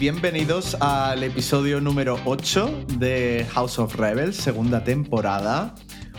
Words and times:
bienvenidos 0.00 0.78
al 0.80 1.22
episodio 1.22 1.78
número 1.78 2.18
8 2.24 2.86
de 2.96 3.46
House 3.52 3.78
of 3.78 3.94
Rebels, 3.96 4.34
segunda 4.34 4.82
temporada. 4.82 5.74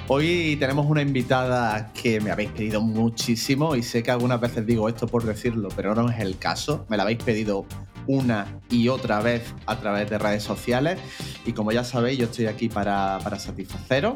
Hoy 0.08 0.56
tenemos 0.60 0.86
una 0.86 1.02
invitada 1.02 1.92
que 1.92 2.22
me 2.22 2.30
habéis 2.30 2.52
pedido 2.52 2.80
muchísimo 2.80 3.76
y 3.76 3.82
sé 3.82 4.04
que 4.04 4.12
algunas 4.12 4.40
veces 4.40 4.68
digo 4.68 4.88
esto 4.88 5.08
por 5.08 5.24
decirlo, 5.24 5.70
pero 5.76 5.96
no 5.96 6.12
es 6.12 6.20
el 6.20 6.38
caso. 6.38 6.86
Me 6.90 6.98
la 6.98 7.04
habéis 7.04 7.24
pedido 7.24 7.66
una 8.06 8.62
y 8.70 8.88
otra 8.88 9.20
vez 9.20 9.52
a 9.66 9.80
través 9.80 10.08
de 10.12 10.20
redes 10.20 10.44
sociales 10.44 11.00
y 11.44 11.54
como 11.54 11.72
ya 11.72 11.84
sabéis 11.84 12.20
yo 12.20 12.26
estoy 12.26 12.46
aquí 12.46 12.70
para, 12.70 13.18
para 13.24 13.40
satisfaceros. 13.40 14.14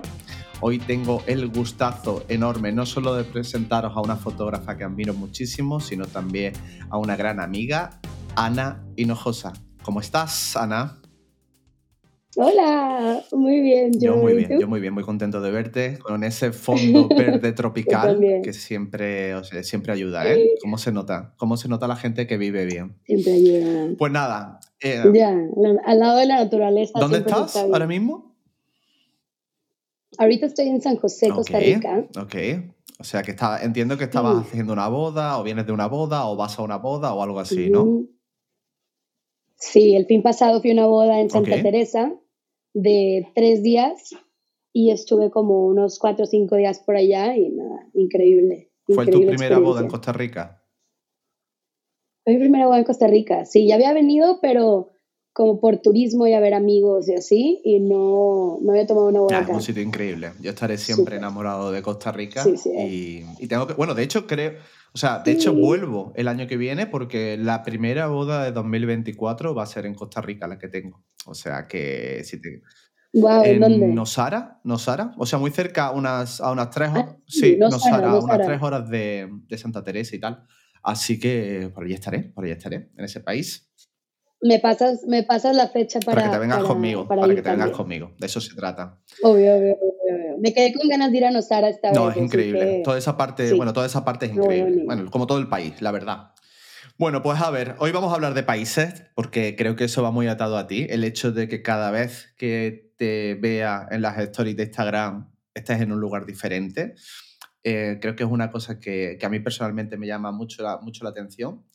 Hoy 0.62 0.78
tengo 0.78 1.24
el 1.26 1.48
gustazo 1.48 2.24
enorme 2.28 2.72
no 2.72 2.86
solo 2.86 3.16
de 3.16 3.24
presentaros 3.24 3.98
a 3.98 4.02
una 4.02 4.16
fotógrafa 4.16 4.78
que 4.78 4.84
admiro 4.84 5.16
muchísimo, 5.16 5.80
sino 5.80 6.06
también 6.06 6.54
a 6.92 7.00
una 7.00 7.16
gran 7.16 7.40
amiga, 7.40 8.00
Ana 8.36 8.86
Hinojosa. 8.96 9.54
¿Cómo 9.84 10.02
estás, 10.02 10.56
Ana? 10.58 11.00
Hola, 12.38 13.24
muy 13.32 13.62
bien. 13.62 13.94
Yo, 13.98 14.18
muy 14.18 14.34
bien, 14.34 14.60
yo 14.60 14.68
muy 14.68 14.82
bien, 14.82 14.94
muy 14.94 15.04
contento 15.04 15.40
de 15.40 15.52
verte 15.52 16.00
con 16.00 16.24
ese 16.26 16.52
fondo 16.52 17.08
verde 17.18 17.54
tropical 17.54 18.20
que 18.44 18.52
siempre, 18.52 19.34
siempre 19.64 19.94
ayuda, 19.94 20.30
¿eh? 20.30 20.50
¿Cómo 20.62 20.78
se 20.78 20.92
nota? 20.92 21.34
¿Cómo 21.38 21.56
se 21.56 21.70
nota 21.70 21.88
la 21.88 21.96
gente 21.96 22.28
que 22.28 22.38
vive 22.38 22.66
bien? 22.66 22.98
Siempre 23.06 23.34
ayuda. 23.34 23.96
Pues 23.98 24.12
nada. 24.12 24.60
Eh, 24.82 25.02
ya, 25.14 25.30
al 25.86 26.00
lado 26.00 26.18
de 26.18 26.26
la 26.26 26.44
naturaleza. 26.44 27.00
¿Dónde 27.00 27.20
estás 27.20 27.56
ahora 27.56 27.88
mismo? 27.88 28.36
Ahorita 30.18 30.46
estoy 30.46 30.68
en 30.68 30.82
San 30.82 30.98
José, 30.98 31.30
Costa 31.30 31.60
Rica. 31.60 32.06
Ok. 32.20 32.36
O 33.00 33.04
sea 33.04 33.24
que 33.24 33.32
estaba, 33.32 33.62
entiendo 33.62 33.98
que 33.98 34.06
estabas 34.06 34.46
haciendo 34.46 34.74
una 34.74 34.88
boda, 34.88 35.38
o 35.38 35.44
vienes 35.44 35.66
de 35.66 35.74
una 35.74 35.88
boda, 35.88 36.26
o 36.28 36.36
vas 36.36 36.58
a 36.60 36.62
una 36.62 36.78
boda, 36.78 37.14
o 37.14 37.24
algo 37.24 37.40
así, 37.40 37.70
¿no? 37.70 38.06
Sí, 39.58 39.96
el 39.96 40.06
fin 40.06 40.22
pasado 40.22 40.62
fui 40.62 40.72
a 40.72 40.74
una 40.74 40.88
boda 40.88 41.20
en 41.20 41.30
Santa 41.30 41.62
Teresa 41.62 42.14
de 42.74 43.28
tres 43.34 43.64
días 43.64 44.12
y 44.74 44.92
estuve 44.92 45.32
como 45.32 45.66
unos 45.66 45.98
cuatro 46.00 46.26
o 46.26 46.28
cinco 46.28 46.58
días 46.58 46.80
por 46.80 46.98
allá 46.98 47.36
y 47.38 47.50
nada, 47.50 47.88
increíble. 47.94 48.72
¿Fue 48.88 49.08
tu 49.08 49.26
primera 49.26 49.58
boda 49.58 49.82
en 49.82 49.88
Costa 49.88 50.12
Rica? 50.12 50.62
Fue 52.24 52.34
mi 52.34 52.40
primera 52.40 52.68
boda 52.68 52.80
en 52.80 52.84
Costa 52.84 53.08
Rica, 53.08 53.46
sí, 53.46 53.68
ya 53.68 53.76
había 53.76 53.94
venido, 53.94 54.40
pero 54.42 54.92
como 55.32 55.60
por 55.60 55.82
turismo 55.82 56.28
y 56.28 56.34
a 56.34 56.40
ver 56.40 56.54
amigos 56.54 57.10
y 57.10 57.14
así, 57.14 57.62
y 57.64 57.82
no, 57.82 58.58
no 58.62 58.72
había 58.72 58.88
tomado 58.88 59.08
una 59.10 59.20
boda. 59.20 59.42
Es 59.42 59.50
un 59.50 59.62
sitio 59.62 59.84
increíble. 59.84 60.32
Yo 60.40 60.52
estaré 60.52 60.78
siempre 60.78 61.18
enamorado 61.18 61.72
de 61.72 61.82
Costa 61.82 62.14
Rica. 62.14 62.42
Sí, 62.42 62.56
sí, 62.56 62.70
y, 62.70 63.26
y, 63.44 63.48
tengo 63.48 63.68
que, 63.68 63.74
bueno, 63.74 63.94
de 63.94 64.04
hecho 64.04 64.28
creo, 64.28 64.54
o 64.96 64.98
sea, 64.98 65.20
de 65.20 65.34
hecho 65.34 65.54
vuelvo 65.54 66.14
el 66.16 66.30
año 66.30 66.48
que 66.48 66.56
viene 66.56 66.88
porque 66.88 67.36
la 67.38 67.64
primera 67.64 68.08
boda 68.08 68.46
de 68.46 68.54
2024 68.54 69.54
va 69.54 69.64
a 69.64 69.66
ser 69.66 69.86
en 69.86 69.94
Costa 69.94 70.22
Rica, 70.22 70.48
la 70.48 70.58
que 70.58 70.70
tengo. 70.70 71.04
O 71.26 71.34
sea 71.34 71.68
que 71.68 72.22
si 72.24 72.40
te... 72.40 72.62
Wow, 73.12 73.44
¿en, 73.44 73.60
dónde? 73.60 73.88
Nosara, 73.88 74.62
Nosara, 74.64 75.12
o 75.18 75.26
sea, 75.26 75.38
muy 75.38 75.52
cerca, 75.52 75.92
unas, 75.92 76.40
a 76.40 76.50
unas 76.50 76.70
tres 76.70 76.92
horas, 76.92 77.08
ah, 77.10 77.18
sí, 77.28 77.58
Nosara, 77.60 78.10
a 78.10 78.20
unas 78.20 78.48
tres 78.48 78.62
horas 78.62 78.90
de, 78.90 79.30
de, 79.50 79.58
Santa 79.58 79.84
Teresa 79.84 80.16
y 80.16 80.20
tal. 80.20 80.46
Así 80.82 81.20
que 81.20 81.70
por 81.76 81.84
ahí 81.84 81.92
estaré, 81.92 82.20
por 82.20 82.46
ahí 82.46 82.52
estaré, 82.52 82.90
en 82.96 83.04
ese 83.04 83.20
país. 83.20 83.70
Me 84.42 84.60
pasas, 84.60 85.04
me 85.08 85.24
pasas 85.24 85.56
la 85.56 85.70
fecha 85.70 86.00
para, 86.00 86.16
para 86.16 86.28
que 86.28 86.34
te 86.34 86.40
vengas 86.40 86.64
conmigo, 86.64 87.08
para, 87.08 87.28
que 87.28 87.42
te 87.42 87.50
vengas 87.50 87.72
conmigo. 87.72 88.14
De 88.20 88.28
eso 88.28 88.42
se 88.42 88.54
trata. 88.54 89.00
Obvio, 89.24 89.56
obvio, 89.56 89.76
obvio, 89.76 90.38
Me 90.40 90.54
quedé 90.54 90.74
con 90.74 90.88
ganas 90.88 91.12
de 91.12 91.18
ir 91.18 91.26
a 91.26 91.32
Nosara 91.32 91.70
esta 91.70 91.92
no, 91.92 92.08
vez. 92.08 92.16
No, 92.16 92.22
es 92.22 92.26
increíble. 92.26 92.82
Toda 92.84 92.98
esa 92.98 93.18
parte, 93.18 93.54
bueno, 93.54 93.74
toda 93.74 93.86
esa 93.86 94.06
parte 94.06 94.28
es 94.28 94.34
increíble. 94.34 94.84
Bueno, 94.86 95.10
como 95.10 95.26
todo 95.26 95.40
el 95.40 95.48
país, 95.48 95.82
la 95.82 95.92
verdad. 95.92 96.34
Bueno, 96.98 97.22
pues 97.22 97.42
a 97.42 97.50
ver, 97.50 97.76
hoy 97.80 97.92
vamos 97.92 98.12
a 98.12 98.16
hablar 98.16 98.34
de 98.34 98.44
países, 98.44 99.04
porque 99.16 99.56
creo 99.58 99.76
que 99.76 99.86
eso 99.86 100.04
va 100.04 100.12
muy 100.12 100.28
atado 100.28 100.58
a 100.58 100.68
ti. 100.68 100.86
El 100.90 101.04
hecho 101.04 101.32
de 101.32 101.48
que 101.48 101.62
cada 101.62 101.92
vez 101.92 102.34
que 102.38 102.94
te 102.98 103.36
vea 103.36 103.88
en 103.92 104.02
las 104.02 104.18
stories 104.18 104.56
de 104.56 104.64
Instagram 104.64 105.32
estés 105.54 105.82
en 105.82 105.92
un 105.92 106.00
lugar 106.00 106.26
diferente. 106.26 106.96
Eh, 107.64 107.98
creo 108.00 108.16
que 108.16 108.24
es 108.24 108.30
una 108.30 108.52
cosa 108.52 108.80
que, 108.80 109.18
que, 109.20 109.26
a 109.26 109.30
mí 109.30 109.40
personalmente 109.40 109.98
me 109.98 110.08
llama 110.08 110.32
mucho 110.32 110.62
la, 110.62 110.78
mucho 110.78 111.04
la 111.04 111.10
atención. 111.10 111.66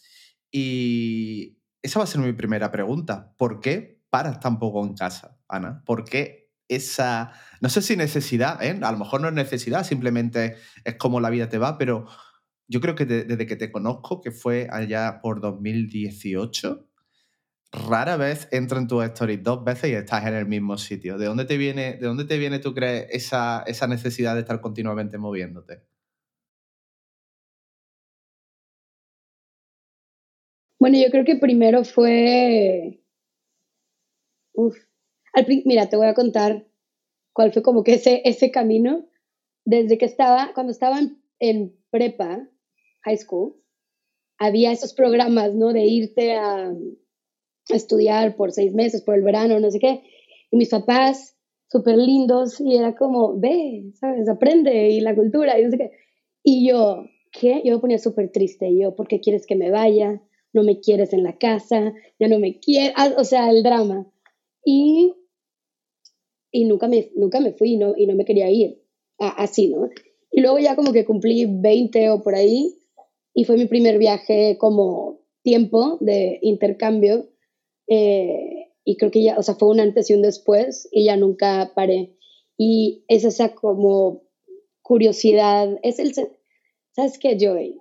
Y, 0.53 1.59
esa 1.83 1.99
va 1.99 2.05
a 2.05 2.09
ser 2.09 2.21
mi 2.21 2.33
primera 2.33 2.71
pregunta. 2.71 3.35
¿Por 3.37 3.61
qué 3.61 4.01
paras 4.11 4.41
tan 4.41 4.59
poco 4.59 4.85
en 4.85 4.95
casa, 4.95 5.39
Ana? 5.49 5.83
¿Por 5.85 6.05
qué 6.05 6.51
esa, 6.69 7.33
no 7.61 7.69
sé 7.69 7.83
si 7.83 7.97
necesidad, 7.97 8.63
¿eh? 8.63 8.79
a 8.83 8.93
lo 8.93 8.99
mejor 8.99 9.21
no 9.21 9.29
es 9.29 9.35
necesidad, 9.35 9.85
simplemente 9.85 10.57
es 10.85 10.95
como 10.95 11.21
la 11.21 11.31
vida 11.31 11.49
te 11.49 11.59
va, 11.59 11.77
pero 11.79 12.07
yo 12.69 12.81
creo 12.81 12.95
que 12.95 13.05
desde 13.07 13.47
que 13.47 13.57
te 13.57 13.73
conozco, 13.73 14.21
que 14.21 14.31
fue 14.31 14.69
allá 14.71 15.21
por 15.21 15.41
2018, 15.41 16.89
rara 17.73 18.17
vez 18.17 18.49
entro 18.53 18.79
en 18.79 18.87
tu 18.87 19.03
stories 19.03 19.43
dos 19.43 19.65
veces 19.65 19.91
y 19.91 19.95
estás 19.95 20.25
en 20.27 20.35
el 20.35 20.47
mismo 20.47 20.79
sitio. 20.79 21.19
¿De 21.19 21.27
dónde 21.27 21.45
te 21.45 21.57
viene, 21.57 21.95
de 21.95 22.07
dónde 22.07 22.25
te 22.25 22.39
viene 22.39 22.61
tú 22.61 22.73
crees, 22.73 23.09
esa, 23.11 23.65
esa 23.67 23.89
necesidad 23.89 24.35
de 24.35 24.41
estar 24.43 24.61
continuamente 24.61 25.19
moviéndote? 25.19 25.83
Bueno, 30.81 30.97
yo 30.97 31.11
creo 31.11 31.27
que 31.27 31.37
primero 31.37 31.85
fue... 31.85 33.03
Uf. 34.55 34.77
Mira, 35.67 35.91
te 35.91 35.97
voy 35.97 36.07
a 36.07 36.15
contar 36.15 36.67
cuál 37.35 37.53
fue 37.53 37.63
como 37.63 37.85
que 37.85 37.95
ese, 37.95 38.23
ese 38.25 38.51
camino. 38.51 39.07
Desde 39.67 39.99
que 39.99 40.07
estaba, 40.07 40.53
cuando 40.55 40.73
estaba 40.73 40.99
en, 41.39 41.77
prepa, 41.91 42.49
high 43.03 43.19
school, 43.19 43.57
había 44.39 44.73
esos 44.73 44.95
programas, 44.95 45.55
¿no? 45.55 45.75
De 45.75 45.85
irte 45.85 46.33
a, 46.33 46.71
a, 46.71 46.75
estudiar 47.69 48.35
por 48.37 48.51
seis 48.53 48.73
meses, 48.73 49.03
por 49.03 49.17
el 49.17 49.23
verano, 49.23 49.61
no 49.61 49.71
sé 49.71 49.81
qué. 49.81 50.03
Y 50.51 50.57
mis 50.57 50.71
papás, 50.71 51.37
súper 51.69 51.99
lindos, 51.99 52.59
y 52.59 52.77
era 52.77 52.95
como, 52.97 53.39
ve, 53.39 53.93
¿sabes? 54.01 54.31
Aprende 54.31 54.89
y 54.89 55.01
la 55.03 55.15
cultura 55.15 55.59
y 55.61 55.65
no 55.65 55.71
sé 55.71 55.77
qué. 55.77 55.91
Y 56.43 56.67
yo, 56.67 57.05
¿qué? 57.33 57.61
Yo 57.67 57.75
me 57.75 57.81
ponía 57.81 57.99
súper 57.99 58.33
triste. 58.33 58.71
Y 58.71 58.81
yo, 58.81 58.97
¿por 58.97 59.09
qué 59.09 59.21
quieres 59.21 59.47
que 59.47 59.57
me 59.57 59.71
vaya? 59.71 60.23
No 60.53 60.63
me 60.63 60.81
quieres 60.81 61.13
en 61.13 61.23
la 61.23 61.39
casa, 61.39 61.95
ya 62.19 62.29
no 62.29 62.39
me 62.39 62.59
quieres, 62.59 62.93
ah, 62.97 63.15
o 63.17 63.25
sea, 63.25 63.51
el 63.51 63.63
drama. 63.63 64.07
Y, 64.65 65.15
y 66.51 66.65
nunca, 66.65 66.89
me, 66.89 67.11
nunca 67.17 67.41
me 67.41 67.53
fui 67.53 67.73
y 67.73 67.77
no, 67.77 67.95
y 67.97 68.07
no 68.07 68.15
me 68.15 68.25
quería 68.25 68.51
ir, 68.51 68.83
así, 69.19 69.69
¿no? 69.69 69.89
Y 70.33 70.41
luego 70.41 70.59
ya 70.59 70.77
como 70.77 70.93
que 70.93 71.05
cumplí 71.05 71.47
20 71.47 72.11
o 72.11 72.23
por 72.23 72.35
ahí 72.35 72.77
y 73.35 73.45
fue 73.45 73.57
mi 73.57 73.67
primer 73.67 73.99
viaje 73.99 74.57
como 74.59 75.21
tiempo 75.43 75.99
de 76.01 76.39
intercambio 76.43 77.29
eh, 77.89 78.71
y 78.85 78.97
creo 78.97 79.11
que 79.11 79.23
ya, 79.23 79.39
o 79.39 79.43
sea, 79.43 79.57
fue 79.57 79.69
un 79.69 79.81
antes 79.81 80.11
y 80.11 80.15
un 80.15 80.23
después 80.23 80.89
y 80.93 81.05
ya 81.05 81.17
nunca 81.17 81.73
paré. 81.75 82.17
Y 82.57 83.05
es 83.09 83.25
esa 83.25 83.55
como 83.55 84.23
curiosidad, 84.83 85.79
es 85.83 85.99
el, 85.99 86.13
¿sabes 86.93 87.19
qué, 87.19 87.37
Joey? 87.41 87.80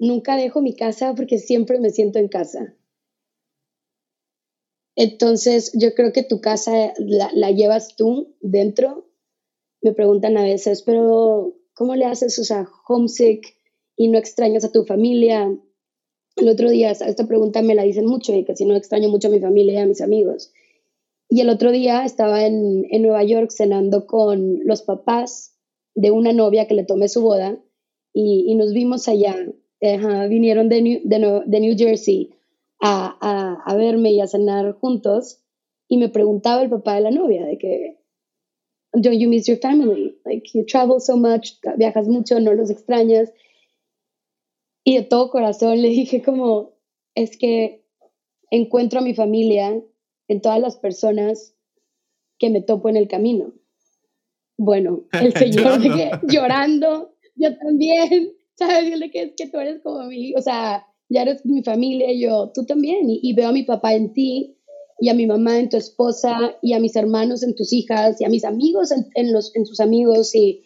Nunca 0.00 0.36
dejo 0.36 0.62
mi 0.62 0.74
casa 0.74 1.14
porque 1.14 1.38
siempre 1.38 1.78
me 1.78 1.90
siento 1.90 2.18
en 2.18 2.28
casa. 2.28 2.74
Entonces, 4.96 5.70
yo 5.74 5.94
creo 5.94 6.12
que 6.12 6.24
tu 6.24 6.40
casa 6.40 6.92
la, 6.98 7.50
llevas 7.52 7.94
tú 7.96 8.34
dentro. 8.40 9.08
Me 9.82 9.92
preguntan 9.92 10.36
a 10.36 10.42
veces, 10.42 10.82
pero 10.82 11.54
¿cómo 11.74 11.94
le 11.94 12.06
haces, 12.06 12.38
o 12.38 12.44
sea, 12.44 12.68
homesick 12.88 13.54
y 13.96 14.08
no 14.08 14.18
extrañas 14.18 14.64
a 14.64 14.72
tu 14.72 14.84
familia? 14.84 15.56
El 16.36 16.48
otro 16.48 16.70
día, 16.70 16.90
esta 16.90 17.26
pregunta 17.28 17.62
me 17.62 17.74
la 17.74 17.82
dicen 17.82 18.06
mucho 18.06 18.34
y 18.34 18.44
que 18.44 18.56
si 18.56 18.64
no 18.64 18.74
extraño 18.74 19.08
mucho 19.08 19.28
a 19.28 19.30
mi 19.30 19.40
familia 19.40 19.74
y 19.74 19.82
a 19.82 19.86
mis 19.86 20.00
amigos. 20.00 20.52
Y 21.28 21.40
el 21.42 21.50
otro 21.50 21.70
día 21.70 22.04
estaba 22.04 22.44
en, 22.44 22.86
en 22.90 23.02
Nueva 23.02 23.22
York 23.22 23.50
cenando 23.50 24.06
con 24.06 24.60
los 24.64 24.82
papás 24.82 25.56
de 25.94 26.10
una 26.10 26.32
novia 26.32 26.66
que 26.66 26.74
le 26.74 26.84
tomé 26.84 27.08
su 27.08 27.22
boda 27.22 27.62
y, 28.12 28.44
y 28.48 28.54
nos 28.54 28.72
vimos 28.72 29.06
allá 29.06 29.36
vinieron 29.80 30.68
de 30.68 30.82
New, 30.82 31.00
de, 31.04 31.60
New 31.60 31.74
Jersey 31.76 32.34
a, 32.80 33.16
a, 33.20 33.62
a, 33.64 33.76
verme 33.76 34.12
y 34.12 34.20
a 34.20 34.26
cenar 34.26 34.72
juntos 34.72 35.42
y 35.88 35.96
me 35.96 36.08
preguntaba 36.08 36.62
el 36.62 36.70
papá 36.70 36.94
de 36.94 37.00
la 37.00 37.10
novia 37.10 37.44
de 37.44 37.58
que, 37.58 38.00
don't 38.92 39.18
you 39.18 39.28
miss 39.28 39.46
your 39.46 39.58
family? 39.58 40.16
Like, 40.24 40.50
you 40.52 40.64
travel 40.64 41.00
so 41.00 41.16
much, 41.16 41.54
viajas 41.76 42.08
mucho, 42.08 42.38
no 42.40 42.52
los 42.54 42.70
extrañas. 42.70 43.32
Y 44.84 44.96
de 44.96 45.02
todo 45.02 45.30
corazón 45.30 45.82
le 45.82 45.88
dije 45.88 46.22
como, 46.22 46.74
es 47.14 47.36
que 47.36 47.84
encuentro 48.50 49.00
a 49.00 49.02
mi 49.02 49.14
familia 49.14 49.82
en 50.28 50.40
todas 50.40 50.60
las 50.60 50.76
personas 50.76 51.54
que 52.38 52.50
me 52.50 52.62
topo 52.62 52.88
en 52.88 52.96
el 52.96 53.08
camino. 53.08 53.52
Bueno, 54.56 55.04
el 55.12 55.32
señor 55.34 55.80
llorando, 56.28 57.14
yo 57.34 57.56
también. 57.58 58.32
¿Sabes? 58.60 58.84
Dile 58.90 59.10
que 59.10 59.22
es 59.22 59.32
que 59.36 59.48
tú 59.48 59.58
eres 59.58 59.82
como 59.82 60.04
mi, 60.04 60.34
o 60.34 60.42
sea, 60.42 60.86
ya 61.08 61.22
eres 61.22 61.44
mi 61.44 61.62
familia, 61.62 62.12
y 62.12 62.20
yo, 62.20 62.52
tú 62.54 62.64
también, 62.64 63.06
y, 63.08 63.32
veo 63.34 63.48
a 63.48 63.52
mi 63.52 63.64
papá 63.64 63.94
en 63.94 64.12
ti, 64.12 64.56
y 65.00 65.08
a 65.08 65.14
mi 65.14 65.26
mamá 65.26 65.58
en 65.58 65.68
tu 65.68 65.76
esposa, 65.76 66.56
y 66.62 66.74
a 66.74 66.78
mis 66.78 66.94
hermanos 66.94 67.42
en 67.42 67.54
tus 67.56 67.72
hijas, 67.72 68.20
y 68.20 68.24
a 68.24 68.28
mis 68.28 68.44
amigos 68.44 68.92
en, 68.92 69.32
los, 69.32 69.54
en 69.56 69.66
sus 69.66 69.80
amigos, 69.80 70.34
y, 70.34 70.62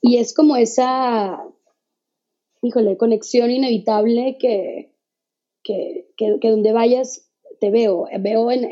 y 0.00 0.18
es 0.18 0.32
como 0.32 0.56
esa, 0.56 1.42
híjole, 2.62 2.96
conexión 2.96 3.50
inevitable 3.50 4.36
que, 4.38 4.94
que, 5.64 6.06
que, 6.16 6.50
donde 6.50 6.72
vayas 6.72 7.26
te 7.58 7.70
veo, 7.70 8.06
veo 8.20 8.50
en, 8.50 8.68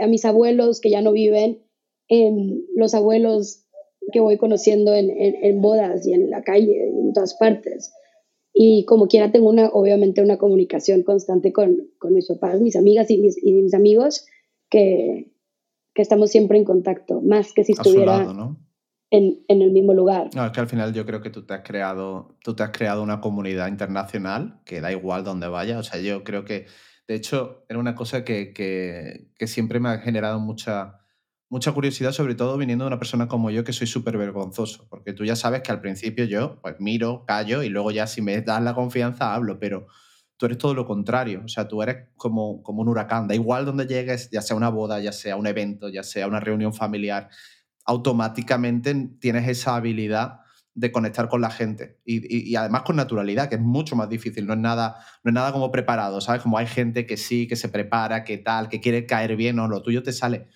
a, 0.00 0.06
mis 0.06 0.24
abuelos 0.24 0.80
que 0.80 0.90
ya 0.90 1.02
no 1.02 1.12
viven, 1.12 1.62
en 2.08 2.64
los 2.74 2.94
abuelos 2.94 3.66
que 4.12 4.20
voy 4.20 4.36
conociendo 4.36 4.94
en, 4.94 5.10
en, 5.10 5.60
bodas 5.60 6.06
y 6.06 6.12
en 6.12 6.30
la 6.30 6.42
calle, 6.42 6.88
en 6.88 7.12
todas 7.12 7.34
partes. 7.34 7.92
Y 8.54 8.84
como 8.84 9.08
quiera 9.08 9.32
tengo 9.32 9.48
una, 9.48 9.68
obviamente 9.68 10.22
una 10.22 10.36
comunicación 10.36 11.02
constante 11.02 11.52
con, 11.52 11.88
con 11.98 12.12
mis 12.12 12.28
papás, 12.28 12.60
mis 12.60 12.76
amigas 12.76 13.10
y 13.10 13.18
mis, 13.18 13.42
y 13.42 13.52
mis 13.52 13.74
amigos, 13.74 14.26
que, 14.68 15.32
que, 15.94 16.02
estamos 16.02 16.30
siempre 16.30 16.58
en 16.58 16.64
contacto, 16.64 17.22
más 17.22 17.52
que 17.52 17.64
si 17.64 17.72
estuviera 17.72 18.26
en, 19.10 19.44
en, 19.48 19.62
el 19.62 19.70
mismo 19.70 19.94
lugar. 19.94 20.30
No, 20.34 20.44
es 20.44 20.52
que 20.52 20.60
al 20.60 20.68
final 20.68 20.92
yo 20.92 21.06
creo 21.06 21.22
que 21.22 21.30
tú 21.30 21.46
te 21.46 21.54
has 21.54 21.62
creado, 21.62 22.36
tú 22.42 22.54
te 22.54 22.62
has 22.62 22.70
creado 22.70 23.02
una 23.02 23.20
comunidad 23.20 23.68
internacional 23.68 24.60
que 24.64 24.80
da 24.80 24.92
igual 24.92 25.24
donde 25.24 25.48
vayas. 25.48 25.78
O 25.78 25.82
sea, 25.82 26.00
yo 26.00 26.22
creo 26.24 26.44
que, 26.44 26.66
de 27.08 27.14
hecho, 27.14 27.64
era 27.68 27.78
una 27.78 27.94
cosa 27.94 28.24
que, 28.24 28.52
que, 28.52 29.30
que 29.36 29.46
siempre 29.46 29.80
me 29.80 29.90
ha 29.90 29.98
generado 29.98 30.40
mucha 30.40 31.01
mucha 31.52 31.70
curiosidad, 31.72 32.12
sobre 32.12 32.34
todo 32.34 32.56
viniendo 32.56 32.84
de 32.84 32.88
una 32.88 32.98
persona 32.98 33.28
como 33.28 33.50
yo 33.50 33.62
que 33.62 33.74
soy 33.74 33.86
súper 33.86 34.16
vergonzoso, 34.16 34.86
porque 34.88 35.12
tú 35.12 35.26
ya 35.26 35.36
sabes 35.36 35.60
que 35.60 35.70
al 35.70 35.82
principio 35.82 36.24
yo 36.24 36.58
pues 36.62 36.76
miro, 36.78 37.26
callo 37.26 37.62
y 37.62 37.68
luego 37.68 37.90
ya 37.90 38.06
si 38.06 38.22
me 38.22 38.40
das 38.40 38.62
la 38.62 38.74
confianza 38.74 39.34
hablo, 39.34 39.58
pero 39.58 39.86
tú 40.38 40.46
eres 40.46 40.56
todo 40.56 40.72
lo 40.72 40.86
contrario, 40.86 41.42
o 41.44 41.48
sea, 41.48 41.68
tú 41.68 41.82
eres 41.82 42.08
como, 42.16 42.62
como 42.62 42.80
un 42.80 42.88
huracán, 42.88 43.28
da 43.28 43.34
igual 43.34 43.66
donde 43.66 43.86
llegues, 43.86 44.30
ya 44.30 44.40
sea 44.40 44.56
una 44.56 44.70
boda, 44.70 44.98
ya 45.00 45.12
sea 45.12 45.36
un 45.36 45.46
evento, 45.46 45.90
ya 45.90 46.02
sea 46.02 46.26
una 46.26 46.40
reunión 46.40 46.72
familiar, 46.72 47.28
automáticamente 47.84 49.10
tienes 49.20 49.46
esa 49.46 49.76
habilidad 49.76 50.40
de 50.72 50.90
conectar 50.90 51.28
con 51.28 51.42
la 51.42 51.50
gente 51.50 52.00
y, 52.06 52.50
y, 52.50 52.56
además 52.56 52.80
con 52.80 52.96
naturalidad, 52.96 53.50
que 53.50 53.56
es 53.56 53.60
mucho 53.60 53.94
más 53.94 54.08
difícil, 54.08 54.46
no 54.46 54.54
es, 54.54 54.58
nada, 54.58 55.04
no 55.22 55.28
es 55.28 55.34
nada 55.34 55.52
como 55.52 55.70
preparado, 55.70 56.22
¿sabes? 56.22 56.40
Como 56.40 56.56
hay 56.56 56.66
gente 56.66 57.04
que 57.04 57.18
sí, 57.18 57.46
que 57.46 57.56
se 57.56 57.68
prepara, 57.68 58.24
que 58.24 58.38
tal, 58.38 58.70
que 58.70 58.80
quiere 58.80 59.04
caer 59.04 59.36
bien, 59.36 59.58
o 59.58 59.68
lo 59.68 59.82
tuyo 59.82 60.02
te 60.02 60.14
sale 60.14 60.48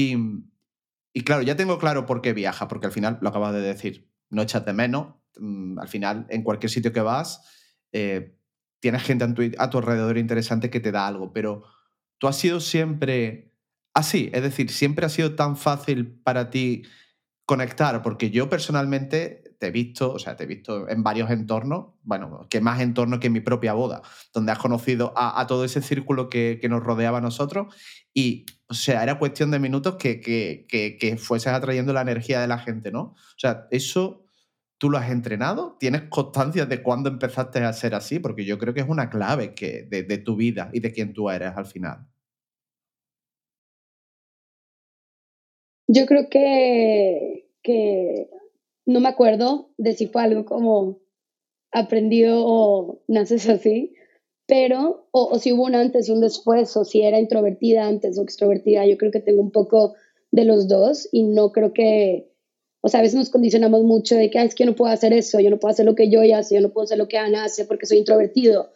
y, 0.00 0.16
y 1.12 1.22
claro, 1.22 1.42
ya 1.42 1.56
tengo 1.56 1.78
claro 1.78 2.06
por 2.06 2.22
qué 2.22 2.32
viaja, 2.32 2.68
porque 2.68 2.86
al 2.86 2.92
final, 2.92 3.18
lo 3.20 3.28
acabas 3.28 3.52
de 3.52 3.60
decir, 3.60 4.10
no 4.30 4.42
echas 4.42 4.64
de 4.64 4.72
menos, 4.72 5.14
mm, 5.38 5.78
al 5.78 5.88
final, 5.88 6.26
en 6.30 6.42
cualquier 6.42 6.70
sitio 6.70 6.92
que 6.92 7.00
vas, 7.00 7.42
eh, 7.92 8.36
tienes 8.80 9.02
gente 9.02 9.24
a 9.58 9.70
tu, 9.70 9.78
alrededor 9.78 10.18
interesante 10.18 10.70
que 10.70 10.80
te 10.80 10.92
da 10.92 11.06
algo, 11.06 11.32
pero 11.32 11.64
tú 12.18 12.28
has 12.28 12.36
sido 12.36 12.60
siempre 12.60 13.54
así, 13.94 14.30
es 14.32 14.42
decir, 14.42 14.70
siempre 14.70 15.04
ha 15.06 15.10
sido 15.10 15.34
tan 15.34 15.56
fácil 15.56 16.06
para 16.22 16.50
ti 16.50 16.84
conectar, 17.44 18.02
porque 18.02 18.30
yo 18.30 18.48
personalmente 18.48 19.56
te 19.58 19.66
he 19.66 19.70
visto, 19.70 20.12
o 20.12 20.18
sea, 20.18 20.36
te 20.36 20.44
he 20.44 20.46
visto 20.46 20.88
en 20.88 21.02
varios 21.02 21.30
entornos, 21.30 21.88
bueno, 22.02 22.46
que 22.48 22.60
más 22.60 22.80
entornos 22.80 23.18
que 23.18 23.28
mi 23.28 23.40
propia 23.40 23.74
boda, 23.74 24.02
donde 24.32 24.52
has 24.52 24.58
conocido 24.58 25.12
a, 25.16 25.46
todo 25.46 25.64
ese 25.64 25.82
círculo 25.82 26.30
que, 26.30 26.60
nos 26.70 26.82
rodeaba 26.82 27.18
a 27.18 27.20
nosotros 27.20 27.74
y, 28.14 28.46
o 28.70 28.74
sea, 28.74 29.02
era 29.02 29.18
cuestión 29.18 29.50
de 29.50 29.58
minutos 29.58 29.96
que, 29.96 30.20
que, 30.20 30.66
que, 30.68 31.16
fueses 31.16 31.52
atrayendo 31.52 31.92
la 31.92 32.02
energía 32.02 32.40
de 32.40 32.46
la 32.46 32.58
gente, 32.58 32.92
¿no? 32.92 33.00
O 33.00 33.38
sea, 33.38 33.66
eso 33.72 34.24
tú 34.78 34.88
lo 34.90 34.96
has 34.96 35.10
entrenado, 35.10 35.76
tienes 35.80 36.02
constancia 36.02 36.66
de 36.66 36.80
cuándo 36.80 37.10
empezaste 37.10 37.58
a 37.58 37.72
ser 37.72 37.96
así, 37.96 38.20
porque 38.20 38.44
yo 38.44 38.58
creo 38.58 38.72
que 38.72 38.80
es 38.80 38.88
una 38.88 39.10
clave 39.10 39.54
que, 39.54 39.82
de, 39.82 40.04
de 40.04 40.18
tu 40.18 40.36
vida 40.36 40.70
y 40.72 40.78
de 40.78 40.92
quién 40.92 41.12
tú 41.12 41.28
eres 41.30 41.52
al 41.56 41.66
final. 41.66 42.06
Yo 45.88 46.06
creo 46.06 46.28
que, 46.30 47.50
que 47.64 48.30
no 48.86 49.00
me 49.00 49.08
acuerdo 49.08 49.72
de 49.78 49.94
si 49.94 50.06
fue 50.06 50.22
algo 50.22 50.44
como 50.44 51.00
aprendido 51.72 52.44
o 52.46 53.02
naces 53.08 53.48
así, 53.48 53.94
pero, 54.50 55.06
o, 55.12 55.38
si 55.38 55.52
hubo 55.52 55.62
un 55.62 55.76
antes 55.76 56.08
y 56.08 56.12
un 56.12 56.20
después, 56.20 56.76
o 56.76 56.84
si 56.84 57.02
era 57.02 57.20
introvertida 57.20 57.86
antes 57.86 58.18
o 58.18 58.22
extrovertida, 58.22 58.84
yo 58.84 58.98
creo 58.98 59.12
que 59.12 59.20
tengo 59.20 59.40
un 59.40 59.52
poco 59.52 59.94
de 60.32 60.44
los 60.44 60.66
dos 60.66 61.08
y 61.12 61.22
no 61.22 61.52
creo 61.52 61.72
que, 61.72 62.32
o 62.80 62.88
sea, 62.88 62.98
a 62.98 63.02
veces 63.04 63.16
nos 63.16 63.30
condicionamos 63.30 63.84
mucho 63.84 64.16
de 64.16 64.28
que 64.28 64.42
es 64.42 64.56
que 64.56 64.64
yo 64.64 64.70
no 64.70 64.74
puedo 64.74 64.92
hacer 64.92 65.12
eso, 65.12 65.38
yo 65.38 65.50
no 65.50 65.60
puedo 65.60 65.70
hacer 65.70 65.86
lo 65.86 65.94
que 65.94 66.10
yo 66.10 66.22
hace, 66.34 66.56
yo 66.56 66.60
no 66.60 66.72
puedo 66.72 66.82
hacer 66.82 66.98
lo 66.98 67.06
que 67.06 67.16
Ana 67.16 67.44
hace 67.44 67.64
porque 67.64 67.86
soy 67.86 67.98
introvertido. 67.98 68.72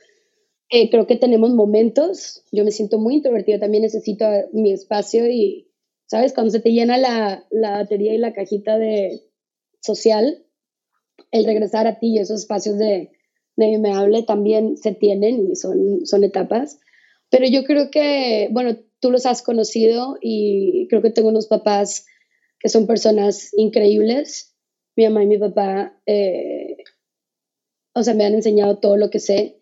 Eh, 0.70 0.90
creo 0.90 1.08
que 1.08 1.16
tenemos 1.16 1.50
momentos, 1.50 2.44
yo 2.52 2.64
me 2.64 2.70
siento 2.70 3.00
muy 3.00 3.16
introvertida, 3.16 3.58
también 3.58 3.82
necesito 3.82 4.26
mi 4.52 4.72
espacio 4.72 5.28
y, 5.28 5.72
¿sabes? 6.06 6.32
Cuando 6.34 6.52
se 6.52 6.60
te 6.60 6.70
llena 6.70 6.98
la, 6.98 7.44
la 7.50 7.72
batería 7.72 8.14
y 8.14 8.18
la 8.18 8.32
cajita 8.32 8.78
de, 8.78 9.22
social, 9.80 10.44
el 11.32 11.44
regresar 11.44 11.88
a 11.88 11.98
ti 11.98 12.14
y 12.14 12.18
esos 12.18 12.42
espacios 12.42 12.78
de, 12.78 13.10
de 13.56 13.78
me 13.78 13.92
hable 13.92 14.22
también 14.22 14.76
se 14.76 14.92
tienen 14.92 15.50
y 15.50 15.56
son, 15.56 16.06
son 16.06 16.24
etapas. 16.24 16.80
Pero 17.30 17.46
yo 17.46 17.64
creo 17.64 17.90
que, 17.90 18.48
bueno, 18.52 18.76
tú 19.00 19.10
los 19.10 19.26
has 19.26 19.42
conocido 19.42 20.18
y 20.20 20.86
creo 20.88 21.02
que 21.02 21.10
tengo 21.10 21.28
unos 21.28 21.46
papás 21.46 22.06
que 22.58 22.68
son 22.68 22.86
personas 22.86 23.50
increíbles. 23.56 24.54
Mi 24.96 25.04
mamá 25.04 25.24
y 25.24 25.26
mi 25.26 25.38
papá, 25.38 26.00
eh, 26.06 26.76
o 27.94 28.02
sea, 28.02 28.14
me 28.14 28.24
han 28.24 28.34
enseñado 28.34 28.78
todo 28.78 28.96
lo 28.96 29.10
que 29.10 29.20
sé. 29.20 29.60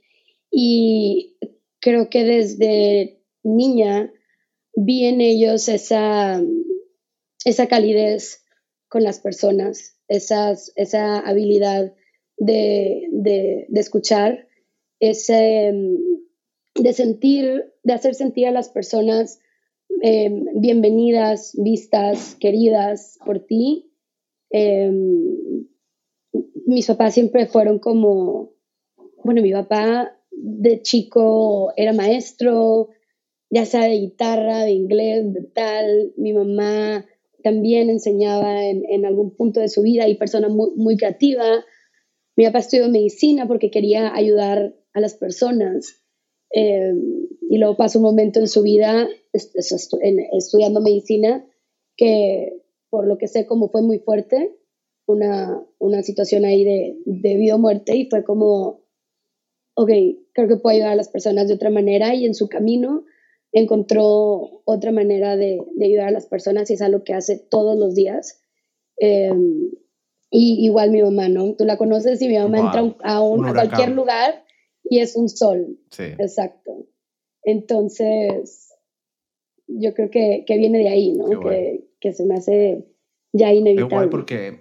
Y 0.50 1.37
creo 1.81 2.11
que 2.11 2.25
desde 2.25 3.23
niña 3.43 4.12
vi 4.75 5.05
en 5.06 5.21
ellos 5.21 5.69
esa, 5.69 6.41
esa 7.44 7.67
calidez 7.67 8.44
con 8.89 9.03
las 9.03 9.19
personas, 9.19 9.97
esas, 10.09 10.73
esa 10.77 11.19
habilidad 11.19 11.94
de, 12.37 13.08
de, 13.11 13.81
escuchar, 13.81 14.46
ese, 15.00 15.73
de 16.75 16.93
sentir, 16.93 17.73
de 17.82 17.93
hacer 17.93 18.14
sentir 18.14 18.46
a 18.46 18.52
las 18.52 18.69
personas 18.69 19.40
em, 20.02 20.44
bienvenidas, 20.61 21.52
vistas, 21.58 22.37
queridas 22.40 23.19
por 23.25 23.40
ti. 23.40 23.90
Em, 24.50 25.67
mis 26.67 26.86
papás 26.86 27.15
siempre 27.15 27.46
fueron 27.46 27.79
como, 27.79 28.53
bueno, 29.24 29.43
mi 29.43 29.53
papá 29.53 30.17
de 30.31 30.82
chico 30.82 31.72
era 31.77 31.93
maestro, 31.93 32.89
ya 33.51 33.67
sea 33.67 33.82
de 33.82 33.98
guitarra, 33.98 34.65
de 34.65 34.72
inglés, 34.72 35.32
de 35.32 35.43
tal, 35.43 36.12
mi 36.17 36.32
mamá 36.32 37.05
también 37.43 37.91
enseñaba 37.91 38.65
en, 38.65 39.05
algún 39.05 39.34
punto 39.34 39.60
de 39.60 39.69
su 39.69 39.82
vida 39.82 40.08
y 40.08 40.15
persona 40.15 40.48
muy, 40.48 40.70
muy 40.77 40.96
creativa. 40.96 41.44
Mi 42.36 42.44
papá 42.46 42.58
estudió 42.58 42.89
medicina 42.89 43.46
porque 43.46 43.70
quería 43.70 44.15
ayudar 44.15 44.74
a 44.93 45.01
las 45.01 45.15
personas. 45.15 46.03
Eh, 46.55 46.93
y 47.48 47.58
luego 47.58 47.77
pasó 47.77 47.98
un 47.98 48.05
momento 48.05 48.41
en 48.41 48.48
su 48.48 48.62
vida 48.62 49.08
estudiando 49.32 50.81
medicina 50.81 51.46
que, 51.96 52.62
por 52.91 53.06
lo 53.06 53.19
que 53.19 53.29
sé, 53.29 53.46
como 53.46 53.69
fue 53.69 53.82
muy 53.82 53.98
fuerte, 53.98 54.58
una, 55.06 55.62
una 55.79 56.03
situación 56.03 56.44
ahí 56.44 56.65
de, 56.65 56.96
de 57.05 57.36
vida 57.36 57.56
o 57.56 57.58
muerte 57.58 57.96
y 57.96 58.08
fue 58.08 58.24
como, 58.24 58.82
ok, 59.74 59.91
creo 60.32 60.48
que 60.48 60.56
puedo 60.56 60.77
ayudar 60.77 60.93
a 60.93 60.96
las 60.96 61.08
personas 61.08 61.48
de 61.48 61.55
otra 61.55 61.70
manera 61.70 62.15
y 62.15 62.27
en 62.27 62.34
su 62.34 62.48
camino 62.48 63.05
encontró 63.53 64.62
otra 64.65 64.93
manera 64.93 65.36
de, 65.36 65.60
ayudar 65.81 66.08
a 66.08 66.12
las 66.12 66.27
personas 66.27 66.70
y 66.70 66.74
es 66.74 66.82
algo 66.82 67.05
que 67.05 67.15
hace 67.15 67.39
todos 67.39 67.79
los 67.79 67.94
días. 67.94 68.41
Em, 68.96 69.70
y 70.34 70.65
igual 70.65 70.91
mi 70.91 71.03
mamá, 71.03 71.29
¿no? 71.29 71.55
Tú 71.55 71.67
la 71.67 71.77
conoces 71.77 72.20
y 72.22 72.29
mi 72.29 72.39
mamá 72.39 72.58
entra 72.58 72.81
a, 73.05 73.22
un, 73.22 73.46
a, 73.46 73.53
cualquier 73.53 73.91
lugar 73.91 74.44
y 74.82 75.01
es 75.01 75.15
un 75.15 75.29
sol. 75.29 75.79
Sí. 75.91 76.05
Exacto. 76.05 76.86
Entonces, 77.43 78.72
yo 79.67 79.93
creo 79.93 80.10
que, 80.10 80.44
viene 80.48 80.79
de 80.79 80.89
ahí, 80.89 81.12
¿no? 81.12 81.39
Que, 81.39 81.86
que, 82.01 82.12
se 82.15 82.24
me 82.24 82.36
hace 82.36 82.89
ya 83.32 83.53
inevitable. 83.53 83.94
Igual 83.94 84.08
porque 84.08 84.60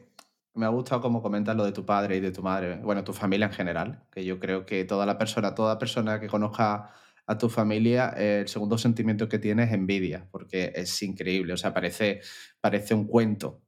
me 0.53 0.65
ha 0.65 0.69
gustado 0.69 0.99
cómo 1.01 1.21
comentas 1.21 1.55
lo 1.55 1.63
de 1.63 1.71
tu 1.71 1.85
padre 1.85 2.17
y 2.17 2.19
de 2.19 2.31
tu 2.31 2.41
madre, 2.41 2.81
bueno, 2.83 3.05
tu 3.05 3.13
familia 3.13 3.47
en 3.47 3.53
general, 3.53 4.03
que 4.11 4.25
yo 4.25 4.39
creo 4.39 4.65
que 4.65 4.83
toda 4.83 5.05
la 5.05 5.17
persona, 5.17 5.55
toda 5.55 5.79
persona 5.79 6.19
que 6.19 6.27
conozca 6.27 6.89
a 7.27 7.37
tu 7.37 7.47
familia, 7.47 8.09
el 8.09 8.49
segundo 8.49 8.77
sentimiento 8.77 9.29
que 9.29 9.39
tienes 9.39 9.69
es 9.69 9.75
envidia, 9.75 10.27
porque 10.31 10.73
es 10.75 11.01
increíble, 11.01 11.53
o 11.53 11.57
sea, 11.57 11.73
parece, 11.73 12.19
parece 12.59 12.93
un 12.93 13.07
cuento, 13.07 13.61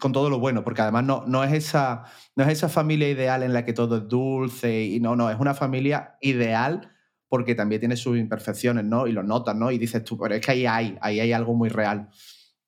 con 0.00 0.12
todo 0.12 0.28
lo 0.28 0.38
bueno, 0.38 0.64
porque 0.64 0.82
además 0.82 1.04
no, 1.04 1.24
no, 1.26 1.44
es 1.44 1.52
esa, 1.52 2.04
no 2.34 2.44
es 2.44 2.50
esa 2.50 2.68
familia 2.68 3.08
ideal 3.08 3.42
en 3.42 3.52
la 3.52 3.64
que 3.64 3.72
todo 3.72 3.98
es 3.98 4.08
dulce 4.08 4.84
y 4.84 5.00
no, 5.00 5.16
no, 5.16 5.30
es 5.30 5.38
una 5.38 5.54
familia 5.54 6.16
ideal 6.20 6.92
porque 7.28 7.54
también 7.54 7.80
tiene 7.80 7.96
sus 7.96 8.18
imperfecciones, 8.18 8.84
¿no? 8.84 9.06
Y 9.06 9.12
lo 9.12 9.22
notas, 9.22 9.56
¿no? 9.56 9.70
Y 9.70 9.78
dices 9.78 10.04
tú, 10.04 10.18
pero 10.18 10.34
es 10.34 10.44
que 10.44 10.52
ahí 10.52 10.66
hay, 10.66 10.98
ahí 11.00 11.20
hay 11.20 11.32
algo 11.32 11.54
muy 11.54 11.68
real. 11.68 12.08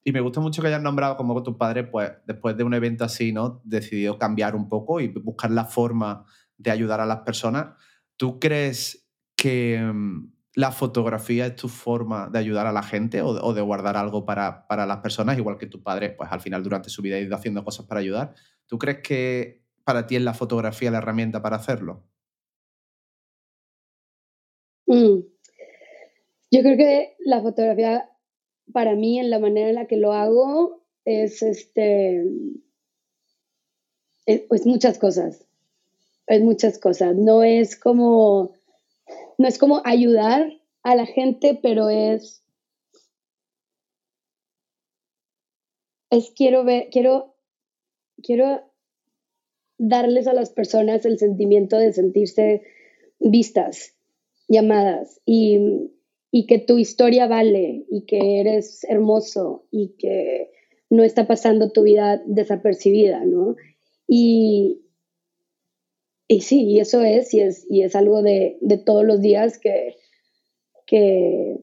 Y 0.03 0.13
me 0.13 0.21
gusta 0.21 0.41
mucho 0.41 0.63
que 0.63 0.69
hayas 0.69 0.83
nombrado 0.83 1.17
como 1.17 1.43
tu 1.43 1.57
padre, 1.57 1.85
pues 1.85 2.13
después 2.27 2.57
de 2.57 2.65
un 2.65 2.75
evento 2.75 3.05
así, 3.05 3.33
¿no? 3.33 3.61
Decidió 3.65 4.19
cambiar 4.19 4.57
un 4.57 4.69
poco 4.69 5.01
y 5.01 5.09
buscar 5.09 5.51
la 5.51 5.65
forma 5.65 6.25
de 6.57 6.71
ayudar 6.71 7.01
a 7.01 7.07
las 7.07 7.21
personas. 7.21 7.75
¿Tú 8.17 8.41
crees 8.41 9.09
que 9.37 9.81
mm, 9.81 10.33
la 10.59 10.73
fotografía 10.73 11.47
es 11.47 11.55
tu 11.55 11.69
forma 11.69 12.29
de 12.33 12.41
ayudar 12.41 12.67
a 12.67 12.73
la 12.73 12.83
gente 12.83 13.23
o, 13.23 13.55
de 13.55 13.61
guardar 13.61 13.97
algo 13.97 14.25
para, 14.25 14.67
las 14.69 14.97
personas, 14.97 15.39
igual 15.39 15.57
que 15.57 15.69
tu 15.69 15.85
padre, 15.85 16.11
pues 16.11 16.33
al 16.33 16.41
final 16.41 16.65
durante 16.65 16.91
su 16.91 17.01
vida 17.01 17.15
ha 17.15 17.21
ido 17.21 17.37
haciendo 17.37 17.63
cosas 17.63 17.87
para 17.87 18.01
ayudar. 18.01 18.35
¿Tú 18.67 18.77
crees 18.77 18.99
que 18.99 19.63
para 19.85 20.09
ti 20.09 20.17
es 20.17 20.23
la 20.23 20.35
fotografía 20.35 20.91
la 20.91 20.99
herramienta 20.99 21.43
para 21.43 21.55
hacerlo? 21.55 22.03
Mm. 24.87 25.21
Yo 26.51 26.61
creo 26.63 26.77
que 26.77 27.15
la 27.21 27.41
fotografía, 27.41 28.11
para 28.73 28.97
mí, 28.97 29.21
en 29.21 29.31
la 29.31 29.39
manera 29.39 29.69
en 29.69 29.77
la 29.77 29.87
que 29.87 29.97
lo 29.97 30.13
hago, 30.13 30.85
es 31.05 31.41
este. 31.41 32.25
Es, 34.27 34.67
muchas 34.67 34.99
cosas. 34.99 35.47
Es 36.27 36.43
muchas 36.43 36.81
cosas. 36.81 37.15
No 37.15 37.45
es 37.45 37.79
como. 37.79 38.58
No 39.39 39.47
es 39.47 39.59
como 39.59 39.81
ayudar 39.85 40.53
a 40.83 40.97
la 40.97 41.07
gente, 41.07 41.59
pero 41.63 41.89
es. 41.89 42.43
Es 46.11 46.33
quiero 46.35 46.65
ver, 46.65 46.89
quiero, 46.91 47.35
quiero 48.23 48.63
darles 49.77 50.27
a 50.27 50.33
las 50.33 50.51
personas 50.51 51.05
el 51.05 51.19
sentimiento 51.19 51.77
de 51.77 51.93
sentirse 51.93 52.63
vistas, 53.21 53.95
llamadas 54.49 55.21
y, 55.25 55.91
y 56.33 56.47
que 56.47 56.59
tu 56.59 56.79
historia 56.79 57.27
vale 57.27 57.85
y 57.91 58.07
que 58.07 58.41
eres 58.41 58.85
hermoso 58.85 59.67
y 59.71 59.91
que 59.99 60.51
no 60.91 61.05
está 61.05 61.27
pasando 61.27 61.71
tu 61.71 61.83
vida 61.83 62.23
desapercibida, 62.27 63.25
¿no? 63.25 63.57
Y, 64.07 64.81
y 66.29 66.43
sí, 66.43 66.65
y 66.65 66.81
eso 66.81 67.01
es, 67.01 67.33
y 67.33 67.41
es, 67.41 67.67
y 67.71 67.83
es 67.83 67.97
algo 67.97 68.23
de, 68.23 68.59
todos 68.85 69.05
los 69.05 69.23
días 69.23 69.59
que, 69.59 69.97
que 70.87 71.57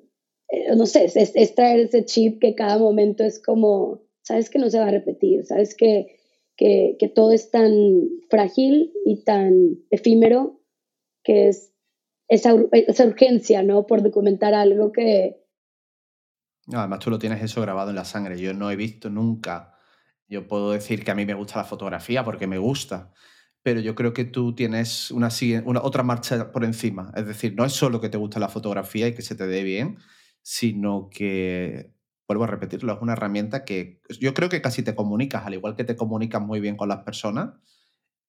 eh, 0.49 0.75
no 0.75 0.87
sé, 0.87 1.05
es, 1.05 1.55
traer 1.55 1.81
ese 1.81 2.03
chip 2.03 2.41
que 2.41 2.55
cada 2.55 2.79
momento 2.79 3.23
es 3.23 3.41
como, 3.41 4.01
sabes 4.23 4.49
que 4.49 4.57
no 4.57 4.71
se 4.71 4.79
va 4.79 4.87
a 4.87 4.91
repetir, 4.91 5.45
sabes 5.45 5.75
que, 5.75 6.17
que, 6.57 6.97
que 6.99 7.07
todo 7.07 7.31
es 7.31 7.51
tan 7.51 7.71
frágil 8.27 8.91
y 9.05 9.23
tan 9.23 9.77
efímero 9.91 10.59
que 11.23 11.49
es 11.49 11.71
esa, 12.27 12.55
esa 12.71 13.05
urgencia, 13.05 13.61
¿no? 13.61 13.85
Por 13.85 14.01
documentar 14.01 14.55
algo 14.55 14.91
que... 14.91 15.43
además 16.73 16.99
tú 16.99 17.11
lo 17.11 17.19
tienes 17.19 17.43
eso 17.43 17.61
grabado 17.61 17.91
en 17.91 17.97
la 17.97 18.05
sangre. 18.05 18.39
Yo 18.39 18.53
no 18.55 18.71
he 18.71 18.75
visto 18.75 19.11
nunca, 19.11 19.75
yo 20.27 20.47
puedo 20.47 20.71
decir 20.71 21.03
que 21.03 21.11
a 21.11 21.15
mí 21.15 21.23
me 21.25 21.35
gusta 21.35 21.57
la 21.57 21.65
fotografía 21.65 22.23
porque 22.23 22.47
me 22.47 22.57
gusta, 22.57 23.13
pero 23.65 23.79
yo 23.79 23.95
creo 23.95 24.13
que 24.13 24.25
tú 24.25 24.53
tienes 24.53 25.09
una, 25.09 25.29
una, 25.63 25.81
otra 25.81 26.03
marcha 26.03 26.51
por 26.51 26.63
encima. 26.63 27.11
Es 27.15 27.25
decir, 27.25 27.55
no 27.57 27.65
es 27.65 27.73
solo 27.73 27.99
que 27.99 28.09
te 28.09 28.17
gusta 28.19 28.39
la 28.39 28.47
fotografía 28.47 29.07
y 29.07 29.15
que 29.15 29.23
se 29.23 29.33
te 29.33 29.47
dé 29.47 29.63
bien, 29.63 29.97
sino 30.43 31.09
que, 31.09 31.91
vuelvo 32.27 32.43
a 32.43 32.47
repetirlo, 32.47 32.93
es 32.93 33.01
una 33.01 33.13
herramienta 33.13 33.65
que 33.65 34.03
yo 34.19 34.35
creo 34.35 34.49
que 34.49 34.61
casi 34.61 34.83
te 34.83 34.93
comunicas, 34.93 35.47
al 35.47 35.55
igual 35.55 35.75
que 35.75 35.83
te 35.83 35.95
comunicas 35.95 36.43
muy 36.43 36.59
bien 36.59 36.77
con 36.77 36.89
las 36.89 36.99
personas, 36.99 37.55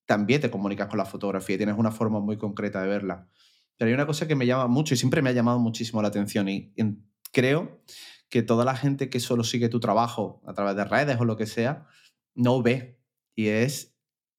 también 0.07 0.40
te 0.40 0.50
comunicas 0.50 0.88
con 0.88 0.97
la 0.97 1.05
fotografía 1.05 1.57
y 1.57 1.59
tienes 1.59 1.76
una 1.76 1.90
forma 1.90 2.19
muy 2.19 2.38
concreta 2.38 2.81
de 2.81 2.88
verla. 2.88 3.28
Pero 3.76 3.90
hay 3.90 3.95
una 3.95 4.07
cosa 4.07 4.26
que 4.26 4.37
me 4.37 4.47
llama 4.47 4.69
mucho 4.69 4.95
y 4.95 4.97
siempre 4.97 5.21
me 5.21 5.28
ha 5.28 5.35
llamado 5.35 5.59
muchísimo 5.59 6.00
la 6.00 6.09
atención 6.09 6.49
y, 6.49 6.73
creo 7.31 7.83
que 8.31 8.40
toda 8.40 8.64
la 8.64 8.75
gente 8.75 9.11
que 9.11 9.21
solo 9.21 9.45
sigue 9.45 9.69
tu 9.69 9.81
trabajo 9.81 10.40
a 10.47 10.55
través 10.55 10.76
de 10.76 10.85
redes 10.85 11.21
o 11.21 11.26
lo 11.26 11.37
que 11.37 11.45
sea, 11.45 11.87
no 12.35 12.62
ve 12.62 12.99
y 13.35 13.49
es 13.49 13.96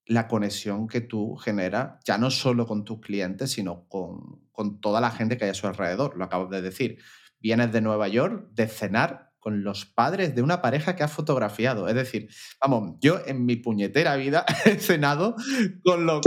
la 0.07 0.27
conexión 0.27 0.87
que 0.87 1.01
tú 1.01 1.35
generas, 1.35 1.99
ya 2.05 2.17
no 2.17 2.31
solo 2.31 2.65
con 2.65 2.85
tus 2.85 2.99
clientes, 3.01 3.51
sino 3.51 3.87
con, 3.89 4.41
con 4.51 4.79
toda 4.79 5.01
la 5.01 5.11
gente 5.11 5.37
que 5.37 5.45
hay 5.45 5.51
a 5.51 5.53
su 5.53 5.67
alrededor. 5.67 6.17
Lo 6.17 6.23
acabo 6.23 6.47
de 6.47 6.61
decir. 6.61 6.99
Vienes 7.39 7.71
de 7.71 7.81
Nueva 7.81 8.07
York 8.07 8.47
de 8.53 8.67
cenar 8.67 9.26
con 9.47 9.63
los 9.63 9.85
padres 9.85 10.35
de 10.35 10.41
una 10.41 10.61
pareja 10.61 10.97
que 10.97 11.03
ha 11.03 11.07
fotografiado. 11.07 11.87
Es 11.87 11.95
decir, 11.95 12.27
vamos, 12.59 12.97
yo 12.99 13.21
en 13.25 13.45
mi 13.45 13.55
puñetera 13.55 14.17
vida 14.17 14.45
he 14.65 14.77
cenado 14.77 15.37
con 15.85 16.05
los, 16.05 16.19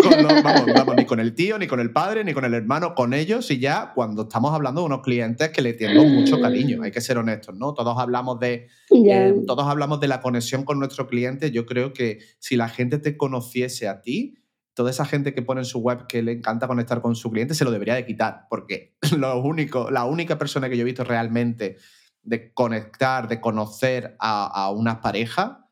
vamos, 0.42 0.64
vamos, 0.74 0.96
ni 0.96 1.04
con 1.04 1.20
el 1.20 1.34
tío, 1.34 1.58
ni 1.58 1.66
con 1.66 1.80
el 1.80 1.92
padre, 1.92 2.24
ni 2.24 2.32
con 2.32 2.46
el 2.46 2.54
hermano, 2.54 2.94
con 2.94 3.12
ellos 3.12 3.50
y 3.50 3.58
ya 3.58 3.92
cuando 3.94 4.22
estamos 4.22 4.54
hablando 4.54 4.80
de 4.80 4.86
unos 4.86 5.02
clientes 5.02 5.50
que 5.50 5.60
le 5.60 5.74
tengo 5.74 6.02
mucho 6.02 6.40
cariño, 6.40 6.82
hay 6.82 6.92
que 6.92 7.02
ser 7.02 7.18
honestos, 7.18 7.54
¿no? 7.56 7.74
Todos 7.74 7.98
hablamos 7.98 8.40
de, 8.40 8.68
eh, 8.90 9.34
todos 9.46 9.66
hablamos 9.66 10.00
de 10.00 10.08
la 10.08 10.22
conexión 10.22 10.64
con 10.64 10.78
nuestro 10.78 11.06
cliente. 11.06 11.50
Yo 11.50 11.66
creo 11.66 11.92
que 11.92 12.20
si 12.38 12.56
la 12.56 12.70
gente 12.70 12.98
te 12.98 13.18
conociese 13.18 13.86
a 13.86 14.00
ti, 14.00 14.38
toda 14.72 14.92
esa 14.92 15.04
gente 15.04 15.34
que 15.34 15.42
pone 15.42 15.60
en 15.60 15.66
su 15.66 15.80
web 15.80 16.06
que 16.06 16.22
le 16.22 16.32
encanta 16.32 16.66
conectar 16.66 17.02
con 17.02 17.14
su 17.16 17.30
cliente 17.30 17.52
se 17.52 17.66
lo 17.66 17.70
debería 17.70 17.96
de 17.96 18.06
quitar, 18.06 18.46
porque 18.48 18.96
lo 19.18 19.42
único, 19.42 19.90
la 19.90 20.06
única 20.06 20.38
persona 20.38 20.70
que 20.70 20.78
yo 20.78 20.84
he 20.84 20.86
visto 20.86 21.04
realmente 21.04 21.76
de 22.22 22.52
conectar, 22.52 23.28
de 23.28 23.40
conocer 23.40 24.16
a, 24.18 24.70
una 24.70 25.00
pareja, 25.00 25.68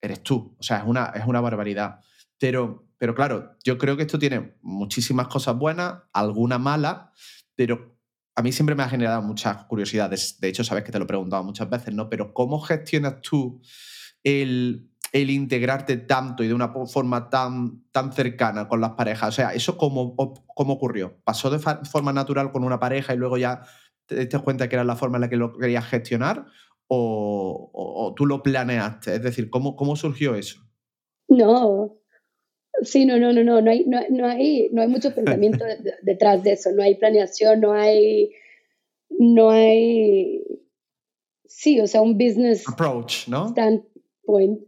eres 0.00 0.22
tú. 0.22 0.56
O 0.58 0.62
sea, 0.62 0.78
es 0.78 0.84
una, 0.86 1.06
es 1.14 1.26
una 1.26 1.40
barbaridad. 1.40 2.00
Pero, 2.38 2.86
pero 2.98 3.14
claro, 3.14 3.56
yo 3.64 3.78
creo 3.78 3.96
que 3.96 4.02
esto 4.02 4.18
tiene 4.18 4.56
muchísimas 4.62 5.28
cosas 5.28 5.56
buenas, 5.56 6.02
alguna 6.12 6.58
mala, 6.58 7.12
pero 7.54 7.98
a 8.38 8.42
mí 8.42 8.52
siempre 8.52 8.76
me 8.76 8.84
ha 8.84 8.88
generado 8.88 9.20
muchas 9.22 9.64
curiosidades. 9.64 10.38
De 10.40 10.48
hecho, 10.48 10.62
sabes 10.62 10.84
que 10.84 10.92
te 10.92 10.98
lo 10.98 11.04
he 11.04 11.08
preguntado 11.08 11.42
muchas 11.42 11.68
veces, 11.68 11.92
¿no? 11.92 12.08
Pero 12.08 12.32
¿cómo 12.32 12.60
gestionas 12.60 13.20
tú 13.20 13.60
el, 14.22 14.92
el 15.12 15.30
integrarte 15.30 15.96
tanto 15.96 16.44
y 16.44 16.48
de 16.48 16.54
una 16.54 16.72
forma 16.86 17.30
tan, 17.30 17.82
tan 17.90 18.12
cercana 18.12 18.68
con 18.68 18.80
las 18.80 18.92
parejas? 18.92 19.30
O 19.30 19.32
sea, 19.32 19.54
¿eso 19.54 19.76
cómo, 19.76 20.14
cómo 20.54 20.74
ocurrió? 20.74 21.20
¿Pasó 21.24 21.50
de 21.50 21.58
forma 21.58 22.12
natural 22.12 22.52
con 22.52 22.62
una 22.62 22.78
pareja 22.78 23.12
y 23.12 23.16
luego 23.16 23.38
ya 23.38 23.62
te 24.08 24.16
diste 24.16 24.38
cuenta 24.38 24.68
que 24.68 24.74
era 24.76 24.84
la 24.84 24.96
forma 24.96 25.18
en 25.18 25.22
la 25.22 25.28
que 25.28 25.36
lo 25.36 25.52
querías 25.52 25.86
gestionar 25.86 26.46
o, 26.88 28.14
tú 28.16 28.26
lo 28.26 28.42
planeaste? 28.42 29.14
Es 29.14 29.22
decir, 29.22 29.50
¿cómo, 29.50 29.76
cómo 29.76 29.94
surgió 29.94 30.34
eso? 30.34 30.60
No, 31.28 32.00
sí, 32.82 33.04
no, 33.04 33.18
no, 33.18 33.32
no, 33.32 33.44
no, 33.44 33.60
no 33.60 33.70
hay, 33.70 33.84
no, 33.84 34.26
hay, 34.26 34.70
no 34.72 34.82
hay 34.82 34.88
mucho 34.88 35.14
pensamiento 35.14 35.64
detrás 36.02 36.42
de 36.42 36.52
eso, 36.52 36.70
no 36.72 36.82
hay 36.82 36.94
planeación, 36.94 37.60
no 37.60 37.72
hay, 37.72 38.30
no 39.10 39.50
hay, 39.50 40.42
sí, 41.44 41.78
o 41.80 41.86
sea, 41.86 42.00
un 42.00 42.16
business 42.16 42.66
approach, 42.66 43.28
¿no? 43.28 43.48
Standpoint. 43.50 44.62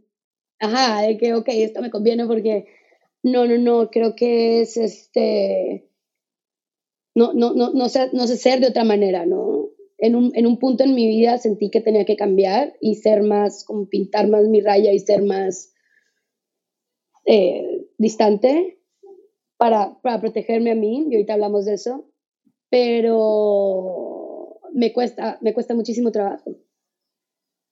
Ajá, 0.59 1.01
de 1.01 1.17
que, 1.17 1.33
ok, 1.33 1.47
esto 1.47 1.81
me 1.81 1.89
conviene 1.89 2.27
porque, 2.27 2.67
no, 3.23 3.47
no, 3.47 3.57
no, 3.57 3.89
creo 3.89 4.15
que 4.15 4.61
es 4.61 4.77
este, 4.77 5.90
no, 7.15 7.33
no, 7.33 7.53
no, 7.53 7.73
no, 7.73 7.89
sé, 7.89 8.09
no 8.13 8.27
sé 8.27 8.37
ser 8.37 8.59
de 8.59 8.67
otra 8.67 8.83
manera, 8.83 9.25
¿no? 9.25 9.69
En 9.97 10.15
un, 10.15 10.31
en 10.35 10.47
un 10.47 10.57
punto 10.57 10.83
en 10.83 10.95
mi 10.95 11.07
vida 11.07 11.37
sentí 11.37 11.69
que 11.69 11.81
tenía 11.81 12.05
que 12.05 12.15
cambiar 12.15 12.75
y 12.81 12.95
ser 12.95 13.21
más, 13.21 13.63
como 13.65 13.87
pintar 13.87 14.27
más 14.27 14.47
mi 14.47 14.61
raya 14.61 14.91
y 14.91 14.99
ser 14.99 15.23
más 15.23 15.73
eh, 17.25 17.85
distante 17.97 18.79
para, 19.57 20.01
para 20.01 20.19
protegerme 20.19 20.71
a 20.71 20.75
mí, 20.75 21.05
y 21.09 21.13
ahorita 21.13 21.33
hablamos 21.33 21.65
de 21.65 21.75
eso, 21.75 22.09
pero 22.69 24.59
me 24.73 24.91
cuesta, 24.93 25.37
me 25.41 25.53
cuesta 25.53 25.75
muchísimo 25.75 26.11
trabajo. 26.11 26.55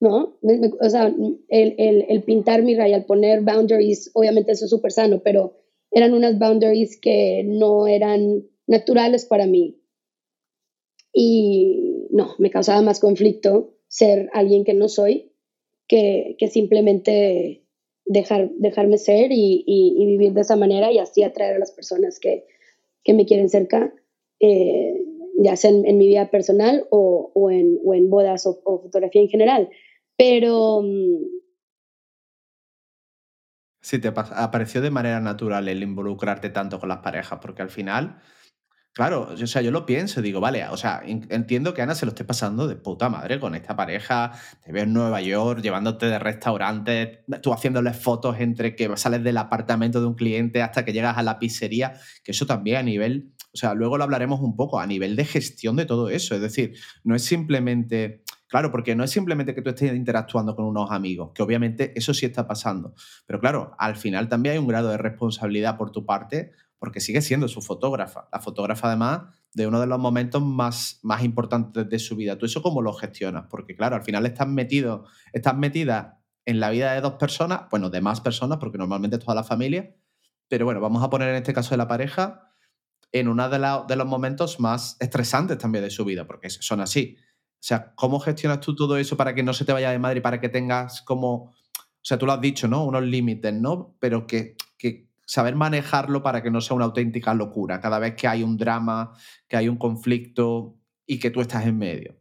¿no? 0.00 0.38
O 0.80 0.88
sea, 0.88 1.06
el, 1.48 1.74
el, 1.78 2.06
el, 2.08 2.22
pintar 2.22 2.62
mi 2.62 2.74
raya, 2.74 2.96
el 2.96 3.04
poner 3.04 3.42
boundaries, 3.42 4.10
obviamente 4.14 4.52
eso 4.52 4.64
es 4.64 4.70
súper 4.70 4.92
sano, 4.92 5.20
pero 5.22 5.56
eran 5.90 6.14
unas 6.14 6.38
boundaries 6.38 6.98
que 6.98 7.42
no 7.44 7.86
eran 7.86 8.44
naturales 8.70 9.26
para 9.26 9.46
mí. 9.46 9.82
Y 11.12 12.06
no, 12.10 12.36
me 12.38 12.50
causaba 12.50 12.80
más 12.82 13.00
conflicto 13.00 13.74
ser 13.88 14.30
alguien 14.32 14.64
que 14.64 14.74
no 14.74 14.88
soy 14.88 15.32
que, 15.88 16.36
simplemente 16.48 17.66
dejar, 18.04 18.50
dejarme 18.58 18.96
ser 18.96 19.32
y, 19.32 20.06
vivir 20.06 20.32
de 20.32 20.42
esa 20.42 20.54
manera 20.54 20.92
y 20.92 20.98
así 20.98 21.24
atraer 21.24 21.56
a 21.56 21.58
las 21.58 21.72
personas 21.72 22.20
que, 22.20 22.46
me 23.12 23.26
quieren 23.26 23.48
cerca, 23.48 23.92
eh, 24.38 24.94
ya 25.42 25.56
sea 25.56 25.70
en, 25.70 25.98
mi 25.98 26.06
vida 26.06 26.30
personal 26.30 26.86
o, 26.90 27.50
en, 27.50 27.80
en, 27.92 28.08
bodas 28.08 28.46
o, 28.46 28.62
fotografía 28.62 29.20
en 29.20 29.28
general. 29.28 29.68
Pero... 30.16 30.82
Mm, 30.84 31.24
sí, 33.80 33.98
te 33.98 34.12
apareció 34.14 34.80
de 34.80 34.92
manera 34.92 35.18
natural 35.18 35.66
el 35.66 35.82
involucrarte 35.82 36.50
tanto 36.50 36.78
con 36.78 36.88
las 36.88 36.98
parejas, 36.98 37.40
porque 37.42 37.62
al 37.62 37.70
final 37.70 38.20
Claro, 39.00 39.30
o 39.32 39.46
sea, 39.46 39.62
yo 39.62 39.70
lo 39.70 39.86
pienso, 39.86 40.20
digo, 40.20 40.40
vale, 40.40 40.62
o 40.68 40.76
sea, 40.76 41.00
entiendo 41.06 41.72
que 41.72 41.80
Ana 41.80 41.94
se 41.94 42.04
lo 42.04 42.10
esté 42.10 42.22
pasando 42.22 42.68
de 42.68 42.76
puta 42.76 43.08
madre 43.08 43.40
con 43.40 43.54
esta 43.54 43.74
pareja, 43.74 44.32
te 44.62 44.72
veo 44.72 44.82
en 44.82 44.92
Nueva 44.92 45.22
York 45.22 45.62
llevándote 45.62 46.04
de 46.04 46.18
restaurantes, 46.18 47.20
tú 47.40 47.54
haciéndoles 47.54 47.96
fotos 47.96 48.38
entre 48.40 48.76
que 48.76 48.94
sales 48.98 49.24
del 49.24 49.38
apartamento 49.38 50.02
de 50.02 50.06
un 50.06 50.16
cliente 50.16 50.60
hasta 50.60 50.84
que 50.84 50.92
llegas 50.92 51.16
a 51.16 51.22
la 51.22 51.38
pizzería, 51.38 51.94
que 52.22 52.32
eso 52.32 52.44
también 52.44 52.76
a 52.76 52.82
nivel, 52.82 53.32
o 53.54 53.56
sea, 53.56 53.72
luego 53.72 53.96
lo 53.96 54.04
hablaremos 54.04 54.40
un 54.40 54.54
poco, 54.54 54.78
a 54.78 54.86
nivel 54.86 55.16
de 55.16 55.24
gestión 55.24 55.76
de 55.76 55.86
todo 55.86 56.10
eso, 56.10 56.34
es 56.34 56.42
decir, 56.42 56.74
no 57.02 57.14
es 57.14 57.24
simplemente... 57.24 58.22
Claro, 58.48 58.72
porque 58.72 58.96
no 58.96 59.04
es 59.04 59.12
simplemente 59.12 59.54
que 59.54 59.62
tú 59.62 59.70
estés 59.70 59.94
interactuando 59.94 60.56
con 60.56 60.64
unos 60.64 60.90
amigos, 60.90 61.30
que 61.32 61.42
obviamente 61.42 61.92
eso 61.96 62.12
sí 62.12 62.26
está 62.26 62.48
pasando. 62.48 62.94
Pero 63.24 63.38
claro, 63.38 63.76
al 63.78 63.94
final 63.94 64.28
también 64.28 64.54
hay 64.54 64.58
un 64.58 64.66
grado 64.66 64.88
de 64.90 64.96
responsabilidad 64.96 65.78
por 65.78 65.92
tu 65.92 66.04
parte 66.04 66.50
porque 66.80 66.98
sigue 67.00 67.20
siendo 67.20 67.46
su 67.46 67.60
fotógrafa. 67.60 68.28
La 68.32 68.40
fotógrafa, 68.40 68.88
además, 68.88 69.20
de 69.52 69.66
uno 69.66 69.80
de 69.80 69.86
los 69.86 69.98
momentos 69.98 70.42
más, 70.42 70.98
más 71.02 71.22
importantes 71.22 71.88
de 71.88 71.98
su 71.98 72.16
vida. 72.16 72.38
¿Tú 72.38 72.46
eso 72.46 72.62
cómo 72.62 72.80
lo 72.80 72.94
gestionas? 72.94 73.44
Porque, 73.50 73.76
claro, 73.76 73.96
al 73.96 74.02
final 74.02 74.24
estás 74.24 74.48
metido, 74.48 75.04
estás 75.34 75.54
metida 75.56 76.22
en 76.46 76.58
la 76.58 76.70
vida 76.70 76.94
de 76.94 77.02
dos 77.02 77.14
personas, 77.14 77.64
bueno, 77.70 77.90
de 77.90 78.00
más 78.00 78.22
personas, 78.22 78.58
porque 78.58 78.78
normalmente 78.78 79.18
es 79.18 79.22
toda 79.22 79.34
la 79.34 79.44
familia, 79.44 79.94
pero 80.48 80.64
bueno, 80.64 80.80
vamos 80.80 81.02
a 81.04 81.10
poner 81.10 81.28
en 81.28 81.36
este 81.36 81.52
caso 81.52 81.70
de 81.70 81.76
la 81.76 81.86
pareja. 81.86 82.46
en 83.12 83.28
uno 83.28 83.48
de, 83.50 83.58
de 83.88 83.96
los 83.96 84.06
momentos 84.06 84.58
más 84.58 84.96
estresantes 85.00 85.58
también 85.58 85.84
de 85.84 85.90
su 85.90 86.04
vida, 86.04 86.26
porque 86.26 86.48
son 86.48 86.80
así. 86.80 87.16
O 87.18 87.62
sea, 87.62 87.92
¿cómo 87.94 88.20
gestionas 88.20 88.60
tú 88.60 88.74
todo 88.74 88.96
eso 88.96 89.18
para 89.18 89.34
que 89.34 89.42
no 89.42 89.52
se 89.52 89.66
te 89.66 89.72
vaya 89.74 89.90
de 89.90 89.98
madre 89.98 90.20
y 90.20 90.22
para 90.22 90.40
que 90.40 90.48
tengas 90.48 91.02
como, 91.02 91.34
o 91.34 91.54
sea, 92.00 92.16
tú 92.16 92.24
lo 92.24 92.32
has 92.32 92.40
dicho, 92.40 92.68
¿no? 92.68 92.86
Unos 92.86 93.02
límites, 93.02 93.52
¿no? 93.52 93.96
Pero 94.00 94.26
que, 94.26 94.56
que 94.78 95.09
saber 95.30 95.54
manejarlo 95.54 96.24
para 96.24 96.42
que 96.42 96.50
no 96.50 96.60
sea 96.60 96.74
una 96.74 96.86
auténtica 96.86 97.34
locura 97.34 97.80
cada 97.80 98.00
vez 98.00 98.16
que 98.16 98.26
hay 98.26 98.42
un 98.42 98.56
drama, 98.56 99.16
que 99.46 99.56
hay 99.56 99.68
un 99.68 99.76
conflicto 99.76 100.76
y 101.06 101.20
que 101.20 101.30
tú 101.30 101.40
estás 101.40 101.66
en 101.66 101.78
medio. 101.78 102.16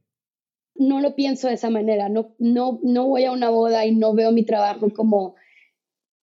No 0.76 1.02
lo 1.02 1.16
pienso 1.16 1.48
de 1.48 1.56
esa 1.56 1.72
manera, 1.72 2.08
no, 2.08 2.36
no, 2.38 2.80
no 2.84 3.08
voy 3.08 3.26
a 3.26 3.32
una 3.32 3.50
boda 3.50 3.84
y 3.88 3.96
no 3.96 4.14
veo 4.14 4.32
mi 4.32 4.46
trabajo 4.46 4.92
como, 4.92 5.34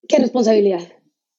qué 0.07 0.19
responsabilidad. 0.19 0.85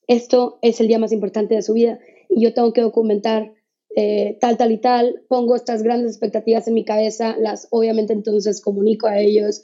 Esto 0.05 0.59
es 0.61 0.81
el 0.81 0.89
día 0.89 0.99
más 0.99 1.13
importante 1.13 1.55
de 1.55 1.61
su 1.61 1.75
vida 1.75 1.97
y 2.27 2.43
yo 2.43 2.53
tengo 2.53 2.73
que 2.73 2.81
documentar 2.81 3.53
eh, 3.95 4.37
tal, 4.41 4.57
tal 4.57 4.73
y 4.73 4.79
tal, 4.79 5.23
pongo 5.29 5.55
estas 5.55 5.81
grandes 5.81 6.11
expectativas 6.11 6.67
en 6.67 6.73
mi 6.73 6.83
cabeza, 6.83 7.37
las 7.39 7.69
obviamente 7.71 8.11
entonces 8.11 8.59
comunico 8.59 9.07
a 9.07 9.17
ellos, 9.17 9.63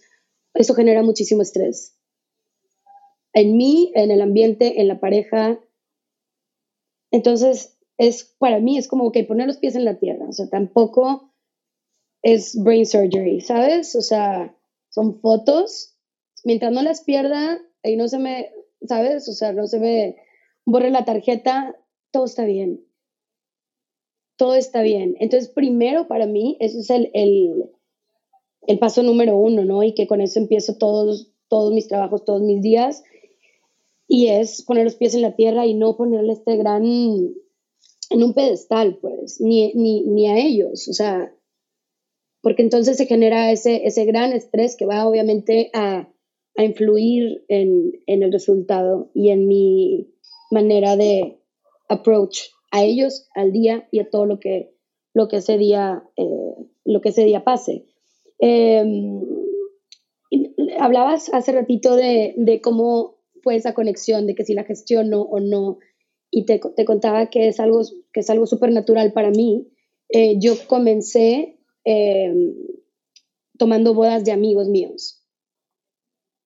eso 0.54 0.76
genera 0.76 1.04
muchísimo 1.04 1.42
estrés. 1.42 1.98
En 3.34 3.58
mí, 3.58 3.92
en 3.96 4.12
el 4.12 4.22
ambiente, 4.22 4.80
en 4.80 4.88
la 4.88 5.02
pareja. 5.02 5.60
Entonces, 7.14 7.78
es 7.98 8.36
para 8.38 8.60
mí 8.60 8.78
es 8.78 8.90
como 8.90 9.14
que 9.14 9.24
poner 9.24 9.48
los 9.48 9.58
pies 9.58 9.76
en 9.76 9.86
la 9.86 10.00
tierra, 10.00 10.26
o 10.28 10.34
sea, 10.34 10.50
tampoco 10.50 11.34
es 12.22 12.62
brain 12.62 12.86
surgery, 12.86 13.40
¿sabes? 13.40 13.96
O 13.96 14.02
sea, 14.02 14.54
son 14.90 15.22
fotos, 15.22 15.96
mientras 16.44 16.74
no 16.74 16.82
las 16.82 17.02
pierda 17.02 17.62
y 17.84 17.96
no 17.96 18.10
se 18.10 18.20
me, 18.20 18.52
¿sabes? 18.86 19.30
O 19.30 19.34
sea, 19.34 19.54
no 19.54 19.68
se 19.68 19.80
me 19.80 20.18
borre 20.66 20.90
la 20.92 21.06
tarjeta, 21.06 21.76
todo 22.12 22.26
está 22.26 22.44
bien 22.44 22.84
todo 24.44 24.56
está 24.56 24.82
bien. 24.82 25.16
Entonces, 25.20 25.50
primero 25.50 26.08
para 26.08 26.26
mí, 26.26 26.58
ese 26.60 26.80
es 26.80 26.90
el, 26.90 27.10
el, 27.14 28.80
paso 28.80 29.04
número 29.04 29.38
uno, 29.38 29.64
¿no? 29.64 29.84
Y 29.84 29.94
que 29.94 30.08
con 30.08 30.22
eso 30.22 30.40
empiezo 30.40 30.76
todos, 30.78 31.32
todos 31.48 31.74
mis 31.74 31.88
trabajos, 31.88 32.26
todos 32.26 32.42
mis 32.42 32.62
días. 32.62 33.04
Y 34.14 34.28
es 34.28 34.62
poner 34.62 34.84
los 34.84 34.94
pies 34.94 35.16
en 35.16 35.24
la 35.24 35.36
tierra 35.36 35.66
y 35.66 35.74
no 35.74 35.98
ponerle 35.98 36.34
este 36.34 36.56
gran, 36.56 36.86
en 36.86 37.34
un 38.12 38.34
pedestal, 38.36 39.00
pues, 39.02 39.42
ni, 39.42 39.74
ni, 39.74 40.28
a 40.28 40.38
ellos, 40.38 40.88
o 40.88 40.94
sea, 40.94 41.34
porque 42.44 42.62
entonces 42.62 42.96
se 42.96 43.08
genera 43.08 43.52
ese, 43.52 43.88
ese 43.88 44.06
gran 44.06 44.32
estrés 44.32 44.76
que 44.76 44.86
va 44.86 45.08
obviamente 45.08 45.72
a, 45.74 46.08
a 46.56 46.64
influir 46.64 47.44
en, 47.48 48.04
en 48.06 48.22
el 48.22 48.32
resultado 48.32 49.10
y 49.16 49.32
en 49.32 49.48
mi 49.48 50.14
manera 50.52 50.96
de 50.96 51.40
approach 51.90 52.50
a 52.70 52.84
ellos, 52.84 53.28
al 53.34 53.52
día 53.52 53.88
y 53.90 54.00
a 54.00 54.12
todo 54.12 54.28
lo 54.28 54.40
que, 54.40 54.76
lo 55.16 55.28
que, 55.28 55.38
ese, 55.38 55.58
día, 55.58 56.04
eh, 56.18 56.56
lo 56.86 57.02
que 57.02 57.10
ese 57.10 57.26
día 57.26 57.44
pase. 57.44 57.88
Em, 58.38 59.24
hablabas 60.80 61.34
hace 61.34 61.52
ratito 61.52 61.96
de, 61.96 62.36
de, 62.38 62.62
cómo 62.62 63.23
fue 63.44 63.56
esa 63.56 63.74
conexión, 63.74 64.26
de 64.26 64.34
que 64.34 64.46
si 64.46 64.54
la 64.54 64.64
gestiono 64.64 65.22
o 65.22 65.40
no, 65.40 65.78
y 66.32 66.46
te, 66.46 66.60
te 66.76 66.86
contaba 66.86 67.30
que 67.30 67.48
es 67.48 67.60
algo 67.60 67.82
que 68.12 68.22
es 68.22 68.30
algo 68.30 68.48
súper 68.48 68.72
natural 68.72 69.14
para 69.14 69.30
mí. 69.30 69.70
Eh, 70.10 70.40
yo 70.40 70.54
comencé 70.68 71.60
em, 71.84 72.56
tomando 73.58 73.94
bodas 73.94 74.24
de 74.24 74.32
amigos 74.32 74.68
míos. 74.68 75.24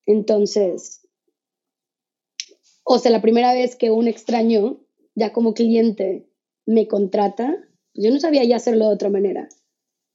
Entonces, 0.04 1.06
o 2.84 2.98
sea, 2.98 3.10
la 3.10 3.22
primera 3.22 3.52
vez 3.54 3.76
que 3.76 3.90
un 3.90 4.08
extraño 4.08 4.80
ya 5.14 5.32
como 5.32 5.54
cliente 5.54 6.28
me 6.66 6.86
contrata, 6.86 7.56
pues 7.94 8.04
yo 8.06 8.10
no 8.10 8.20
sabía 8.20 8.44
ya 8.44 8.56
hacerlo 8.56 8.88
de 8.88 8.94
otra 8.94 9.10
manera. 9.10 9.48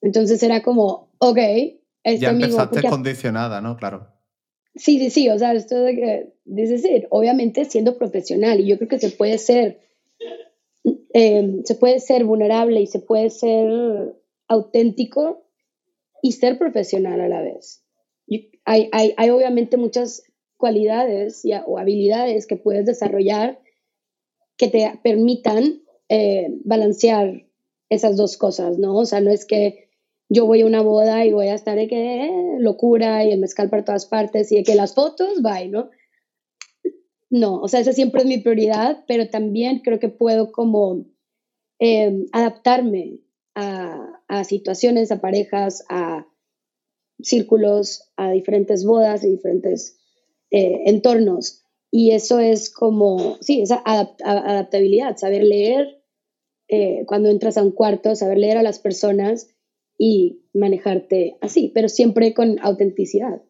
Entonces 0.01 0.41
era 0.43 0.61
como, 0.61 1.11
ok, 1.19 1.37
este 2.03 2.19
ya 2.19 2.29
empezaste 2.29 2.87
condicionada, 2.89 3.61
¿no? 3.61 3.77
Claro. 3.77 4.12
Sí, 4.75 4.97
sí, 4.97 5.09
sí, 5.11 5.29
o 5.29 5.37
sea, 5.37 5.53
esto 5.53 5.87
es 5.87 6.25
decir, 6.45 7.07
obviamente 7.11 7.65
siendo 7.65 7.97
profesional, 7.97 8.59
y 8.59 8.67
yo 8.67 8.77
creo 8.77 8.89
que 8.89 8.99
se 8.99 9.11
puede 9.11 9.37
ser, 9.37 9.79
em, 11.13 11.63
se 11.63 11.75
puede 11.75 11.99
ser 11.99 12.23
vulnerable 12.23 12.81
y 12.81 12.87
se 12.87 12.99
puede 12.99 13.29
ser 13.29 14.15
auténtico 14.47 15.45
y 16.23 16.31
ser 16.31 16.57
profesional 16.57 17.21
a 17.21 17.27
la 17.27 17.41
vez. 17.41 17.81
hay, 18.65 18.89
hay, 18.93 19.13
hay, 19.17 19.29
obviamente 19.29 19.77
muchas 19.77 20.23
cualidades 20.57 21.43
o 21.67 21.77
habilidades 21.77 22.47
que 22.47 22.55
puedes 22.55 22.85
desarrollar 22.85 23.59
que 24.57 24.69
te 24.69 24.99
permitan 25.03 25.81
eh, 26.09 26.47
balancear 26.63 27.45
esas 27.89 28.15
dos 28.15 28.37
cosas, 28.37 28.77
¿no? 28.79 28.95
O 28.95 29.05
sea, 29.05 29.19
no 29.19 29.31
es 29.31 29.45
que 29.45 29.82
yo 30.33 30.45
voy 30.45 30.61
a 30.61 30.65
una 30.65 30.81
boda 30.81 31.25
y 31.25 31.31
voy 31.31 31.47
a 31.47 31.55
estar 31.55 31.77
de 31.77 31.87
que 31.87 32.25
eh, 32.25 32.59
locura 32.59 33.23
y 33.23 33.31
el 33.31 33.39
mezcal 33.39 33.69
para 33.69 33.85
todas 33.85 34.05
partes 34.05 34.51
y 34.51 34.57
de 34.57 34.63
que 34.63 34.75
las 34.75 34.93
fotos, 34.93 35.41
bye, 35.41 35.69
¿no? 35.69 35.89
No, 37.29 37.61
o 37.61 37.67
sea, 37.67 37.79
esa 37.79 37.93
siempre 37.93 38.21
es 38.21 38.27
mi 38.27 38.37
prioridad, 38.37 39.03
pero 39.07 39.29
también 39.29 39.79
creo 39.79 39.99
que 39.99 40.09
puedo 40.09 40.51
como 40.51 41.05
eh, 41.79 42.25
adaptarme 42.31 43.19
a, 43.55 44.21
a, 44.27 44.43
situaciones, 44.43 45.11
a 45.11 45.19
parejas, 45.21 45.83
a 45.89 46.27
círculos, 47.21 48.11
a 48.17 48.31
diferentes 48.31 48.85
bodas, 48.85 49.23
y 49.23 49.29
diferentes 49.29 49.97
entornos 50.51 51.63
y 51.95 52.13
eso 52.13 52.39
es 52.39 52.71
como, 52.71 53.37
sí, 53.39 53.61
esa 53.61 53.83
adaptabilidad, 53.85 55.15
saber 55.15 55.43
leer 55.43 56.01
eh, 56.67 57.03
cuando 57.05 57.29
entras 57.29 57.55
a 57.55 57.61
un 57.61 57.69
cuarto, 57.69 58.15
saber 58.15 58.39
leer 58.39 58.57
a 58.57 58.63
las 58.63 58.79
personas 58.79 59.52
y 60.05 60.43
manejarte 60.53 61.37
así, 61.39 61.71
pero 61.73 61.87
siempre 61.87 62.33
con 62.33 62.59
autenticidad. 62.61 63.41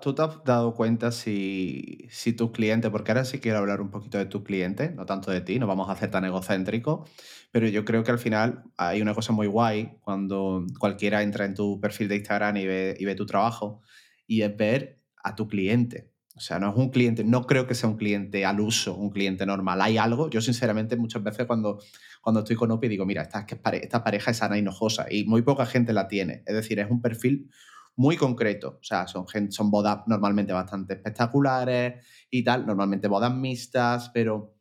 ¿Tú 0.00 0.12
te 0.12 0.22
has 0.22 0.42
dado 0.42 0.74
cuenta 0.74 1.12
si, 1.12 2.08
si 2.10 2.32
tu 2.32 2.50
cliente, 2.50 2.90
porque 2.90 3.12
ahora 3.12 3.24
sí 3.24 3.38
quiero 3.38 3.58
hablar 3.58 3.80
un 3.80 3.92
poquito 3.92 4.18
de 4.18 4.26
tu 4.26 4.42
cliente, 4.42 4.90
no 4.90 5.06
tanto 5.06 5.30
de 5.30 5.40
ti, 5.40 5.60
no 5.60 5.68
vamos 5.68 5.88
a 5.88 5.92
hacer 5.92 6.10
tan 6.10 6.24
egocéntrico, 6.24 7.06
pero 7.52 7.68
yo 7.68 7.84
creo 7.84 8.02
que 8.02 8.10
al 8.10 8.18
final 8.18 8.64
hay 8.76 9.00
una 9.00 9.14
cosa 9.14 9.32
muy 9.32 9.46
guay 9.46 9.98
cuando 10.00 10.66
cualquiera 10.80 11.22
entra 11.22 11.44
en 11.44 11.54
tu 11.54 11.78
perfil 11.80 12.08
de 12.08 12.16
Instagram 12.16 12.56
y 12.56 12.66
ve, 12.66 12.96
y 12.98 13.04
ve 13.04 13.14
tu 13.14 13.24
trabajo, 13.24 13.82
y 14.26 14.42
es 14.42 14.56
ver 14.56 15.00
a 15.22 15.36
tu 15.36 15.46
cliente. 15.46 16.10
O 16.36 16.40
sea, 16.40 16.58
no 16.58 16.70
es 16.70 16.76
un 16.76 16.90
cliente, 16.90 17.24
no 17.24 17.46
creo 17.46 17.66
que 17.66 17.74
sea 17.74 17.88
un 17.88 17.96
cliente 17.96 18.44
al 18.44 18.60
uso, 18.60 18.94
un 18.94 19.10
cliente 19.10 19.46
normal. 19.46 19.80
Hay 19.80 19.96
algo, 19.96 20.28
yo 20.28 20.42
sinceramente 20.42 20.96
muchas 20.96 21.22
veces 21.22 21.46
cuando, 21.46 21.78
cuando 22.20 22.40
estoy 22.40 22.56
con 22.56 22.70
Opi 22.70 22.88
digo, 22.88 23.06
mira, 23.06 23.22
esta, 23.22 23.46
esta 23.72 24.04
pareja 24.04 24.30
es 24.30 24.36
sana 24.36 24.56
y 24.56 24.60
enojosa 24.60 25.06
y 25.10 25.24
muy 25.24 25.40
poca 25.40 25.64
gente 25.64 25.94
la 25.94 26.08
tiene. 26.08 26.42
Es 26.44 26.54
decir, 26.54 26.78
es 26.78 26.90
un 26.90 27.00
perfil 27.00 27.50
muy 27.96 28.18
concreto. 28.18 28.78
O 28.80 28.84
sea, 28.84 29.06
son, 29.06 29.24
son 29.50 29.70
bodas 29.70 30.00
normalmente 30.06 30.52
bastante 30.52 30.94
espectaculares 30.94 32.06
y 32.30 32.44
tal, 32.44 32.66
normalmente 32.66 33.08
bodas 33.08 33.34
mixtas, 33.34 34.10
pero 34.10 34.54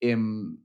em, 0.00 0.56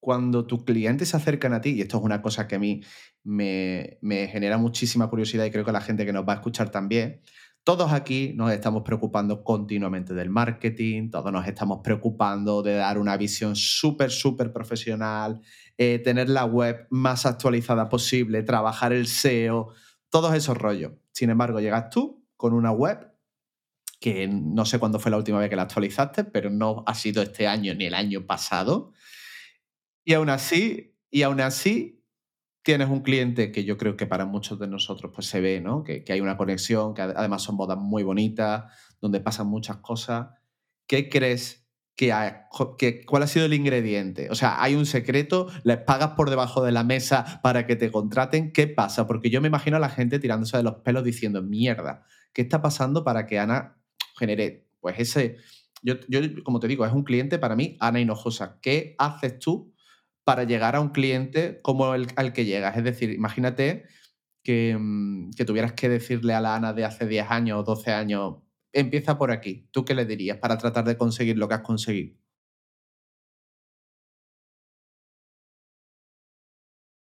cuando 0.00 0.46
tus 0.46 0.64
clientes 0.64 1.10
se 1.10 1.16
acercan 1.18 1.52
a 1.52 1.60
ti, 1.60 1.70
y 1.70 1.82
esto 1.82 1.98
es 1.98 2.02
una 2.02 2.22
cosa 2.22 2.48
que 2.48 2.54
a 2.54 2.58
mí 2.58 2.82
me, 3.24 3.98
me 4.00 4.28
genera 4.28 4.56
muchísima 4.56 5.10
curiosidad 5.10 5.44
y 5.44 5.50
creo 5.50 5.64
que 5.64 5.72
la 5.72 5.80
gente 5.80 6.06
que 6.06 6.12
nos 6.12 6.26
va 6.26 6.32
a 6.32 6.36
escuchar 6.36 6.70
también, 6.70 7.20
todos 7.66 7.92
aquí 7.92 8.32
nos 8.36 8.52
estamos 8.52 8.84
preocupando 8.84 9.42
continuamente 9.42 10.14
del 10.14 10.30
marketing, 10.30 11.10
todos 11.10 11.32
nos 11.32 11.48
estamos 11.48 11.80
preocupando 11.82 12.62
de 12.62 12.76
dar 12.76 12.96
una 12.96 13.16
visión 13.16 13.56
súper, 13.56 14.12
súper 14.12 14.52
profesional, 14.52 15.40
eh, 15.76 15.98
tener 15.98 16.28
la 16.28 16.44
web 16.44 16.86
más 16.90 17.26
actualizada 17.26 17.88
posible, 17.88 18.44
trabajar 18.44 18.92
el 18.92 19.08
SEO, 19.08 19.72
todos 20.10 20.32
esos 20.36 20.56
rollos. 20.56 20.92
Sin 21.10 21.28
embargo, 21.28 21.58
llegas 21.58 21.90
tú 21.90 22.24
con 22.36 22.54
una 22.54 22.70
web 22.70 23.12
que 23.98 24.28
no 24.28 24.64
sé 24.64 24.78
cuándo 24.78 25.00
fue 25.00 25.10
la 25.10 25.16
última 25.16 25.40
vez 25.40 25.50
que 25.50 25.56
la 25.56 25.62
actualizaste, 25.62 26.22
pero 26.22 26.50
no 26.50 26.84
ha 26.86 26.94
sido 26.94 27.20
este 27.20 27.48
año 27.48 27.74
ni 27.74 27.86
el 27.86 27.94
año 27.94 28.26
pasado. 28.26 28.92
Y 30.04 30.12
aún 30.12 30.30
así, 30.30 30.94
y 31.10 31.22
aún 31.22 31.40
así 31.40 31.95
tienes 32.66 32.88
un 32.88 33.02
cliente 33.02 33.52
que 33.52 33.62
yo 33.62 33.78
creo 33.78 33.96
que 33.96 34.06
para 34.06 34.26
muchos 34.26 34.58
de 34.58 34.66
nosotros 34.66 35.12
pues 35.14 35.28
se 35.28 35.40
ve, 35.40 35.60
¿no? 35.60 35.84
Que, 35.84 36.04
hay 36.08 36.20
una 36.20 36.36
conexión, 36.36 36.94
que 36.94 37.02
además 37.02 37.42
son 37.42 37.56
bodas 37.56 37.78
muy 37.78 38.02
bonitas, 38.02 38.64
donde 39.00 39.20
pasan 39.20 39.46
muchas 39.46 39.76
cosas. 39.76 40.30
¿Qué 40.88 41.08
crees 41.08 41.64
que, 41.94 42.12
que, 42.76 43.04
cuál 43.04 43.22
ha 43.22 43.28
sido 43.28 43.46
el 43.46 43.54
ingrediente? 43.54 44.30
O 44.30 44.34
sea, 44.34 44.60
hay 44.60 44.74
un 44.74 44.84
secreto, 44.84 45.46
les 45.62 45.78
pagas 45.78 46.14
por 46.16 46.28
debajo 46.28 46.64
de 46.64 46.72
la 46.72 46.82
mesa 46.82 47.38
para 47.40 47.68
que 47.68 47.76
te 47.76 47.92
contraten. 47.92 48.52
¿Qué 48.52 48.66
pasa? 48.66 49.06
Porque 49.06 49.30
yo 49.30 49.40
me 49.40 49.46
imagino 49.46 49.76
a 49.76 49.80
la 49.80 49.88
gente 49.88 50.18
tirándose 50.18 50.56
de 50.56 50.64
los 50.64 50.74
pelos 50.78 51.04
diciendo, 51.04 51.44
mierda, 51.44 52.04
¿qué 52.32 52.42
está 52.42 52.62
pasando 52.62 53.04
para 53.04 53.26
que 53.26 53.38
Ana 53.38 53.76
genere 54.18 54.66
pues 54.80 54.98
ese... 54.98 55.36
Yo, 55.84 55.94
yo 56.08 56.18
como 56.42 56.58
te 56.58 56.66
digo, 56.66 56.84
es 56.84 56.92
un 56.92 57.04
cliente 57.04 57.38
para 57.38 57.54
mí, 57.54 57.76
Ana 57.78 58.00
Hinojosa. 58.00 58.58
¿Qué 58.60 58.96
haces 58.98 59.38
tú 59.38 59.72
para 60.26 60.42
llegar 60.42 60.74
a 60.74 60.80
un 60.80 60.88
cliente 60.88 61.60
como 61.62 61.94
el 61.94 62.08
al 62.16 62.32
que 62.32 62.44
llegas. 62.44 62.76
Es 62.76 62.82
decir, 62.82 63.10
imagínate 63.12 63.84
que, 64.42 64.76
mm, 64.76 65.30
que, 65.36 65.44
tuvieras 65.44 65.74
que 65.74 65.88
decirle 65.88 66.34
a 66.34 66.40
la 66.40 66.56
Ana 66.56 66.72
de 66.72 66.84
hace 66.84 67.06
10 67.06 67.30
años 67.30 67.60
o 67.60 67.62
12 67.62 67.92
años, 67.92 68.38
empieza 68.72 69.18
por 69.18 69.30
aquí. 69.30 69.68
¿Tú 69.70 69.84
qué 69.84 69.94
le 69.94 70.04
dirías 70.04 70.38
para 70.38 70.58
tratar 70.58 70.84
de 70.84 70.98
conseguir 70.98 71.38
lo 71.38 71.48
que 71.48 71.54
has 71.54 71.62
conseguido? 71.62 72.16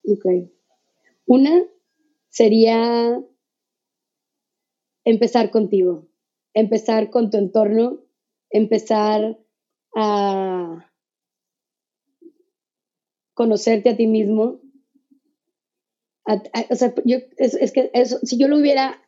Ok. 0.05 0.25
Una 1.25 1.63
sería 2.29 3.19
empezar 5.03 5.51
contigo, 5.51 6.07
empezar 6.53 7.09
con 7.09 7.29
tu 7.29 7.37
entorno, 7.37 7.99
empezar 8.51 9.37
a 9.95 10.90
conocerte 13.41 13.89
a 13.89 13.97
ti 13.97 14.05
mismo. 14.05 14.61
o 16.69 16.75
sea, 16.75 16.93
yo, 17.05 17.17
es, 17.37 17.71
que 17.71 17.89
eso, 17.95 18.19
si 18.21 18.37
yo 18.37 18.47
lo 18.47 18.59
hubiera 18.59 19.01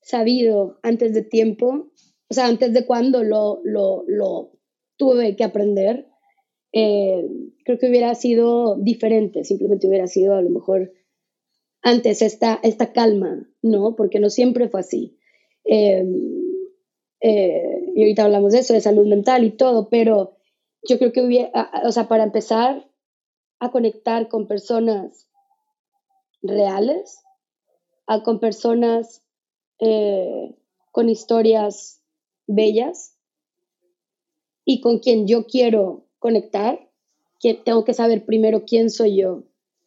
sabido 0.00 0.78
antes 0.82 1.12
de 1.12 1.20
tiempo, 1.20 1.92
o 2.30 2.34
sea, 2.34 2.46
antes 2.46 2.72
de 2.72 2.86
cuando 2.86 3.22
lo, 3.22 3.60
lo, 3.62 4.04
lo 4.06 4.52
tuve 4.96 5.36
que 5.36 5.44
aprender, 5.44 6.08
eh, 6.72 7.28
creo 7.62 7.78
que 7.78 7.90
hubiera 7.90 8.14
sido 8.14 8.76
diferente, 8.76 9.44
simplemente 9.44 9.86
hubiera 9.86 10.06
sido 10.06 10.34
a 10.34 10.40
lo 10.40 10.48
mejor 10.48 10.94
antes 11.82 12.22
esta, 12.22 12.58
esta 12.62 12.94
calma, 12.94 13.46
¿no? 13.60 13.96
Porque 13.96 14.18
no 14.18 14.30
siempre 14.30 14.70
fue 14.70 14.80
así. 14.80 15.18
Em, 15.62 16.32
eh, 17.20 17.92
y 17.94 18.00
ahorita 18.00 18.24
hablamos 18.24 18.54
de 18.54 18.60
eso, 18.60 18.72
de 18.72 18.80
salud 18.80 19.06
mental 19.06 19.44
y 19.44 19.50
todo, 19.50 19.90
pero 19.90 20.35
yo 20.88 20.98
creo 20.98 21.12
que 21.12 21.22
hubiera, 21.22 21.70
o 21.84 21.92
sea, 21.92 22.08
para 22.08 22.24
empezar 22.24 22.88
a 23.58 23.70
conectar 23.70 24.28
con 24.28 24.46
personas 24.46 25.28
reales, 26.42 27.22
a, 28.06 28.22
con 28.22 28.40
personas 28.40 29.22
eh, 29.78 30.54
con 30.92 31.08
historias 31.08 32.02
bellas 32.46 33.16
y 34.64 34.80
con 34.80 34.98
quien 34.98 35.26
yo 35.26 35.46
quiero 35.46 36.06
conectar, 36.18 36.90
que 37.40 37.54
tengo 37.54 37.84
que 37.84 37.94
saber 37.94 38.24
primero 38.24 38.64
quién 38.64 38.88
soy 38.88 39.16
yo 39.16 39.44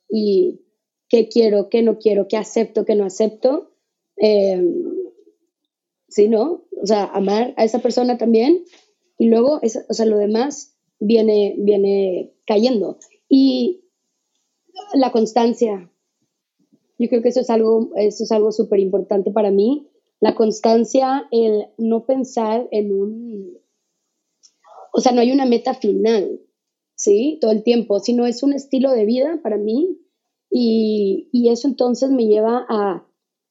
y 0.08 0.62
qué 1.08 1.28
quiero, 1.28 1.70
qué 1.70 1.82
no 1.82 1.98
quiero, 1.98 2.28
qué 2.28 2.38
acepto, 2.38 2.86
qué 2.86 2.96
no 2.96 3.06
acepto. 3.06 3.72
Eh, 4.18 4.64
¿no? 6.28 6.66
O 6.82 6.86
sea, 6.86 7.06
amar 7.06 7.54
a 7.58 7.64
esa 7.64 7.80
persona 7.80 8.18
también 8.18 8.64
y 9.18 9.28
luego, 9.28 9.60
o 9.62 9.94
sea, 9.94 10.06
lo 10.06 10.18
demás 10.18 10.76
viene, 11.00 11.56
viene 11.58 12.34
cayendo. 12.46 12.98
Y 13.28 13.86
la 14.94 15.12
constancia, 15.12 15.92
yo 16.98 17.10
creo 17.10 17.22
que 17.22 17.30
eso 17.30 17.42
es 17.42 17.50
algo, 17.50 17.92
eso 17.96 18.24
es 18.24 18.32
algo 18.32 18.52
súper 18.52 18.80
importante 18.80 19.32
para 19.32 19.52
mí. 19.52 19.88
La 20.20 20.36
constancia, 20.36 21.28
el 21.32 21.68
no 21.78 22.06
pensar 22.06 22.68
en 22.72 22.92
un, 22.92 23.58
o 24.92 25.00
sea, 25.00 25.12
no 25.12 25.22
hay 25.22 25.32
una 25.32 25.46
meta 25.46 25.74
final, 25.74 26.42
¿sí? 26.96 27.38
Todo 27.40 27.52
el 27.52 27.64
tiempo, 27.64 28.00
sino 28.00 28.26
es 28.26 28.44
un 28.44 28.54
estilo 28.54 28.92
de 28.92 29.06
vida 29.06 29.40
para 29.42 29.58
mí 29.58 29.98
y, 30.50 31.50
eso 31.50 31.68
entonces 31.68 32.10
me 32.10 32.26
lleva 32.26 32.66
a, 32.68 33.06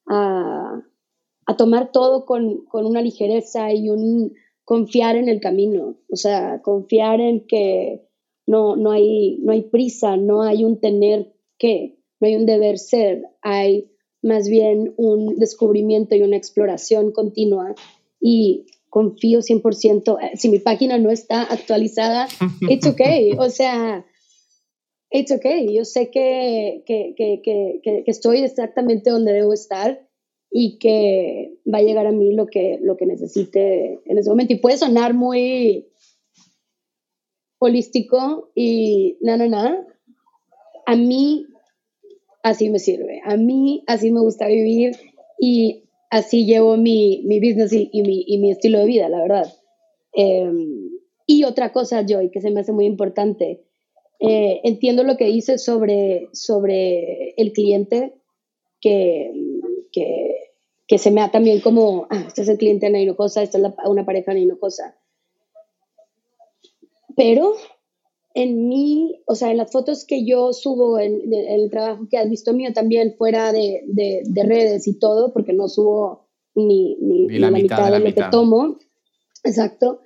a, 0.07 1.57
tomar 1.57 1.91
todo 1.91 2.25
con, 2.25 2.65
con, 2.65 2.85
una 2.85 3.01
ligereza 3.01 3.73
y 3.73 3.89
un 3.89 4.33
confiar 4.69 5.15
en 5.15 5.29
el 5.29 5.41
camino, 5.41 5.97
o 6.11 6.15
sea, 6.15 6.61
confiar 6.61 7.21
en 7.21 7.47
que 7.47 8.07
no, 8.45 8.75
no, 8.75 8.91
hay, 8.91 9.39
no 9.39 9.51
hay 9.51 9.63
prisa, 9.63 10.15
no 10.15 10.43
hay 10.43 10.63
un 10.63 10.79
tener 10.79 11.33
que, 11.57 11.97
no 12.19 12.27
hay 12.27 12.35
un 12.35 12.45
deber 12.45 12.77
ser, 12.77 13.23
hay 13.41 13.89
más 14.21 14.47
bien 14.47 14.93
un 14.95 15.37
descubrimiento 15.37 16.13
y 16.13 16.21
una 16.21 16.37
exploración 16.37 17.11
continua. 17.11 17.73
Y 18.21 18.67
confío 18.89 19.39
100%, 19.39 20.19
eh, 20.21 20.37
si 20.37 20.49
mi 20.49 20.59
página 20.59 20.99
no 20.99 21.09
está 21.09 21.41
actualizada, 21.41 22.27
it's 22.69 22.85
okay, 22.85 23.31
o 23.39 23.49
sea, 23.49 24.05
it's 25.09 25.31
okay, 25.31 25.75
yo 25.75 25.83
sé 25.83 26.11
que, 26.11 26.83
que, 26.85 27.15
que, 27.17 27.41
que, 27.83 28.03
estoy 28.05 28.41
exactamente 28.41 29.09
donde 29.09 29.33
debo 29.33 29.51
estar 29.51 30.07
y 30.51 30.79
que 30.79 31.53
va 31.71 31.79
a 31.79 31.83
llegar 31.83 32.07
a 32.07 32.11
mí 32.11 32.33
lo 32.33 32.47
que, 32.47 32.79
lo 32.81 32.97
que 32.97 33.05
necesite 33.05 33.99
en 34.05 34.17
ese 34.17 34.29
momento. 34.29 34.53
Y 34.53 34.57
puede 34.59 34.77
sonar 34.77 35.13
muy 35.13 35.87
holístico 37.59 38.51
y 38.55 39.17
nada, 39.21 39.47
nada. 39.47 39.85
A 40.85 40.95
mí 40.95 41.45
así 42.41 42.69
me 42.69 42.79
sirve, 42.79 43.21
a 43.25 43.37
mí 43.37 43.83
así 43.87 44.11
me 44.11 44.21
gusta 44.21 44.47
vivir 44.47 44.95
y 45.39 45.83
así 46.09 46.45
llevo 46.45 46.77
mi, 46.77 47.21
mi 47.25 47.39
business 47.39 47.71
y, 47.73 47.89
mi, 48.01 48.23
y, 48.25 48.37
mi, 48.39 48.51
estilo 48.51 48.79
de 48.79 48.85
vida, 48.85 49.09
la 49.09 49.21
verdad. 49.21 49.53
Em, 50.13 50.89
y 51.27 51.43
otra 51.43 51.71
cosa, 51.71 52.03
Joy, 52.05 52.31
que 52.31 52.41
se 52.41 52.49
me 52.49 52.61
hace 52.61 52.71
muy 52.71 52.85
importante, 52.85 53.61
eh, 54.19 54.61
entiendo 54.63 55.03
lo 55.03 55.15
que 55.15 55.25
dices 55.25 55.63
sobre, 55.63 56.29
sobre 56.33 57.31
el 57.37 57.53
cliente, 57.53 58.15
que, 58.81 59.31
que, 59.91 60.28
que, 60.89 60.97
se 60.97 61.11
me 61.11 61.21
da 61.21 61.31
también 61.31 61.61
como, 61.61 62.07
ah, 62.09 62.25
este 62.27 62.41
es 62.41 62.49
el 62.49 62.57
cliente 62.57 62.89
de 62.89 63.15
cosa, 63.15 63.43
esta 63.43 63.57
es 63.59 63.63
una 63.85 64.05
pareja 64.05 64.33
de 64.33 64.57
cosa. 64.59 64.97
Pero 67.15 67.53
en 68.33 68.67
mí, 68.67 69.21
o 69.25 69.35
sea, 69.35 69.51
en 69.51 69.57
las 69.57 69.71
fotos 69.71 70.05
que 70.05 70.25
yo 70.25 70.53
subo, 70.53 70.99
en, 70.99 71.21
el 71.33 71.69
trabajo 71.69 72.07
que 72.09 72.17
has 72.17 72.29
visto 72.29 72.53
mío 72.53 72.71
también 72.73 73.15
fuera 73.17 73.51
de, 73.51 73.83
de, 73.87 74.23
de 74.25 74.43
redes 74.43 74.87
y 74.87 74.97
todo, 74.97 75.33
porque 75.33 75.53
no 75.53 75.67
subo 75.67 76.27
ni, 76.55 76.95
ni, 77.01 77.39
la, 77.39 77.51
mitad, 77.51 77.91
de, 77.91 77.99
lo 77.99 78.05
que 78.05 78.23
tomo, 78.31 78.77
exacto, 79.43 80.01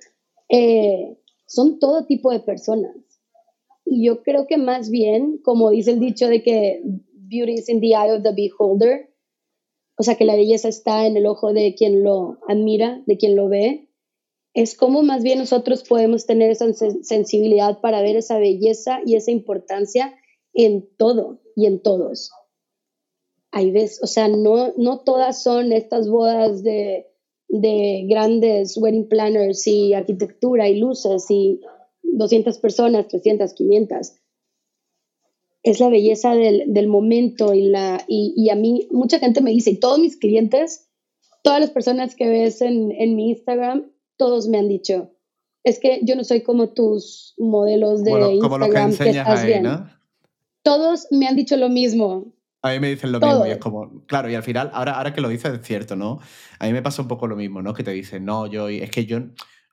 eh, 0.48 1.16
son 1.46 1.78
todo 1.78 2.06
tipo 2.06 2.30
de 2.30 2.40
personas. 2.40 2.96
Y 3.84 4.06
yo 4.06 4.22
creo 4.22 4.46
que 4.46 4.56
más 4.56 4.90
bien, 4.90 5.38
como 5.38 5.70
dice 5.70 5.92
el 5.92 6.00
dicho 6.00 6.28
de 6.28 6.42
que 6.42 6.82
beauty 7.12 7.54
is 7.54 7.68
in 7.68 7.80
the 7.80 7.88
eye 7.88 8.12
of 8.12 8.22
the 8.22 8.32
beholder, 8.32 9.13
o 9.96 10.02
sea, 10.02 10.16
que 10.16 10.24
la 10.24 10.36
belleza 10.36 10.68
está 10.68 11.06
en 11.06 11.16
el 11.16 11.26
ojo 11.26 11.52
de 11.52 11.74
quien 11.74 12.02
lo 12.02 12.38
admira, 12.48 13.02
de 13.06 13.16
quien 13.16 13.36
lo 13.36 13.48
ve, 13.48 13.88
es 14.54 14.76
como 14.76 15.02
más 15.02 15.22
bien 15.22 15.38
nosotros 15.40 15.82
podemos 15.82 16.26
tener 16.26 16.50
esa 16.50 16.72
sensibilidad 17.02 17.80
para 17.80 18.02
ver 18.02 18.16
esa 18.16 18.38
belleza 18.38 19.00
y 19.04 19.16
esa 19.16 19.32
importancia 19.32 20.14
en 20.52 20.88
todo 20.96 21.40
y 21.56 21.66
en 21.66 21.82
todos. 21.82 22.30
Hay 23.50 23.72
veces, 23.72 24.00
o 24.02 24.06
sea, 24.06 24.28
no, 24.28 24.72
no 24.76 25.00
todas 25.00 25.42
son 25.42 25.72
estas 25.72 26.08
bodas 26.08 26.62
de, 26.62 27.06
de 27.48 28.06
grandes 28.08 28.76
wedding 28.76 29.08
planners 29.08 29.66
y 29.66 29.92
arquitectura 29.92 30.68
y 30.68 30.78
luces 30.78 31.26
y 31.30 31.60
200 32.02 32.58
personas, 32.58 33.08
300, 33.08 33.54
500. 33.54 34.12
Es 35.64 35.80
la 35.80 35.88
belleza 35.88 36.34
del, 36.34 36.62
del 36.66 36.86
momento 36.86 37.52
y, 37.54 37.62
la, 37.62 38.04
y, 38.06 38.32
y, 38.36 38.50
a 38.50 38.54
mí, 38.54 38.86
mucha 38.92 39.18
gente 39.18 39.40
me 39.40 39.50
dice, 39.50 39.72
y 39.72 39.80
todos 39.80 39.98
mis 39.98 40.16
clientes, 40.16 40.88
todas 41.42 41.60
las 41.60 41.70
personas 41.70 42.14
que 42.14 42.28
ves 42.28 42.62
en, 42.62 42.92
en 42.92 43.16
mi 43.16 43.30
Instagram, 43.30 43.90
todos 44.16 44.46
me 44.46 44.58
han 44.58 44.68
dicho, 44.68 45.10
es 45.64 45.80
que 45.80 46.00
yo 46.02 46.14
no 46.14 46.24
soy 46.24 46.42
como 46.42 46.68
tus 46.68 47.34
modelos 47.38 48.04
de 48.04 48.34
Instagram 48.34 48.94
que, 48.94 49.10
estás 49.10 49.44
bien. 49.44 49.66
Todos 50.62 51.08
me 51.10 51.26
han 51.26 51.36
dicho 51.36 51.56
lo 51.56 51.68
mismo. 51.68 52.32
A 52.62 52.70
mí 52.70 52.80
me 52.80 52.88
dicen 52.88 53.12
lo 53.12 53.20
mismo 53.20 53.46
y 53.46 53.50
es 53.50 53.58
como, 53.58 54.04
claro, 54.06 54.30
y 54.30 54.34
al 54.34 54.42
final, 54.42 54.70
ahora, 54.72 54.92
ahora 54.92 55.12
que 55.12 55.20
lo 55.20 55.28
dices 55.28 55.52
es 55.52 55.66
cierto, 55.66 55.96
¿no? 55.96 56.20
A 56.58 56.66
mí 56.66 56.72
me 56.72 56.80
pasa 56.80 57.02
un 57.02 57.08
poco 57.08 57.26
lo 57.26 57.36
mismo, 57.36 57.60
¿no? 57.60 57.74
Que 57.74 57.82
te 57.82 57.90
dicen, 57.90 58.24
no, 58.24 58.46
yo, 58.46 58.68
es 58.68 58.90
que 58.90 59.04
yo, 59.04 59.18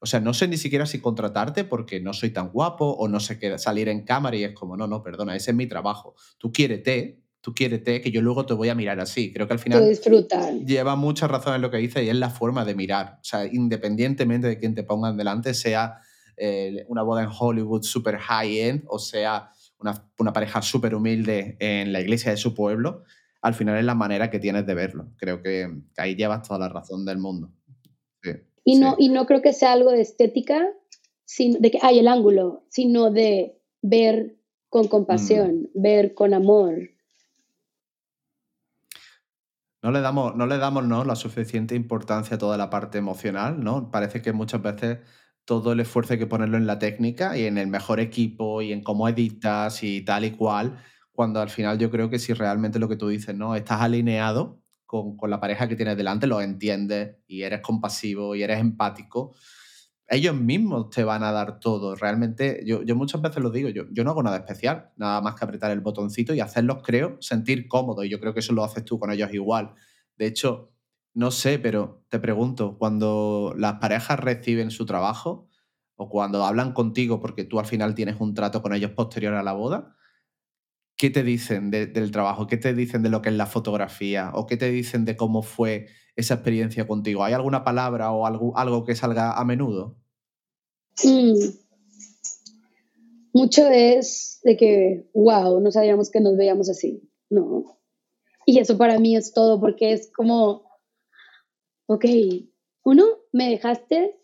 o 0.04 0.08
sea, 0.08 0.20
no 0.20 0.34
sé 0.34 0.48
ni 0.48 0.58
siquiera 0.58 0.88
si 0.88 1.00
contratarte 1.00 1.64
porque 1.64 2.02
no 2.02 2.12
soy 2.14 2.32
tan 2.32 2.50
guapo 2.50 2.86
o 2.86 3.08
no 3.08 3.20
sé 3.20 3.38
qué 3.38 3.60
salir 3.60 3.88
en 3.88 4.04
cámara 4.04 4.36
y 4.36 4.44
es 4.44 4.54
como, 4.54 4.76
no, 4.76 4.88
no, 4.88 5.04
perdona, 5.04 5.36
ese 5.36 5.52
es 5.52 5.58
mi 5.58 5.68
trabajo. 5.68 6.16
Tú 6.40 6.52
quiérete, 6.52 7.22
tú 7.40 7.54
quiérete, 7.54 8.02
que 8.02 8.10
yo 8.10 8.24
luego 8.24 8.48
te 8.48 8.56
voy 8.56 8.70
a 8.70 8.76
mirar 8.76 9.00
así. 9.00 9.32
Creo 9.32 9.46
que 9.46 9.54
al 9.54 9.60
final 9.60 9.88
lleva 10.66 10.96
mucha 10.96 11.28
razón 11.28 11.54
en 11.54 11.62
lo 11.62 11.70
que 11.70 11.78
dice 11.78 12.04
y 12.04 12.10
es 12.10 12.16
la 12.16 12.32
forma 12.32 12.66
de 12.66 12.74
mirar. 12.74 13.20
O 13.22 13.24
sea, 13.24 13.46
independientemente 13.46 14.48
de 14.48 14.58
quién 14.58 14.74
te 14.74 14.84
pongan 14.84 15.18
delante, 15.18 15.54
sea 15.54 16.00
eh, 16.36 16.84
una 16.88 17.04
boda 17.04 17.22
en 17.22 17.30
Hollywood 17.32 17.84
super 17.84 18.18
high-end 18.18 18.84
o 18.88 18.98
sea 18.98 19.52
una, 19.78 20.04
una 20.18 20.34
pareja 20.34 20.64
súper 20.64 20.96
humilde 20.96 21.58
en 21.60 21.94
la 21.94 22.02
iglesia 22.02 22.32
de 22.32 22.38
su 22.38 22.56
pueblo, 22.56 23.04
al 23.42 23.56
final 23.56 23.78
es 23.78 23.84
la 23.84 23.96
manera 23.96 24.30
que 24.30 24.40
tienes 24.40 24.66
de 24.66 24.76
verlo. 24.76 25.12
Creo 25.18 25.42
que, 25.42 25.68
ahí 25.98 26.16
llevas 26.16 26.48
toda 26.48 26.60
la 26.60 26.70
razón 26.70 27.06
del 27.06 27.18
mundo. 27.18 27.52
Y, 28.64 28.80
no, 28.80 28.96
y 28.98 29.10
no 29.10 29.26
creo 29.26 29.42
que 29.42 29.54
sea 29.54 29.74
algo 29.74 29.92
de 29.92 30.02
estética, 30.02 30.68
sino 31.26 31.60
de 31.60 31.72
que 31.72 31.80
hay 31.82 32.00
el 32.00 32.08
ángulo, 32.08 32.66
sino 32.70 33.10
de 33.10 33.60
ver 33.82 34.38
con 34.70 34.88
compasión, 34.88 35.70
mm. 35.74 35.82
ver 35.82 36.14
con 36.14 36.34
amor. 36.34 36.92
No 39.82 39.92
le 39.92 40.02
damos, 40.02 40.36
no 40.36 40.46
le 40.46 40.58
damos 40.58 40.86
¿no? 40.86 41.04
la 41.04 41.16
suficiente 41.16 41.74
importancia 41.74 42.36
a 42.36 42.40
toda 42.40 42.58
la 42.58 42.70
parte 42.70 43.00
emocional, 43.00 43.64
¿no? 43.64 43.90
Parece 43.90 44.22
que 44.22 44.32
muchas 44.32 44.62
veces 44.62 45.00
todo 45.44 45.74
el 45.74 45.80
esfuerzo 45.80 46.14
hay 46.14 46.20
que 46.20 46.28
ponerlo 46.28 46.58
en 46.58 46.68
la 46.68 46.78
técnica 46.78 47.36
y 47.36 47.46
en 47.46 47.58
el 47.58 47.68
mejor 47.68 48.00
equipo 48.00 48.62
y 48.62 48.72
en 48.72 48.84
cómo 48.84 49.10
editas 49.10 49.84
y 49.84 50.02
tal 50.02 50.26
y 50.26 50.32
cual, 50.32 50.78
cuando 51.12 51.42
al 51.42 51.50
final 51.50 51.80
yo 51.80 51.90
creo 51.90 52.10
que 52.10 52.20
si 52.20 52.34
realmente 52.34 52.78
lo 52.78 52.88
que 52.88 52.96
tú 52.96 53.08
dices, 53.08 53.36
¿no? 53.36 53.56
Estás 53.56 53.82
alineado 53.82 54.61
con, 54.92 55.30
la 55.30 55.40
pareja 55.40 55.70
que 55.70 55.78
tienes 55.78 55.96
delante, 55.96 56.28
lo 56.28 56.42
entiendes 56.42 57.16
y 57.26 57.44
eres 57.44 57.62
compasivo 57.62 58.36
y 58.36 58.44
eres 58.44 58.60
empático, 58.60 59.34
ellos 60.06 60.36
mismos 60.36 60.90
te 60.90 61.06
van 61.06 61.24
a 61.24 61.32
dar 61.32 61.62
todo. 61.62 61.96
Realmente, 61.96 62.62
yo, 62.66 62.84
yo 62.84 62.98
muchas 62.98 63.22
veces 63.22 63.42
lo 63.42 63.50
digo, 63.50 63.70
yo, 63.70 63.86
yo 63.92 64.04
no 64.04 64.12
hago 64.12 64.22
nada 64.22 64.36
especial, 64.36 64.92
nada 64.98 65.22
más 65.22 65.36
que 65.36 65.46
apretar 65.46 65.72
el 65.72 65.80
botoncito 65.80 66.34
y 66.34 66.42
hacerlos, 66.42 66.80
creo, 66.84 67.16
sentir 67.22 67.70
cómodos. 67.70 68.04
Y 68.04 68.10
yo 68.10 68.20
creo 68.20 68.34
que 68.34 68.42
eso 68.42 68.52
lo 68.52 68.66
haces 68.66 68.84
tú 68.84 69.00
con 69.00 69.12
ellos 69.12 69.34
igual. 69.34 69.74
De 70.18 70.26
hecho, 70.26 70.74
no 71.14 71.32
sé, 71.32 71.58
pero 71.58 72.04
te 72.10 72.20
pregunto, 72.20 72.78
cuando 72.78 73.54
las 73.58 73.76
parejas 73.76 74.20
reciben 74.20 74.72
su 74.72 74.86
trabajo 74.86 75.48
o 75.96 76.10
cuando 76.10 76.44
hablan 76.44 76.74
contigo 76.74 77.22
porque 77.22 77.46
tú 77.46 77.60
al 77.60 77.66
final 77.66 77.96
tienes 77.96 78.18
un 78.20 78.34
trato 78.34 78.62
con 78.62 78.74
ellos 78.74 78.92
posterior 78.92 79.36
a 79.36 79.44
la 79.44 79.54
boda, 79.54 79.96
¿qué 81.02 81.10
te 81.10 81.24
dicen 81.24 81.72
del 81.72 82.12
trabajo? 82.12 82.46
¿Qué 82.46 82.58
te 82.58 82.76
dicen 82.76 83.02
de 83.02 83.10
lo 83.10 83.24
que 83.24 83.30
es 83.30 83.36
la 83.36 83.48
fotografía? 83.48 84.30
¿O 84.36 84.46
qué 84.46 84.56
te 84.56 84.70
dicen 84.70 85.04
de 85.04 85.18
cómo 85.18 85.42
fue 85.42 85.88
esa 86.16 86.36
experiencia 86.36 86.86
contigo? 86.86 87.24
¿Hay 87.24 87.34
alguna 87.34 87.64
palabra 87.64 88.12
o 88.12 88.28
algo, 88.28 88.86
que 88.86 88.94
salga 88.94 89.32
a 89.32 89.44
menudo? 89.44 89.98
Mucho 93.34 93.68
es 93.68 94.42
de 94.44 94.56
que, 94.56 95.10
wow, 95.16 95.60
no 95.60 95.72
sabíamos 95.72 96.12
que 96.12 96.22
nos 96.22 96.38
veíamos 96.38 96.70
así, 96.70 97.10
¿no? 97.32 97.80
Y 98.46 98.60
eso 98.60 98.78
para 98.78 99.00
mí 99.00 99.16
es 99.16 99.34
todo, 99.34 99.60
porque 99.60 99.94
es 99.94 100.12
como, 100.16 100.70
ok, 101.88 102.06
uno, 102.84 103.06
me 103.32 103.50
dejaste 103.50 104.20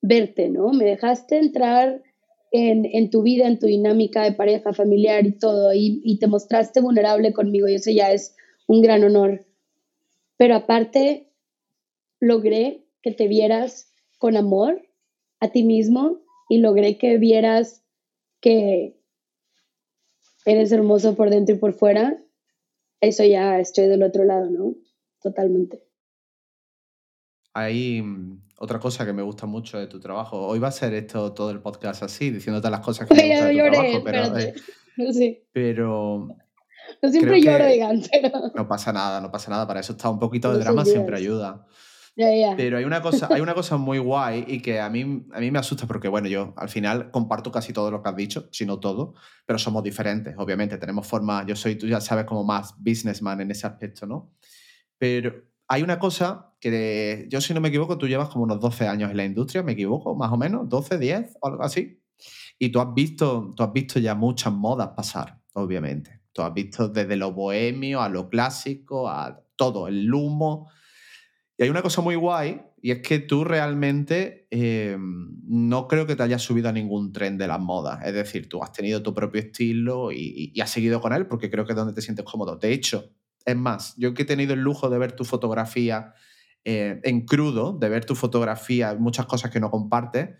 verte, 0.00 0.48
¿no? 0.48 0.70
Me 0.70 0.84
dejaste 0.84 1.38
entrar 1.38 2.03
en, 2.56 3.10
tu 3.10 3.22
vida, 3.22 3.48
en 3.48 3.58
tu 3.58 3.66
dinámica 3.66 4.22
de 4.22 4.32
pareja, 4.32 4.72
familiar 4.72 5.26
y 5.26 5.32
todo, 5.32 5.74
y, 5.74 6.00
y 6.04 6.18
te 6.18 6.28
mostraste 6.28 6.80
vulnerable 6.80 7.32
conmigo, 7.32 7.66
y 7.66 7.74
eso 7.74 7.90
ya 7.90 8.12
es 8.12 8.36
un 8.68 8.80
gran 8.80 9.02
honor. 9.02 9.44
Pero 10.36 10.54
aparte, 10.54 11.32
logré 12.20 12.86
que 13.02 13.10
te 13.10 13.26
vieras 13.26 13.92
con 14.18 14.36
amor 14.36 14.80
a 15.40 15.48
ti 15.48 15.64
mismo 15.64 16.20
y 16.48 16.58
logré 16.58 16.96
que 16.96 17.18
vieras 17.18 17.82
que 18.40 18.96
eres 20.44 20.70
hermoso 20.70 21.16
por 21.16 21.30
dentro 21.30 21.56
y 21.56 21.58
por 21.58 21.72
fuera, 21.72 22.22
eso 23.00 23.24
ya 23.24 23.58
estoy 23.58 23.88
del 23.88 24.04
otro 24.04 24.24
lado, 24.24 24.48
¿no? 24.48 24.76
Totalmente. 25.20 25.82
Hay 27.52 28.00
otra 28.58 28.78
cosa 28.78 29.04
que 29.04 29.12
me 29.12 29.22
gusta 29.22 29.46
mucho 29.46 29.78
de 29.78 29.86
tu 29.86 30.00
trabajo. 30.00 30.46
Hoy 30.46 30.58
va 30.58 30.68
a 30.68 30.72
ser 30.72 30.94
esto 30.94 31.32
todo 31.32 31.50
el 31.50 31.60
podcast 31.60 32.02
así, 32.02 32.30
diciéndote 32.30 32.70
las 32.70 32.80
cosas 32.80 33.08
que 33.08 33.14
me 33.14 33.28
gustan 33.28 33.48
de 33.48 33.62
tu 33.62 33.70
trabajo, 33.70 34.04
pero, 34.04 34.38
eh, 34.38 34.54
sí. 35.12 35.42
pero 35.52 36.28
no 37.02 37.10
siempre 37.10 37.40
lloro, 37.40 37.66
digan, 37.66 38.02
pero... 38.10 38.30
No 38.54 38.68
pasa 38.68 38.92
nada, 38.92 39.20
no 39.20 39.30
pasa 39.30 39.50
nada. 39.50 39.66
Para 39.66 39.80
eso 39.80 39.92
está 39.92 40.08
un 40.08 40.18
poquito 40.18 40.52
de 40.52 40.58
drama, 40.58 40.84
siempre 40.84 41.16
ayuda. 41.16 41.66
Pero 42.16 42.78
hay 42.78 42.84
una, 42.84 43.02
cosa, 43.02 43.28
hay 43.30 43.40
una 43.40 43.54
cosa 43.54 43.76
muy 43.76 43.98
guay 43.98 44.44
y 44.46 44.60
que 44.60 44.80
a 44.80 44.88
mí, 44.88 45.26
a 45.32 45.40
mí 45.40 45.50
me 45.50 45.58
asusta 45.58 45.86
porque, 45.86 46.08
bueno, 46.08 46.28
yo 46.28 46.54
al 46.56 46.68
final 46.68 47.10
comparto 47.10 47.50
casi 47.50 47.72
todo 47.72 47.90
lo 47.90 48.02
que 48.02 48.08
has 48.08 48.16
dicho, 48.16 48.48
si 48.52 48.64
no 48.64 48.78
todo, 48.78 49.14
pero 49.44 49.58
somos 49.58 49.82
diferentes, 49.82 50.34
obviamente. 50.38 50.78
Tenemos 50.78 51.06
forma, 51.06 51.44
yo 51.46 51.56
soy, 51.56 51.76
tú 51.76 51.86
ya 51.86 52.00
sabes, 52.00 52.24
como 52.24 52.44
más 52.44 52.74
businessman 52.78 53.40
en 53.40 53.50
ese 53.50 53.66
aspecto, 53.66 54.06
¿no? 54.06 54.32
Pero 54.96 55.42
hay 55.68 55.82
una 55.82 55.98
cosa 55.98 56.54
que, 56.60 57.26
yo 57.30 57.40
si 57.40 57.54
no 57.54 57.60
me 57.60 57.68
equivoco, 57.68 57.98
tú 57.98 58.08
llevas 58.08 58.28
como 58.28 58.44
unos 58.44 58.60
12 58.60 58.88
años 58.88 59.10
en 59.10 59.16
la 59.16 59.24
industria, 59.24 59.62
¿me 59.62 59.72
equivoco? 59.72 60.14
Más 60.14 60.32
o 60.32 60.36
menos, 60.36 60.68
12, 60.68 60.98
10 60.98 61.36
o 61.40 61.48
algo 61.48 61.62
así. 61.62 62.00
Y 62.58 62.70
tú 62.70 62.80
has 62.80 62.94
visto, 62.94 63.52
tú 63.56 63.62
has 63.62 63.72
visto 63.72 63.98
ya 63.98 64.14
muchas 64.14 64.52
modas 64.52 64.90
pasar, 64.96 65.40
obviamente. 65.54 66.20
Tú 66.32 66.42
has 66.42 66.52
visto 66.52 66.88
desde 66.88 67.16
lo 67.16 67.32
bohemio 67.32 68.00
a 68.00 68.08
lo 68.08 68.28
clásico, 68.28 69.08
a 69.08 69.40
todo, 69.56 69.88
el 69.88 70.12
humo 70.12 70.68
y 71.56 71.62
hay 71.62 71.70
una 71.70 71.82
cosa 71.82 72.00
muy 72.02 72.16
guay, 72.16 72.62
y 72.82 72.90
es 72.90 73.00
que 73.00 73.20
tú 73.20 73.44
realmente 73.44 74.48
eh, 74.50 74.96
no 74.98 75.86
creo 75.86 76.06
que 76.06 76.16
te 76.16 76.22
hayas 76.24 76.42
subido 76.42 76.68
a 76.68 76.72
ningún 76.72 77.12
tren 77.12 77.38
de 77.38 77.46
las 77.46 77.60
modas. 77.60 78.04
Es 78.04 78.12
decir, 78.12 78.48
tú 78.48 78.62
has 78.62 78.72
tenido 78.72 79.02
tu 79.02 79.14
propio 79.14 79.40
estilo 79.40 80.10
y, 80.10 80.52
has 80.60 80.70
seguido 80.70 81.00
con 81.00 81.12
él 81.12 81.26
porque 81.26 81.50
creo 81.50 81.64
que 81.64 81.72
es 81.72 81.76
donde 81.76 81.94
te 81.94 82.02
sientes 82.02 82.24
cómodo. 82.24 82.56
De 82.56 82.72
hecho, 82.72 83.10
es 83.44 83.56
más, 83.56 83.94
yo 83.96 84.14
que 84.14 84.22
he 84.22 84.26
tenido 84.26 84.54
el 84.54 84.60
lujo 84.60 84.88
de 84.90 84.98
ver 84.98 85.12
tu 85.12 85.24
fotografía 85.24 86.14
eh, 86.64 87.00
en 87.02 87.26
crudo, 87.26 87.72
de 87.72 87.88
ver 87.88 88.04
tu 88.04 88.14
fotografía, 88.14 88.94
muchas 88.94 89.26
cosas 89.26 89.50
que 89.50 89.60
no 89.60 89.70
compartes, 89.70 90.30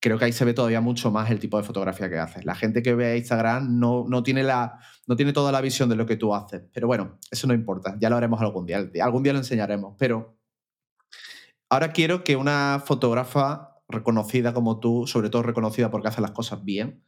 creo 0.00 0.18
que 0.18 0.26
ahí 0.26 0.32
se 0.32 0.44
ve 0.44 0.52
todavía 0.52 0.82
mucho 0.82 1.10
más 1.10 1.30
el 1.30 1.38
tipo 1.38 1.56
de 1.56 1.64
fotografía 1.64 2.10
que 2.10 2.18
haces. 2.18 2.44
La 2.44 2.54
gente 2.54 2.82
que 2.82 2.94
ve 2.94 3.16
Instagram 3.16 3.78
no, 3.78 4.04
no, 4.06 4.22
tiene 4.22 4.42
la, 4.42 4.78
no 5.06 5.16
tiene 5.16 5.32
toda 5.32 5.50
la 5.50 5.62
visión 5.62 5.88
de 5.88 5.96
lo 5.96 6.04
que 6.04 6.16
tú 6.16 6.34
haces. 6.34 6.62
Pero 6.72 6.86
bueno, 6.86 7.18
eso 7.30 7.46
no 7.46 7.54
importa, 7.54 7.96
ya 7.98 8.10
lo 8.10 8.16
haremos 8.16 8.40
algún 8.42 8.66
día. 8.66 8.86
Algún 9.02 9.22
día 9.22 9.32
lo 9.32 9.38
enseñaremos. 9.38 9.94
Pero 9.98 10.36
Ahora 11.74 11.92
quiero 11.92 12.22
que 12.22 12.36
una 12.36 12.80
fotógrafa 12.86 13.80
reconocida 13.88 14.54
como 14.54 14.78
tú, 14.78 15.08
sobre 15.08 15.28
todo 15.28 15.42
reconocida 15.42 15.90
porque 15.90 16.06
hace 16.06 16.20
las 16.20 16.30
cosas 16.30 16.64
bien, 16.64 17.02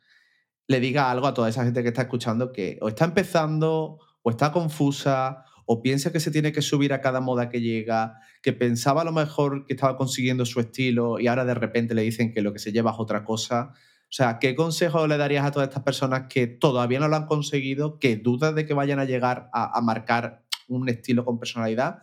le 0.66 0.80
diga 0.80 1.08
algo 1.08 1.28
a 1.28 1.34
toda 1.34 1.48
esa 1.48 1.62
gente 1.62 1.84
que 1.84 1.90
está 1.90 2.02
escuchando 2.02 2.50
que 2.50 2.76
o 2.82 2.88
está 2.88 3.04
empezando, 3.04 4.00
o 4.26 4.30
está 4.30 4.50
confusa, 4.50 5.44
o 5.66 5.82
piensa 5.82 6.10
que 6.10 6.18
se 6.18 6.32
tiene 6.32 6.50
que 6.50 6.60
subir 6.60 6.92
a 6.92 7.00
cada 7.00 7.20
moda 7.20 7.48
que 7.48 7.60
llega, 7.60 8.18
que 8.42 8.52
pensaba 8.52 9.02
a 9.02 9.04
lo 9.04 9.12
mejor 9.12 9.66
que 9.66 9.74
estaba 9.74 9.96
consiguiendo 9.96 10.44
su 10.44 10.58
estilo 10.58 11.20
y 11.20 11.28
ahora 11.28 11.44
de 11.44 11.54
repente 11.54 11.94
le 11.94 12.02
dicen 12.02 12.32
que 12.32 12.42
lo 12.42 12.52
que 12.52 12.58
se 12.58 12.72
lleva 12.72 12.90
es 12.90 12.96
otra 12.98 13.22
cosa. 13.22 13.70
O 13.72 14.10
sea, 14.10 14.40
¿qué 14.40 14.56
consejo 14.56 15.06
le 15.06 15.16
darías 15.16 15.46
a 15.46 15.52
todas 15.52 15.68
estas 15.68 15.84
personas 15.84 16.24
que 16.28 16.48
todavía 16.48 16.98
no 16.98 17.06
lo 17.06 17.14
han 17.14 17.26
conseguido, 17.26 18.00
que 18.00 18.16
dudas 18.16 18.52
de 18.56 18.66
que 18.66 18.74
vayan 18.74 18.98
a 18.98 19.04
llegar 19.04 19.48
a, 19.52 19.78
a 19.78 19.80
marcar 19.80 20.42
un 20.66 20.88
estilo 20.88 21.24
con 21.24 21.38
personalidad? 21.38 21.98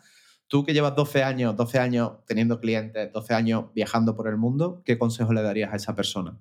Tú 0.47 0.63
que 0.63 0.73
llevas 0.73 0.95
12 0.95 1.23
años, 1.23 1.57
12 1.57 1.77
años 1.77 2.11
teniendo 2.25 2.61
clientes, 2.61 3.11
12 3.11 3.33
años 3.33 3.65
viajando 3.75 4.15
por 4.15 4.29
el 4.29 4.37
mundo, 4.37 4.81
¿qué 4.85 4.97
consejo 4.97 5.33
le 5.33 5.41
darías 5.41 5.73
a 5.73 5.75
esa 5.75 5.93
persona? 5.93 6.39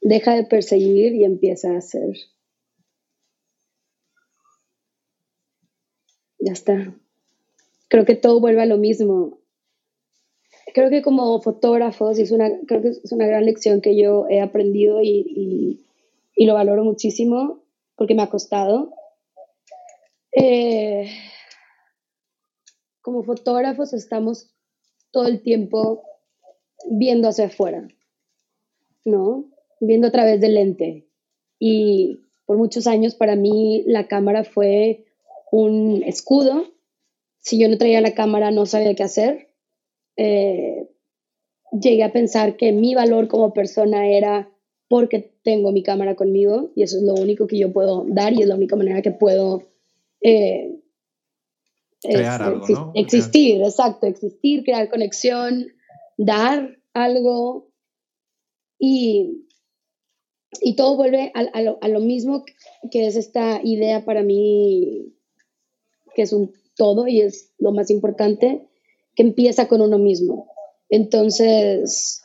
Deja 0.00 0.36
de 0.36 0.44
perseguir 0.44 1.12
y 1.12 1.24
empieza 1.24 1.72
a 1.72 1.78
hacer. 1.78 2.14
Ya 6.40 6.52
está. 6.52 6.94
Creo 7.88 8.04
que 8.04 8.16
todo 8.16 8.40
vuelve 8.40 8.62
a 8.62 8.66
lo 8.66 8.78
mismo. 8.78 9.38
Creo 10.74 10.90
que 10.90 11.02
como 11.02 11.40
fotógrafos, 11.40 12.18
es 12.18 12.30
una, 12.30 12.50
creo 12.66 12.82
que 12.82 12.88
es 12.88 13.12
una 13.12 13.26
gran 13.26 13.44
lección 13.44 13.80
que 13.80 13.96
yo 13.96 14.26
he 14.28 14.40
aprendido 14.40 15.02
y, 15.02 15.84
y 16.40 16.46
lo 16.46 16.54
valoro 16.54 16.84
muchísimo 16.84 17.62
porque 17.96 18.14
me 18.14 18.22
ha 18.22 18.30
costado. 18.30 18.94
Eh, 20.32 21.10
como 23.02 23.22
fotógrafos 23.24 23.92
estamos 23.92 24.54
todo 25.10 25.26
el 25.26 25.42
tiempo 25.42 26.02
viendo 26.90 27.28
hacia 27.28 27.46
afuera, 27.46 27.86
¿no? 29.04 29.50
Viendo 29.80 30.06
a 30.06 30.12
través 30.12 30.40
del 30.40 30.54
lente. 30.54 31.08
Y 31.58 32.22
por 32.46 32.56
muchos 32.56 32.86
años 32.86 33.14
para 33.14 33.36
mí 33.36 33.84
la 33.86 34.08
cámara 34.08 34.44
fue 34.44 35.04
un 35.50 36.02
escudo. 36.04 36.72
Si 37.38 37.58
yo 37.58 37.68
no 37.68 37.78
traía 37.78 38.00
la 38.00 38.14
cámara 38.14 38.50
no 38.50 38.66
sabía 38.66 38.94
qué 38.94 39.02
hacer. 39.02 39.48
Eh, 40.16 40.88
llegué 41.72 42.02
a 42.02 42.12
pensar 42.12 42.56
que 42.56 42.72
mi 42.72 42.94
valor 42.94 43.28
como 43.28 43.52
persona 43.52 44.08
era 44.08 44.50
porque 44.88 45.32
tengo 45.42 45.72
mi 45.72 45.82
cámara 45.82 46.16
conmigo 46.16 46.72
y 46.74 46.82
eso 46.82 46.96
es 46.96 47.04
lo 47.04 47.14
único 47.14 47.46
que 47.46 47.58
yo 47.58 47.72
puedo 47.72 48.04
dar 48.08 48.32
y 48.32 48.42
es 48.42 48.48
la 48.48 48.56
única 48.56 48.76
manera 48.76 49.02
que 49.02 49.12
puedo 49.12 49.62
eh, 50.20 50.80
Crear 52.02 52.42
algo, 52.42 52.66
¿no? 52.66 52.92
Existir, 52.94 53.60
exacto, 53.60 54.06
existir, 54.06 54.64
crear 54.64 54.88
conexión, 54.88 55.66
dar 56.16 56.78
algo 56.94 57.70
y, 58.78 59.46
y 60.62 60.76
todo 60.76 60.96
vuelve 60.96 61.30
a, 61.34 61.40
a, 61.40 61.62
lo, 61.62 61.78
a, 61.82 61.88
lo, 61.88 62.00
mismo 62.00 62.44
que 62.90 63.06
es 63.06 63.16
esta 63.16 63.60
idea 63.62 64.06
para 64.06 64.22
mí, 64.22 65.12
que 66.14 66.22
es 66.22 66.32
un 66.32 66.52
todo 66.76 67.06
y 67.06 67.20
es 67.20 67.52
lo 67.58 67.72
más 67.72 67.90
importante, 67.90 68.66
que 69.14 69.22
empieza 69.22 69.68
con 69.68 69.80
uno 69.80 69.98
mismo. 69.98 70.48
Entonces, 70.88 72.22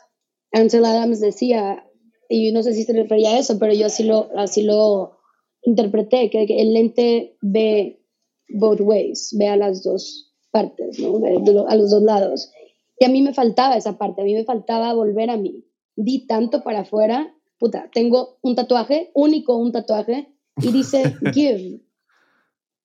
Ansel 0.52 0.86
Adams 0.86 1.20
decía, 1.20 1.86
y 2.30 2.52
no 2.52 2.64
sé 2.64 2.74
si 2.74 2.84
se 2.84 2.94
refería 2.94 3.32
a 3.32 3.40
eso, 3.40 3.60
pero 3.60 3.74
yo 3.74 3.88
así 3.88 4.04
lo, 4.04 4.30
así 4.38 4.64
lo 4.64 5.18
interpreté, 5.62 6.30
que 6.30 6.46
el 6.46 6.74
lente 6.74 7.38
ve 7.42 8.02
both 8.50 8.82
ways, 8.82 9.36
ve 9.38 9.48
a 9.48 9.58
las 9.58 9.84
dos 9.84 10.34
partes, 10.52 11.00
¿no? 11.00 11.22
a 11.68 11.76
los 11.76 11.92
dos 11.92 12.04
lados. 12.04 12.52
Y 13.00 13.06
a 13.06 13.10
mí 13.10 13.22
me 13.22 13.34
faltaba 13.34 13.76
esa 13.76 13.98
parte, 13.98 14.22
a 14.22 14.26
mí 14.26 14.34
me 14.34 14.46
faltaba 14.46 14.94
volver 14.94 15.30
a 15.30 15.38
mí. 15.38 15.66
Di 15.96 16.28
tanto 16.28 16.64
para 16.64 16.82
afuera, 16.82 17.36
puta, 17.60 17.90
tengo 17.94 18.38
un 18.42 18.56
tatuaje, 18.56 19.12
único 19.14 19.58
un 19.58 19.72
tatuaje, 19.72 20.30
y 20.62 20.72
dice 20.72 21.14
give. 21.34 21.82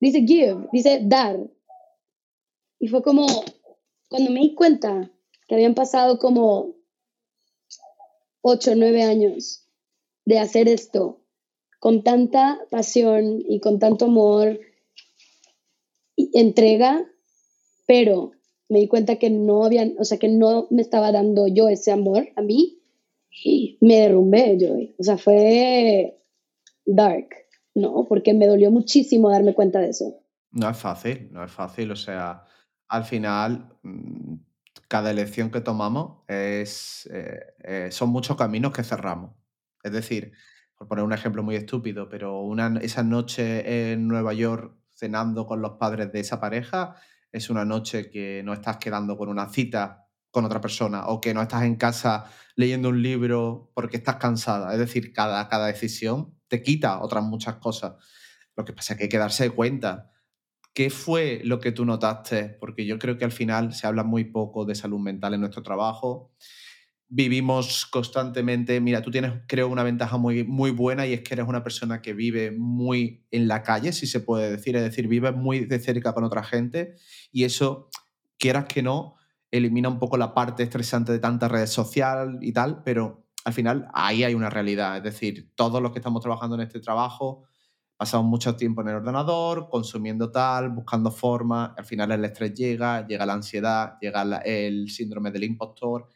Dice 0.01 0.25
give, 0.27 0.69
dice 0.73 1.01
dar. 1.03 1.39
Y 2.79 2.89
fue 2.89 3.03
como, 3.03 3.27
cuando 4.09 4.31
me 4.31 4.41
di 4.41 4.55
cuenta 4.55 5.11
que 5.47 5.55
habían 5.55 5.75
pasado 5.75 6.19
como 6.19 6.75
ocho, 8.41 8.75
nueve 8.75 9.03
años 9.03 9.67
de 10.25 10.39
hacer 10.39 10.69
esto 10.69 11.21
con 11.79 12.03
tanta 12.03 12.59
pasión 12.71 13.43
y 13.49 13.61
con 13.61 13.79
tanto 13.79 14.07
amor 14.07 14.59
entrega, 16.35 17.07
pero 17.87 18.33
me 18.69 18.81
di 18.81 18.89
cuenta 18.89 19.17
que 19.17 19.31
no 19.31 19.65
habían, 19.65 19.97
o 19.99 20.05
sea, 20.05 20.19
que 20.19 20.29
no 20.29 20.67
me 20.71 20.83
estaba 20.83 21.13
dando 21.13 21.47
yo 21.49 21.69
ese 21.69 21.91
amor 21.91 22.29
a 22.37 22.43
mí 22.43 22.79
y 23.31 23.79
me 23.81 23.97
derrumbé 23.97 24.57
yo. 24.59 24.77
O 24.99 25.03
sea, 25.03 25.19
fue 25.19 26.19
dark, 26.85 27.29
¿no? 27.75 28.07
Porque 28.09 28.35
me 28.35 28.47
dolió 28.47 28.71
muchísimo 28.71 29.31
darme 29.31 29.55
cuenta 29.55 29.81
de 29.81 29.91
eso. 29.91 30.25
No 30.53 30.69
es 30.69 30.77
fácil, 30.77 31.29
no 31.33 31.45
es 31.45 31.51
fácil. 31.51 31.91
O 31.91 31.97
sea, 31.97 32.45
al 32.89 33.05
final, 33.05 33.77
mm, 33.83 34.35
cada 34.89 35.11
elección 35.11 35.51
que 35.51 35.61
tomamos 35.61 36.25
es, 36.29 37.09
eh, 37.13 37.41
eh, 37.63 37.89
son 37.93 38.11
muchos 38.11 38.37
caminos 38.37 38.73
que 38.73 38.83
cerramos. 38.83 39.33
Es 39.83 39.93
decir, 39.93 40.33
por 40.77 40.89
poner 40.89 41.05
un 41.05 41.13
ejemplo 41.13 41.43
muy 41.43 41.57
estúpido, 41.57 42.09
pero 42.09 42.41
una, 42.41 42.79
esa 42.81 43.03
noche 43.03 43.93
en 43.93 44.09
Nueva 44.09 44.33
York 44.33 44.75
cenando 44.95 45.47
con 45.47 45.63
los 45.63 45.73
padres 45.73 46.13
de 46.13 46.21
esa 46.21 46.41
pareja 46.41 46.97
es 47.33 47.51
una 47.51 47.65
noche 47.65 48.11
que 48.11 48.43
no 48.45 48.53
estás 48.53 48.79
quedando 48.79 49.17
con 49.17 49.29
una 49.29 49.49
cita 49.49 50.09
con 50.31 50.45
otra 50.45 50.61
persona 50.61 51.07
o 51.09 51.21
que 51.21 51.35
no 51.35 51.43
estás 51.43 51.65
en 51.65 51.77
casa 51.77 52.25
leyendo 52.57 52.89
un 52.89 53.03
libro 53.03 53.71
porque 53.75 53.97
estás 53.97 54.17
cansada. 54.17 54.73
Es 54.73 54.79
decir, 54.79 55.13
cada, 55.13 55.49
cada 55.49 55.67
decisión 55.67 56.40
te 56.51 56.63
quita 56.63 57.01
otras 57.01 57.25
muchas 57.25 57.57
cosas. 57.57 57.95
Lo 58.57 58.65
que 58.65 58.75
pasa 58.75 58.93
es 58.93 58.99
que 58.99 59.05
hay 59.05 59.09
que 59.09 59.19
darse 59.19 59.49
cuenta. 59.51 60.11
¿Qué 60.75 60.91
fue 60.91 61.41
lo 61.45 61.61
que 61.61 61.73
tú 61.73 61.85
notaste? 61.85 62.57
Porque 62.61 62.85
yo 62.85 62.99
creo 62.99 63.17
que 63.17 63.25
al 63.25 63.33
final 63.33 63.73
se 63.73 63.87
habla 63.87 64.05
muy 64.05 64.25
poco 64.25 64.65
de 64.65 64.75
salud 64.75 64.99
mental 64.99 65.33
en 65.35 65.41
nuestro 65.41 65.63
trabajo. 65.63 66.35
Vivimos 67.09 67.87
constantemente, 67.87 68.81
mira, 68.81 69.03
tú 69.03 69.11
tienes, 69.11 69.33
creo, 69.49 69.69
una 69.69 69.83
ventaja 69.83 70.17
muy, 70.17 70.45
muy 70.45 70.71
buena 70.71 71.07
y 71.07 71.13
es 71.13 71.23
que 71.23 71.35
eres 71.35 71.49
una 71.49 71.65
persona 71.65 72.03
que 72.03 72.13
vive 72.13 72.53
muy 72.53 73.27
en 73.31 73.49
la 73.49 73.63
calle, 73.63 73.93
si 73.93 74.07
se 74.07 74.21
puede 74.21 74.51
decir, 74.51 74.77
es 74.77 74.83
decir, 74.83 75.09
vives 75.09 75.35
muy 75.35 75.65
de 75.65 75.81
cerca 75.81 76.13
con 76.13 76.23
otra 76.23 76.45
gente 76.45 76.95
y 77.33 77.45
eso, 77.45 77.89
quieras 78.39 78.67
que 78.67 78.83
no, 78.83 79.17
elimina 79.51 79.89
un 79.89 79.99
poco 79.99 80.17
la 80.17 80.35
parte 80.35 80.63
estresante 80.63 81.11
de 81.11 81.19
tanta 81.19 81.49
red 81.49 81.67
social 81.67 82.39
y 82.43 82.53
tal, 82.53 82.83
pero 82.85 83.27
al 83.45 83.53
final 83.53 83.89
ahí 83.93 84.25
hay 84.25 84.35
una 84.35 84.51
realidad. 84.51 84.97
Es 84.97 85.03
decir, 85.03 85.51
todos 85.55 85.81
los 85.83 85.93
que 85.93 85.99
estamos 85.99 86.23
trabajando 86.23 86.57
en 86.57 86.63
este 86.63 86.81
trabajo 86.81 87.45
pasamos 87.97 88.27
mucho 88.27 88.57
tiempo 88.57 88.81
en 88.81 88.89
el 88.89 88.95
ordenador, 88.97 89.69
consumiendo 89.69 90.31
tal, 90.31 90.71
buscando 90.71 91.11
formas, 91.11 91.73
al 91.77 91.85
final 91.85 92.11
el 92.13 92.25
estrés 92.25 92.55
llega, 92.55 93.07
llega 93.07 93.27
la 93.27 93.35
ansiedad, 93.35 93.99
llega 94.01 94.23
el 94.39 94.89
síndrome 94.89 95.31
del 95.31 95.45
impostor. 95.45 96.09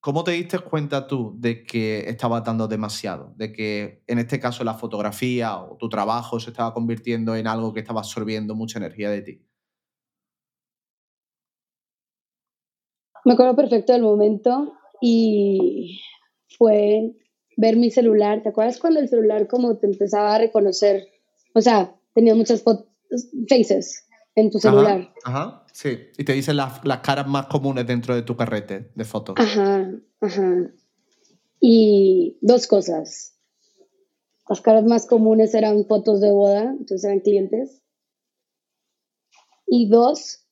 ¿Cómo 0.00 0.22
te 0.22 0.32
diste 0.32 0.58
cuenta 0.58 1.06
tú 1.06 1.34
de 1.38 1.64
que 1.64 2.08
estabas 2.08 2.44
dando 2.44 2.68
demasiado? 2.68 3.32
De 3.36 3.52
que 3.52 4.04
en 4.06 4.18
este 4.18 4.38
caso 4.38 4.64
la 4.64 4.74
fotografía 4.74 5.56
o 5.56 5.78
tu 5.78 5.88
trabajo 5.88 6.38
se 6.38 6.50
estaba 6.50 6.74
convirtiendo 6.74 7.34
en 7.34 7.46
algo 7.46 7.72
que 7.72 7.80
estaba 7.80 8.00
absorbiendo 8.00 8.54
mucha 8.54 8.78
energía 8.78 9.10
de 9.10 9.22
ti. 9.22 9.46
Me 13.24 13.32
acuerdo 13.32 13.56
perfecto 13.56 13.94
del 13.94 14.02
momento 14.02 14.74
y 15.00 16.00
fue 16.58 17.12
ver 17.56 17.76
mi 17.76 17.90
celular. 17.90 18.42
¿Te 18.42 18.50
acuerdas 18.50 18.78
cuando 18.78 19.00
el 19.00 19.08
celular 19.08 19.46
como 19.48 19.76
te 19.78 19.86
empezaba 19.86 20.34
a 20.34 20.38
reconocer? 20.38 21.08
O 21.54 21.60
sea, 21.60 21.94
tenía 22.14 22.34
muchas 22.34 22.62
fotos, 22.62 22.86
faces 23.48 24.06
en 24.34 24.50
tu 24.50 24.58
celular. 24.58 25.12
Ajá, 25.24 25.64
sí. 25.72 25.98
Y 26.18 26.24
te 26.24 26.34
dicen 26.34 26.56
las, 26.56 26.84
las 26.84 27.00
caras 27.00 27.26
más 27.26 27.46
comunes 27.46 27.86
dentro 27.86 28.14
de 28.14 28.22
tu 28.22 28.36
carrete 28.36 28.90
de 28.94 29.04
fotos. 29.04 29.36
Ajá, 29.38 29.90
ajá. 30.20 30.70
Y 31.60 32.38
dos 32.42 32.66
cosas. 32.66 33.34
Las 34.48 34.60
caras 34.60 34.84
más 34.84 35.06
comunes 35.06 35.54
eran 35.54 35.86
fotos 35.86 36.20
de 36.20 36.30
boda, 36.30 36.62
entonces 36.78 37.04
eran 37.04 37.20
clientes. 37.20 37.82
Y 39.66 39.88
dos, 39.88 40.45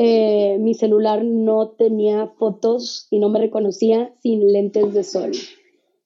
eh, 0.00 0.58
mi 0.60 0.74
celular 0.74 1.24
no 1.24 1.70
tenía 1.70 2.28
fotos 2.38 3.08
y 3.10 3.18
no 3.18 3.30
me 3.30 3.40
reconocía 3.40 4.14
sin 4.22 4.52
lentes 4.52 4.94
de 4.94 5.02
sol. 5.02 5.32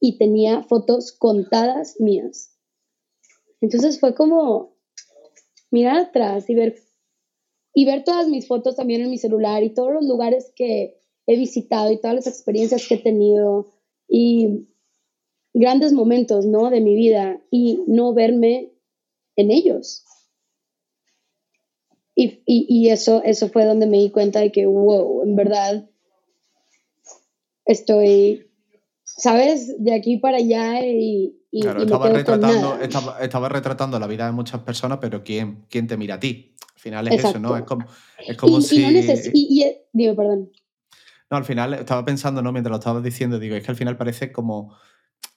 Y 0.01 0.17
tenía 0.17 0.63
fotos 0.63 1.13
contadas 1.13 2.01
mías. 2.01 2.59
Entonces 3.61 4.01
fue 4.01 4.15
como 4.15 4.79
mirar 5.71 5.99
atrás 5.99 6.49
y 6.49 6.55
ver, 6.55 6.77
y 7.75 7.85
ver 7.85 8.03
todas 8.03 8.29
mis 8.29 8.49
fotos 8.49 8.77
también 8.77 9.03
en 9.03 9.11
mi 9.11 9.19
celular 9.19 9.63
y 9.63 9.75
todos 9.75 9.93
los 9.93 10.07
lugares 10.07 10.53
que 10.57 10.99
he 11.27 11.37
visitado 11.37 11.93
y 11.93 12.01
todas 12.01 12.17
las 12.17 12.27
experiencias 12.27 12.89
que 12.89 12.95
he 12.95 12.99
tenido 12.99 13.75
y 14.09 14.69
grandes 15.53 15.93
momentos, 15.93 16.47
¿no? 16.47 16.71
De 16.71 16.81
mi 16.81 16.95
vida 16.95 17.43
y 17.51 17.85
no 17.87 18.15
verme 18.15 18.73
en 19.37 19.51
ellos. 19.51 20.05
Y, 22.15 22.43
y, 22.47 22.91
eso, 22.91 23.23
eso 23.25 23.49
fue 23.49 23.65
donde 23.65 23.87
me 23.87 23.97
di 23.97 24.11
cuenta 24.11 24.41
de 24.41 24.53
que, 24.53 24.67
wow, 24.67 25.23
en 25.25 25.35
verdad 25.35 25.89
estoy, 27.65 28.51
¿sabes? 29.05 29.83
De 29.83 29.95
aquí 29.95 30.19
para 30.19 30.37
allá 30.37 30.85
y... 30.85 31.35
y 31.51 31.63
claro, 31.63 31.83
estaba, 31.83 32.11
retratando, 32.11 32.79
estaba, 33.19 33.49
retratando 33.49 33.99
la 33.99 34.07
vida 34.07 34.27
de 34.27 34.33
muchas 34.33 34.61
personas, 34.61 34.99
pero 35.01 35.25
¿quién, 35.25 35.65
quién 35.71 35.87
te 35.87 35.97
mira 35.97 36.17
a 36.17 36.21
ti? 36.21 36.55
Al 36.75 36.81
final 36.81 37.09
es 37.09 37.25
eso, 37.25 37.39
¿no? 37.39 37.57
Es 37.57 37.63
como, 37.63 37.87
es 38.19 38.37
como 38.37 38.61
si... 38.61 38.85
y, 39.33 39.75
digo, 39.93 40.15
perdón. 40.15 40.51
No, 41.31 41.39
al 41.39 41.45
final 41.47 41.73
estaba 41.73 42.05
pensando, 42.05 42.43
¿no? 42.43 42.53
Mientras 42.53 42.73
lo 42.73 42.79
estabas 42.79 43.03
diciendo, 43.03 43.39
digo, 43.39 43.57
es 43.57 43.65
que 43.65 43.71
al 43.71 43.77
final 43.77 43.97
parece 43.97 44.33
como, 44.33 44.77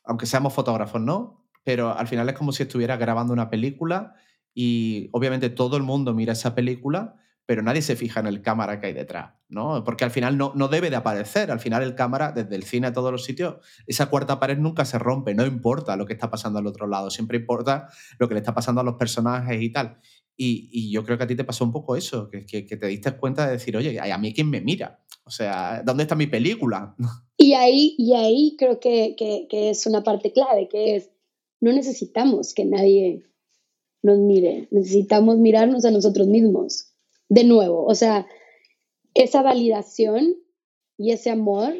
aunque 0.03 0.25
seamos 0.25 0.51
fotógrafos, 0.51 0.99
¿no? 0.99 1.45
Pero 1.63 1.97
al 1.97 2.09
final 2.09 2.27
es 2.27 2.35
como 2.35 2.51
si 2.51 2.63
estuviera 2.63 2.97
grabando 2.97 3.31
una 3.31 3.49
película 3.49 4.13
y 4.55 5.09
obviamente 5.11 5.49
todo 5.49 5.75
el 5.75 5.83
mundo 5.83 6.13
mira 6.13 6.33
esa 6.33 6.55
película, 6.55 7.17
pero 7.45 7.61
nadie 7.61 7.81
se 7.81 7.95
fija 7.95 8.21
en 8.21 8.27
el 8.27 8.41
cámara 8.41 8.79
que 8.79 8.87
hay 8.87 8.93
detrás, 8.93 9.33
¿no? 9.49 9.83
Porque 9.83 10.05
al 10.05 10.11
final 10.11 10.37
no, 10.37 10.53
no 10.55 10.69
debe 10.69 10.89
de 10.89 10.95
aparecer, 10.95 11.51
al 11.51 11.59
final 11.59 11.83
el 11.83 11.93
cámara, 11.93 12.31
desde 12.31 12.55
el 12.55 12.63
cine 12.63 12.87
a 12.87 12.93
todos 12.93 13.11
los 13.11 13.25
sitios, 13.25 13.57
esa 13.85 14.07
cuarta 14.07 14.39
pared 14.39 14.57
nunca 14.57 14.85
se 14.85 14.97
rompe, 14.97 15.35
no 15.35 15.45
importa 15.45 15.97
lo 15.97 16.05
que 16.05 16.13
está 16.13 16.31
pasando 16.31 16.57
al 16.57 16.67
otro 16.67 16.87
lado, 16.87 17.11
siempre 17.11 17.37
importa 17.37 17.89
lo 18.17 18.27
que 18.27 18.33
le 18.33 18.39
está 18.39 18.55
pasando 18.55 18.81
a 18.81 18.83
los 18.83 18.95
personajes 18.95 19.61
y 19.61 19.71
tal. 19.71 19.99
Y, 20.37 20.91
yo 20.91 21.03
creo 21.05 21.17
que 21.17 21.25
a 21.25 21.27
ti 21.27 21.35
te 21.35 21.43
pasó 21.43 21.63
un 21.63 21.71
poco 21.71 21.95
eso, 21.95 22.29
que, 22.29 22.45
que, 22.45 22.63
te 22.63 22.87
diste 22.87 23.11
cuenta 23.17 23.45
de 23.45 23.53
decir, 23.53 23.77
oye, 23.77 23.99
¿a 23.99 24.17
mí 24.17 24.33
quién 24.33 24.49
me 24.49 24.59
mira? 24.59 25.01
O 25.23 25.29
sea, 25.29 25.81
¿dónde 25.85 26.03
está 26.03 26.15
mi 26.15 26.27
película? 26.27 26.95
Y 27.37 27.51
ahí, 27.53 27.95
y 27.97 28.13
ahí 28.13 28.55
creo 28.57 28.79
que, 28.79 29.13
que 29.17 29.69
es 29.69 29.85
una 29.85 30.03
parte 30.03 30.31
clave, 30.31 30.69
que 30.69 30.95
es, 30.95 31.11
no 31.59 31.73
necesitamos 31.73 32.53
que 32.53 32.63
nadie 32.63 33.23
nos 34.05 34.19
mire, 34.19 34.67
necesitamos 34.69 35.37
mirarnos 35.37 35.83
a 35.83 35.89
nosotros 35.89 36.27
mismos 36.27 36.93
de 37.27 37.43
nuevo. 37.43 37.85
O 37.85 37.95
sea, 37.95 38.27
esa 39.15 39.41
validación 39.41 40.35
y 40.95 41.11
ese 41.11 41.31
amor 41.31 41.73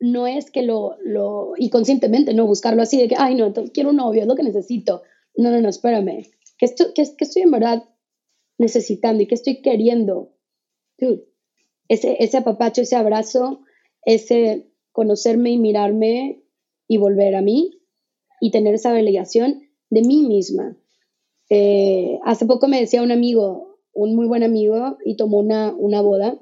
no 0.00 0.26
es 0.26 0.50
que 0.50 0.62
lo, 0.62 0.96
lo, 1.04 1.52
y 1.56 1.70
conscientemente, 1.70 2.34
no 2.34 2.48
buscarlo 2.48 2.82
así 2.82 2.98
de 2.98 3.06
que, 3.06 3.14
ay, 3.16 3.36
no, 3.36 3.52
quiero 3.72 3.90
un 3.90 3.96
novio, 3.96 4.22
es 4.22 4.26
lo 4.26 4.34
que 4.34 4.42
necesito. 4.42 5.02
No, 5.36 5.52
no, 5.52 5.60
no, 5.60 5.68
espérame. 5.68 6.26
¿Qué 6.58 6.66
estoy, 6.66 6.88
qué, 6.96 7.02
estoy 7.02 7.42
en 7.42 7.52
verdad 7.52 7.84
necesitando 8.58 9.22
y 9.22 9.26
qué 9.26 9.36
estoy 9.36 9.62
queriendo? 9.62 10.32
ese, 11.86 12.16
ese 12.18 12.36
apapacho, 12.38 12.82
ese 12.82 12.96
abrazo, 12.96 13.60
ese 14.04 14.66
conocerme 14.90 15.52
y 15.52 15.58
mirarme 15.58 16.42
y 16.88 16.98
volver 16.98 17.36
a 17.36 17.42
mí 17.42 17.82
y 18.40 18.50
tener 18.50 18.74
esa 18.74 18.90
validación 18.90 19.62
de 19.90 20.02
mí 20.02 20.26
misma. 20.26 20.76
Eh, 21.50 22.18
hace 22.24 22.46
poco 22.46 22.68
me 22.68 22.80
decía 22.80 23.02
un 23.02 23.10
amigo, 23.10 23.78
un 23.92 24.14
muy 24.14 24.26
buen 24.26 24.42
amigo, 24.42 24.98
y 25.04 25.16
tomó 25.16 25.38
una, 25.38 25.74
una 25.74 26.00
boda 26.00 26.38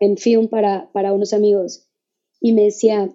en 0.00 0.16
film 0.16 0.48
para, 0.48 0.90
para 0.92 1.12
unos 1.12 1.32
amigos. 1.32 1.88
Y 2.40 2.52
me 2.52 2.64
decía, 2.64 3.12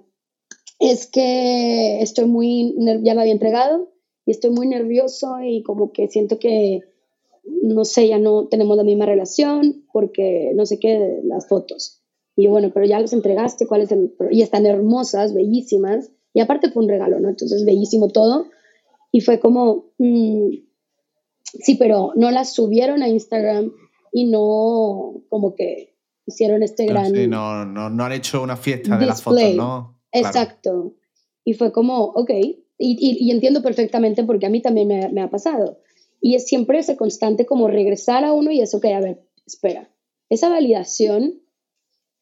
es 0.79 1.07
que 1.07 2.01
estoy 2.01 2.25
muy, 2.25 2.75
ya 3.03 3.13
me 3.13 3.21
había 3.21 3.33
entregado 3.33 3.91
y 4.25 4.31
estoy 4.31 4.51
muy 4.51 4.67
nervioso 4.67 5.37
y 5.43 5.63
como 5.63 5.91
que 5.91 6.07
siento 6.07 6.39
que, 6.39 6.81
no 7.43 7.83
sé, 7.85 8.07
ya 8.07 8.19
no 8.19 8.47
tenemos 8.47 8.77
la 8.77 8.83
misma 8.83 9.05
relación 9.05 9.85
porque 9.91 10.51
no 10.55 10.65
sé 10.65 10.79
qué, 10.79 11.21
las 11.23 11.47
fotos. 11.47 12.01
Y 12.35 12.47
bueno, 12.47 12.71
pero 12.71 12.85
ya 12.85 12.99
los 12.99 13.13
entregaste, 13.13 13.65
¿cuál 13.65 13.81
es 13.81 13.91
el...? 13.91 14.13
Y 14.31 14.43
están 14.43 14.65
hermosas, 14.67 15.33
bellísimas. 15.33 16.11
Y 16.33 16.39
aparte 16.39 16.69
fue 16.69 16.83
un 16.83 16.89
regalo, 16.89 17.19
¿no? 17.19 17.29
Entonces, 17.29 17.65
bellísimo 17.65 18.09
todo. 18.09 18.45
Y 19.11 19.21
fue 19.21 19.39
como, 19.39 19.85
mm, 19.97 20.49
Sí, 21.53 21.75
pero 21.75 22.11
no 22.15 22.31
las 22.31 22.53
subieron 22.53 23.01
a 23.01 23.07
Instagram 23.07 23.71
y 24.11 24.25
no 24.25 25.21
como 25.29 25.55
que 25.55 25.95
hicieron 26.25 26.63
este 26.63 26.85
gran... 26.85 27.13
Sí, 27.13 27.27
no, 27.27 27.65
no, 27.65 27.89
no 27.89 28.03
han 28.03 28.11
hecho 28.11 28.41
una 28.41 28.57
fiesta 28.57 28.97
de 28.97 29.05
las 29.05 29.21
fotos, 29.21 29.55
¿no? 29.55 29.99
Exacto. 30.11 30.93
Y 31.43 31.53
fue 31.53 31.71
como, 31.71 32.03
ok, 32.03 32.29
y, 32.31 32.57
y, 32.77 33.31
entiendo 33.31 33.63
perfectamente 33.63 34.23
porque 34.23 34.45
a 34.45 34.49
mí 34.49 34.61
también 34.61 34.87
me, 34.87 35.09
me, 35.09 35.21
ha 35.21 35.29
pasado. 35.29 35.79
Y 36.21 36.35
es 36.35 36.45
siempre 36.45 36.79
ese 36.79 36.97
constante 36.97 37.45
como 37.45 37.67
regresar 37.67 38.23
a 38.23 38.33
uno 38.33 38.51
y 38.51 38.61
eso 38.61 38.79
que, 38.79 38.93
a 38.93 38.99
ver, 38.99 39.23
espera, 39.45 39.89
esa 40.29 40.49
validación 40.49 41.39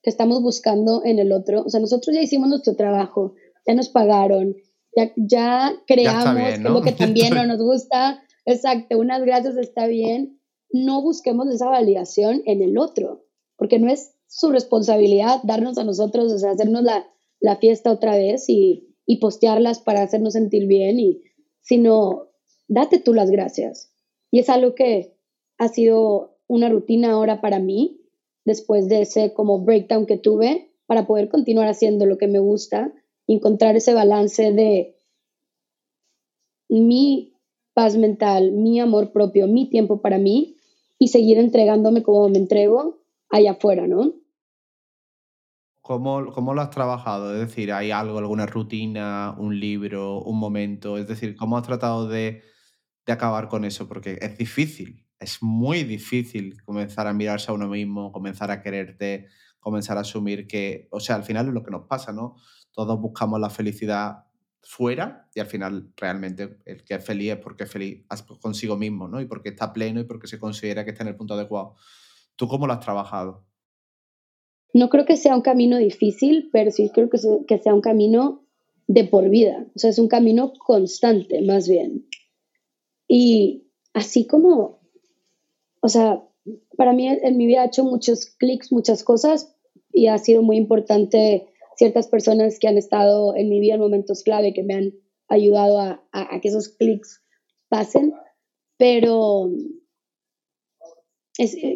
que 0.02 0.10
estamos 0.10 0.42
buscando 0.42 1.02
en 1.04 1.20
el 1.20 1.32
otro, 1.32 1.64
o 1.64 1.70
sea, 1.70 1.80
nosotros 1.80 2.16
ya 2.16 2.22
hicimos 2.22 2.48
nuestro 2.48 2.76
trabajo, 2.76 3.34
ya 3.68 3.74
nos 3.74 3.90
pagaron, 3.90 4.56
ya, 4.96 5.12
ya 5.16 5.74
creamos 5.88 6.60
lo 6.60 6.82
que 6.82 6.92
también 6.92 7.34
no 7.34 7.46
nos 7.46 7.58
gusta, 7.58 8.24
Exacto, 8.46 9.00
unas 9.00 9.24
gracias 9.24 9.58
está 9.58 9.88
bien. 9.88 10.40
no 10.72 11.02
busquemos 11.02 11.48
esa 11.50 11.70
validación 11.70 12.42
en 12.46 12.62
el 12.62 12.78
otro, 12.78 13.26
porque 13.56 13.80
no 13.80 13.90
es 13.90 14.16
su 14.28 14.52
responsabilidad 14.52 15.42
darnos 15.44 15.78
a 15.78 15.84
nosotros, 15.84 16.32
o 16.32 16.38
sea, 16.38 16.52
hacernos 16.52 16.84
la, 16.84 17.08
la 17.40 17.56
fiesta 17.58 17.92
otra 17.92 18.16
vez 18.16 18.50
y, 18.50 18.96
y, 19.06 19.18
postearlas 19.18 19.80
para 19.80 20.02
hacernos 20.02 20.34
sentir 20.34 20.68
bien, 20.68 21.00
y, 21.00 21.22
sino 21.62 22.30
date 22.68 23.00
tú 23.00 23.14
las 23.14 23.32
gracias. 23.32 23.94
Y 24.32 24.40
es 24.40 24.50
algo 24.50 24.76
que 24.76 25.16
ha 25.58 25.70
sido 25.70 26.38
una 26.48 26.70
rutina 26.70 27.12
ahora 27.12 27.40
para 27.42 27.60
mí, 27.60 28.02
después 28.44 28.90
de 28.90 29.02
ese 29.02 29.34
como 29.34 29.60
breakdown 29.60 30.06
que 30.06 30.18
tuve, 30.18 30.72
para 30.86 31.08
poder 31.08 31.30
continuar 31.30 31.68
haciendo 31.68 32.06
lo 32.06 32.18
que 32.18 32.28
me 32.28 32.40
gusta, 32.40 32.94
encontrar 33.28 33.76
ese 33.76 33.94
balance 33.94 34.52
de 34.52 34.98
mi 36.70 37.35
paz 37.76 37.98
mental, 37.98 38.54
mi 38.54 38.80
amor 38.80 39.12
propio, 39.12 39.48
mi 39.48 39.70
tiempo 39.70 40.02
para 40.02 40.18
mí 40.18 40.56
y 40.98 41.10
seguir 41.10 41.38
entregándome 41.38 42.04
como 42.04 42.30
me 42.30 42.38
entrego 42.38 43.04
allá 43.30 43.52
afuera, 43.52 43.86
¿no? 43.86 44.14
¿Cómo, 45.82 46.32
¿Cómo, 46.34 46.54
lo 46.54 46.62
has 46.62 46.72
trabajado? 46.72 47.34
Es 47.34 47.42
decir, 47.42 47.72
¿hay 47.74 47.92
algo, 47.92 48.18
alguna 48.18 48.48
rutina, 48.48 49.36
un 49.38 49.60
libro, 49.60 50.22
un 50.22 50.40
momento? 50.40 50.98
Es 50.98 51.08
decir, 51.08 51.36
¿cómo 51.36 51.58
has 51.58 51.64
tratado 51.64 52.08
de, 52.08 52.42
de 53.06 53.14
acabar 53.14 53.50
con 53.50 53.66
eso? 53.66 53.88
Porque 53.88 54.18
es 54.22 54.38
difícil, 54.38 55.06
es 55.20 55.44
muy 55.44 55.84
difícil 55.84 56.56
comenzar 56.64 57.08
a 57.08 57.14
mirarse 57.14 57.52
a 57.52 57.54
uno 57.54 57.68
mismo, 57.68 58.12
comenzar 58.14 58.52
a 58.52 58.62
quererte, 58.62 59.28
comenzar 59.60 59.98
a 59.98 60.02
asumir 60.02 60.48
que, 60.48 60.88
o 60.92 61.02
sea, 61.02 61.18
al 61.18 61.24
final 61.24 61.50
es 61.50 61.54
lo 61.54 61.62
que 61.62 61.72
nos 61.72 61.88
pasa, 61.88 62.14
¿no? 62.14 62.38
Todos 62.72 63.00
buscamos 63.00 63.40
la 63.40 63.50
felicidad 63.50 64.25
fuera 64.66 65.30
y 65.34 65.40
al 65.40 65.46
final 65.46 65.94
realmente 65.96 66.58
el 66.66 66.84
que 66.84 66.96
es 66.96 67.06
feliz 67.06 67.34
es 67.34 67.38
porque 67.38 67.64
es 67.66 67.72
feliz 67.72 68.06
consigo 68.42 68.76
mismo, 68.76 69.08
¿no? 69.08 69.22
Y 69.22 69.26
porque 69.26 69.50
está 69.50 69.72
pleno 69.72 70.00
y 70.00 70.06
porque 70.06 70.28
se 70.28 70.40
considera 70.40 70.84
que 70.84 70.92
está 70.92 71.04
en 71.04 71.10
el 71.10 71.16
punto 71.16 71.36
adecuado. 71.36 71.76
¿Tú 72.36 72.48
cómo 72.48 72.68
lo 72.68 72.74
has 72.74 72.80
trabajado? 72.80 73.46
No 74.74 74.90
creo 74.90 75.06
que 75.06 75.18
sea 75.18 75.36
un 75.36 75.42
camino 75.42 75.78
difícil, 75.78 76.50
pero 76.52 76.72
sí 76.72 76.90
creo 76.94 77.10
que, 77.10 77.20
que 77.48 77.60
sea 77.60 77.74
un 77.74 77.82
camino 77.82 78.46
de 78.88 79.06
por 79.06 79.30
vida. 79.30 79.66
O 79.76 79.80
sea, 79.80 79.92
es 79.92 80.00
un 80.00 80.08
camino 80.08 80.52
constante, 80.54 81.42
más 81.42 81.70
bien. 81.70 82.08
Y 83.08 83.68
así 83.94 84.26
como, 84.26 84.82
o 85.82 85.90
sea, 85.90 86.24
para 86.76 86.94
mí 86.94 87.08
en 87.08 87.38
mi 87.38 87.46
vida 87.46 87.62
ha 87.62 87.68
hecho 87.68 87.84
muchos 87.84 88.26
clics, 88.26 88.72
muchas 88.72 89.04
cosas 89.04 89.56
y 89.94 90.08
ha 90.08 90.18
sido 90.18 90.42
muy 90.42 90.58
importante 90.58 91.48
ciertas 91.76 92.08
personas 92.08 92.60
que 92.60 92.68
han 92.68 92.78
estado 92.78 93.36
en 93.36 93.50
mi 93.50 93.60
vida 93.60 93.76
en 93.76 93.82
momentos 93.82 94.24
clave, 94.24 94.54
que 94.54 94.64
me 94.64 94.74
han 94.74 94.94
ayudado 95.28 95.80
a, 95.80 96.40
que 96.42 96.48
esos 96.48 96.70
clics 96.70 97.24
pasen, 97.70 98.14
pero 98.78 99.50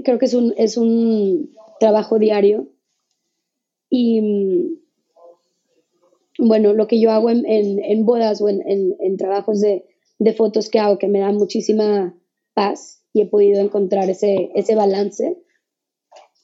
creo 0.03 0.19
que 0.19 0.25
es 0.25 0.33
un, 0.33 0.53
es 0.57 0.77
un 0.77 1.51
trabajo 1.79 2.19
diario. 2.19 2.69
Y 3.89 4.77
bueno, 6.37 6.73
lo 6.73 6.87
que 6.87 6.99
yo 6.99 7.11
hago 7.11 7.29
en, 7.29 7.45
en, 7.47 8.05
bodas 8.05 8.41
o 8.41 8.49
en, 8.49 8.61
en 8.65 9.17
trabajos 9.17 9.59
de, 9.59 9.85
de, 10.19 10.33
fotos 10.33 10.69
que 10.69 10.79
hago, 10.79 10.99
que 10.99 11.07
me 11.07 11.19
da 11.19 11.31
muchísima 11.31 12.15
paz 12.53 13.03
y 13.13 13.21
he 13.21 13.25
podido 13.25 13.61
encontrar 13.61 14.09
ese, 14.09 14.51
ese 14.53 14.75
balance, 14.75 15.37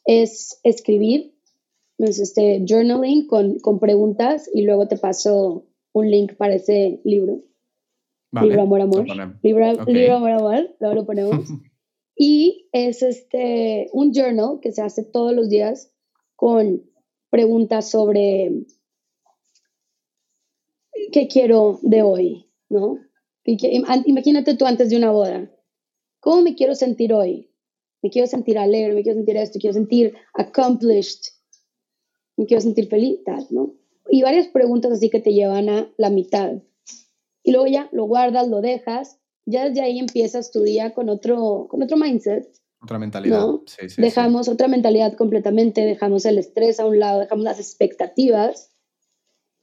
es 0.06 0.60
escribir 0.64 1.35
es 1.98 2.20
este 2.20 2.64
journaling 2.68 3.28
con, 3.28 3.60
con, 3.60 3.80
preguntas 3.80 4.50
y 4.54 4.64
luego 4.64 4.88
te 4.88 4.98
paso 4.98 5.66
un 5.94 6.12
link 6.12 6.36
para 6.36 6.56
ese 6.56 7.00
libro. 7.04 7.44
libro 8.32 8.62
Amor 8.62 8.82
Amor. 8.82 9.06
Libro, 9.42 9.86
libro 9.86 10.16
Amor 10.16 10.32
Amor, 10.32 10.76
luego 10.80 10.96
lo 10.96 11.06
ponemos. 11.06 11.48
y 12.18 12.68
es 12.72 13.02
este 13.02 13.90
un 13.94 14.14
journal 14.14 14.60
que 14.62 14.72
se 14.72 14.82
hace 14.82 15.04
todos 15.04 15.34
los 15.34 15.50
días 15.50 15.94
con 16.36 16.84
preguntas 17.30 17.90
sobre 17.90 18.52
qué 21.12 21.28
quiero 21.28 21.80
de 21.82 22.02
hoy, 22.02 22.50
¿no? 22.70 23.00
Imagínate 23.46 24.56
tú 24.56 24.66
antes 24.66 24.90
de 24.90 24.98
una 24.98 25.12
boda. 25.12 25.52
¿Cómo 26.20 26.42
me 26.42 26.56
quiero 26.56 26.76
sentir 26.76 27.14
hoy? 27.14 27.52
Me 28.02 28.10
quiero 28.10 28.28
sentir 28.28 28.58
alegre, 28.58 28.94
me 28.94 29.04
quiero 29.04 29.18
sentir 29.18 29.38
esto, 29.38 29.60
quiero 29.60 29.74
sentir 29.74 30.16
accomplished, 30.34 31.24
me 32.38 32.46
quiero 32.46 32.62
sentir 32.62 32.88
feliz, 32.88 33.24
tal, 33.24 33.46
¿no? 33.50 33.74
Y 34.10 34.22
varias 34.22 34.48
preguntas 34.48 34.92
así 34.92 35.10
que 35.10 35.20
te 35.20 35.34
llevan 35.34 35.70
a 35.70 35.90
la 35.98 36.10
mitad. 36.10 36.54
Y 37.44 37.52
luego 37.52 37.68
ya 37.68 37.90
lo 37.92 38.06
guardas, 38.06 38.48
lo 38.48 38.62
dejas, 38.62 39.20
ya 39.46 39.68
desde 39.68 39.82
ahí 39.82 40.00
empiezas 40.00 40.52
tu 40.52 40.64
día 40.64 40.94
con 40.94 41.10
otro, 41.10 41.68
con 41.70 41.82
otro 41.84 41.98
mindset. 41.98 42.48
Otra 42.82 43.00
mentalidad. 43.00 43.40
¿no? 43.40 43.64
Sí, 43.66 43.90
sí, 43.90 44.02
dejamos 44.02 44.48
otra 44.48 44.68
mentalidad 44.68 45.14
completamente, 45.14 45.82
dejamos 45.82 46.26
el 46.26 46.38
estrés 46.38 46.80
a 46.80 46.86
un 46.86 47.00
lado, 47.00 47.20
dejamos 47.20 47.44
las 47.44 47.60
expectativas, 47.60 48.72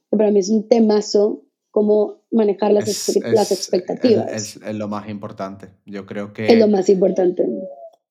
que 0.09 0.17
para 0.17 0.31
mí 0.31 0.39
es 0.39 0.49
un 0.49 0.67
temazo, 0.67 1.43
cómo 1.71 2.23
manejar 2.31 2.71
las, 2.71 3.15
las 3.17 3.51
expectativas. 3.51 4.31
Es, 4.31 4.55
es, 4.57 4.75
lo 4.75 4.87
más 4.87 5.09
importante. 5.09 5.69
Yo 5.85 6.05
creo 6.05 6.33
que... 6.33 6.47
Es 6.47 6.59
lo 6.59 6.67
más 6.67 6.89
importante. 6.89 7.45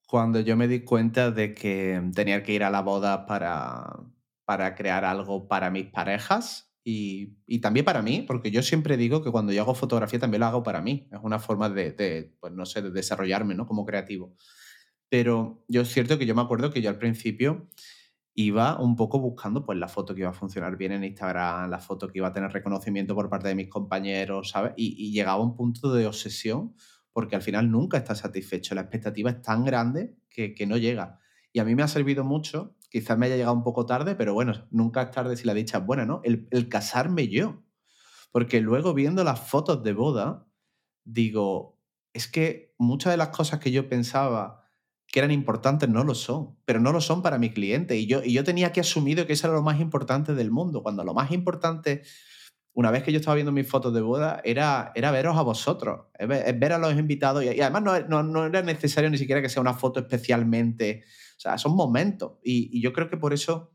Cuando 0.08 0.40
yo 0.40 0.56
me 0.56 0.68
di 0.68 0.80
cuenta 0.80 1.30
de 1.30 1.54
que 1.54 2.00
tenía 2.14 2.42
que 2.42 2.52
ir 2.52 2.64
a 2.64 2.70
la 2.70 2.82
boda 2.82 3.26
para, 3.26 4.00
para 4.44 4.74
crear 4.74 5.04
algo 5.04 5.48
para 5.48 5.70
mis 5.70 5.86
parejas 5.86 6.72
y, 6.84 7.36
y, 7.46 7.60
también 7.60 7.84
para 7.84 8.02
mí, 8.02 8.24
porque 8.26 8.50
yo 8.50 8.62
siempre 8.62 8.96
digo 8.96 9.22
que 9.22 9.30
cuando 9.30 9.52
yo 9.52 9.62
hago 9.62 9.74
fotografía 9.74 10.18
también 10.18 10.40
lo 10.40 10.46
hago 10.46 10.62
para 10.62 10.80
mí. 10.80 11.08
Es 11.12 11.20
una 11.22 11.38
forma 11.38 11.68
de, 11.68 12.34
pues 12.40 12.52
no 12.52 12.66
sé, 12.66 12.82
de 12.82 12.90
desarrollarme, 12.90 13.54
¿no? 13.54 13.66
Como 13.66 13.84
creativo. 13.86 14.34
Pero 15.08 15.64
yo 15.68 15.82
es 15.82 15.92
cierto 15.92 16.18
que 16.18 16.26
yo 16.26 16.34
me 16.34 16.42
acuerdo 16.42 16.72
que 16.72 16.82
yo 16.82 16.90
al 16.90 16.98
principio 16.98 17.68
iba 18.34 18.80
un 18.80 18.96
poco 18.96 19.20
buscando 19.20 19.64
pues 19.64 19.78
la 19.78 19.88
foto 19.88 20.14
que 20.14 20.22
iba 20.22 20.30
a 20.30 20.32
funcionar 20.32 20.76
bien 20.76 20.92
en 20.92 21.04
Instagram, 21.04 21.70
la 21.70 21.78
foto 21.78 22.08
que 22.08 22.18
iba 22.18 22.28
a 22.28 22.32
tener 22.32 22.50
reconocimiento 22.50 23.14
por 23.14 23.28
parte 23.28 23.48
de 23.48 23.54
mis 23.54 23.68
compañeros, 23.68 24.50
¿sabes? 24.50 24.72
Y, 24.76 24.94
y 24.98 25.12
llegaba 25.12 25.40
a 25.40 25.44
un 25.44 25.54
punto 25.54 25.92
de 25.92 26.06
obsesión 26.06 26.74
porque 27.12 27.36
al 27.36 27.42
final 27.42 27.70
nunca 27.70 27.98
estás 27.98 28.18
satisfecho. 28.18 28.74
La 28.74 28.80
expectativa 28.80 29.30
es 29.30 29.42
tan 29.42 29.64
grande 29.64 30.16
que, 30.30 30.54
que 30.54 30.66
no 30.66 30.78
llega. 30.78 31.20
Y 31.52 31.60
a 31.60 31.64
mí 31.64 31.74
me 31.74 31.82
ha 31.82 31.88
servido 31.88 32.24
mucho 32.24 32.74
quizás 32.92 33.16
me 33.16 33.24
haya 33.24 33.36
llegado 33.36 33.54
un 33.54 33.62
poco 33.62 33.86
tarde, 33.86 34.14
pero 34.14 34.34
bueno, 34.34 34.52
nunca 34.70 35.00
es 35.00 35.10
tarde 35.10 35.34
si 35.38 35.46
la 35.46 35.54
dicha 35.54 35.78
es 35.78 35.86
buena, 35.86 36.04
¿no? 36.04 36.20
El, 36.24 36.68
casarme 36.68 37.28
yo. 37.28 37.62
Porque 38.30 38.60
luego 38.60 38.92
viendo 38.92 39.24
las 39.24 39.40
fotos 39.40 39.82
de 39.82 39.94
boda, 39.94 40.46
digo, 41.02 41.80
es 42.12 42.28
que 42.28 42.74
muchas 42.78 43.14
de 43.14 43.16
las 43.16 43.28
cosas 43.28 43.60
que 43.60 43.70
yo 43.72 43.88
pensaba 43.88 44.60
que 45.06 45.20
eran 45.20 45.30
importantes 45.30 45.88
no 45.88 46.04
lo 46.04 46.14
son, 46.14 46.58
pero 46.66 46.80
no 46.80 46.92
lo 46.92 47.00
son 47.00 47.22
para 47.22 47.38
mi 47.38 47.50
cliente. 47.50 47.96
Y 47.96 48.06
yo, 48.06 48.22
y 48.22 48.34
yo 48.34 48.44
tenía 48.44 48.72
que 48.72 48.80
asumir 48.80 49.26
que 49.26 49.32
eso 49.32 49.46
era 49.46 49.56
lo 49.56 49.62
más 49.62 49.80
importante 49.80 50.34
del 50.34 50.50
mundo, 50.50 50.82
cuando 50.82 51.02
lo 51.02 51.14
más 51.14 51.30
importante, 51.30 52.02
una 52.74 52.90
vez 52.90 53.02
que 53.02 53.12
yo 53.12 53.20
estaba 53.20 53.36
viendo 53.36 53.52
mis 53.52 53.68
fotos 53.68 53.94
de 53.94 54.02
boda, 54.02 54.42
era, 54.44 54.92
era 54.94 55.10
veros 55.10 55.38
a 55.38 55.42
vosotros, 55.42 56.08
es 56.18 56.28
ver, 56.28 56.72
a 56.74 56.78
los 56.78 56.92
invitados. 56.92 57.42
Y, 57.42 57.58
además 57.58 58.06
no, 58.06 58.22
no, 58.22 58.44
era 58.44 58.60
necesario 58.60 59.08
ni 59.08 59.16
siquiera 59.16 59.40
que 59.40 59.48
sea 59.48 59.62
una 59.62 59.74
foto 59.74 60.00
especialmente 60.00 61.04
sea, 61.42 61.58
son 61.58 61.74
momentos. 61.74 62.38
Y, 62.42 62.80
yo 62.80 62.92
creo 62.92 63.10
que 63.10 63.16
por 63.16 63.32
eso 63.32 63.72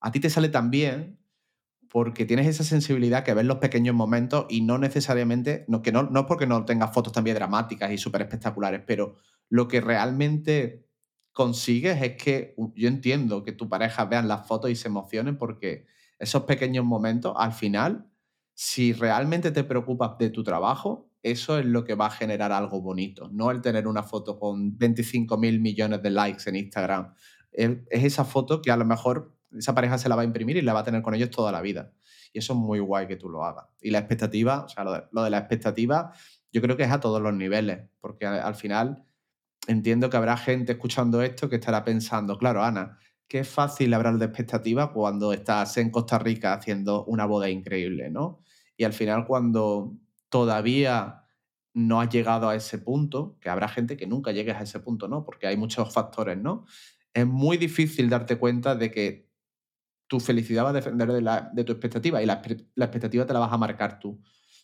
a 0.00 0.10
ti 0.10 0.20
te 0.20 0.30
sale 0.30 0.48
tan 0.48 0.70
bien, 0.70 1.18
porque 1.88 2.24
tienes 2.24 2.46
esa 2.48 2.64
sensibilidad 2.64 3.22
que 3.22 3.34
ves 3.34 3.44
los 3.44 3.58
pequeños 3.58 3.94
momentos 3.94 4.46
y 4.48 4.62
no 4.62 4.78
necesariamente, 4.78 5.64
no, 5.68 5.82
que 5.82 5.92
no, 5.92 6.02
no 6.04 6.20
es 6.20 6.26
porque 6.26 6.46
no 6.46 6.64
tengas 6.64 6.92
fotos 6.92 7.12
también 7.12 7.36
dramáticas 7.36 7.92
y 7.92 7.98
súper 7.98 8.22
espectaculares, 8.22 8.82
pero 8.84 9.16
lo 9.48 9.68
que 9.68 9.80
realmente 9.80 10.88
consigues 11.32 12.00
es 12.02 12.16
que 12.16 12.54
yo 12.74 12.88
entiendo 12.88 13.44
que 13.44 13.52
tu 13.52 13.68
pareja 13.68 14.06
vean 14.06 14.28
las 14.28 14.46
fotos 14.46 14.70
y 14.70 14.76
se 14.76 14.88
emocionen 14.88 15.36
porque 15.36 15.86
esos 16.18 16.44
pequeños 16.44 16.84
momentos, 16.84 17.34
al 17.36 17.52
final, 17.52 18.10
si 18.54 18.92
realmente 18.92 19.50
te 19.50 19.64
preocupas 19.64 20.16
de 20.18 20.30
tu 20.30 20.42
trabajo, 20.42 21.10
eso 21.24 21.58
es 21.58 21.64
lo 21.64 21.84
que 21.84 21.94
va 21.94 22.06
a 22.06 22.10
generar 22.10 22.52
algo 22.52 22.82
bonito, 22.82 23.30
no 23.32 23.50
el 23.50 23.62
tener 23.62 23.88
una 23.88 24.02
foto 24.02 24.38
con 24.38 24.76
25 24.76 25.38
mil 25.38 25.58
millones 25.58 26.02
de 26.02 26.10
likes 26.10 26.42
en 26.46 26.56
Instagram. 26.56 27.14
Es, 27.50 27.78
esa 27.88 28.26
foto 28.26 28.60
que 28.60 28.70
a 28.70 28.76
lo 28.76 28.84
mejor 28.84 29.34
esa 29.50 29.74
pareja 29.74 29.96
se 29.96 30.10
la 30.10 30.16
va 30.16 30.22
a 30.22 30.26
imprimir 30.26 30.58
y 30.58 30.60
la 30.60 30.74
va 30.74 30.80
a 30.80 30.84
tener 30.84 31.00
con 31.00 31.14
ellos 31.14 31.30
toda 31.30 31.50
la 31.50 31.62
vida. 31.62 31.92
Y 32.34 32.40
eso 32.40 32.52
es 32.52 32.58
muy 32.58 32.78
guay 32.78 33.06
que 33.06 33.16
tú 33.16 33.30
lo 33.30 33.42
hagas. 33.42 33.64
Y 33.80 33.90
la 33.90 34.00
expectativa, 34.00 34.64
o 34.66 34.68
sea, 34.68 34.84
lo 34.84 35.22
de, 35.22 35.30
la 35.30 35.38
expectativa, 35.38 36.12
yo 36.52 36.60
creo 36.60 36.76
que 36.76 36.82
es 36.82 36.90
a 36.90 37.00
todos 37.00 37.22
los 37.22 37.32
niveles, 37.32 37.88
porque 38.02 38.26
al 38.26 38.54
final 38.54 39.06
entiendo 39.66 40.10
que 40.10 40.18
habrá 40.18 40.36
gente 40.36 40.72
escuchando 40.72 41.22
esto 41.22 41.48
que 41.48 41.56
estará 41.56 41.84
pensando, 41.84 42.36
claro, 42.36 42.62
Ana, 42.62 42.98
qué 43.28 43.44
fácil 43.44 43.94
hablar 43.94 44.18
de 44.18 44.26
expectativa 44.26 44.92
cuando 44.92 45.32
estás 45.32 45.78
en 45.78 45.90
Costa 45.90 46.18
Rica 46.18 46.52
haciendo 46.52 47.06
una 47.06 47.24
boda 47.24 47.48
increíble, 47.48 48.10
¿no? 48.10 48.42
Y 48.76 48.84
al 48.84 48.92
final 48.92 49.24
cuando 49.24 49.94
todavía 50.34 51.22
no 51.74 52.00
has 52.00 52.08
llegado 52.08 52.48
a 52.48 52.56
ese 52.56 52.78
punto, 52.78 53.38
que 53.40 53.50
habrá 53.50 53.68
gente 53.68 53.96
que 53.96 54.08
nunca 54.08 54.32
llegues 54.32 54.56
a 54.56 54.62
ese 54.62 54.80
punto, 54.80 55.06
¿no? 55.06 55.24
Porque 55.24 55.46
hay 55.46 55.56
muchos 55.56 55.94
factores, 55.94 56.36
¿no? 56.36 56.66
Es 57.12 57.24
muy 57.24 57.56
difícil 57.56 58.10
darte 58.10 58.36
cuenta 58.36 58.74
de 58.74 58.90
que 58.90 59.30
tu 60.08 60.18
felicidad 60.18 60.64
va 60.64 60.70
a 60.70 60.72
depender 60.72 61.06
de, 61.12 61.62
tu 61.64 61.70
expectativa 61.70 62.20
y 62.20 62.26
la, 62.26 62.42
expectativa 62.42 63.24
te 63.24 63.32
la 63.32 63.38
vas 63.38 63.52
a 63.52 63.58
marcar 63.58 64.00
tú. 64.00 64.20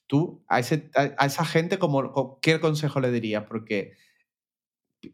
Tú, 0.09 0.45
a, 0.49 0.59
esa 0.59 1.45
gente, 1.45 1.79
como, 1.79 2.41
¿qué 2.41 2.59
consejo 2.59 2.99
le 2.99 3.13
dirías? 3.13 3.45
Porque 3.45 3.93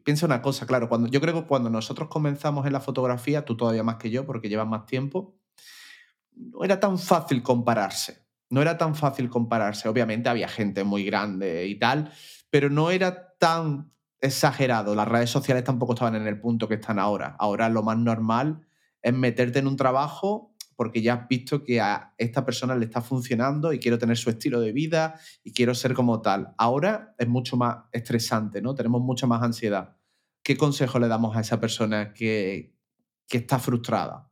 piensa 0.03 0.25
una 0.25 0.41
cosa, 0.41 0.65
claro, 0.65 0.89
cuando, 0.89 1.07
yo 1.07 1.21
creo 1.21 1.35
que 1.35 1.47
cuando 1.47 1.69
nosotros 1.69 2.09
comenzamos 2.09 2.65
en 2.65 2.73
la 2.73 2.79
fotografía, 2.79 3.45
tú 3.45 3.55
todavía 3.55 3.83
más 3.83 3.97
que 3.97 4.09
yo, 4.09 4.25
porque 4.25 4.49
llevas 4.49 4.67
más 4.67 4.87
tiempo, 4.87 5.37
no 6.31 6.63
era 6.63 6.79
tan 6.79 6.97
fácil 6.97 7.43
compararse. 7.43 8.26
No 8.49 8.61
era 8.61 8.77
tan 8.77 8.95
fácil 8.95 9.29
compararse. 9.29 9.89
Obviamente 9.89 10.29
había 10.29 10.47
gente 10.47 10.83
muy 10.83 11.03
grande 11.03 11.67
y 11.67 11.77
tal, 11.77 12.11
pero 12.49 12.69
no 12.69 12.91
era 12.91 13.35
tan 13.37 13.91
exagerado. 14.19 14.95
Las 14.95 15.07
redes 15.07 15.29
sociales 15.29 15.63
tampoco 15.63 15.93
estaban 15.93 16.15
en 16.15 16.27
el 16.27 16.39
punto 16.39 16.67
que 16.67 16.75
están 16.75 16.99
ahora. 16.99 17.35
Ahora 17.39 17.69
lo 17.69 17.83
más 17.83 17.97
normal 17.97 18.61
es 19.01 19.13
meterte 19.13 19.59
en 19.59 19.67
un 19.67 19.77
trabajo 19.77 20.53
porque 20.75 21.01
ya 21.01 21.15
has 21.15 21.27
visto 21.27 21.63
que 21.63 21.81
a 21.81 22.13
esta 22.17 22.45
persona 22.45 22.75
le 22.75 22.85
está 22.85 23.01
funcionando 23.01 23.73
y 23.73 23.79
quiero 23.79 23.97
tener 23.97 24.15
su 24.15 24.29
estilo 24.29 24.59
de 24.61 24.71
vida 24.71 25.19
y 25.43 25.51
quiero 25.51 25.73
ser 25.73 25.93
como 25.95 26.21
tal. 26.21 26.53
Ahora 26.57 27.15
es 27.17 27.27
mucho 27.27 27.57
más 27.57 27.85
estresante, 27.91 28.61
¿no? 28.61 28.75
Tenemos 28.75 29.01
mucha 29.01 29.25
más 29.25 29.41
ansiedad. 29.41 29.97
¿Qué 30.43 30.55
consejo 30.55 30.99
le 30.99 31.07
damos 31.07 31.35
a 31.35 31.41
esa 31.41 31.59
persona 31.59 32.13
que, 32.13 32.75
que 33.27 33.37
está 33.37 33.57
frustrada? 33.57 34.31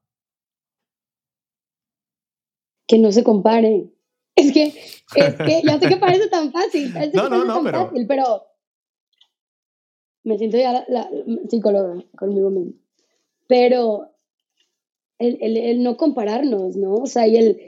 Que 2.88 3.00
no 3.00 3.12
se 3.12 3.24
compare. 3.24 3.95
Es 4.36 4.52
que, 4.52 4.64
es 4.64 5.36
que 5.36 5.62
ya 5.66 5.80
sé 5.80 5.88
que 5.88 5.98
parece 5.98 6.28
tan 6.28 6.52
fácil. 6.52 6.94
no, 7.14 7.30
no, 7.30 7.46
no, 7.46 7.64
pero... 7.64 7.92
pero 8.08 8.44
me 10.26 10.38
siento 10.38 10.58
ya 10.58 10.84
la, 10.88 11.10
psicóloga 11.50 12.04
conmigo 12.18 12.50
mismo. 12.50 12.74
Pero 13.48 14.10
el, 15.20 15.38
el, 15.40 15.58
el, 15.58 15.84
no 15.84 15.98
compararnos, 15.98 16.76
¿no? 16.76 16.96
O 16.96 17.06
sea, 17.06 17.28
y 17.28 17.38
el 17.38 17.62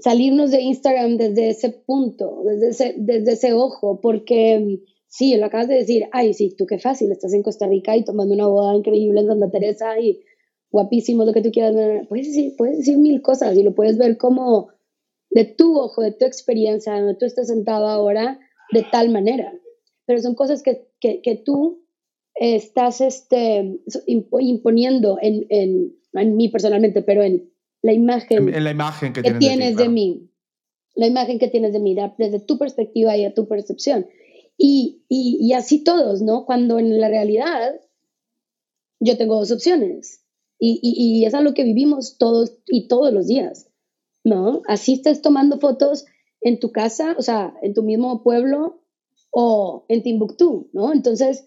salirnos 0.00 0.50
de 0.50 0.60
Instagram 0.60 1.16
desde 1.16 1.50
ese 1.50 1.70
punto, 1.70 2.42
desde 2.44 2.68
ese, 2.68 2.94
desde 2.98 3.32
ese 3.32 3.54
ojo, 3.54 4.00
porque 4.00 4.80
sí, 5.08 5.34
lo 5.36 5.46
acabas 5.46 5.68
de 5.68 5.76
decir, 5.76 6.04
ay, 6.12 6.34
sí, 6.34 6.54
tú 6.56 6.66
qué 6.66 6.78
fácil, 6.78 7.10
estás 7.10 7.32
en 7.32 7.42
Costa 7.42 7.66
Rica 7.66 7.96
y 7.96 8.04
tomando 8.04 8.34
una 8.34 8.46
boda 8.46 8.76
increíble 8.76 9.20
en 9.20 9.26
Santa 9.26 9.50
Teresa 9.50 9.98
y 9.98 10.20
guapísimo, 10.70 11.24
lo 11.24 11.32
que 11.32 11.42
tú 11.42 11.50
quieras. 11.50 11.74
Puedes 12.08 12.26
decir, 12.26 12.54
puedes 12.56 12.78
decir 12.78 12.98
mil 12.98 13.22
cosas 13.22 13.56
y 13.56 13.62
lo 13.62 13.74
puedes 13.74 13.96
ver 13.96 14.18
como 14.18 14.68
de 15.36 15.44
tu 15.44 15.78
ojo, 15.78 16.00
de 16.00 16.12
tu 16.12 16.24
experiencia, 16.24 16.94
donde 16.94 17.14
tú 17.14 17.26
estás 17.26 17.48
sentado 17.48 17.88
ahora, 17.88 18.40
de 18.72 18.86
tal 18.90 19.10
manera. 19.10 19.52
Pero 20.06 20.22
son 20.22 20.34
cosas 20.34 20.62
que, 20.62 20.88
que, 20.98 21.20
que 21.20 21.36
tú 21.36 21.84
estás 22.34 23.02
este, 23.02 23.78
imponiendo 24.06 25.18
en, 25.20 25.44
en, 25.50 25.94
en, 26.14 26.36
mí 26.36 26.48
personalmente, 26.48 27.02
pero 27.02 27.22
en 27.22 27.50
la 27.82 27.92
imagen, 27.92 28.48
en, 28.48 28.64
la 28.64 28.70
imagen 28.70 29.12
que, 29.12 29.20
tienes, 29.34 29.76
de, 29.76 29.90
mí, 29.90 30.30
la 30.94 31.06
imagen 31.06 31.38
que 31.38 31.48
tienes 31.48 31.74
de 31.74 31.80
mí, 31.80 31.94
desde 32.16 32.40
tu 32.40 32.56
perspectiva 32.56 33.14
y 33.18 33.26
a 33.26 33.34
tu 33.34 33.46
percepción. 33.46 34.06
Y, 34.56 35.02
y, 35.06 35.36
y, 35.38 35.52
así 35.52 35.84
todos, 35.84 36.22
¿no? 36.22 36.46
Cuando 36.46 36.78
en 36.78 36.98
la 36.98 37.08
realidad 37.08 37.78
yo 39.00 39.18
tengo 39.18 39.36
dos 39.36 39.50
opciones. 39.50 40.22
Y, 40.58 40.80
y, 40.82 41.26
es 41.26 41.34
algo 41.34 41.52
que 41.52 41.64
vivimos 41.64 42.16
todos 42.16 42.56
y 42.64 42.88
todos 42.88 43.12
los 43.12 43.26
días, 43.26 43.68
¿no? 44.26 44.62
Así 44.66 44.94
estás 44.94 45.22
tomando 45.22 45.60
fotos 45.60 46.04
en 46.40 46.58
tu 46.58 46.72
casa, 46.72 47.14
o 47.16 47.22
sea, 47.22 47.54
en 47.62 47.74
tu 47.74 47.84
mismo 47.84 48.24
pueblo 48.24 48.82
o 49.30 49.86
en 49.88 50.02
Timbuktu, 50.02 50.68
¿no? 50.72 50.92
Entonces, 50.92 51.46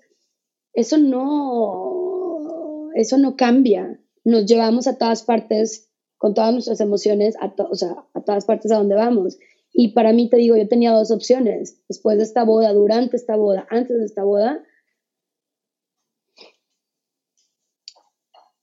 eso 0.71 0.97
no, 0.97 2.89
eso 2.95 3.17
no 3.17 3.35
cambia. 3.35 3.99
Nos 4.23 4.45
llevamos 4.45 4.87
a 4.87 4.97
todas 4.97 5.23
partes 5.23 5.91
con 6.17 6.33
todas 6.33 6.53
nuestras 6.53 6.79
emociones, 6.79 7.35
a, 7.41 7.53
o 7.69 7.75
sea, 7.75 8.05
a 8.13 8.21
todas 8.21 8.45
partes 8.45 8.71
a 8.71 8.77
donde 8.77 8.95
vamos. 8.95 9.37
Y 9.73 9.89
para 9.89 10.13
mí, 10.13 10.29
te 10.29 10.37
digo, 10.37 10.55
yo 10.55 10.69
tenía 10.69 10.93
dos 10.93 11.11
opciones. 11.11 11.83
Después 11.89 12.17
de 12.17 12.23
esta 12.23 12.45
boda, 12.45 12.71
durante 12.71 13.17
esta 13.17 13.35
boda, 13.35 13.67
antes 13.69 13.99
de 13.99 14.05
esta 14.05 14.23
boda, 14.23 14.63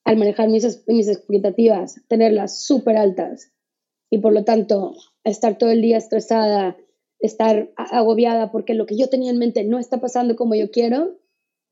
al 0.04 0.16
manejar 0.16 0.48
mis, 0.48 0.84
mis 0.86 1.08
expectativas, 1.08 2.00
tenerlas 2.08 2.64
súper 2.64 2.96
altas 2.96 3.52
y 4.10 4.18
por 4.18 4.32
lo 4.32 4.44
tanto 4.44 4.94
estar 5.24 5.58
todo 5.58 5.70
el 5.70 5.82
día 5.82 5.96
estresada, 5.96 6.76
estar 7.18 7.70
agobiada 7.76 8.52
porque 8.52 8.74
lo 8.74 8.86
que 8.86 8.96
yo 8.96 9.08
tenía 9.08 9.30
en 9.30 9.38
mente 9.38 9.64
no 9.64 9.78
está 9.78 10.00
pasando 10.00 10.36
como 10.36 10.54
yo 10.54 10.70
quiero 10.70 11.18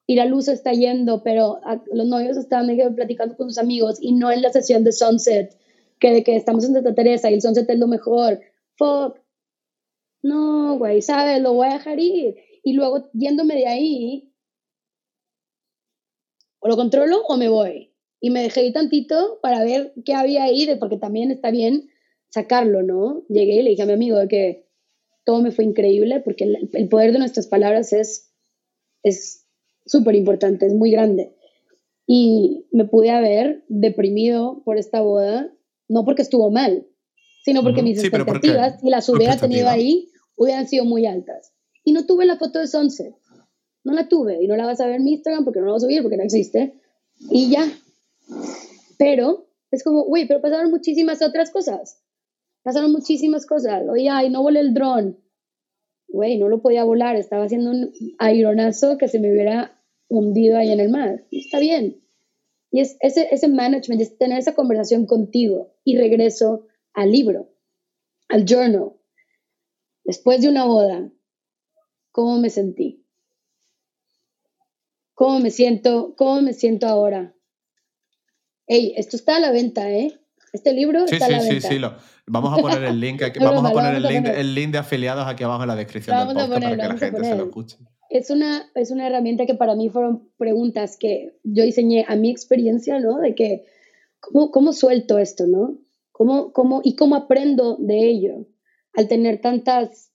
y 0.06 0.16
la 0.16 0.26
luz 0.26 0.48
está 0.48 0.72
yendo, 0.72 1.22
pero 1.22 1.60
los 1.92 2.06
novios 2.06 2.36
estaban 2.36 2.68
platicando 2.94 3.36
con 3.36 3.48
sus 3.48 3.58
amigos 3.58 3.98
y 4.00 4.12
no 4.12 4.30
en 4.30 4.42
la 4.42 4.52
sesión 4.52 4.84
de 4.84 4.92
Sunset, 4.92 5.56
que 5.98 6.12
de 6.12 6.22
que 6.22 6.36
estamos 6.36 6.64
en 6.64 6.74
Santa 6.74 6.94
Teresa 6.94 7.30
y 7.30 7.34
el 7.34 7.42
Sunset 7.42 7.68
es 7.70 7.78
lo 7.78 7.86
mejor. 7.86 8.40
Fuck. 8.76 9.18
No, 10.22 10.76
güey, 10.78 11.00
¿sabes? 11.00 11.40
Lo 11.40 11.54
voy 11.54 11.68
a 11.68 11.74
dejar 11.74 12.00
ir. 12.00 12.36
Y 12.62 12.74
luego 12.74 13.08
yéndome 13.12 13.54
de 13.54 13.66
ahí, 13.66 14.30
o 16.60 16.68
lo 16.68 16.76
controlo 16.76 17.22
o 17.26 17.36
me 17.36 17.48
voy 17.48 17.92
y 18.20 18.30
me 18.30 18.42
dejé 18.42 18.64
ir 18.64 18.72
tantito 18.72 19.38
para 19.42 19.62
ver 19.62 19.92
qué 20.04 20.14
había 20.14 20.44
ahí, 20.44 20.66
porque 20.80 20.96
también 20.96 21.30
está 21.30 21.50
bien 21.50 21.90
sacarlo, 22.34 22.82
¿no? 22.82 23.22
Llegué 23.28 23.60
y 23.60 23.62
le 23.62 23.70
dije 23.70 23.82
a 23.82 23.86
mi 23.86 23.92
amigo 23.92 24.18
de 24.18 24.26
que 24.26 24.66
todo 25.24 25.40
me 25.40 25.52
fue 25.52 25.64
increíble, 25.64 26.20
porque 26.20 26.44
el, 26.44 26.88
poder 26.88 27.12
de 27.12 27.20
nuestras 27.20 27.46
palabras 27.46 27.92
es 27.92 28.32
es 29.04 29.46
súper 29.86 30.16
importante, 30.16 30.66
es 30.66 30.74
muy 30.74 30.90
grande. 30.90 31.36
Y 32.06 32.66
me 32.72 32.86
pude 32.86 33.10
haber 33.10 33.64
deprimido 33.68 34.62
por 34.64 34.78
esta 34.78 35.00
boda, 35.00 35.54
no 35.88 36.04
porque 36.04 36.22
estuvo 36.22 36.50
mal, 36.50 36.86
sino 37.44 37.62
porque 37.62 37.82
mis 37.82 37.98
expectativas, 37.98 38.80
si 38.80 38.90
las 38.90 39.08
hubiera 39.08 39.36
tenido 39.36 39.68
ahí, 39.68 40.08
hubieran 40.36 40.66
sido 40.66 40.84
muy 40.84 41.06
altas. 41.06 41.52
Y 41.84 41.92
no 41.92 42.04
tuve 42.04 42.26
la 42.26 42.36
foto 42.36 42.58
de 42.58 42.66
Sunset. 42.66 43.14
No 43.84 43.92
la 43.92 44.08
tuve 44.08 44.42
y 44.42 44.48
no 44.48 44.56
la 44.56 44.66
vas 44.66 44.80
a 44.80 44.86
ver 44.86 44.96
en 44.96 45.04
mi 45.04 45.12
Instagram 45.12 45.44
porque 45.44 45.60
no 45.60 45.66
la 45.66 45.72
vas 45.72 45.84
a 45.84 45.86
subir 45.86 46.02
porque 46.02 46.16
no 46.16 46.24
existe. 46.24 46.74
Y 47.30 47.50
ya, 47.50 47.70
pero 48.98 49.46
es 49.70 49.84
como, 49.84 50.04
güey, 50.04 50.26
pero 50.26 50.40
pasaron 50.40 50.70
muchísimas 50.70 51.22
otras 51.22 51.50
cosas. 51.50 52.03
Pasaron 52.64 52.92
muchísimas 52.92 53.46
cosas. 53.46 53.82
Oye, 53.88 54.08
ay, 54.08 54.30
no 54.30 54.42
volé 54.42 54.60
el 54.60 54.72
dron. 54.72 55.20
Güey, 56.08 56.38
no 56.38 56.48
lo 56.48 56.62
podía 56.62 56.82
volar. 56.82 57.14
Estaba 57.14 57.44
haciendo 57.44 57.70
un 57.70 57.92
aeronazo 58.18 58.96
que 58.96 59.06
se 59.06 59.20
me 59.20 59.30
hubiera 59.30 59.80
hundido 60.08 60.56
ahí 60.56 60.72
en 60.72 60.80
el 60.80 60.88
mar. 60.88 61.26
Está 61.30 61.58
bien. 61.58 62.02
Y 62.70 62.80
es 62.80 62.96
ese, 63.00 63.28
ese 63.30 63.48
management, 63.48 64.00
es 64.00 64.16
tener 64.16 64.38
esa 64.38 64.54
conversación 64.54 65.06
contigo. 65.06 65.76
Y 65.84 65.98
regreso 65.98 66.66
al 66.94 67.12
libro, 67.12 67.50
al 68.28 68.46
journal. 68.46 68.94
Después 70.02 70.40
de 70.40 70.48
una 70.48 70.64
boda, 70.64 71.10
¿cómo 72.12 72.38
me 72.38 72.48
sentí? 72.48 73.04
¿Cómo 75.12 75.38
me 75.38 75.50
siento? 75.50 76.14
¿Cómo 76.16 76.40
me 76.40 76.54
siento 76.54 76.86
ahora? 76.86 77.34
Hey, 78.66 78.94
esto 78.96 79.16
está 79.16 79.36
a 79.36 79.40
la 79.40 79.52
venta, 79.52 79.90
¿eh? 79.90 80.18
Este 80.54 80.72
libro 80.72 81.04
está 81.04 81.26
a 81.26 81.30
la 81.30 81.40
venta. 81.40 81.68
Sí, 81.68 81.76
sí, 81.76 81.78
sí. 81.78 82.13
Vamos 82.26 82.58
a 82.58 82.62
poner 82.62 82.84
el 82.84 83.00
link, 83.00 83.22
aquí, 83.22 83.38
vamos 83.42 83.64
a 83.64 83.72
poner, 83.72 83.94
el, 83.96 84.02
link, 84.02 84.26
el 84.26 84.54
link 84.54 84.72
de 84.72 84.78
afiliados 84.78 85.26
aquí 85.26 85.44
abajo 85.44 85.62
en 85.62 85.68
la 85.68 85.76
descripción 85.76 86.16
del 86.16 86.28
podcast 86.28 86.52
para 86.52 86.70
que 86.70 86.76
la 86.76 86.96
gente 86.96 87.24
se 87.24 87.36
lo 87.36 87.44
escuche. 87.44 87.78
Es 88.10 88.30
una, 88.30 88.70
es 88.74 88.90
una 88.90 89.06
herramienta 89.06 89.46
que 89.46 89.54
para 89.54 89.74
mí 89.74 89.88
fueron 89.88 90.30
preguntas 90.36 90.96
que 90.98 91.36
yo 91.42 91.64
diseñé 91.64 92.04
a 92.08 92.16
mi 92.16 92.30
experiencia, 92.30 93.00
¿no? 93.00 93.18
De 93.18 93.34
que, 93.34 93.64
¿cómo, 94.20 94.50
cómo 94.50 94.72
suelto 94.72 95.18
esto, 95.18 95.46
no? 95.46 95.78
¿Cómo, 96.12 96.52
cómo, 96.52 96.80
¿Y 96.84 96.96
cómo 96.96 97.16
aprendo 97.16 97.76
de 97.76 98.08
ello? 98.08 98.46
Al 98.92 99.08
tener 99.08 99.40
tantas, 99.40 100.12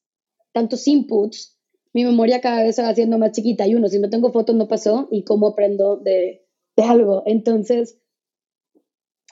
tantos 0.53 0.87
inputs, 0.87 1.57
mi 1.93 2.05
memoria 2.05 2.39
cada 2.39 2.63
vez 2.63 2.75
se 2.75 2.83
va 2.83 2.89
haciendo 2.89 3.17
más 3.17 3.33
chiquita. 3.33 3.67
Y 3.67 3.75
uno, 3.75 3.89
si 3.89 3.99
no 3.99 4.09
tengo 4.09 4.31
fotos, 4.31 4.55
no 4.55 4.67
pasó. 4.67 5.09
¿Y 5.11 5.23
cómo 5.23 5.47
aprendo 5.47 5.97
de, 5.97 6.45
de 6.77 6.83
algo? 6.83 7.23
Entonces, 7.25 7.99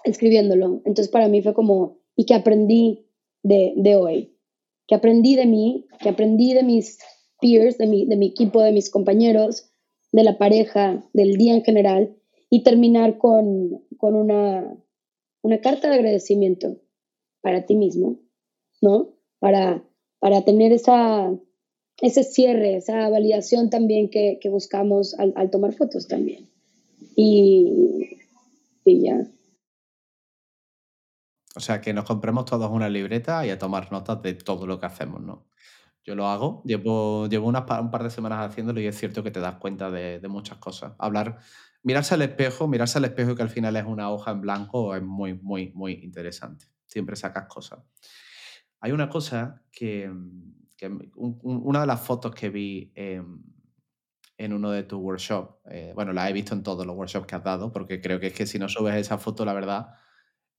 escribiéndolo. 0.03 0.81
Entonces 0.85 1.09
para 1.09 1.27
mí 1.27 1.41
fue 1.41 1.53
como, 1.53 1.96
¿y 2.17 2.25
qué 2.25 2.33
aprendí 2.33 3.05
de, 3.43 3.73
de 3.77 3.95
hoy? 3.95 4.35
¿Qué 4.87 4.95
aprendí 4.95 5.35
de 5.35 5.45
mí? 5.45 5.85
¿Qué 5.99 6.09
aprendí 6.09 6.53
de 6.53 6.63
mis 6.63 6.97
peers, 7.39 7.77
de 7.77 7.87
mi, 7.87 8.05
de 8.05 8.17
mi 8.17 8.27
equipo, 8.27 8.61
de 8.61 8.73
mis 8.73 8.89
compañeros, 8.89 9.69
de 10.11 10.23
la 10.23 10.37
pareja, 10.37 11.07
del 11.13 11.37
día 11.37 11.53
en 11.53 11.63
general? 11.63 12.17
Y 12.49 12.63
terminar 12.63 13.17
con, 13.17 13.85
con 13.97 14.15
una, 14.15 14.75
una 15.41 15.61
carta 15.61 15.89
de 15.89 15.95
agradecimiento 15.95 16.77
para 17.41 17.65
ti 17.65 17.75
mismo, 17.75 18.19
¿no? 18.81 19.13
Para, 19.39 19.83
para 20.19 20.43
tener 20.43 20.71
esa, 20.71 21.31
ese 22.01 22.23
cierre, 22.23 22.77
esa 22.77 23.09
validación 23.09 23.69
también 23.69 24.09
que, 24.09 24.39
que 24.41 24.49
buscamos 24.49 25.13
al, 25.19 25.33
al, 25.35 25.51
tomar 25.51 25.73
fotos 25.73 26.07
también. 26.07 26.49
Y, 27.15 28.17
y 28.85 29.01
ya. 29.01 29.29
O 31.57 31.59
sea, 31.59 31.81
que 31.81 31.91
nos 31.91 32.05
compremos 32.05 32.45
todos 32.45 32.69
una 32.69 32.87
libreta 32.87 33.43
y 33.43 33.49
a 33.49 33.57
tomar 33.57 33.91
notas 33.91 34.21
de 34.21 34.35
todo 34.35 34.67
lo 34.67 34.79
que 34.79 34.85
hacemos, 34.85 35.21
¿no? 35.21 35.47
Yo 36.05 36.13
lo 36.13 36.27
hago, 36.27 36.61
llevo, 36.65 37.27
llevo 37.27 37.47
unas, 37.47 37.63
un 37.81 37.89
par 37.89 38.03
de 38.03 38.11
semanas 38.11 38.47
haciéndolo 38.47 38.79
y 38.79 38.85
es 38.85 38.95
cierto 38.95 39.23
que 39.23 39.31
te 39.31 39.39
das 39.39 39.55
cuenta 39.55 39.89
de, 39.89 40.21
muchas 40.29 40.59
cosas. 40.59 40.93
Hablar, 40.99 41.39
mirarse 41.81 42.13
al 42.13 42.21
espejo, 42.21 42.67
mirarse 42.67 42.99
al 42.99 43.05
espejo 43.05 43.35
que 43.35 43.41
al 43.41 43.49
final 43.49 43.75
es 43.75 43.85
una 43.85 44.11
hoja 44.11 44.29
en 44.31 44.41
blanco 44.41 44.95
es 44.95 45.01
muy, 45.01 45.33
muy, 45.33 45.71
muy 45.73 45.93
interesante. 45.93 46.67
Siempre 46.85 47.15
sacas 47.15 47.47
cosas. 47.47 47.79
Hay 48.79 48.91
una 48.91 49.09
cosa 49.09 49.63
que, 49.71 50.11
una 51.15 51.81
de 51.81 51.87
las 51.87 52.01
fotos 52.01 52.35
que 52.35 52.51
vi 52.51 52.91
en, 52.93 53.43
en 54.37 54.53
uno 54.53 54.69
de 54.69 54.83
tus 54.83 54.99
workshops. 54.99 55.55
Eh, 55.71 55.91
bueno, 55.95 56.13
la 56.13 56.29
he 56.29 56.33
visto 56.33 56.53
en 56.53 56.61
todos 56.61 56.85
los 56.85 56.95
workshops 56.95 57.25
que 57.25 57.35
has 57.35 57.43
dado, 57.43 57.71
porque 57.71 57.99
creo 57.99 58.19
que 58.19 58.27
es 58.27 58.33
que 58.33 58.45
si 58.45 58.59
no 58.59 58.69
subes 58.69 58.95
esa 58.95 59.17
foto, 59.17 59.43
la 59.43 59.53
verdad, 59.53 59.87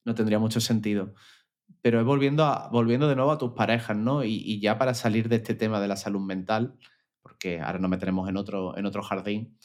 no 0.08 0.14
tendría 0.14 0.38
mucho 0.38 0.60
sentido. 0.60 1.14
Pero 1.82 2.04
volviendo, 2.04 2.44
a, 2.44 2.68
volviendo 2.70 3.08
de 3.08 3.14
nuevo 3.14 3.30
a 3.30 3.38
tus 3.38 3.52
parejas, 3.52 3.96
¿no? 3.96 4.24
Y, 4.24 4.60
ya 4.60 4.78
para 4.78 4.94
salir 4.94 5.28
de 5.28 5.36
este 5.36 5.54
tema 5.54 5.80
de 5.80 5.88
la 5.88 5.96
salud 5.96 6.20
mental, 6.20 6.76
porque 7.22 7.60
ahora 7.60 7.78
nos 7.78 7.90
meteremos 7.90 8.28
en 8.28 8.36
otro, 8.36 8.76
en 8.76 8.86
otro 8.86 9.02
jardín, 9.02 9.56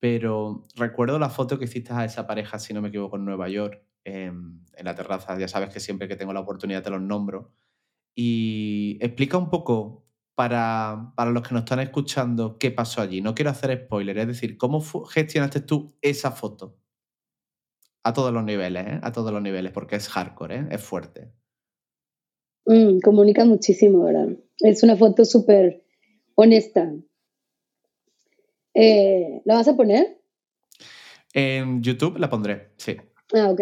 pero 0.00 0.66
recuerdo 0.74 1.18
la 1.18 1.30
foto 1.30 1.58
que 1.58 1.66
hiciste 1.66 1.92
a 1.92 2.04
esa 2.04 2.26
pareja, 2.26 2.58
si 2.58 2.74
no 2.74 2.82
me 2.82 2.88
equivoco, 2.88 3.16
en 3.16 3.24
Nueva 3.24 3.48
York, 3.48 3.82
en, 4.04 4.64
en 4.74 4.84
la 4.84 4.94
terraza. 4.94 5.38
Ya 5.38 5.46
sabes 5.46 5.70
que 5.70 5.78
siempre 5.78 6.08
que 6.08 6.16
tengo 6.16 6.32
la 6.32 6.40
oportunidad 6.40 6.82
te 6.82 6.90
los 6.90 7.02
nombro. 7.02 7.52
Y 8.14 8.98
explica 9.00 9.38
un 9.38 9.48
poco 9.48 10.04
para, 10.34 11.12
para, 11.14 11.30
los 11.30 11.46
que 11.46 11.54
nos 11.54 11.62
están 11.62 11.80
escuchando 11.80 12.58
qué 12.58 12.70
pasó 12.70 13.00
allí. 13.00 13.20
No 13.20 13.34
quiero 13.34 13.50
hacer 13.50 13.84
spoiler, 13.84 14.18
es 14.18 14.26
decir, 14.26 14.56
¿cómo 14.56 14.80
gestionaste 14.80 15.60
tú 15.60 15.96
esa 16.02 16.32
foto? 16.32 16.81
A 18.04 18.12
todos 18.12 18.32
los 18.32 18.44
niveles, 18.44 18.86
¿eh? 18.86 19.00
A 19.02 19.12
todos 19.12 19.32
los 19.32 19.42
niveles, 19.42 19.72
porque 19.72 19.96
es 19.96 20.08
hardcore, 20.08 20.56
¿eh? 20.56 20.66
Es 20.70 20.82
fuerte. 20.82 21.32
Mm, 22.66 23.00
comunica 23.00 23.44
muchísimo, 23.44 24.04
¿verdad? 24.04 24.36
Es 24.60 24.82
una 24.82 24.96
foto 24.96 25.24
súper 25.24 25.84
honesta. 26.34 26.92
Eh, 28.74 29.40
¿La 29.44 29.54
vas 29.54 29.68
a 29.68 29.76
poner? 29.76 30.18
En 31.34 31.82
YouTube 31.82 32.18
la 32.18 32.28
pondré, 32.28 32.70
sí. 32.76 32.96
Ah, 33.34 33.50
ok. 33.50 33.60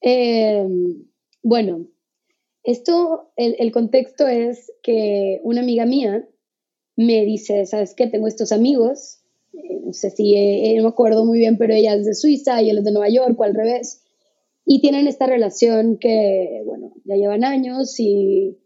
Eh, 0.00 0.66
bueno, 1.42 1.86
esto, 2.62 3.32
el, 3.36 3.72
contexto 3.72 4.28
es 4.28 4.72
que 4.82 5.40
una 5.42 5.60
amiga 5.60 5.84
mía 5.86 6.28
me 6.96 7.24
dice, 7.24 7.66
¿sabes 7.66 7.94
qué? 7.94 8.06
Tengo 8.06 8.28
estos 8.28 8.52
amigos, 8.52 9.21
eh, 9.52 9.80
no 9.84 9.92
sé 9.92 10.10
si, 10.10 10.36
eh, 10.36 10.74
no 10.76 10.84
me 10.84 10.88
acuerdo 10.88 11.24
muy 11.24 11.38
bien, 11.38 11.58
pero 11.58 11.74
ella 11.74 11.94
es 11.94 12.06
de 12.06 12.14
Suiza 12.14 12.62
y 12.62 12.70
él 12.70 12.78
es 12.78 12.84
de 12.84 12.92
Nueva 12.92 13.08
York 13.08 13.38
o 13.38 13.44
al 13.44 13.54
revés, 13.54 14.02
y 14.64 14.80
tienen 14.80 15.06
esta 15.06 15.26
relación 15.26 15.98
que, 15.98 16.62
bueno, 16.64 16.94
ya 17.04 17.16
llevan 17.16 17.44
años 17.44 17.98
y 17.98 18.58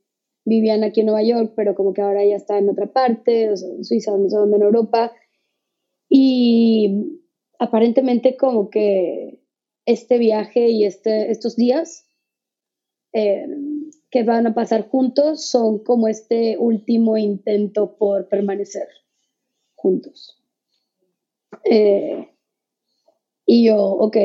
vivían 0.45 0.84
aquí 0.84 1.01
en 1.01 1.07
Nueva 1.07 1.22
York, 1.22 1.55
pero 1.57 1.74
como 1.74 1.93
que 1.93 2.03
ahora 2.03 2.24
ya 2.24 2.37
está 2.37 2.59
en 2.59 2.68
otra 2.68 2.93
parte, 2.93 3.45
en 3.45 3.84
Suiza, 3.84 4.16
no 4.16 4.28
sé 4.28 4.37
dónde, 4.37 4.57
en 4.57 4.62
Europa, 4.62 5.12
y 6.09 7.20
aparentemente 7.59 8.37
como 8.37 8.70
que 8.70 9.41
este 9.87 10.18
viaje 10.18 10.68
y 10.68 10.84
este, 10.84 11.30
estos 11.30 11.57
días 11.57 12.07
eh, 13.12 13.47
que 14.11 14.22
van 14.24 14.47
a 14.47 14.55
pasar 14.55 14.89
juntos 14.89 15.49
son 15.49 15.78
como 15.78 16.09
este 16.09 16.59
último 16.59 17.16
intento 17.16 17.97
por 17.97 18.28
permanecer 18.28 18.89
juntos. 19.74 20.43
Eh, 21.70 22.28
y 23.44 23.64
yo, 23.64 23.76
ok, 23.76 24.16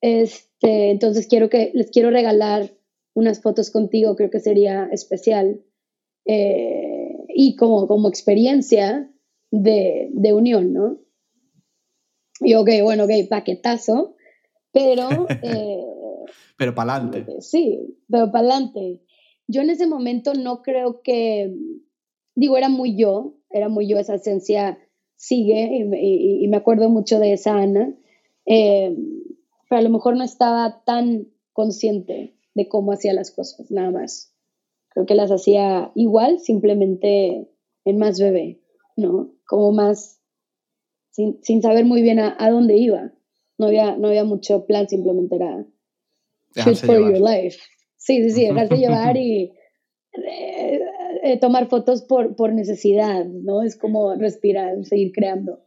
este, 0.00 0.90
entonces 0.90 1.26
quiero 1.26 1.48
que 1.48 1.70
les 1.74 1.90
quiero 1.90 2.10
regalar 2.10 2.72
unas 3.14 3.40
fotos 3.40 3.70
contigo, 3.70 4.16
creo 4.16 4.30
que 4.30 4.40
sería 4.40 4.88
especial. 4.92 5.62
Eh, 6.24 7.16
y 7.28 7.56
como, 7.56 7.86
como 7.86 8.08
experiencia 8.08 9.10
de, 9.50 10.08
de 10.12 10.32
unión, 10.32 10.72
¿no? 10.72 10.98
Y 12.40 12.54
ok, 12.54 12.70
bueno, 12.82 13.04
ok, 13.04 13.28
paquetazo, 13.28 14.16
pero... 14.72 15.08
Eh, 15.42 15.84
pero 16.56 16.74
para 16.74 16.96
adelante. 16.96 17.40
Sí, 17.40 17.96
pero 18.08 18.30
para 18.32 18.48
adelante 18.48 19.00
yo 19.48 19.62
en 19.62 19.70
ese 19.70 19.86
momento 19.86 20.34
no 20.34 20.62
creo 20.62 21.00
que, 21.02 21.56
digo, 22.36 22.56
era 22.56 22.68
muy 22.68 22.96
yo, 22.96 23.38
era 23.50 23.68
muy 23.68 23.88
yo, 23.88 23.98
esa 23.98 24.14
esencia 24.14 24.78
sigue 25.18 25.84
y, 26.00 26.48
me 26.48 26.56
acuerdo 26.56 26.88
mucho 26.88 27.18
de 27.18 27.32
esa 27.34 27.56
Ana, 27.56 27.92
eh, 28.46 28.96
pero 29.68 29.80
a 29.80 29.82
lo 29.82 29.90
mejor 29.90 30.16
no 30.16 30.24
estaba 30.24 30.82
tan 30.84 31.26
consciente 31.52 32.36
de 32.54 32.68
cómo 32.68 32.92
hacía 32.92 33.12
las 33.12 33.32
cosas, 33.32 33.70
nada 33.70 33.90
más. 33.90 34.32
Creo 34.90 35.06
que 35.06 35.16
las 35.16 35.30
hacía 35.30 35.90
igual, 35.94 36.38
simplemente 36.38 37.48
en 37.84 37.98
más 37.98 38.18
bebé, 38.20 38.60
¿no? 38.96 39.32
Como 39.46 39.72
más, 39.72 40.20
sin, 41.10 41.62
saber 41.62 41.84
muy 41.84 42.00
bien 42.00 42.20
a, 42.20 42.50
dónde 42.50 42.76
iba. 42.76 43.12
No 43.58 43.66
había, 43.66 43.96
no 43.96 44.08
había 44.08 44.24
mucho 44.24 44.66
plan, 44.66 44.88
simplemente 44.88 45.34
era 45.34 45.66
shoot 46.54 46.76
for 46.76 46.96
your 46.96 47.20
life. 47.20 47.58
Sí, 47.96 48.22
sí, 48.22 48.30
sí, 48.30 48.44
dejarse 48.46 48.76
llevar 48.78 49.16
y 49.16 49.52
eh, 50.12 50.57
eh, 51.28 51.38
tomar 51.38 51.68
fotos 51.68 52.02
por, 52.02 52.36
por 52.36 52.52
necesidad, 52.52 53.24
¿no? 53.26 53.62
Es 53.62 53.76
como 53.76 54.14
respirar, 54.14 54.84
seguir 54.84 55.12
creando. 55.12 55.60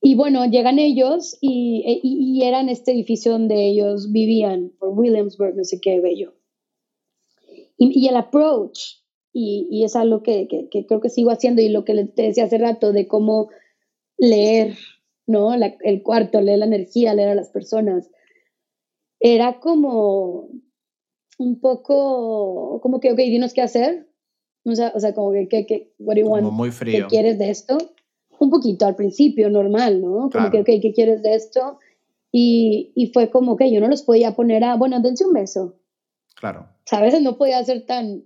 Y 0.00 0.14
bueno, 0.14 0.44
llegan 0.46 0.78
ellos 0.78 1.36
y, 1.40 1.82
e, 1.86 2.00
y, 2.02 2.42
eran 2.44 2.68
este 2.68 2.92
edificio 2.92 3.32
donde 3.32 3.66
ellos 3.66 4.12
vivían, 4.12 4.70
por 4.78 4.90
Williamsburg, 4.90 5.56
no 5.56 5.64
sé 5.64 5.80
qué 5.80 6.00
bello. 6.00 6.34
Y, 7.76 8.04
y 8.04 8.08
el 8.08 8.16
approach, 8.16 8.78
y, 9.32 9.66
y, 9.70 9.84
es 9.84 9.96
algo 9.96 10.22
que, 10.22 10.46
que, 10.48 10.68
que, 10.68 10.86
creo 10.86 11.00
que 11.00 11.10
sigo 11.10 11.30
haciendo 11.30 11.62
y 11.62 11.68
lo 11.68 11.84
que 11.84 12.04
te 12.06 12.22
decía 12.22 12.44
hace 12.44 12.58
rato 12.58 12.92
de 12.92 13.08
cómo 13.08 13.50
leer, 14.16 14.76
¿no? 15.26 15.52
el 15.54 16.02
cuarto, 16.02 16.40
leer 16.40 16.60
la 16.60 16.66
energía, 16.66 17.14
leer 17.14 17.30
a 17.30 17.34
las 17.34 17.50
personas. 17.50 18.08
Era 19.20 19.58
como, 19.58 20.48
un 21.38 21.60
poco 21.60 22.80
como 22.82 23.00
que, 23.00 23.12
ok, 23.12 23.16
dinos 23.18 23.54
qué 23.54 23.62
hacer. 23.62 24.07
O 24.64 24.74
sea, 24.74 24.92
o 24.94 25.00
sea 25.00 25.14
como 25.14 25.32
que, 25.32 25.66
que, 25.66 25.94
what 25.98 26.16
do 26.16 26.20
you 26.20 26.28
want? 26.28 26.50
muy 26.50 26.70
frío. 26.70 27.06
¿Qué 27.06 27.16
quieres 27.16 27.38
de 27.38 27.50
esto? 27.50 27.78
Un 28.38 28.50
poquito 28.50 28.86
al 28.86 28.96
principio, 28.96 29.50
normal, 29.50 30.00
¿no? 30.00 30.30
Como 30.30 30.50
que, 30.50 30.60
ok, 30.60 30.66
¿qué 30.82 30.92
quieres 30.94 31.22
de 31.22 31.34
esto? 31.34 31.78
Y, 32.30 32.92
y, 32.94 33.10
fue 33.12 33.30
como 33.30 33.56
que 33.56 33.72
yo 33.72 33.80
no 33.80 33.88
los 33.88 34.02
podía 34.02 34.36
poner 34.36 34.62
a, 34.64 34.76
bueno, 34.76 35.00
dense 35.00 35.24
un 35.24 35.32
beso. 35.32 35.80
Claro. 36.34 36.68
¿Sabes? 36.84 37.20
No 37.22 37.36
podía 37.36 37.64
ser 37.64 37.86
tan... 37.86 38.24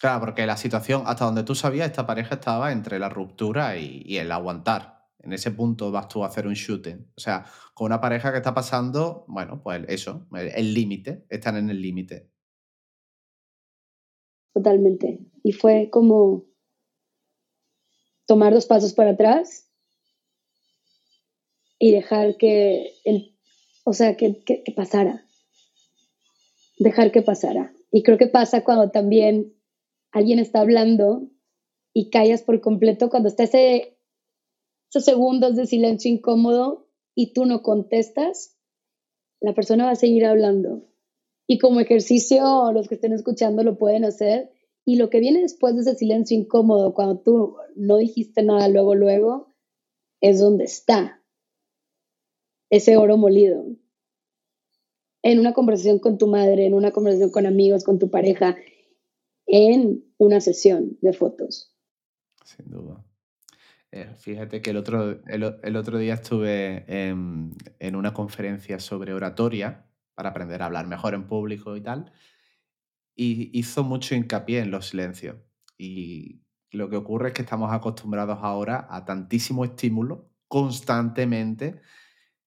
Claro, 0.00 0.20
porque 0.20 0.46
la 0.46 0.56
situación, 0.56 1.02
hasta 1.04 1.24
donde 1.24 1.42
tú 1.42 1.54
sabías, 1.54 1.88
esta 1.88 2.06
pareja 2.06 2.36
estaba 2.36 2.72
entre 2.72 2.98
la 2.98 3.08
ruptura 3.08 3.76
y, 3.76 4.02
y 4.06 4.16
el 4.16 4.30
aguantar. 4.32 5.08
En 5.18 5.32
ese 5.32 5.50
punto 5.50 5.90
vas 5.90 6.08
tú 6.08 6.24
a 6.24 6.28
hacer 6.28 6.46
un 6.46 6.54
shooting. 6.54 7.10
O 7.16 7.20
sea, 7.20 7.44
con 7.74 7.86
una 7.86 8.00
pareja 8.00 8.30
que 8.30 8.38
está 8.38 8.54
pasando, 8.54 9.24
bueno, 9.28 9.60
pues 9.62 9.82
eso, 9.88 10.26
el 10.32 10.72
límite, 10.72 11.26
están 11.28 11.56
en 11.56 11.68
el 11.68 11.82
límite 11.82 12.30
totalmente. 14.60 15.18
Y 15.42 15.52
fue 15.52 15.90
como 15.90 16.44
tomar 18.26 18.52
dos 18.52 18.66
pasos 18.66 18.92
para 18.92 19.10
atrás 19.10 19.68
y 21.78 21.92
dejar 21.92 22.36
que, 22.36 22.92
el, 23.04 23.36
o 23.84 23.92
sea, 23.92 24.16
que, 24.16 24.42
que, 24.44 24.62
pasara. 24.74 25.24
Dejar 26.78 27.10
que 27.10 27.22
pasara. 27.22 27.72
Y 27.90 28.02
creo 28.02 28.18
que 28.18 28.26
pasa 28.26 28.64
cuando 28.64 28.90
también 28.90 29.54
alguien 30.12 30.38
está 30.38 30.60
hablando 30.60 31.28
y 31.92 32.10
callas 32.10 32.42
por 32.42 32.60
completo, 32.60 33.10
cuando 33.10 33.28
está 33.28 33.44
ese, 33.44 33.98
esos 34.90 35.04
segundos 35.04 35.56
de 35.56 35.66
silencio 35.66 36.10
incómodo 36.10 36.88
y 37.14 37.32
tú 37.32 37.46
no 37.46 37.62
contestas, 37.62 38.56
la 39.40 39.54
persona 39.54 39.86
va 39.86 39.92
a 39.92 39.96
seguir 39.96 40.24
hablando 40.26 40.90
y 41.50 41.58
como 41.58 41.80
ejercicio, 41.80 42.70
los 42.70 42.86
que 42.86 42.94
estén 42.94 43.12
escuchando 43.12 43.64
lo 43.64 43.76
pueden 43.76 44.04
hacer. 44.04 44.52
Y 44.84 44.96
lo 44.96 45.10
que 45.10 45.20
viene 45.20 45.42
después 45.42 45.74
de 45.74 45.82
ese 45.82 45.94
silencio 45.94 46.36
incómodo, 46.36 46.94
cuando 46.94 47.18
tú 47.18 47.56
no 47.76 47.98
dijiste 47.98 48.42
nada 48.42 48.68
luego, 48.68 48.94
luego, 48.94 49.54
es 50.20 50.40
donde 50.40 50.64
está 50.64 51.22
ese 52.70 52.96
oro 52.96 53.16
molido. 53.16 53.66
En 55.22 55.38
una 55.38 55.52
conversación 55.52 55.98
con 55.98 56.16
tu 56.18 56.28
madre, 56.28 56.66
en 56.66 56.74
una 56.74 56.92
conversación 56.92 57.30
con 57.30 57.46
amigos, 57.46 57.84
con 57.84 57.98
tu 57.98 58.10
pareja, 58.10 58.56
en 59.46 60.04
una 60.16 60.40
sesión 60.40 60.96
de 61.02 61.12
fotos. 61.12 61.74
Sin 62.44 62.70
duda. 62.70 63.04
Eh, 63.92 64.08
fíjate 64.16 64.62
que 64.62 64.70
el 64.70 64.76
otro, 64.76 65.20
el, 65.26 65.76
otro 65.76 65.98
día 65.98 66.14
estuve 66.14 66.84
en, 66.86 67.50
en, 67.80 67.96
una 67.96 68.14
conferencia 68.14 68.78
sobre 68.78 69.12
oratoria 69.12 69.84
para 70.14 70.30
aprender 70.30 70.62
a 70.62 70.66
hablar 70.66 70.86
mejor 70.86 71.14
en 71.14 71.26
público 71.26 71.76
y 71.76 71.80
tal. 71.80 72.12
Y 73.22 73.50
hizo 73.52 73.84
mucho 73.84 74.14
hincapié 74.14 74.60
en 74.60 74.70
los 74.70 74.88
silencios. 74.88 75.36
Y 75.76 76.40
lo 76.70 76.88
que 76.88 76.96
ocurre 76.96 77.28
es 77.28 77.34
que 77.34 77.42
estamos 77.42 77.70
acostumbrados 77.70 78.38
ahora 78.40 78.86
a 78.88 79.04
tantísimo 79.04 79.62
estímulo 79.62 80.30
constantemente 80.48 81.82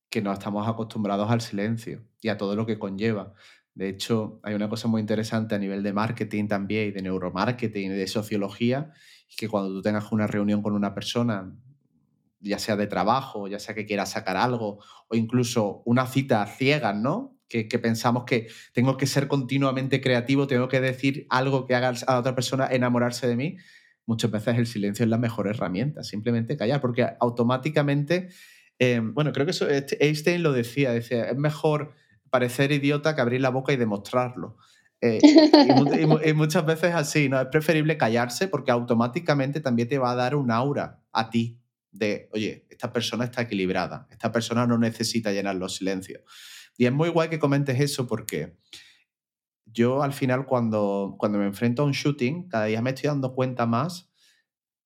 que 0.09 0.23
no 0.23 0.33
estamos 0.33 0.67
acostumbrados 0.67 1.29
al 1.29 1.41
silencio 1.41 2.01
y 2.21 2.29
a 2.29 2.37
todo 2.37 2.55
lo 2.55 2.65
que 2.65 2.79
conlleva. 2.79 3.35
De 3.75 3.87
hecho, 3.87 4.39
hay 4.41 4.55
una 4.55 4.67
cosa 4.67 4.87
muy 4.87 4.99
interesante 4.99 5.53
a 5.53 5.59
nivel 5.59 5.83
de 5.83 5.93
marketing 5.93 6.47
también 6.47 6.87
y 6.87 6.91
de 6.91 7.03
neuromarketing 7.03 7.91
y 7.91 7.95
de 7.95 8.07
sociología, 8.07 8.93
que 9.37 9.47
cuando 9.47 9.69
tú 9.69 9.83
tengas 9.83 10.11
una 10.11 10.25
reunión 10.25 10.63
con 10.63 10.73
una 10.73 10.95
persona, 10.95 11.55
ya 12.39 12.57
sea 12.57 12.75
de 12.77 12.87
trabajo, 12.87 13.47
ya 13.47 13.59
sea 13.59 13.75
que 13.75 13.85
quiera 13.85 14.07
sacar 14.07 14.37
algo, 14.37 14.79
o 15.07 15.15
incluso 15.15 15.83
una 15.85 16.07
cita 16.07 16.43
ciega, 16.47 16.93
¿no? 16.93 17.37
Que, 17.61 17.79
pensamos 17.79 18.23
que 18.25 18.47
tengo 18.73 18.97
que 18.97 19.05
ser 19.05 19.27
continuamente 19.27 20.01
creativo, 20.01 20.47
tengo 20.47 20.67
que 20.67 20.81
decir 20.81 21.27
algo 21.29 21.65
que 21.65 21.75
haga 21.75 21.93
a 22.07 22.17
otra 22.17 22.33
persona 22.33 22.67
enamorarse 22.67 23.27
de 23.27 23.35
mí. 23.35 23.57
muchas 24.05 24.31
veces 24.31 24.57
el 24.57 24.67
silencio 24.67 25.03
es 25.03 25.09
la 25.09 25.17
mejor 25.17 25.47
herramienta, 25.47 26.03
simplemente 26.03 26.57
callar, 26.57 26.81
porque 26.81 27.07
automáticamente, 27.19 28.29
eh, 28.79 28.99
bueno, 29.01 29.31
creo 29.31 29.45
que 29.45 29.51
eso 29.51 29.69
este, 29.69 30.03
Einstein 30.03 30.43
lo 30.43 30.51
decía, 30.51 30.91
decía, 30.91 31.25
es 31.25 31.37
mejor 31.37 31.93
parecer 32.29 32.71
idiota 32.71 33.15
que 33.15 33.21
abrir 33.21 33.41
la 33.41 33.49
boca 33.49 33.71
y 33.71 33.77
demostrarlo. 33.77 34.57
Eh, 34.99 35.19
y, 36.25 36.33
muchas 36.33 36.65
veces 36.65 36.95
así, 36.95 37.29
¿no? 37.29 37.39
Es 37.39 37.47
preferible 37.47 37.97
callarse 37.97 38.47
porque 38.47 38.71
automáticamente 38.71 39.59
también 39.59 39.87
te 39.87 39.97
va 39.97 40.11
a 40.11 40.15
dar 40.15 40.35
un 40.35 40.49
aura 40.49 41.01
a 41.11 41.29
ti 41.29 41.59
de, 41.91 42.29
oye, 42.33 42.65
esta 42.69 42.91
persona 42.91 43.25
está 43.25 43.43
equilibrada, 43.43 44.07
esta 44.09 44.31
persona 44.31 44.65
no 44.65 44.77
necesita 44.77 45.31
llenar 45.31 45.55
los 45.55 45.75
silencios. 45.75 46.21
Y 46.77 46.85
es 46.85 46.91
muy 46.91 47.09
guay 47.09 47.29
que 47.29 47.39
comentes 47.39 47.79
eso 47.79 48.07
porque 48.07 48.57
yo 49.65 50.03
al 50.03 50.13
final 50.13 50.45
cuando, 50.45 51.15
cuando 51.17 51.37
me 51.37 51.45
enfrento 51.45 51.81
a 51.81 51.85
un 51.85 51.91
shooting, 51.91 52.47
cada 52.47 52.65
día 52.65 52.81
me 52.81 52.91
estoy 52.91 53.07
dando 53.07 53.33
cuenta 53.33 53.65
más 53.65 54.11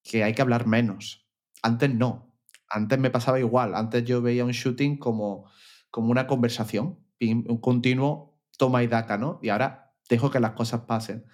que 0.04 0.24
hay 0.24 0.34
que 0.34 0.42
hablar 0.42 0.68
menos. 0.68 1.28
Antes 1.62 1.94
no. 1.94 2.34
Antes 2.70 3.00
me 3.00 3.10
pasaba 3.10 3.40
igual. 3.40 3.76
Antes 3.76 4.04
yo 4.06 4.22
veía 4.22 4.46
un 4.46 4.52
shooting 4.52 4.98
como, 4.98 5.50
como 5.90 6.12
una 6.12 6.28
conversación, 6.28 7.00
un 7.20 7.62
continuo 7.62 8.38
toma 8.58 8.84
y 8.84 8.88
daca, 8.88 9.18
¿no? 9.18 9.40
Y 9.42 9.50
ahora 9.50 9.94
dejo 10.10 10.32
que 10.32 10.40
las 10.40 10.52
cosas 10.52 10.82
pasen. 10.82 11.26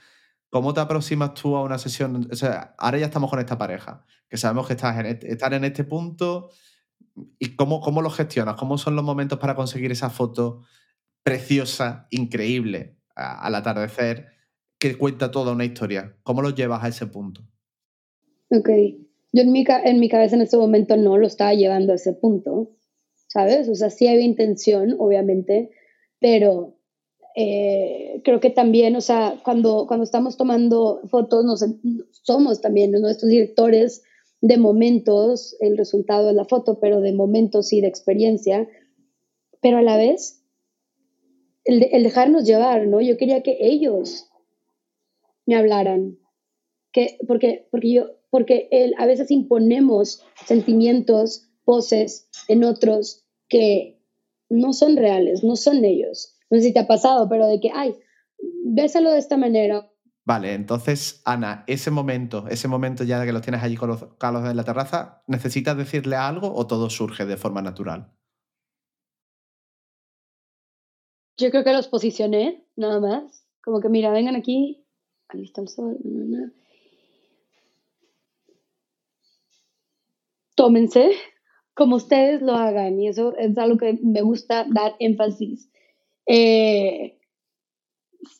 ¿Cómo 0.49 0.73
te 0.73 0.81
aproximas 0.81 1.33
tú 1.33 1.55
a 1.55 1.63
una 1.63 1.77
sesión? 1.77 2.27
O 2.31 2.35
sea, 2.35 2.75
ahora 2.77 2.99
ya 2.99 3.05
estamos 3.05 3.29
con 3.29 3.39
esta 3.39 3.57
pareja, 3.57 4.05
que 4.29 4.37
sabemos 4.37 4.67
que 4.67 4.73
estás 4.73 4.99
en 4.99 5.05
este, 5.07 5.31
están 5.31 5.53
en 5.53 5.63
este 5.63 5.83
punto. 5.83 6.51
¿Y 7.39 7.55
cómo, 7.55 7.81
cómo 7.81 8.01
lo 8.01 8.09
gestionas? 8.09 8.55
¿Cómo 8.55 8.77
son 8.77 8.95
los 8.95 9.05
momentos 9.05 9.39
para 9.39 9.55
conseguir 9.55 9.91
esa 9.91 10.09
foto 10.09 10.61
preciosa, 11.23 12.07
increíble? 12.09 12.97
al 13.15 13.55
atardecer, 13.55 14.27
que 14.79 14.97
cuenta 14.97 15.31
toda 15.31 15.53
una 15.53 15.65
historia. 15.65 16.15
¿Cómo 16.23 16.41
lo 16.41 16.49
llevas 16.49 16.83
a 16.83 16.87
ese 16.87 17.07
punto? 17.07 17.41
Ok, 18.49 18.69
yo 19.31 19.41
en 19.41 19.51
mi, 19.51 19.65
en 19.85 19.99
mi 19.99 20.09
cabeza 20.09 20.35
en 20.35 20.41
ese 20.41 20.57
momento 20.57 20.97
no 20.97 21.17
lo 21.17 21.27
estaba 21.27 21.53
llevando 21.53 21.93
a 21.93 21.95
ese 21.95 22.13
punto, 22.13 22.71
¿sabes? 23.27 23.69
O 23.69 23.75
sea, 23.75 23.89
sí 23.89 24.07
había 24.07 24.25
intención, 24.25 24.95
obviamente, 24.99 25.71
pero 26.19 26.77
eh, 27.35 28.21
creo 28.23 28.39
que 28.39 28.49
también, 28.49 28.95
o 28.95 29.01
sea, 29.01 29.39
cuando, 29.43 29.85
cuando 29.87 30.03
estamos 30.03 30.37
tomando 30.37 31.01
fotos, 31.09 31.45
nos, 31.45 31.65
somos 32.11 32.61
también 32.61 32.91
nuestros 32.91 33.29
directores 33.29 34.03
de 34.43 34.57
momentos, 34.57 35.55
el 35.61 35.77
resultado 35.77 36.27
de 36.27 36.33
la 36.33 36.43
foto, 36.43 36.77
pero 36.81 36.99
de 36.99 37.13
momentos 37.13 37.71
y 37.71 37.79
de 37.79 37.87
experiencia, 37.87 38.67
pero 39.61 39.77
a 39.77 39.81
la 39.81 39.95
vez 39.95 40.43
el, 41.63 41.79
dejarnos 42.03 42.43
llevar, 42.43 42.85
¿no? 42.87 42.99
Yo 42.99 43.15
quería 43.15 43.41
que 43.41 43.55
ellos 43.61 44.29
me 45.45 45.55
hablaran, 45.55 46.19
que, 46.91 47.17
porque, 47.25 47.69
porque, 47.71 47.93
yo, 47.93 48.17
porque 48.31 48.67
el, 48.71 48.93
a 48.97 49.05
veces 49.05 49.31
imponemos 49.31 50.21
sentimientos, 50.45 51.49
poses 51.63 52.27
en 52.49 52.65
otros 52.65 53.23
que 53.47 54.01
no 54.49 54.73
son 54.73 54.97
reales, 54.97 55.41
no 55.41 55.55
son 55.55 55.85
ellos. 55.85 56.35
No 56.49 56.57
sé 56.57 56.65
si 56.65 56.73
te 56.73 56.79
ha 56.79 56.87
pasado, 56.87 57.29
pero 57.29 57.47
de 57.47 57.61
que, 57.61 57.69
ay, 57.73 57.95
bésalo 58.65 59.09
de 59.09 59.19
esta 59.19 59.37
manera. 59.37 59.89
Vale, 60.25 60.53
entonces, 60.53 61.21
Ana, 61.25 61.65
ese 61.67 61.91
momento, 61.91 62.47
ese 62.47 62.69
momento 62.69 63.03
ya 63.03 63.25
que 63.25 63.33
los 63.33 63.41
tienes 63.41 63.61
allí 63.61 63.75
calos 63.75 64.49
en 64.49 64.55
la 64.55 64.63
terraza, 64.63 65.21
¿necesitas 65.27 65.75
decirle 65.75 66.15
algo 66.15 66.53
o 66.55 66.65
todo 66.65 66.89
surge 66.89 67.25
de 67.25 67.35
forma 67.35 67.61
natural? 67.61 68.13
Yo 71.37 71.49
creo 71.49 71.63
que 71.63 71.73
los 71.73 71.87
posicioné, 71.89 72.65
nada 72.77 73.01
más. 73.01 73.45
Como 73.63 73.81
que, 73.81 73.89
mira, 73.89 74.11
vengan 74.11 74.35
aquí. 74.35 74.85
Ahí 75.27 75.43
está 75.43 75.61
el 75.61 75.67
sol. 75.67 75.97
Tómense 80.55 81.11
como 81.73 81.95
ustedes 81.95 82.41
lo 82.41 82.53
hagan. 82.53 82.99
Y 82.99 83.07
eso 83.07 83.35
es 83.37 83.57
algo 83.57 83.77
que 83.77 83.99
me 84.03 84.21
gusta 84.21 84.65
dar 84.69 84.95
énfasis. 84.99 85.69
Eh, 86.27 87.19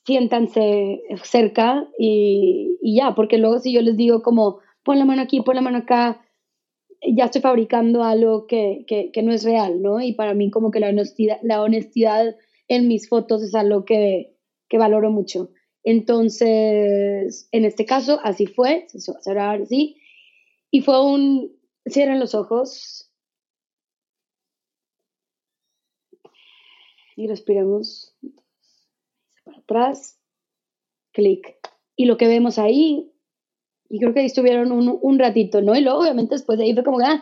siéntanse 0.05 1.01
cerca 1.23 1.87
y, 1.97 2.77
ya, 2.81 3.15
porque 3.15 3.37
luego 3.37 3.59
si 3.59 3.73
yo 3.73 3.81
les 3.81 3.97
digo 3.97 4.21
como, 4.21 4.59
pon 4.83 4.99
la 4.99 5.05
mano 5.05 5.21
aquí, 5.21 5.41
pon 5.41 5.55
la 5.55 5.61
mano 5.61 5.79
acá, 5.79 6.21
ya 7.01 7.25
estoy 7.25 7.41
fabricando 7.41 8.03
algo 8.03 8.47
que, 8.47 8.85
que, 8.87 9.23
no 9.23 9.33
es 9.33 9.43
real, 9.43 9.81
¿no? 9.81 9.99
Y 10.01 10.13
para 10.13 10.33
mí 10.33 10.49
como 10.49 10.71
que 10.71 10.79
la 10.79 10.89
honestidad, 10.89 11.39
la 11.43 11.61
honestidad 11.61 12.35
en 12.67 12.87
mis 12.87 13.09
fotos 13.09 13.43
es 13.43 13.55
algo 13.55 13.83
que, 13.85 14.37
que 14.69 14.77
valoro 14.77 15.11
mucho. 15.11 15.49
Entonces, 15.83 17.49
en 17.51 17.65
este 17.65 17.85
caso, 17.85 18.19
así 18.23 18.45
fue, 18.45 18.85
se 18.87 18.99
cerrar 18.99 19.61
así, 19.61 19.97
y 20.71 20.81
fue 20.81 21.03
un, 21.05 21.51
cierren 21.85 22.19
los 22.19 22.33
ojos 22.35 23.11
y 27.15 27.27
respiramos 27.27 28.15
para 29.43 29.57
atrás, 29.57 30.19
clic. 31.11 31.57
Y 31.95 32.05
lo 32.05 32.17
que 32.17 32.27
vemos 32.27 32.59
ahí, 32.59 33.11
y 33.89 33.99
creo 33.99 34.13
que 34.13 34.21
ahí 34.21 34.25
estuvieron 34.25 34.71
un, 34.71 34.97
un 35.01 35.19
ratito, 35.19 35.61
¿no? 35.61 35.75
Y 35.75 35.81
luego, 35.81 35.99
obviamente, 35.99 36.35
después 36.35 36.57
de 36.57 36.65
ahí 36.65 36.73
fue 36.73 36.83
como, 36.83 36.99
ah, 36.99 37.21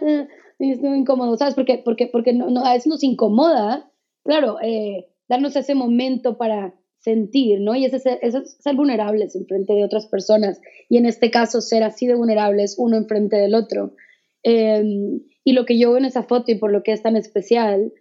estoy 0.60 0.98
incómodo, 0.98 1.36
¿sabes? 1.38 1.56
Porque, 1.56 1.82
porque, 1.84 2.08
porque 2.08 2.34
no, 2.34 2.50
no, 2.50 2.66
a 2.66 2.74
veces 2.74 2.88
nos 2.88 3.04
incomoda, 3.04 3.92
claro, 4.24 4.58
eh, 4.62 5.08
darnos 5.28 5.56
ese 5.56 5.76
momento 5.76 6.38
para 6.38 6.74
sentir, 7.00 7.60
¿no? 7.62 7.76
Y 7.76 7.86
es, 7.86 8.02
ser, 8.02 8.20
ser 8.46 8.76
vulnerables 8.76 9.36
en 9.36 9.46
frente 9.48 9.74
de 9.74 9.84
otras 9.84 10.06
personas. 10.06 10.62
Y 10.88 10.98
en 10.98 11.06
este 11.06 11.32
caso, 11.32 11.62
ser 11.62 11.84
así 11.84 12.06
de 12.06 12.16
vulnerables 12.16 12.76
uno 12.78 12.98
en 12.98 13.08
frente 13.08 13.38
del 13.38 13.56
otro. 13.56 13.96
Em, 14.44 15.22
y 15.44 15.54
lo 15.54 15.66
que 15.66 15.78
yo 15.78 15.90
veo 15.90 15.98
en 15.98 16.06
esa 16.06 16.24
foto 16.24 16.52
y 16.52 16.56
por 16.56 16.72
lo 16.72 16.84
que 16.84 16.92
es 16.92 17.02
tan 17.02 17.16
especial, 17.16 17.92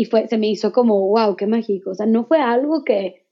y 0.00 0.04
fue, 0.04 0.28
se 0.28 0.38
me 0.38 0.48
hizo 0.48 0.70
como, 0.72 1.08
wow, 1.08 1.34
qué 1.34 1.48
mágico. 1.48 1.90
O 1.90 1.94
sea, 1.94 2.06
no 2.06 2.24
fue 2.24 2.38
algo 2.38 2.84
que 2.84 3.26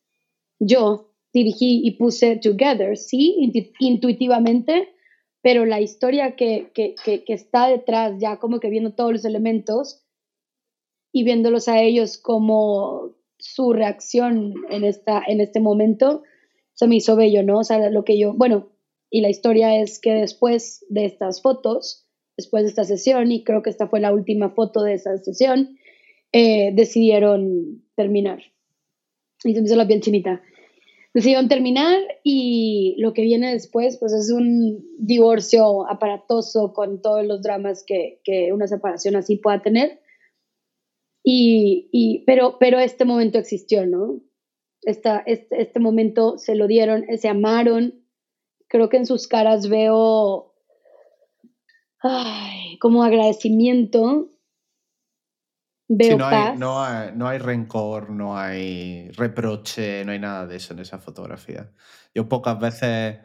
yo 0.59 1.12
dirigí 1.33 1.83
y 1.85 1.93
puse 1.93 2.39
together, 2.39 2.97
sí, 2.97 3.37
intuitivamente, 3.79 4.89
pero 5.43 5.64
la 5.64 5.81
historia 5.81 6.35
que, 6.35 6.73
que, 6.75 6.97
que, 7.05 7.23
que 7.23 7.33
está 7.35 7.69
detrás, 7.69 8.14
ya 8.19 8.39
como 8.41 8.59
que 8.59 8.69
viendo 8.69 8.95
todos 8.95 9.12
los 9.12 9.25
elementos, 9.25 10.05
y 11.12 11.23
viéndolos 11.23 11.69
a 11.69 11.81
ellos 11.81 12.19
como 12.19 13.14
su 13.39 13.73
reacción 13.73 14.55
en, 14.69 14.83
esta, 14.83 15.23
en 15.25 15.41
este 15.41 15.61
momento, 15.61 16.25
se 16.75 16.89
me 16.89 16.97
hizo 16.97 17.14
bello, 17.14 17.45
¿no? 17.45 17.61
O 17.61 17.64
sea, 17.64 17.91
lo 17.91 18.03
que 18.03 18.19
yo, 18.19 18.35
bueno, 18.35 18.73
y 19.09 19.21
la 19.21 19.31
historia 19.31 19.81
es 19.81 20.01
que 20.01 20.14
después 20.14 20.85
de 20.89 21.05
estas 21.05 21.43
fotos, 21.43 22.09
después 22.37 22.64
de 22.64 22.71
esta 22.71 22.83
sesión, 22.83 23.31
y 23.31 23.45
creo 23.45 23.62
que 23.62 23.71
esta 23.71 23.87
fue 23.87 24.01
la 24.01 24.12
última 24.12 24.51
foto 24.51 24.83
de 24.83 24.95
esa 24.95 25.17
sesión, 25.19 25.79
eh, 26.33 26.72
decidieron 26.74 27.85
terminar. 27.95 28.43
Y 29.45 29.55
se 29.55 29.61
me 29.61 29.66
hizo 29.66 29.77
la 29.77 29.87
piel 29.87 30.01
chinita. 30.01 30.43
Decidieron 31.14 31.49
terminar 31.49 31.99
y 32.24 32.95
lo 32.99 33.14
que 33.14 33.22
viene 33.22 33.53
después, 33.53 33.97
pues 33.99 34.12
es 34.12 34.31
un 34.31 34.85
divorcio 34.99 35.89
aparatoso 35.89 36.74
con 36.74 37.01
todos 37.01 37.24
los 37.24 37.43
dramas 37.43 37.85
que, 37.87 38.20
una 38.53 38.66
separación 38.66 39.16
así 39.16 39.37
pueda 39.37 39.62
tener 39.62 40.01
y, 41.29 42.22
pero, 42.24 42.57
pero 42.61 42.79
este 42.79 43.05
momento 43.05 43.39
existió, 43.39 43.85
¿no? 43.85 44.20
Esta, 44.83 45.18
este, 45.27 45.61
este 45.61 45.81
momento 45.81 46.39
se 46.39 46.55
lo 46.55 46.68
dieron, 46.68 47.05
se 47.18 47.29
amaron. 47.29 48.05
Creo 48.68 48.89
que 48.89 48.99
en 48.99 49.07
sus 49.07 49.27
caras 49.27 49.68
veo 49.68 50.55
ay, 52.01 52.79
como 52.79 53.03
agradecimiento. 53.03 54.31
Veo 55.89 56.18
no, 56.18 56.26
Hay, 56.26 56.59
no, 56.59 56.82
hay, 56.82 57.11
no 57.14 57.28
hay 57.28 57.39
rencor, 57.39 58.11
no 58.11 58.37
hay 58.37 59.11
reproche, 59.12 60.05
no 60.05 60.12
hay 60.12 60.18
nada 60.18 60.47
de 60.47 60.57
eso 60.57 60.72
en 60.74 60.80
esa 60.80 60.99
fotografía. 60.99 61.70
Yo 62.14 62.28
pocas 62.28 62.59
veces 62.59 63.18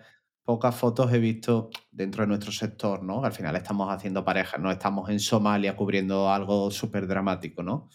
pocas 0.43 0.75
fotos 0.75 1.11
he 1.13 1.19
visto 1.19 1.69
dentro 1.91 2.23
de 2.23 2.27
nuestro 2.27 2.51
sector, 2.51 3.03
¿no? 3.03 3.23
Al 3.23 3.31
final 3.31 3.55
estamos 3.55 3.89
haciendo 3.89 4.25
parejas, 4.25 4.59
no 4.59 4.71
estamos 4.71 5.09
en 5.09 5.19
Somalia 5.19 5.75
cubriendo 5.75 6.29
algo 6.29 6.71
súper 6.71 7.07
dramático, 7.07 7.63
¿no? 7.63 7.89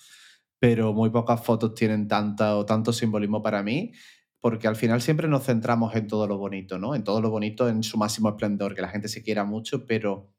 Pero 0.59 0.93
muy 0.93 1.11
pocas 1.11 1.43
fotos 1.45 1.75
tienen 1.75 2.09
tanta, 2.09 2.57
o 2.57 2.65
tanto 2.65 2.93
simbolismo 2.93 3.43
para 3.43 3.63
mí, 3.63 3.93
porque 4.41 4.69
al 4.69 4.77
final 4.77 5.03
siempre 5.03 5.29
nos 5.29 5.45
centramos 5.45 5.95
en 5.97 6.07
todo 6.07 6.27
lo 6.27 6.39
bonito, 6.39 6.79
¿no? 6.79 6.95
En 6.95 7.05
todo 7.05 7.21
lo 7.21 7.31
bonito, 7.31 7.69
en 7.69 7.83
su 7.83 7.99
máximo 7.99 8.31
esplendor, 8.31 8.75
que 8.75 8.83
la 8.83 8.89
gente 8.89 9.09
se 9.09 9.23
quiera 9.23 9.45
mucho, 9.45 9.87
pero 9.87 10.33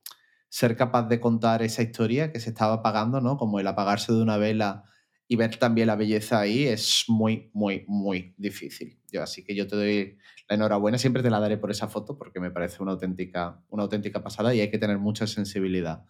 ser 0.49 0.75
capaz 0.75 1.07
de 1.07 1.19
contar 1.19 1.61
esa 1.61 1.81
historia 1.81 2.31
que 2.31 2.39
se 2.39 2.49
estaba 2.49 2.75
apagando, 2.75 3.21
¿no? 3.21 3.37
Como 3.37 3.59
el 3.59 3.67
apagarse 3.67 4.13
de 4.13 4.21
una 4.21 4.37
vela 4.37 4.83
y 5.27 5.35
ver 5.35 5.57
también 5.57 5.87
la 5.87 5.95
belleza 5.95 6.39
ahí 6.39 6.63
es 6.63 7.05
muy, 7.07 7.49
muy, 7.53 7.83
muy 7.87 8.33
difícil. 8.37 8.99
Yo, 9.11 9.21
así 9.21 9.43
que 9.43 9.55
yo 9.55 9.67
te 9.67 9.75
doy 9.75 10.17
la 10.47 10.55
enhorabuena, 10.55 10.97
siempre 10.97 11.21
te 11.21 11.29
la 11.29 11.39
daré 11.39 11.57
por 11.57 11.71
esa 11.71 11.87
foto 11.87 12.17
porque 12.17 12.39
me 12.39 12.51
parece 12.51 12.81
una 12.81 12.93
auténtica, 12.93 13.61
una 13.69 13.83
auténtica 13.83 14.23
pasada 14.23 14.53
y 14.55 14.61
hay 14.61 14.71
que 14.71 14.77
tener 14.77 14.97
mucha 14.97 15.27
sensibilidad 15.27 16.05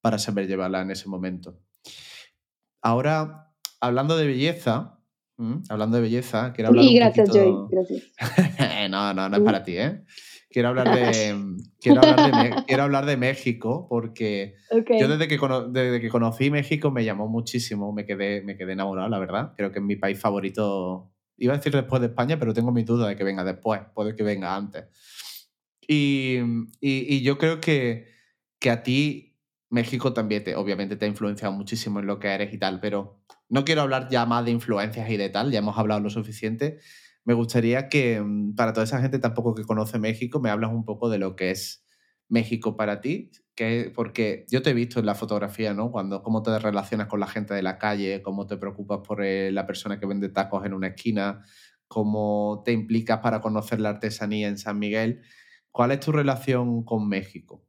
para 0.00 0.18
saber 0.18 0.46
llevarla 0.46 0.82
en 0.82 0.90
ese 0.90 1.08
momento. 1.08 1.58
Ahora, 2.82 3.52
hablando 3.80 4.16
de 4.16 4.26
belleza, 4.26 5.00
hablando 5.68 5.96
de 5.96 6.02
belleza, 6.02 6.52
quiero 6.52 6.68
hablar 6.68 6.84
y 6.84 6.94
gracias, 6.94 7.30
Joy, 7.30 7.54
gracias. 7.70 8.02
no, 8.90 9.14
no, 9.14 9.28
no 9.28 9.36
es 9.36 9.42
para 9.42 9.62
ti, 9.62 9.78
¿eh? 9.78 10.04
Quiero 10.50 10.68
hablar 10.68 10.94
de, 10.94 11.56
quiero 11.80 12.82
hablar 12.82 13.06
de, 13.06 13.16
México 13.16 13.86
porque 13.88 14.54
yo 14.70 15.08
desde 15.08 15.28
que, 15.28 15.38
desde 15.70 16.00
que 16.00 16.08
conocí 16.08 16.50
México 16.50 16.90
me 16.90 17.04
llamó 17.04 17.28
muchísimo, 17.28 17.92
me 17.92 18.04
quedé, 18.04 18.42
me 18.42 18.56
quedé 18.56 18.72
enamorado, 18.72 19.08
la 19.08 19.18
verdad. 19.18 19.54
Creo 19.56 19.72
que 19.72 19.78
es 19.78 19.84
mi 19.84 19.96
país 19.96 20.18
favorito. 20.18 21.12
Iba 21.36 21.54
a 21.54 21.56
decir 21.56 21.72
después 21.72 22.00
de 22.00 22.08
España, 22.08 22.38
pero 22.38 22.52
tengo 22.52 22.72
mi 22.72 22.82
duda 22.82 23.08
de 23.08 23.16
que 23.16 23.24
venga 23.24 23.44
después, 23.44 23.80
puede 23.94 24.16
que 24.16 24.22
venga 24.22 24.56
antes. 24.56 24.84
Y, 25.86 26.38
y, 26.80 27.22
yo 27.22 27.38
creo 27.38 27.60
que, 27.60 28.08
que 28.58 28.70
a 28.70 28.82
ti 28.82 29.38
México 29.70 30.12
también, 30.12 30.44
te, 30.44 30.54
obviamente, 30.54 30.96
te 30.96 31.06
ha 31.06 31.08
influenciado 31.08 31.54
muchísimo 31.54 32.00
en 32.00 32.06
lo 32.06 32.18
que 32.18 32.28
eres 32.28 32.52
y 32.52 32.58
tal, 32.58 32.80
pero 32.80 33.22
no 33.48 33.64
quiero 33.64 33.82
hablar 33.82 34.08
ya 34.10 34.26
más 34.26 34.44
de 34.44 34.50
influencias 34.50 35.08
y 35.08 35.16
de 35.16 35.30
tal, 35.30 35.50
ya 35.50 35.60
hemos 35.60 35.78
hablado 35.78 36.00
lo 36.00 36.10
suficiente 36.10 36.80
me 37.28 37.34
gustaría 37.34 37.90
que 37.90 38.22
mm, 38.22 38.54
para 38.54 38.72
toda 38.72 38.84
esa 38.84 39.02
gente 39.02 39.18
tampoco 39.18 39.54
que 39.54 39.64
conoce 39.64 39.98
México, 39.98 40.40
me 40.40 40.48
hablas 40.48 40.72
un 40.72 40.86
poco 40.86 41.10
de 41.10 41.18
lo 41.18 41.36
que 41.36 41.50
es 41.50 41.84
México 42.26 42.74
para 42.74 43.02
ti, 43.02 43.30
que, 43.54 43.92
porque 43.94 44.46
yo 44.50 44.62
te 44.62 44.70
he 44.70 44.74
visto 44.74 44.98
en 44.98 45.04
la 45.04 45.14
fotografía, 45.14 45.74
¿no? 45.74 45.92
Cuando, 45.92 46.22
cómo 46.22 46.42
te 46.42 46.58
relacionas 46.58 47.06
con 47.06 47.20
la 47.20 47.26
gente 47.26 47.52
de 47.52 47.60
la 47.60 47.76
calle, 47.76 48.22
cómo 48.22 48.46
te 48.46 48.56
preocupas 48.56 49.00
por 49.06 49.22
eh, 49.22 49.52
la 49.52 49.66
persona 49.66 50.00
que 50.00 50.06
vende 50.06 50.30
tacos 50.30 50.64
en 50.64 50.72
una 50.72 50.86
esquina, 50.88 51.44
cómo 51.86 52.62
te 52.64 52.72
implicas 52.72 53.18
para 53.20 53.42
conocer 53.42 53.78
la 53.78 53.90
artesanía 53.90 54.48
en 54.48 54.56
San 54.56 54.78
Miguel. 54.78 55.20
¿Cuál 55.70 55.92
es 55.92 56.00
tu 56.00 56.12
relación 56.12 56.82
con 56.82 57.10
México? 57.10 57.62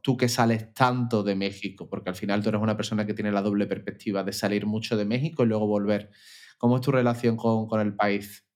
Tú 0.00 0.16
que 0.16 0.28
sales 0.28 0.72
tanto 0.74 1.24
de 1.24 1.34
México, 1.34 1.88
porque 1.88 2.10
al 2.10 2.16
final 2.16 2.40
tú 2.40 2.50
eres 2.50 2.62
una 2.62 2.76
persona 2.76 3.04
que 3.04 3.14
tiene 3.14 3.32
la 3.32 3.42
doble 3.42 3.66
perspectiva 3.66 4.22
de 4.22 4.32
salir 4.32 4.64
mucho 4.66 4.96
de 4.96 5.06
México 5.06 5.42
y 5.42 5.46
luego 5.46 5.66
volver. 5.66 6.10
¿Cómo 6.56 6.76
es 6.76 6.82
tu 6.82 6.92
relación 6.92 7.36
con, 7.36 7.66
con 7.66 7.80
el 7.80 7.96
país? 7.96 8.46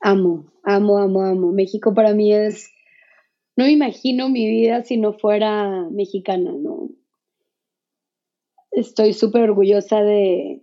Amo, 0.00 0.52
amo, 0.62 0.98
amo, 0.98 1.22
amo. 1.22 1.52
México 1.52 1.94
para 1.94 2.12
mí 2.12 2.32
es, 2.32 2.70
no 3.56 3.64
me 3.64 3.72
imagino 3.72 4.28
mi 4.28 4.46
vida 4.48 4.82
si 4.84 4.96
no 4.96 5.14
fuera 5.14 5.88
mexicana, 5.90 6.52
¿no? 6.52 6.90
Estoy 8.70 9.14
súper 9.14 9.42
orgullosa 9.42 10.02
de, 10.02 10.62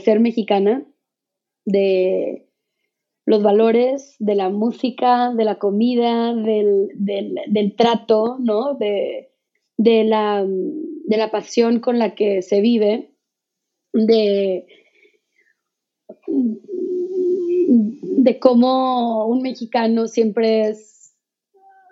ser 0.00 0.18
mexicana, 0.18 0.84
de 1.64 2.48
los 3.26 3.42
valores, 3.42 4.16
de 4.18 4.34
la 4.34 4.48
música, 4.48 5.32
de 5.34 5.44
la 5.44 5.58
comida, 5.58 6.34
del, 6.34 7.74
trato, 7.76 8.38
¿no? 8.40 8.74
De, 8.74 9.30
de, 9.76 10.04
la, 10.04 10.44
de 10.44 11.16
la 11.16 11.30
pasión 11.30 11.78
con 11.78 11.98
la 11.98 12.16
que 12.16 12.42
se 12.42 12.60
vive, 12.60 13.12
de 13.92 14.66
de 18.22 18.40
cómo 18.40 19.26
un 19.26 19.42
mexicano 19.42 20.08
siempre 20.08 20.68
es 20.68 21.14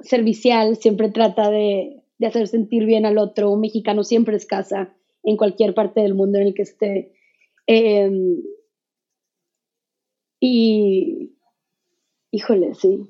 servicial, 0.01 0.77
siempre 0.77 1.09
trata 1.09 1.51
de, 1.51 2.03
hacer 2.27 2.49
sentir 2.49 2.85
bien 2.85 3.07
al 3.07 3.19
otro, 3.19 3.53
un 3.53 3.61
mexicano 3.61 4.03
siempre 4.03 4.37
es 4.37 4.45
casa 4.45 4.93
en 5.23 5.37
cualquier 5.37 5.73
parte 5.73 6.01
del 6.01 6.15
mundo 6.15 6.39
en 6.39 6.49
el 6.49 6.55
que 6.55 6.63
esté. 6.63 7.13
Em, 7.69 8.43
y, 10.41 11.33
híjole, 12.33 12.75
sí. 12.75 13.07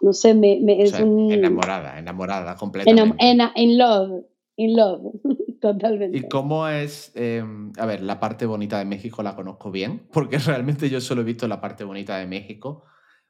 No 0.00 0.12
sé, 0.12 0.34
me, 0.34 0.82
es 0.82 0.98
un... 0.98 1.30
Enamorada, 1.30 1.98
enamorada 1.98 2.56
completamente. 2.56 3.16
En, 3.20 3.78
love, 3.78 4.24
in 4.60 4.76
love. 4.76 5.12
Totalmente. 5.60 6.16
¿Y 6.16 6.28
cómo 6.28 6.66
es, 6.68 7.12
em, 7.14 7.72
a 7.76 7.84
ver, 7.84 8.02
la 8.02 8.18
parte 8.18 8.46
bonita 8.46 8.78
de 8.78 8.86
México 8.86 9.22
la 9.22 9.36
conozco 9.36 9.70
bien, 9.70 10.06
porque 10.12 10.38
realmente 10.38 10.88
yo 10.88 11.00
solo 11.00 11.20
he 11.20 11.24
visto 11.24 11.46
la 11.48 11.60
parte 11.60 11.84
bonita 11.84 12.16
de 12.16 12.26
México, 12.26 12.84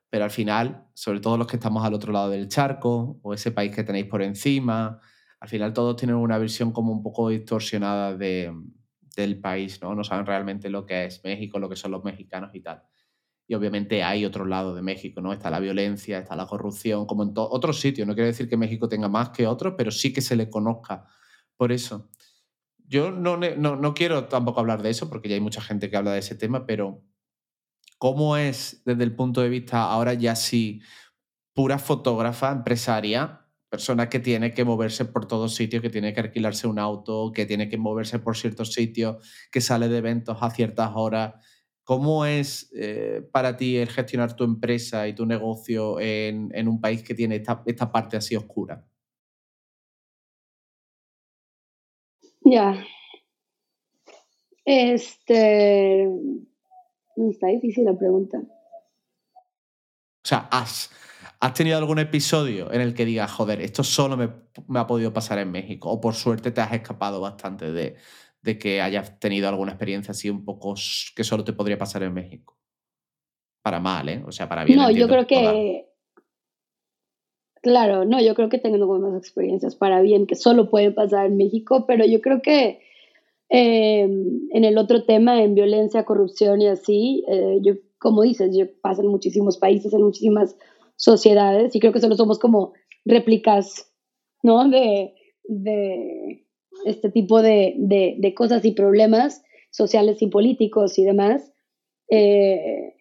pero 0.09 0.25
al 0.25 0.31
final, 0.31 0.87
sobre 0.95 1.21
todo 1.21 1.37
los 1.37 1.47
que 1.47 1.57
estamos 1.57 1.85
al 1.85 1.95
otro 1.95 2.13
lado 2.13 2.31
del 2.31 2.49
charco 2.49 3.19
o 3.23 3.35
ese 3.35 3.51
país 3.51 3.75
que 3.75 3.85
tenéis 3.85 4.07
por 4.07 4.23
encima, 4.23 5.01
al 5.41 5.49
final 5.49 5.73
todos 5.73 5.97
tienen 5.97 6.17
una 6.17 6.39
visión 6.39 6.73
como 6.73 6.93
un 6.93 7.03
poco 7.03 7.31
distorsionada 7.31 8.17
de, 8.17 8.53
del 9.17 9.41
país, 9.41 9.81
¿no? 9.83 9.95
No 9.95 10.05
saben 10.05 10.27
realmente 10.27 10.69
lo 10.69 10.85
que 10.87 11.07
es 11.07 11.23
México, 11.25 11.59
lo 11.59 11.69
que 11.69 11.77
son 11.77 11.93
los 11.93 12.05
mexicanos 12.05 12.55
y 12.55 12.61
tal. 12.61 12.83
Y 13.47 13.55
obviamente 13.55 14.05
hay 14.05 14.25
otro 14.25 14.45
lado 14.45 14.75
de 14.75 14.83
México, 14.83 15.21
¿no? 15.21 15.33
Está 15.33 15.51
la 15.51 15.59
violencia, 15.59 16.19
está 16.19 16.37
la 16.37 16.47
corrupción, 16.47 17.07
como 17.07 17.25
en 17.25 17.33
otros 17.35 17.81
sitios. 17.81 18.07
No 18.07 18.15
quiero 18.15 18.29
decir 18.29 18.49
que 18.49 18.57
México 18.57 18.89
tenga 18.89 19.09
más 19.09 19.31
que 19.31 19.47
otros, 19.47 19.75
pero 19.77 19.91
sí 19.91 20.13
que 20.13 20.21
se 20.21 20.37
le 20.37 20.49
conozca 20.49 21.07
por 21.61 21.73
eso. 21.73 22.09
Yo 22.87 23.11
no, 23.11 23.37
no, 23.37 23.93
quiero 23.93 24.29
tampoco 24.29 24.61
hablar 24.61 24.83
de 24.83 24.89
eso 24.89 25.11
porque 25.11 25.29
ya 25.29 25.35
hay 25.35 25.43
mucha 25.43 25.61
gente 25.61 25.91
que 25.91 25.97
habla 25.99 26.15
de 26.15 26.21
ese 26.21 26.35
tema, 26.35 26.65
pero 26.65 27.05
¿cómo 27.99 28.39
es 28.39 28.81
desde 28.87 29.05
el 29.05 29.15
punto 29.15 29.43
de 29.43 29.51
vista 29.51 29.83
ahora 29.83 30.15
ya 30.15 30.37
sí 30.37 30.81
pura 31.53 31.79
fotógrafa, 31.79 32.51
empresaria, 32.51 33.47
persona 33.69 34.09
que 34.09 34.21
tiene 34.21 34.55
que 34.55 34.65
moverse 34.65 35.05
por 35.05 35.29
todos 35.29 35.55
sitios, 35.55 35.83
que 35.83 35.91
tiene 35.91 36.15
que 36.15 36.21
alquilarse 36.21 36.67
un 36.67 36.79
auto, 36.79 37.31
que 37.35 37.45
tiene 37.45 37.69
que 37.69 37.77
moverse 37.77 38.21
por 38.21 38.39
ciertos 38.39 38.73
sitios, 38.73 39.23
que 39.53 39.61
sale 39.61 39.89
de 39.89 39.99
eventos 39.99 40.39
a 40.41 40.51
ciertas 40.51 40.93
horas? 40.95 41.35
¿Cómo 41.85 42.25
es 42.25 42.71
eh, 42.75 43.29
para 43.35 43.59
ti 43.59 43.77
el 43.77 43.91
gestionar 43.91 44.35
tu 44.35 44.45
empresa 44.45 45.07
y 45.09 45.15
tu 45.15 45.27
negocio 45.27 46.01
en, 46.01 46.69
un 46.69 46.81
país 46.81 47.03
que 47.03 47.15
tiene 47.15 47.37
esta, 47.37 47.63
esta 47.67 47.93
parte 47.93 48.17
así 48.17 48.35
oscura? 48.35 48.90
Ya. 52.51 52.85
Este. 54.65 56.09
Está 57.17 57.47
difícil 57.47 57.85
la 57.85 57.97
pregunta. 57.97 58.39
O 58.39 60.29
sea, 60.29 60.49
¿has, 60.51 60.91
¿has 61.39 61.55
tenido 61.55 61.79
algún 61.79 61.99
episodio 61.99 62.73
en 62.73 62.81
el 62.81 62.95
que 62.95 63.05
digas, 63.05 63.31
joder, 63.31 63.61
esto 63.61 63.85
solo 63.85 64.17
me, 64.17 64.79
ha 64.79 64.87
podido 64.87 65.13
pasar 65.13 65.39
en 65.39 65.51
México? 65.51 65.91
O 65.91 66.01
por 66.01 66.15
suerte 66.15 66.51
te 66.51 66.61
has 66.61 66.73
escapado 66.73 67.21
bastante 67.21 67.73
de, 67.73 67.97
de 68.43 68.59
que 68.59 68.81
hayas 68.81 69.19
tenido 69.21 69.49
alguna 69.49 69.73
experiencia 69.73 70.13
así 70.13 70.29
un 70.29 70.45
poco 70.45 70.75
que 71.15 71.25
solo 71.25 71.45
te 71.45 71.53
podría 71.53 71.79
pasar 71.79 72.03
en 72.03 72.15
México. 72.15 72.59
Para 73.63 73.81
mal, 73.81 74.09
¿eh? 74.09 74.23
O 74.27 74.33
sea, 74.33 74.49
para 74.49 74.65
bien. 74.65 74.79
No, 74.79 74.91
yo 74.91 75.07
creo 75.07 75.27
que. 75.27 75.90
Claro, 77.63 78.07
no, 78.07 78.21
yo 78.23 78.35
creo 78.35 78.49
que 78.49 78.59
tengo 78.59 78.87
buenas 78.87 79.17
experiencias 79.19 79.77
para 79.77 80.01
bien 80.01 80.27
que 80.27 80.35
solo 80.35 80.71
pueden 80.71 80.95
pasar 80.95 81.27
en 81.27 81.37
México, 81.37 81.85
pero 81.87 82.07
yo 82.07 82.23
creo 82.23 82.41
que 82.41 82.81
eh, 83.51 84.03
en 84.03 84.65
el 84.65 84.79
otro 84.79 85.05
tema, 85.05 85.43
en 85.43 85.55
violencia, 85.55 86.05
corrupción 86.05 86.63
y 86.63 86.69
así, 86.69 87.25
eh, 87.29 87.59
yo, 87.61 87.75
como 87.99 88.23
dices, 88.23 88.57
yo 88.57 88.67
paso 88.81 89.03
en 89.03 89.09
muchísimos 89.09 89.59
países, 89.59 89.93
en 89.93 90.03
muchísimas 90.03 90.57
sociedades 90.97 91.75
y 91.75 91.81
creo 91.81 91.93
que 91.93 92.01
solo 92.01 92.15
somos 92.15 92.39
como 92.39 92.73
réplicas, 93.05 93.93
¿no? 94.43 94.69
De, 94.71 95.15
de 95.45 96.47
este 96.87 97.11
tipo 97.11 97.43
de, 97.43 97.75
de, 97.77 98.35
cosas 98.35 98.65
y 98.65 98.73
problemas 98.73 99.43
sociales 99.71 100.23
y 100.23 100.29
políticos 100.29 100.99
y 100.99 101.05
demás. 101.05 101.53
Eh, 102.09 102.95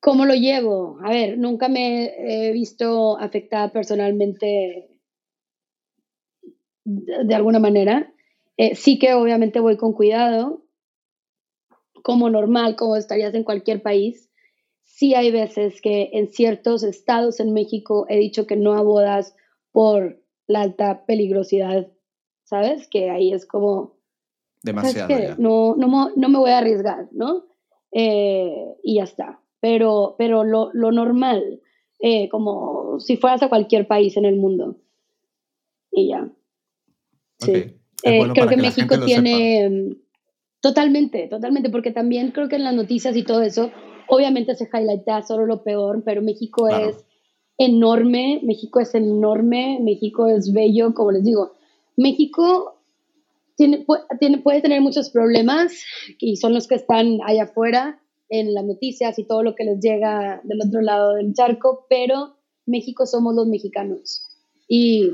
¿Cómo 0.00 0.26
lo 0.26 0.34
llevo? 0.34 0.98
A 1.02 1.10
ver, 1.10 1.38
nunca 1.38 1.68
me 1.68 2.48
he 2.48 2.52
visto 2.52 3.18
afectada 3.18 3.72
personalmente 3.72 4.88
de, 6.84 7.34
alguna 7.34 7.58
manera. 7.58 8.12
Eh, 8.56 8.76
sí 8.76 8.98
que 8.98 9.14
obviamente 9.14 9.60
voy 9.60 9.76
con 9.76 9.92
cuidado, 9.92 10.62
como 12.02 12.30
normal, 12.30 12.76
como 12.76 12.96
estarías 12.96 13.34
en 13.34 13.42
cualquier 13.42 13.82
país. 13.82 14.30
Sí 14.84 15.14
hay 15.14 15.32
veces 15.32 15.80
que 15.82 16.10
en 16.12 16.28
ciertos 16.28 16.84
estados 16.84 17.40
en 17.40 17.52
México 17.52 18.06
he 18.08 18.18
dicho 18.18 18.46
que 18.46 18.56
no 18.56 18.74
a 18.74 18.82
bodas 18.82 19.34
por 19.72 20.22
la 20.46 20.62
alta 20.62 21.04
peligrosidad, 21.06 21.88
¿sabes? 22.44 22.88
Que 22.88 23.10
ahí 23.10 23.32
es 23.32 23.46
como... 23.46 23.98
Demasiado. 24.62 25.36
No, 25.38 25.76
no, 25.76 26.10
no, 26.14 26.28
me 26.28 26.38
voy 26.38 26.50
a 26.50 26.58
arriesgar, 26.58 27.08
¿no? 27.12 27.46
Eh, 27.92 28.76
y 28.82 28.96
ya 28.96 29.04
está 29.04 29.40
pero, 29.60 30.14
pero 30.18 30.44
lo, 30.44 30.70
lo 30.72 30.92
normal, 30.92 31.60
eh, 32.00 32.28
como 32.28 33.00
si 33.00 33.16
fueras 33.16 33.42
a 33.42 33.48
cualquier 33.48 33.86
país 33.86 34.16
en 34.16 34.24
el 34.24 34.36
mundo. 34.36 34.76
Y 35.90 36.08
ya. 36.08 36.28
Sí. 37.38 37.74
Eh, 38.04 38.28
creo 38.32 38.48
que, 38.48 38.56
México 38.56 39.00
tiene... 39.04 39.68
Mm, 39.68 39.96
totalmente, 40.60 41.28
totalmente, 41.28 41.70
porque 41.70 41.90
también 41.90 42.30
creo 42.30 42.48
que 42.48 42.56
en 42.56 42.64
las 42.64 42.74
noticias 42.74 43.16
y 43.16 43.24
todo 43.24 43.42
eso, 43.42 43.70
obviamente 44.08 44.54
se 44.54 44.68
highlighta 44.72 45.22
solo 45.22 45.46
lo 45.46 45.62
peor, 45.62 46.02
pero 46.04 46.22
México 46.22 46.68
es 46.68 47.04
enorme, 47.58 48.40
México 48.44 48.80
es 48.80 48.94
enorme, 48.94 49.78
México 49.82 50.28
es 50.28 50.52
bello, 50.52 50.94
como 50.94 51.12
les 51.12 51.24
digo. 51.24 51.52
México 51.96 52.80
tiene, 53.56 53.84
tiene, 54.20 54.38
puede 54.38 54.62
tener 54.62 54.80
muchos 54.80 55.10
problemas 55.10 55.82
y 56.18 56.36
son 56.36 56.54
los 56.54 56.68
que 56.68 56.76
están 56.76 57.18
allá 57.24 57.44
afuera, 57.44 58.00
en 58.28 58.54
las 58.54 58.64
noticias 58.64 59.18
y 59.18 59.24
todo 59.24 59.42
lo 59.42 59.54
que 59.54 59.64
les 59.64 59.80
llega 59.80 60.40
del 60.44 60.60
otro 60.66 60.80
lado 60.80 61.14
del 61.14 61.32
charco, 61.32 61.86
pero 61.88 62.36
México 62.66 63.06
somos 63.06 63.34
los 63.34 63.46
mexicanos. 63.46 64.24
Y, 64.68 65.10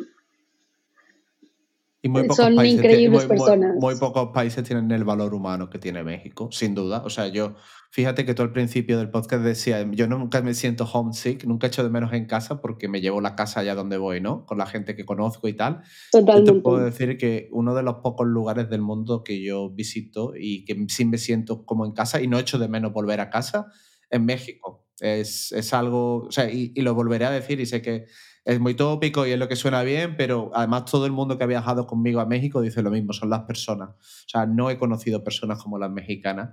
son 2.34 2.66
increíbles 2.66 3.24
personas. 3.26 3.74
Muy, 3.78 3.96
pocos 3.96 4.30
países 4.32 4.64
tienen 4.64 4.90
el 4.90 5.04
valor 5.04 5.34
humano 5.34 5.70
que 5.70 5.78
tiene 5.78 6.02
México, 6.02 6.48
sin 6.52 6.74
duda. 6.74 7.02
O 7.04 7.10
sea, 7.10 7.28
yo, 7.28 7.54
fíjate 7.90 8.24
que 8.24 8.34
tú 8.34 8.42
al 8.42 8.52
principio 8.52 8.98
del 8.98 9.10
podcast 9.10 9.42
decía, 9.42 9.86
yo 9.92 10.06
nunca 10.06 10.42
me 10.42 10.54
siento 10.54 10.84
homesick, 10.84 11.44
nunca 11.44 11.68
echo 11.68 11.82
de 11.82 11.90
menos 11.90 12.12
en 12.12 12.26
casa 12.26 12.60
porque 12.60 12.88
me 12.88 13.00
llevo 13.00 13.20
la 13.20 13.34
casa 13.34 13.60
allá 13.60 13.74
donde 13.74 13.96
voy, 13.96 14.20
¿no? 14.20 14.44
Con 14.46 14.58
la 14.58 14.66
gente 14.66 14.94
que 14.96 15.04
conozco 15.04 15.48
y 15.48 15.54
tal. 15.54 15.82
Totalmente. 16.12 16.50
Yo 16.50 16.56
te 16.56 16.62
puedo 16.62 16.84
decir 16.84 17.16
que 17.16 17.48
uno 17.52 17.74
de 17.74 17.82
los 17.82 17.96
pocos 17.96 18.26
lugares 18.26 18.68
del 18.68 18.82
mundo 18.82 19.24
que 19.24 19.42
yo 19.42 19.70
visito 19.70 20.32
y 20.38 20.64
que 20.64 20.86
sí 20.88 21.04
me 21.04 21.18
siento 21.18 21.64
como 21.64 21.86
en 21.86 21.92
casa 21.92 22.20
y 22.20 22.26
no 22.26 22.38
echo 22.38 22.58
de 22.58 22.68
menos 22.68 22.92
volver 22.92 23.20
a 23.20 23.30
casa, 23.30 23.68
en 24.10 24.26
México. 24.26 24.86
Es, 25.00 25.52
es 25.52 25.74
algo, 25.74 26.26
o 26.26 26.30
sea, 26.30 26.50
y, 26.50 26.72
y 26.74 26.82
lo 26.82 26.94
volveré 26.94 27.24
a 27.24 27.30
decir 27.30 27.60
y 27.60 27.66
sé 27.66 27.82
que 27.82 28.06
es 28.44 28.60
muy 28.60 28.74
tópico 28.74 29.26
y 29.26 29.32
es 29.32 29.38
lo 29.38 29.48
que 29.48 29.56
suena 29.56 29.82
bien, 29.82 30.16
pero 30.16 30.50
además 30.54 30.84
todo 30.84 31.06
el 31.06 31.12
mundo 31.12 31.38
que 31.38 31.44
ha 31.44 31.46
viajado 31.46 31.86
conmigo 31.86 32.20
a 32.20 32.26
México 32.26 32.60
dice 32.60 32.82
lo 32.82 32.90
mismo, 32.90 33.12
son 33.12 33.30
las 33.30 33.42
personas. 33.42 33.90
O 33.90 34.28
sea, 34.28 34.46
no 34.46 34.70
he 34.70 34.78
conocido 34.78 35.24
personas 35.24 35.62
como 35.62 35.78
las 35.78 35.90
mexicanas 35.90 36.50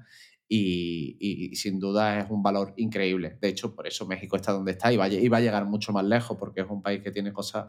y, 0.48 1.52
sin 1.56 1.80
duda 1.80 2.20
es 2.20 2.30
un 2.30 2.44
valor 2.44 2.74
increíble. 2.78 3.38
De 3.42 3.50
hecho, 3.50 3.76
por 3.76 3.88
eso 3.88 4.06
México 4.06 4.36
está 4.36 4.54
donde 4.54 4.72
está 4.72 4.92
y 4.92 4.98
va, 4.98 5.10
y 5.10 5.28
va 5.28 5.38
a 5.38 5.42
llegar 5.42 5.66
mucho 5.66 5.92
más 5.92 6.06
lejos 6.06 6.38
porque 6.38 6.62
es 6.62 6.68
un 6.70 6.82
país 6.82 7.02
que 7.04 7.12
tiene 7.12 7.34
cosas 7.34 7.68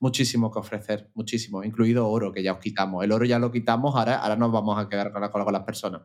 muchísimo 0.00 0.50
que 0.50 0.58
ofrecer, 0.58 1.10
muchísimo, 1.14 1.62
incluido 1.62 2.08
oro, 2.08 2.32
que 2.32 2.42
ya 2.42 2.52
os 2.54 2.58
quitamos. 2.58 3.04
El 3.04 3.12
oro 3.12 3.24
ya 3.24 3.38
lo 3.38 3.52
quitamos, 3.52 3.94
ahora, 3.94 4.16
ahora 4.16 4.36
nos 4.36 4.50
vamos 4.50 4.78
a 4.78 4.88
quedar 4.88 5.12
con, 5.12 5.28
con 5.30 5.52
las 5.52 5.64
personas. 5.64 6.02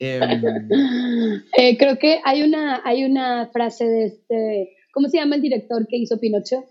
Eh, 1.56 1.76
creo 1.78 1.98
que 1.98 2.20
hay 2.24 2.42
una, 2.42 2.82
hay 2.84 3.04
una 3.04 3.48
frase 3.52 3.86
de 3.86 4.04
este, 4.06 4.76
¿cómo 4.92 5.08
se 5.08 5.18
llama 5.18 5.36
el 5.36 5.42
director 5.42 5.86
que 5.88 5.96
hizo 5.96 6.18
Pinocho? 6.18 6.64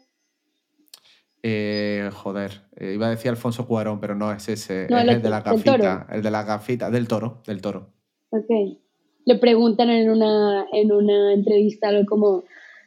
Eh, 1.45 2.09
joder, 2.13 2.61
eh, 2.77 2.93
iba 2.93 3.07
a 3.07 3.09
decir 3.09 3.29
Alfonso 3.29 3.67
Cuarón, 3.67 3.99
pero 3.99 4.15
no 4.15 4.31
es 4.31 4.47
ese, 4.47 4.85
es 4.85 4.91
el, 4.91 5.21
de 5.21 5.29
la 5.29 5.41
gafita, 5.41 6.07
el 6.09 6.21
de 6.21 6.31
la 6.31 6.43
gafita, 6.43 6.89
del 6.89 7.05
toro, 7.05 7.41
del 7.45 7.61
toro. 7.61 7.89
Ok. 8.29 8.79
Le 9.25 9.35
preguntan 9.39 9.89
en 9.89 10.09
una, 10.09 10.65
en 10.71 10.93
una 10.93 11.33
entrevista 11.33 11.89
algo 11.89 12.05
como, 12.05 12.43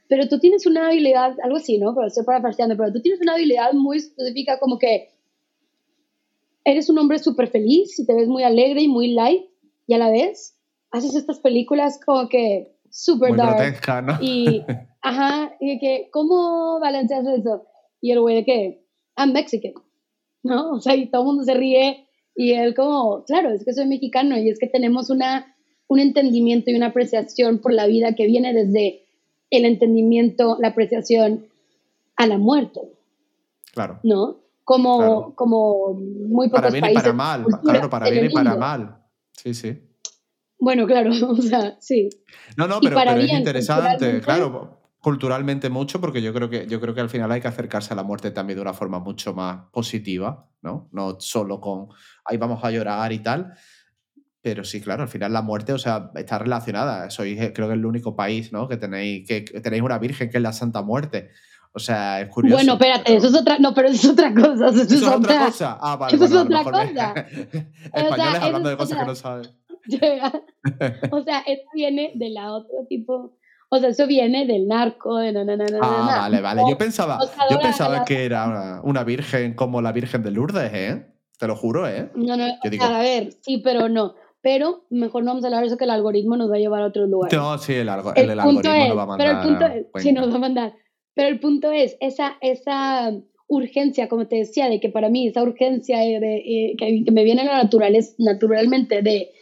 pero 0.09 0.27
tú 0.27 0.39
tienes 0.39 0.65
una 0.65 0.87
habilidad, 0.87 1.37
algo 1.43 1.57
así, 1.57 1.77
¿no? 1.77 1.95
Pero 1.95 2.07
estoy 2.07 2.25
parafraseando, 2.25 2.79
pero 2.79 2.95
tú 2.95 3.03
tienes 3.03 3.21
una 3.21 3.35
habilidad 3.35 3.75
muy 3.75 3.99
específica 3.99 4.59
como 4.59 4.79
que 4.79 5.11
eres 6.65 6.89
un 6.89 6.99
hombre 6.99 7.19
súper 7.19 7.49
feliz 7.49 7.99
y 7.99 8.07
te 8.07 8.15
ves 8.15 8.27
muy 8.27 8.43
alegre 8.43 8.81
y 8.81 8.89
muy 8.89 9.09
light 9.09 9.45
y 9.87 9.93
a 9.93 9.99
la 9.99 10.11
vez 10.11 10.59
haces 10.91 11.15
estas 11.15 11.41
películas 11.41 12.01
como 12.05 12.31
que 12.31 12.75
súper 12.91 13.37
dark. 13.37 14.05
¿no? 14.05 14.17
Y, 14.23 14.65
ajá, 15.03 15.53
y 15.61 15.79
que, 15.79 16.09
¿cómo 16.11 16.81
balanceas 16.81 17.27
eso? 17.27 17.67
Y 18.01 18.13
el 18.13 18.21
güey 18.21 18.37
de 18.37 18.45
que, 18.45 18.87
I'm 19.17 19.33
Mexican, 19.33 19.75
¿no? 20.43 20.71
O 20.77 20.81
sea, 20.81 20.95
y 20.95 21.07
todo 21.07 21.23
el 21.23 21.27
mundo 21.27 21.45
se 21.45 21.55
ríe 21.55 22.07
y 22.35 22.53
él 22.53 22.75
como, 22.75 23.25
claro, 23.25 23.51
es 23.51 23.65
que 23.65 23.73
soy 23.73 23.87
mexicano 23.87 24.37
y 24.39 24.51
es 24.51 24.59
que 24.59 24.67
tenemos 24.67 25.09
una, 25.09 25.57
un 25.89 26.01
entendimiento 26.01 26.71
y 26.71 26.75
una 26.75 26.89
apreciación 26.89 27.59
por 27.59 27.73
la 27.73 27.87
vida 27.87 28.15
que 28.15 28.27
viene 28.27 28.53
desde 28.53 29.07
el 29.51 29.65
entendimiento, 29.65 30.59
la 30.61 30.69
apreciación 30.69 31.47
a 32.17 32.27
la 32.27 32.37
muerte. 32.37 32.81
Claro. 33.73 34.01
¿No? 34.03 34.37
Como, 34.65 35.35
como 35.35 35.95
muy 35.95 36.49
pocos 36.49 36.61
para 36.61 36.71
bien 36.71 36.83
países. 36.83 37.01
Y 37.01 37.03
para 37.03 37.13
mal, 37.15 37.47
claro, 37.63 37.89
para 37.89 38.11
bien 38.11 38.27
y 38.27 38.29
para 38.31 38.57
mal. 38.57 38.97
Sí, 39.33 39.55
sí. 39.55 39.79
Bueno, 40.59 40.87
claro, 40.87 41.11
o 41.31 41.37
sea, 41.37 41.77
sí. 41.81 42.11
No, 42.57 42.67
no, 42.67 42.81
pero, 42.81 42.97
pero 42.97 43.13
es 43.13 43.33
interesante, 43.33 44.21
claro, 44.21 44.81
culturalmente 45.07 45.71
mucho, 45.71 46.01
porque 46.01 46.21
yo 46.21 46.35
creo, 46.35 46.51
que, 46.51 46.67
yo 46.67 46.81
creo 46.81 46.93
que 46.93 47.01
al 47.01 47.09
final 47.09 47.31
hay 47.31 47.41
que 47.41 47.47
acercarse 47.47 47.93
a 47.93 47.97
la 47.97 48.03
muerte 48.03 48.33
también 48.33 48.57
de 48.57 48.63
una 48.63 48.73
forma 48.73 48.99
mucho 48.99 49.33
más 49.35 49.69
positiva, 49.71 50.49
¿no? 50.63 50.89
No 50.91 51.21
solo 51.21 51.61
con, 51.61 51.91
ahí 52.25 52.37
vamos 52.39 52.65
a 52.65 52.73
llorar 52.73 53.13
y 53.13 53.21
tal. 53.21 53.55
Pero 54.43 54.65
sí, 54.65 54.81
claro, 54.81 55.05
al 55.05 55.09
final 55.09 55.33
la 55.33 55.43
muerte, 55.43 55.73
o 55.73 55.79
sea, 55.79 56.11
está 56.17 56.41
relacionada. 56.41 57.09
Sois, 57.11 57.41
eh, 57.41 57.53
creo 57.53 57.69
que 57.69 57.75
es 57.75 57.79
el 57.79 57.87
único 57.87 58.17
país, 58.17 58.53
¿no? 58.53 58.67
Que 58.67 58.79
tenéis, 58.79 59.29
que, 59.29 59.43
tenéis 59.43 59.85
una 59.85 60.01
virgen 60.01 60.29
que 60.29 60.39
es 60.39 60.43
la 60.43 60.53
Santa 60.53 60.83
Muerte. 60.83 61.31
O 61.71 61.79
sea, 61.79 62.21
es 62.23 62.29
curioso. 62.29 62.57
Bueno, 62.57 62.73
espérate, 62.73 63.15
eso 63.15 63.29
es 63.29 63.35
otra, 63.37 63.61
no, 63.61 63.75
pero 63.75 63.87
eso 63.87 64.09
es 64.09 64.13
otra 64.13 64.35
cosa. 64.35 64.71
Eso, 64.71 64.83
es, 64.83 65.03
otra 65.05 65.47
cosa. 65.47 65.79
Ah, 65.81 65.95
vale. 65.95 66.17
Eso 66.17 66.25
es 66.25 66.33
otra 66.33 66.65
cosa. 66.65 67.15
Españoles 67.95 68.43
hablando 68.43 68.69
de 68.71 68.77
cosas 68.77 68.99
que 68.99 69.05
no 69.05 69.15
saben. 69.15 69.47
o 71.13 71.23
sea, 71.23 71.45
eso 71.47 71.63
viene 71.75 72.11
de 72.17 72.31
la 72.31 72.51
otro 72.51 72.85
tipo 72.89 73.37
o 73.69 73.79
sea, 73.79 73.89
eso 73.89 74.07
viene 74.07 74.47
del 74.47 74.69
narco, 74.69 75.17
de 75.19 75.33
na, 75.33 75.45
na, 75.45 75.57
na, 75.57 75.67
Ah, 75.83 76.19
vale, 76.21 76.41
vale. 76.41 76.63
Yo 76.69 76.79
pensaba, 76.79 77.19
yo 77.51 77.59
pensaba 77.59 78.05
que 78.05 78.25
era 78.25 78.81
una, 78.85 79.05
virgen 79.05 79.55
como 79.55 79.83
la 79.83 79.93
Virgen 79.93 80.23
de 80.23 80.31
Lourdes, 80.31 80.73
¿eh? 80.73 81.07
Te 81.39 81.47
lo 81.47 81.57
juro, 81.57 81.89
¿eh? 81.89 82.11
No, 82.15 82.37
no, 82.37 82.45
a 82.45 82.99
ver, 83.01 83.33
sí, 83.43 83.59
pero 83.59 83.89
no. 83.89 84.15
Pero 84.41 84.85
mejor 84.91 85.25
no 85.25 85.33
vamos 85.33 85.45
a 85.45 85.49
hablar 85.49 85.63
de 85.63 85.67
eso 85.67 85.77
que 85.77 85.85
el 85.85 85.91
algoritmo 85.91 86.37
nos 86.37 86.51
va 86.51 86.55
a 86.55 86.59
llevar 86.61 86.83
a 86.83 86.87
otro 86.87 87.07
lugar. 87.07 87.33
No, 87.33 87.59
sí, 87.59 87.75
el, 87.75 87.89
algoritmo 87.89 88.35
nos 88.35 88.97
va 88.97 89.03
a 89.03 89.07
mandar. 89.07 89.19
Pero 89.19 89.41
el 89.41 89.49
punto 89.49 89.67
es, 89.67 90.03
sí, 90.03 90.13
nos 90.13 90.31
va 90.31 90.37
a 90.37 90.39
mandar. 90.39 90.75
Pero 91.15 91.29
el 91.29 91.41
punto 91.41 91.73
es, 91.73 91.97
esa, 92.01 92.37
esa 92.41 93.13
urgencia, 93.49 94.09
como 94.09 94.29
te 94.29 94.37
decía, 94.37 94.69
de 94.69 94.79
que 94.79 94.89
para 94.89 95.09
mí 95.09 95.27
esa 95.27 95.43
urgencia 95.43 95.99
de, 95.99 96.37
eh, 96.37 96.77
que, 96.79 97.11
me 97.11 97.25
viene 97.25 97.43
a 97.43 97.45
la 97.47 97.63
naturaleza, 97.65 98.15
naturalmente 98.19 99.03
de 99.03 99.33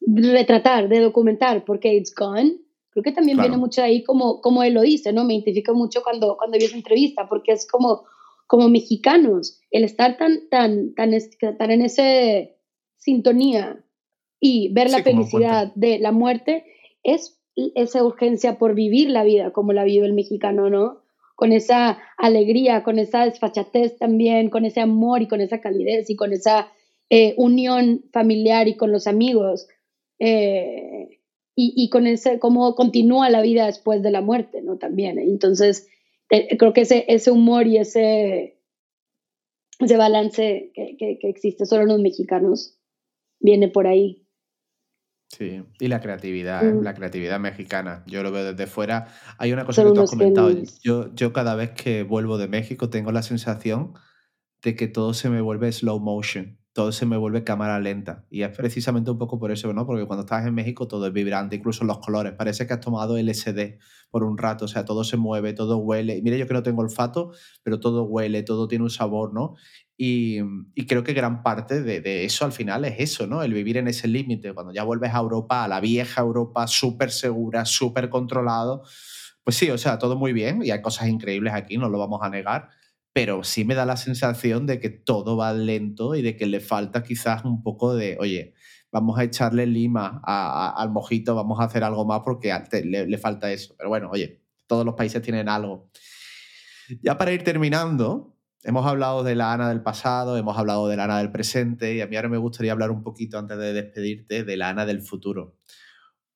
retratar, 0.00 0.88
de 0.88 1.00
documentar, 1.00 1.64
porque 1.64 1.94
it's 1.94 2.14
gone, 2.14 2.56
Creo 2.96 3.12
que 3.12 3.12
también 3.12 3.36
viene 3.38 3.58
mucho 3.58 3.82
ahí 3.82 4.02
como, 4.02 4.40
como 4.40 4.62
él 4.62 4.72
lo 4.72 4.80
dice, 4.80 5.12
¿no? 5.12 5.24
Me 5.24 5.34
identifico 5.34 5.74
mucho 5.74 6.02
cuando, 6.02 6.38
cuando 6.38 6.56
vi 6.56 6.64
esa 6.64 6.76
entrevista, 6.76 7.28
porque 7.28 7.52
es 7.52 7.66
como, 7.68 8.04
como 8.46 8.70
mexicanos, 8.70 9.60
el 9.70 9.84
estar 9.84 10.16
tan, 10.16 10.48
tan, 10.48 10.94
tan, 10.94 11.12
tan 11.58 11.70
en 11.70 11.82
esa 11.82 12.02
sintonía 12.96 13.84
y 14.40 14.72
ver 14.72 14.90
la 14.90 15.02
felicidad 15.02 15.72
de 15.74 15.98
la 15.98 16.10
muerte 16.10 16.64
es 17.02 17.38
esa 17.74 18.02
urgencia 18.02 18.56
por 18.56 18.74
vivir 18.74 19.10
la 19.10 19.24
vida 19.24 19.52
como 19.52 19.74
la 19.74 19.84
vive 19.84 20.06
el 20.06 20.14
mexicano, 20.14 20.70
¿no? 20.70 21.02
Con 21.34 21.52
esa 21.52 21.98
alegría, 22.16 22.82
con 22.82 22.98
esa 22.98 23.26
desfachatez 23.26 23.98
también, 23.98 24.48
con 24.48 24.64
ese 24.64 24.80
amor 24.80 25.20
y 25.20 25.28
con 25.28 25.42
esa 25.42 25.60
calidez 25.60 26.08
y 26.08 26.16
con 26.16 26.32
esa 26.32 26.72
eh, 27.10 27.34
unión 27.36 28.04
familiar 28.10 28.68
y 28.68 28.76
con 28.78 28.90
los 28.90 29.06
amigos. 29.06 29.68
Eh, 30.18 31.15
y, 31.58 31.88
con 31.88 32.06
ese, 32.06 32.38
cómo 32.38 32.74
continúa 32.74 33.30
la 33.30 33.40
vida 33.40 33.64
después 33.64 34.02
de 34.02 34.10
la 34.10 34.20
muerte, 34.20 34.60
¿no? 34.60 34.76
También. 34.76 35.18
Entonces, 35.18 35.88
creo 36.28 36.74
que 36.74 36.82
ese, 36.82 37.06
ese 37.08 37.30
humor 37.30 37.66
y 37.66 37.78
ese, 37.78 38.60
ese 39.78 39.96
balance 39.96 40.70
que, 40.74 40.96
que, 40.98 41.18
existe 41.22 41.64
solo 41.64 41.82
en 41.82 41.88
los 41.88 42.00
mexicanos 42.00 42.78
viene 43.40 43.68
por 43.68 43.86
ahí. 43.86 44.28
Sí, 45.30 45.62
y 45.80 45.88
la 45.88 46.00
creatividad, 46.00 46.62
¿eh? 46.62 46.74
mm. 46.74 46.82
la 46.82 46.94
creatividad 46.94 47.40
mexicana. 47.40 48.04
Yo 48.06 48.22
lo 48.22 48.30
veo 48.30 48.52
desde 48.52 48.66
fuera. 48.66 49.08
Hay 49.38 49.54
una 49.54 49.64
cosa 49.64 49.82
que 49.82 49.92
tú 49.92 50.02
has 50.02 50.10
comentado. 50.10 50.50
Yo, 50.82 51.14
yo 51.14 51.32
cada 51.32 51.54
vez 51.54 51.70
que 51.70 52.02
vuelvo 52.02 52.36
de 52.36 52.48
México 52.48 52.90
tengo 52.90 53.12
la 53.12 53.22
sensación 53.22 53.94
de 54.62 54.76
que 54.76 54.88
todo 54.88 55.14
se 55.14 55.30
me 55.30 55.40
vuelve 55.40 55.72
slow 55.72 56.00
motion 56.00 56.58
todo 56.76 56.92
se 56.92 57.06
me 57.06 57.16
vuelve 57.16 57.42
cámara 57.42 57.80
lenta. 57.80 58.26
Y 58.28 58.42
es 58.42 58.54
precisamente 58.54 59.10
un 59.10 59.16
poco 59.16 59.38
por 59.38 59.50
eso, 59.50 59.72
¿no? 59.72 59.86
Porque 59.86 60.04
cuando 60.04 60.24
estás 60.24 60.46
en 60.46 60.52
México 60.52 60.86
todo 60.86 61.06
es 61.06 61.12
vibrante, 61.14 61.56
incluso 61.56 61.86
los 61.86 62.00
colores. 62.00 62.34
Parece 62.34 62.66
que 62.66 62.74
has 62.74 62.80
tomado 62.80 63.16
LSD 63.16 63.78
por 64.10 64.22
un 64.22 64.36
rato, 64.36 64.66
o 64.66 64.68
sea, 64.68 64.84
todo 64.84 65.02
se 65.02 65.16
mueve, 65.16 65.54
todo 65.54 65.78
huele. 65.78 66.20
Mire, 66.22 66.38
yo 66.38 66.46
que 66.46 66.52
no 66.52 66.62
tengo 66.62 66.82
olfato, 66.82 67.32
pero 67.62 67.80
todo 67.80 68.02
huele, 68.04 68.42
todo 68.42 68.68
tiene 68.68 68.84
un 68.84 68.90
sabor, 68.90 69.32
¿no? 69.32 69.54
Y, 69.96 70.40
creo 70.86 71.02
que 71.02 71.14
gran 71.14 71.42
parte 71.42 71.82
de, 71.82 72.26
eso 72.26 72.44
al 72.44 72.52
final 72.52 72.84
es 72.84 72.96
eso, 72.98 73.26
¿no? 73.26 73.42
El 73.42 73.54
vivir 73.54 73.78
en 73.78 73.88
ese 73.88 74.06
límite. 74.06 74.52
Cuando 74.52 74.74
ya 74.74 74.84
vuelves 74.84 75.14
a 75.14 75.18
Europa, 75.20 75.64
a 75.64 75.68
la 75.68 75.80
vieja 75.80 76.20
Europa, 76.20 76.66
súper 76.66 77.10
segura, 77.10 77.64
súper 77.64 78.10
controlado. 78.10 78.82
Pues 79.42 79.56
sí, 79.56 79.70
o 79.70 79.78
sea, 79.78 79.98
todo 79.98 80.14
muy 80.14 80.34
bien 80.34 80.62
y 80.62 80.72
hay 80.72 80.82
cosas 80.82 81.08
increíbles 81.08 81.54
aquí, 81.54 81.78
no 81.78 81.88
lo 81.88 81.98
vamos 81.98 82.20
a 82.22 82.28
negar 82.28 82.68
pero 83.16 83.44
sí 83.44 83.64
me 83.64 83.74
da 83.74 83.86
la 83.86 83.96
sensación 83.96 84.66
de 84.66 84.78
que 84.78 84.90
todo 84.90 85.38
va 85.38 85.54
lento 85.54 86.16
y 86.16 86.20
de 86.20 86.36
que 86.36 86.44
le 86.44 86.60
falta 86.60 87.02
quizás 87.02 87.46
un 87.46 87.62
poco 87.62 87.94
de, 87.94 88.18
oye, 88.20 88.52
vamos 88.92 89.18
a 89.18 89.24
echarle 89.24 89.64
lima 89.64 90.20
al 90.22 90.90
mojito, 90.90 91.34
vamos 91.34 91.58
a 91.58 91.64
hacer 91.64 91.82
algo 91.82 92.04
más 92.04 92.20
porque 92.22 92.52
le, 92.84 93.06
le, 93.06 93.16
falta 93.16 93.50
eso. 93.50 93.74
Pero 93.78 93.88
bueno, 93.88 94.10
oye, 94.12 94.42
todos 94.66 94.84
los 94.84 94.96
países 94.96 95.22
tienen 95.22 95.48
algo. 95.48 95.90
Ya 97.00 97.16
para 97.16 97.32
ir 97.32 97.42
terminando, 97.42 98.36
hemos 98.64 98.84
hablado 98.84 99.24
de 99.24 99.34
la 99.34 99.50
Ana 99.50 99.70
del 99.70 99.82
pasado, 99.82 100.36
hemos 100.36 100.58
hablado 100.58 100.86
de 100.86 100.98
la 100.98 101.04
Ana 101.04 101.16
del 101.16 101.32
presente 101.32 101.94
y 101.94 102.02
a 102.02 102.06
mí 102.06 102.16
ahora 102.16 102.28
me 102.28 102.36
gustaría 102.36 102.72
hablar 102.72 102.90
un 102.90 103.02
poquito 103.02 103.38
antes 103.38 103.56
de 103.56 103.72
despedirte 103.72 104.44
de 104.44 104.56
la 104.58 104.68
Ana 104.68 104.84
del 104.84 105.00
futuro 105.00 105.56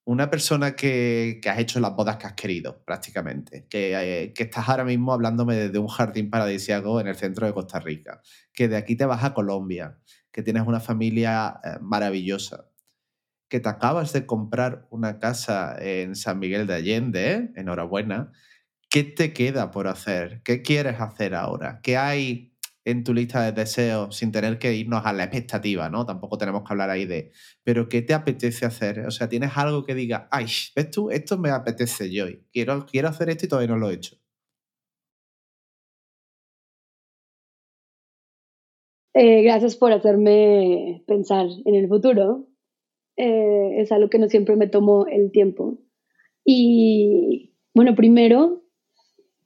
una 0.03 0.29
persona 0.29 0.75
que, 0.75 1.39
has 1.45 1.59
hecho 1.59 1.79
las 1.79 1.95
bodas 1.95 2.17
que 2.17 2.27
has 2.27 2.33
querido, 2.33 2.83
prácticamente, 2.83 3.67
eh, 3.71 4.33
que, 4.35 4.43
estás 4.43 4.67
ahora 4.67 4.83
mismo 4.83 5.13
hablándome 5.13 5.69
de, 5.69 5.79
un 5.79 5.87
jardín 5.87 6.29
paradisíaco 6.29 6.99
en 6.99 7.07
el 7.07 7.15
centro 7.15 7.45
de 7.45 7.53
Costa 7.53 7.79
Rica, 7.79 8.21
que 8.53 8.67
de 8.67 8.77
aquí 8.77 8.95
te 8.95 9.05
vas 9.05 9.23
a 9.23 9.33
Colombia, 9.33 9.99
que 10.31 10.43
tienes 10.43 10.65
una 10.65 10.79
familia 10.79 11.59
eh, 11.63 11.77
maravillosa, 11.81 12.67
que 13.47 13.59
te 13.59 13.69
acabas 13.69 14.13
de 14.13 14.25
comprar 14.25 14.87
una 14.89 15.19
casa 15.19 15.75
en 15.79 16.15
San 16.15 16.39
Miguel 16.39 16.67
de 16.67 16.73
Allende, 16.73 17.31
¿eh? 17.31 17.51
enhorabuena. 17.55 18.31
¿Qué 18.89 19.03
te 19.03 19.33
queda 19.33 19.71
por 19.71 19.87
hacer? 19.87 20.41
¿Qué 20.43 20.61
quieres 20.61 20.99
hacer 20.99 21.35
ahora? 21.35 21.79
¿Qué 21.81 21.97
hay 21.97 22.50
en 22.85 23.03
tu 23.03 23.13
lista 23.13 23.43
de 23.43 23.51
deseos 23.51 24.15
sin 24.15 24.31
tener 24.31 24.57
que 24.59 24.73
irnos 24.73 25.05
a 25.05 25.13
la 25.13 25.23
expectativa, 25.25 25.89
¿no? 25.89 26.05
Tampoco 26.05 26.37
tenemos 26.37 26.63
que 26.63 26.73
hablar 26.73 26.89
ahí 26.89 27.05
de, 27.05 27.31
pero 27.63 27.87
¿qué 27.89 28.01
te 28.01 28.13
apetece 28.13 28.65
hacer? 28.65 29.01
O 29.01 29.11
sea, 29.11 29.29
¿tienes 29.29 29.51
algo 29.57 29.83
que 29.83 29.95
diga, 29.95 30.27
ay, 30.31 30.45
ves 30.75 30.91
tú, 30.91 31.11
esto 31.11 31.37
me 31.37 31.49
apetece 31.51 32.11
yo, 32.11 32.25
quiero, 32.51 32.85
quiero 32.85 33.09
hacer 33.09 33.29
esto 33.29 33.45
y 33.45 33.49
todavía 33.49 33.69
no 33.73 33.77
lo 33.77 33.89
he 33.89 33.95
hecho? 33.95 34.17
Eh, 39.13 39.43
gracias 39.43 39.75
por 39.75 39.91
hacerme 39.91 41.03
pensar 41.05 41.47
en 41.65 41.75
el 41.75 41.87
futuro. 41.87 42.47
Eh, 43.17 43.81
es 43.81 43.91
algo 43.91 44.09
que 44.09 44.19
no 44.19 44.27
siempre 44.29 44.55
me 44.55 44.67
tomo 44.67 45.05
el 45.07 45.31
tiempo. 45.31 45.79
Y 46.45 47.53
bueno, 47.75 47.95
primero, 47.95 48.60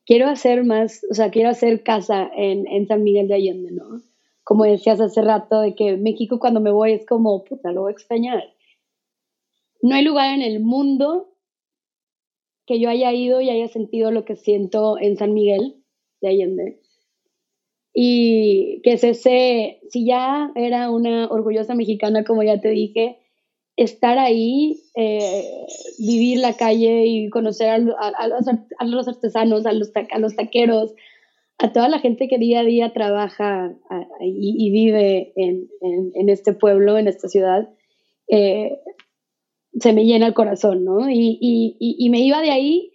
quiero 0.06 0.28
hacer 0.28 0.64
más, 0.64 1.06
o 1.10 1.14
sea, 1.14 1.32
quiero 1.32 1.50
hacer 1.50 1.84
casa 1.84 2.30
en, 2.36 2.68
en 2.68 2.88
San 2.88 3.04
Miguel 3.04 3.28
de 3.28 3.36
Allende, 3.36 3.72
¿no? 3.72 4.02
Como 4.44 4.64
decías 4.64 5.02
hace 5.02 5.22
rato, 5.22 5.62
de 5.62 5.76
que 5.76 5.98
México 5.98 6.40
cuando 6.40 6.60
me 6.60 6.72
voy 6.72 6.94
es 6.94 7.06
como, 7.06 7.44
puta, 7.44 7.72
lo 7.72 7.82
voy 7.82 7.92
a 7.92 7.94
extrañar. 7.94 8.44
No 9.82 9.96
hay 9.96 10.04
lugar 10.04 10.34
en 10.34 10.42
el 10.42 10.60
mundo 10.60 11.36
que 12.66 12.80
yo 12.80 12.90
haya 12.90 13.12
ido 13.14 13.42
y 13.42 13.50
haya 13.50 13.68
sentido 13.68 14.12
lo 14.12 14.26
que 14.26 14.36
siento 14.36 14.98
en 15.00 15.18
San 15.18 15.34
Miguel 15.34 15.84
de 16.22 16.28
Allende. 16.28 16.82
Y 17.94 18.82
que 18.84 18.94
es 18.94 19.04
ese, 19.04 19.80
si 19.90 20.06
ya 20.06 20.52
era 20.56 20.92
una 20.92 21.28
orgullosa 21.28 21.76
mexicana, 21.76 22.24
como 22.24 22.44
ya 22.44 22.60
te 22.60 22.70
dije, 22.70 23.20
estar 23.78 24.18
ahí, 24.18 24.84
eh, 24.96 25.66
vivir 26.00 26.40
la 26.40 26.54
calle 26.54 27.06
y 27.06 27.30
conocer 27.30 27.70
a, 27.70 27.80
los, 27.80 29.08
artesanos, 29.08 29.66
a 29.66 29.74
los, 29.74 29.92
a 30.12 30.20
los 30.20 30.36
taqueros, 30.36 30.94
a 31.58 31.74
toda 31.74 31.90
la 31.90 32.00
gente 32.00 32.28
que 32.28 32.38
día 32.38 32.62
a 32.62 32.64
día 32.64 32.94
trabaja 32.94 33.76
y, 34.22 34.72
vive 34.72 35.34
en, 35.36 36.30
este 36.30 36.54
pueblo, 36.54 36.98
en 36.98 37.08
esta 37.08 37.28
ciudad, 37.28 37.70
eh, 38.30 38.80
se 39.80 39.94
me 39.94 40.06
llena 40.06 40.28
el 40.28 40.34
corazón, 40.34 40.86
¿no? 40.86 41.10
Y, 41.10 42.08
me 42.10 42.20
iba 42.22 42.42
de 42.42 42.52
ahí 42.52 42.92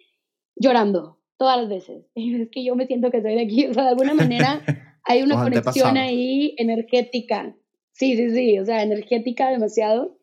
llorando 0.57 1.19
todas 1.37 1.59
las 1.59 1.69
veces. 1.69 2.07
Es 2.15 2.49
que 2.51 2.65
yo 2.65 2.75
me 2.75 2.87
siento 2.87 3.11
que 3.11 3.23
soy 3.23 3.35
de 3.35 3.43
aquí, 3.43 3.67
o 3.67 3.75
sea, 3.75 3.85
de 3.85 3.91
alguna 3.91 4.15
manera 4.15 4.63
hay 5.05 5.23
una 5.23 5.43
conexión 5.43 5.97
ahí 5.97 6.55
energética. 6.57 7.55
Sí, 7.93 8.17
sí, 8.17 8.31
sí, 8.31 8.59
o 8.59 8.65
sea, 8.65 8.83
energética 8.83 9.51
demasiado 9.51 10.20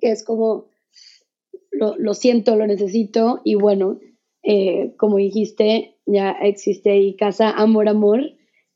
es 0.00 0.24
como, 0.24 0.66
lo, 1.70 2.14
siento, 2.14 2.56
lo 2.56 2.66
necesito 2.66 3.40
y 3.44 3.54
bueno, 3.54 3.98
eh, 4.42 4.94
como 4.96 5.16
dijiste, 5.16 5.96
ya 6.06 6.32
existe 6.32 6.90
ahí 6.90 7.16
Casa 7.16 7.50
Amor 7.50 7.88
Amor, 7.88 8.20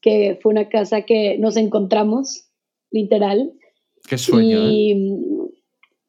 que 0.00 0.38
fue 0.40 0.52
una 0.52 0.68
casa 0.68 1.02
que 1.02 1.38
nos 1.38 1.56
encontramos, 1.56 2.50
literal. 2.90 3.52
Qué 4.08 4.18
sueño. 4.18 4.70
Y 4.70 4.92
¿eh? 4.92 5.48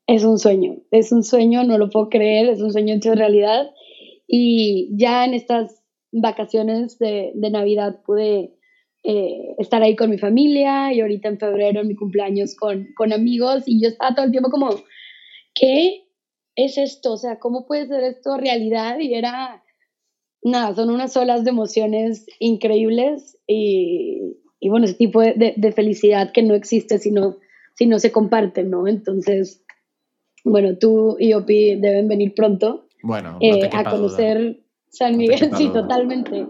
es 0.07 0.24
un 0.24 0.39
sueño, 0.39 0.78
es 0.91 1.12
un 1.12 1.24
sueño, 1.24 1.64
no 1.64 1.78
lo 1.78 1.89
puedo 1.89 2.10
creer, 2.10 2.49
es 2.49 2.62
un 2.62 2.72
sueño 2.72 2.95
hecho 2.95 3.14
realidad. 3.14 3.72
Y 4.28 4.89
ya 4.97 5.26
en 5.26 5.34
estas 5.34 5.84
vacaciones 6.12 6.97
de, 6.99 7.32
de 7.36 7.49
Navidad 7.51 8.01
pude 8.05 8.55
eh, 9.03 9.55
estar 9.57 9.82
ahí 9.82 9.95
con 9.95 10.10
mi 10.10 10.18
familia 10.18 10.93
y 10.93 11.01
ahorita 11.01 11.30
en 11.30 11.39
febrero, 11.39 11.82
en 11.82 11.88
mi 11.88 11.95
cumpleaños, 11.95 12.55
con, 12.55 12.88
con 12.95 13.14
amigos. 13.14 13.64
Y 13.66 13.82
yo 13.82 13.89
estaba 13.89 14.16
todo 14.16 14.26
el 14.26 14.32
tiempo 14.32 14.49
como, 14.49 14.70
¿qué 15.60 16.05
es 16.55 16.78
esto? 16.78 17.14
O 17.14 17.18
sea, 17.18 17.39
¿cómo 17.39 17.66
puede 17.66 17.88
ser 17.88 18.03
esto 18.03 18.38
realidad? 18.38 18.99
Y 18.99 19.14
era, 19.14 19.64
nada, 20.43 20.76
son 20.76 20.89
unas 20.89 21.16
olas 21.18 21.43
de 21.43 21.49
emociones 21.49 22.26
increíbles 22.39 23.38
y, 23.47 24.38
y 24.60 24.70
bueno, 24.70 24.86
ese 24.86 24.95
tipo 24.95 25.22
de, 25.22 25.53
de, 25.55 25.72
felicidad 25.72 26.32
que 26.32 26.43
no 26.43 26.53
existe 26.53 26.97
si 26.97 27.12
no, 27.12 27.38
si 27.76 27.86
no 27.86 27.99
se 27.99 28.12
comparte, 28.12 28.64
¿no? 28.64 28.88
Entonces, 28.88 29.64
bueno, 30.43 30.78
tú 30.78 31.18
y 31.20 31.34
Opi 31.34 31.76
deben 31.76 32.07
venir 32.07 32.34
pronto 32.34 32.88
bueno, 33.03 33.38
eh, 33.41 33.70
a 33.72 33.84
conocer 33.89 34.62
San 34.89 35.18
Miguel, 35.18 35.51
sí, 35.55 35.70
totalmente. 35.70 36.47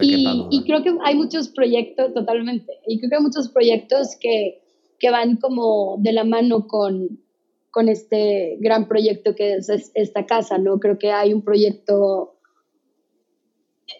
y, 0.00 0.46
y, 0.50 0.64
creo 0.64 0.82
que 0.82 0.94
hay 1.04 1.14
muchos 1.14 1.48
proyectos, 1.48 2.12
totalmente, 2.12 2.72
y 2.86 2.98
creo 2.98 3.10
que 3.10 3.16
hay 3.16 3.22
muchos 3.22 3.48
proyectos 3.50 4.16
que, 4.20 4.62
que 4.98 5.10
van 5.10 5.36
como 5.36 5.96
de 5.98 6.12
la 6.12 6.24
mano 6.24 6.66
con, 6.66 7.20
con 7.76 7.90
este 7.90 8.56
gran 8.58 8.88
proyecto 8.88 9.34
que 9.34 9.56
es, 9.56 9.68
esta 9.92 10.24
casa, 10.24 10.56
¿no? 10.56 10.80
Creo 10.80 10.98
que 10.98 11.10
hay 11.10 11.34
un 11.34 11.42
proyecto, 11.42 12.38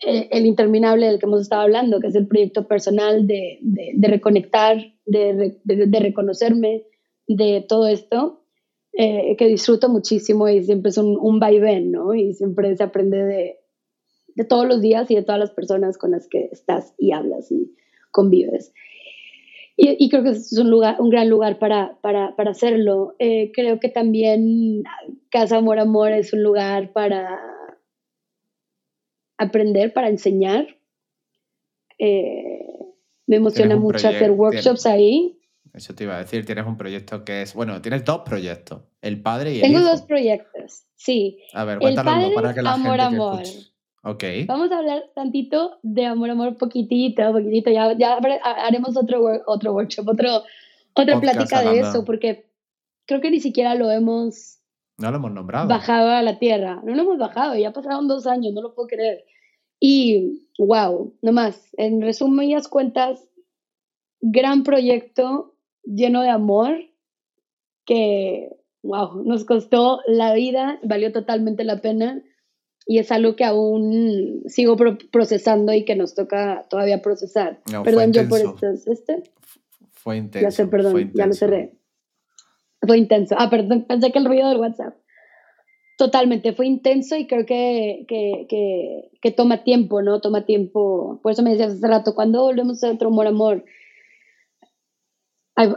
eh, 0.00 0.30
el 0.30 0.46
interminable 0.46 1.04
del 1.04 1.18
que 1.18 1.26
hemos 1.26 1.42
estado 1.42 1.60
hablando, 1.60 2.00
que 2.00 2.06
es 2.06 2.14
el 2.14 2.26
proyecto 2.26 2.66
personal 2.66 3.26
de, 3.26 3.58
de, 3.60 4.08
reconectar, 4.08 4.78
de, 5.04 5.58
de, 5.62 6.00
reconocerme, 6.00 6.84
de 7.28 7.66
todo 7.68 7.86
esto, 7.86 8.46
eh, 8.94 9.36
que 9.36 9.46
disfruto 9.46 9.90
muchísimo 9.90 10.48
y 10.48 10.64
siempre 10.64 10.88
es 10.88 10.96
un, 10.96 11.18
un 11.20 11.38
vaivén, 11.38 11.90
¿no? 11.90 12.14
Y 12.14 12.32
siempre 12.32 12.74
se 12.78 12.82
aprende 12.82 13.24
de, 13.24 13.58
de 14.36 14.44
todos 14.46 14.66
los 14.66 14.80
días 14.80 15.10
y 15.10 15.16
de 15.16 15.22
todas 15.22 15.38
las 15.38 15.50
personas 15.50 15.98
con 15.98 16.12
las 16.12 16.28
que 16.28 16.48
estás 16.50 16.94
y 16.96 17.12
hablas 17.12 17.52
y 17.52 17.76
convives. 18.10 18.72
Y, 19.78 20.08
creo 20.08 20.22
que 20.22 20.30
es 20.30 20.56
un, 20.56 20.70
lugar, 20.70 20.96
un 21.00 21.10
gran 21.10 21.28
lugar 21.28 21.58
para, 21.58 21.98
para, 22.00 22.34
para 22.34 22.52
hacerlo. 22.52 23.14
Eh, 23.18 23.52
creo 23.54 23.78
que 23.78 23.90
también 23.90 24.84
Casa 25.28 25.58
Amor 25.58 25.78
Amor 25.78 26.12
es 26.12 26.32
un 26.32 26.42
lugar 26.42 26.94
para 26.94 27.38
aprender, 29.36 29.92
para 29.92 30.08
enseñar. 30.08 30.66
Eh, 31.98 32.64
me 33.26 33.36
emociona 33.36 33.76
mucho 33.76 34.08
hacer 34.08 34.30
workshops 34.30 34.86
ahí. 34.86 35.38
Eso 35.74 35.94
te 35.94 36.04
iba 36.04 36.16
a 36.16 36.20
decir, 36.20 36.46
tienes 36.46 36.66
un 36.66 36.78
proyecto 36.78 37.22
que 37.22 37.42
es, 37.42 37.52
bueno, 37.52 37.82
tienes 37.82 38.02
dos 38.02 38.22
proyectos, 38.22 38.82
el 39.02 39.20
padre 39.20 39.52
y 39.52 39.56
el 39.56 39.62
Tengo 39.62 39.80
dos 39.80 40.00
proyectos, 40.02 40.86
sí. 40.94 41.38
A 41.52 41.64
ver, 41.64 41.80
cuéntanos 41.80 42.32
para 42.32 42.54
que 42.54 42.62
la 42.62 42.72
amor, 42.72 42.98
gente 42.98 43.14
amor. 43.14 43.42
Vamos 44.46 44.70
a 44.70 44.78
hablar 44.78 45.10
tantito 45.14 45.78
de 45.82 46.06
amor, 46.06 46.30
amor, 46.30 46.56
poquitito, 46.56 47.32
poquitito. 47.32 47.70
Ya, 47.70 47.92
ya 47.98 48.18
haremos 48.44 48.96
otro, 48.96 49.24
otro 49.46 49.72
workshop, 49.72 50.08
otro, 50.08 50.44
otra 50.94 51.20
plática 51.20 51.62
de 51.62 51.80
eso, 51.80 52.04
porque 52.04 52.46
creo 53.06 53.20
que 53.20 53.30
ni 53.30 53.40
siquiera 53.40 53.74
lo 53.74 53.90
hemos... 53.90 54.60
No 54.98 55.10
lo 55.10 55.16
hemos 55.16 55.32
nombrado. 55.32 55.68
Bajado 55.68 56.10
a 56.10 56.22
la 56.22 56.38
tierra. 56.38 56.80
No 56.84 56.94
lo 56.94 57.02
hemos 57.02 57.18
bajado, 57.18 57.56
ya 57.56 57.72
pasaron 57.72 58.06
dos 58.06 58.26
años, 58.26 58.54
no 58.54 58.62
lo 58.62 58.74
puedo 58.74 58.88
creer. 58.88 59.24
Y, 59.80 60.48
wow, 60.58 61.14
nomás, 61.20 61.68
en 61.76 62.00
resumidas 62.00 62.68
cuentas, 62.68 63.28
gran 64.20 64.62
proyecto 64.62 65.54
lleno 65.82 66.22
de 66.22 66.30
amor 66.30 66.78
que, 67.84 68.56
wow, 68.82 69.22
nos 69.24 69.44
costó 69.44 70.00
la 70.06 70.32
vida, 70.32 70.78
valió 70.82 71.12
totalmente 71.12 71.64
la 71.64 71.80
pena 71.80 72.22
y 72.86 72.98
es 72.98 73.10
algo 73.10 73.34
que 73.34 73.44
aún 73.44 74.42
sigo 74.46 74.76
procesando 75.10 75.72
y 75.74 75.84
que 75.84 75.96
nos 75.96 76.14
toca 76.14 76.66
todavía 76.70 77.02
procesar. 77.02 77.60
perdón, 77.84 78.12
yo 78.12 78.28
por. 78.28 78.40
¿Este? 78.40 79.24
Fue 79.92 80.18
intenso. 80.18 80.46
Ya 80.46 80.50
sé, 80.52 80.66
perdón, 80.68 81.10
ya 81.12 81.26
lo 81.26 81.32
cerré. 81.32 81.76
Fue 82.80 82.96
intenso. 82.96 83.34
Ah, 83.36 83.50
perdón, 83.50 83.86
pensé 83.88 84.12
que 84.12 84.18
el 84.20 84.24
ruido 84.24 84.48
del 84.48 84.58
WhatsApp. 84.58 84.94
Totalmente, 85.98 86.52
fue 86.52 86.66
intenso 86.66 87.16
y 87.16 87.26
creo 87.26 87.44
que, 87.46 88.04
que, 88.06 88.46
que, 88.48 89.10
que, 89.20 89.30
toma 89.32 89.64
tiempo, 89.64 90.02
¿no? 90.02 90.20
Toma 90.20 90.44
tiempo. 90.44 91.18
Por 91.22 91.32
eso 91.32 91.42
me 91.42 91.50
decías 91.50 91.72
hace 91.72 91.88
rato, 91.88 92.14
¿cuándo 92.14 92.42
volvemos 92.42 92.84
a 92.84 92.90
otro 92.90 93.08
amor, 93.08 93.26
amor? 93.26 93.64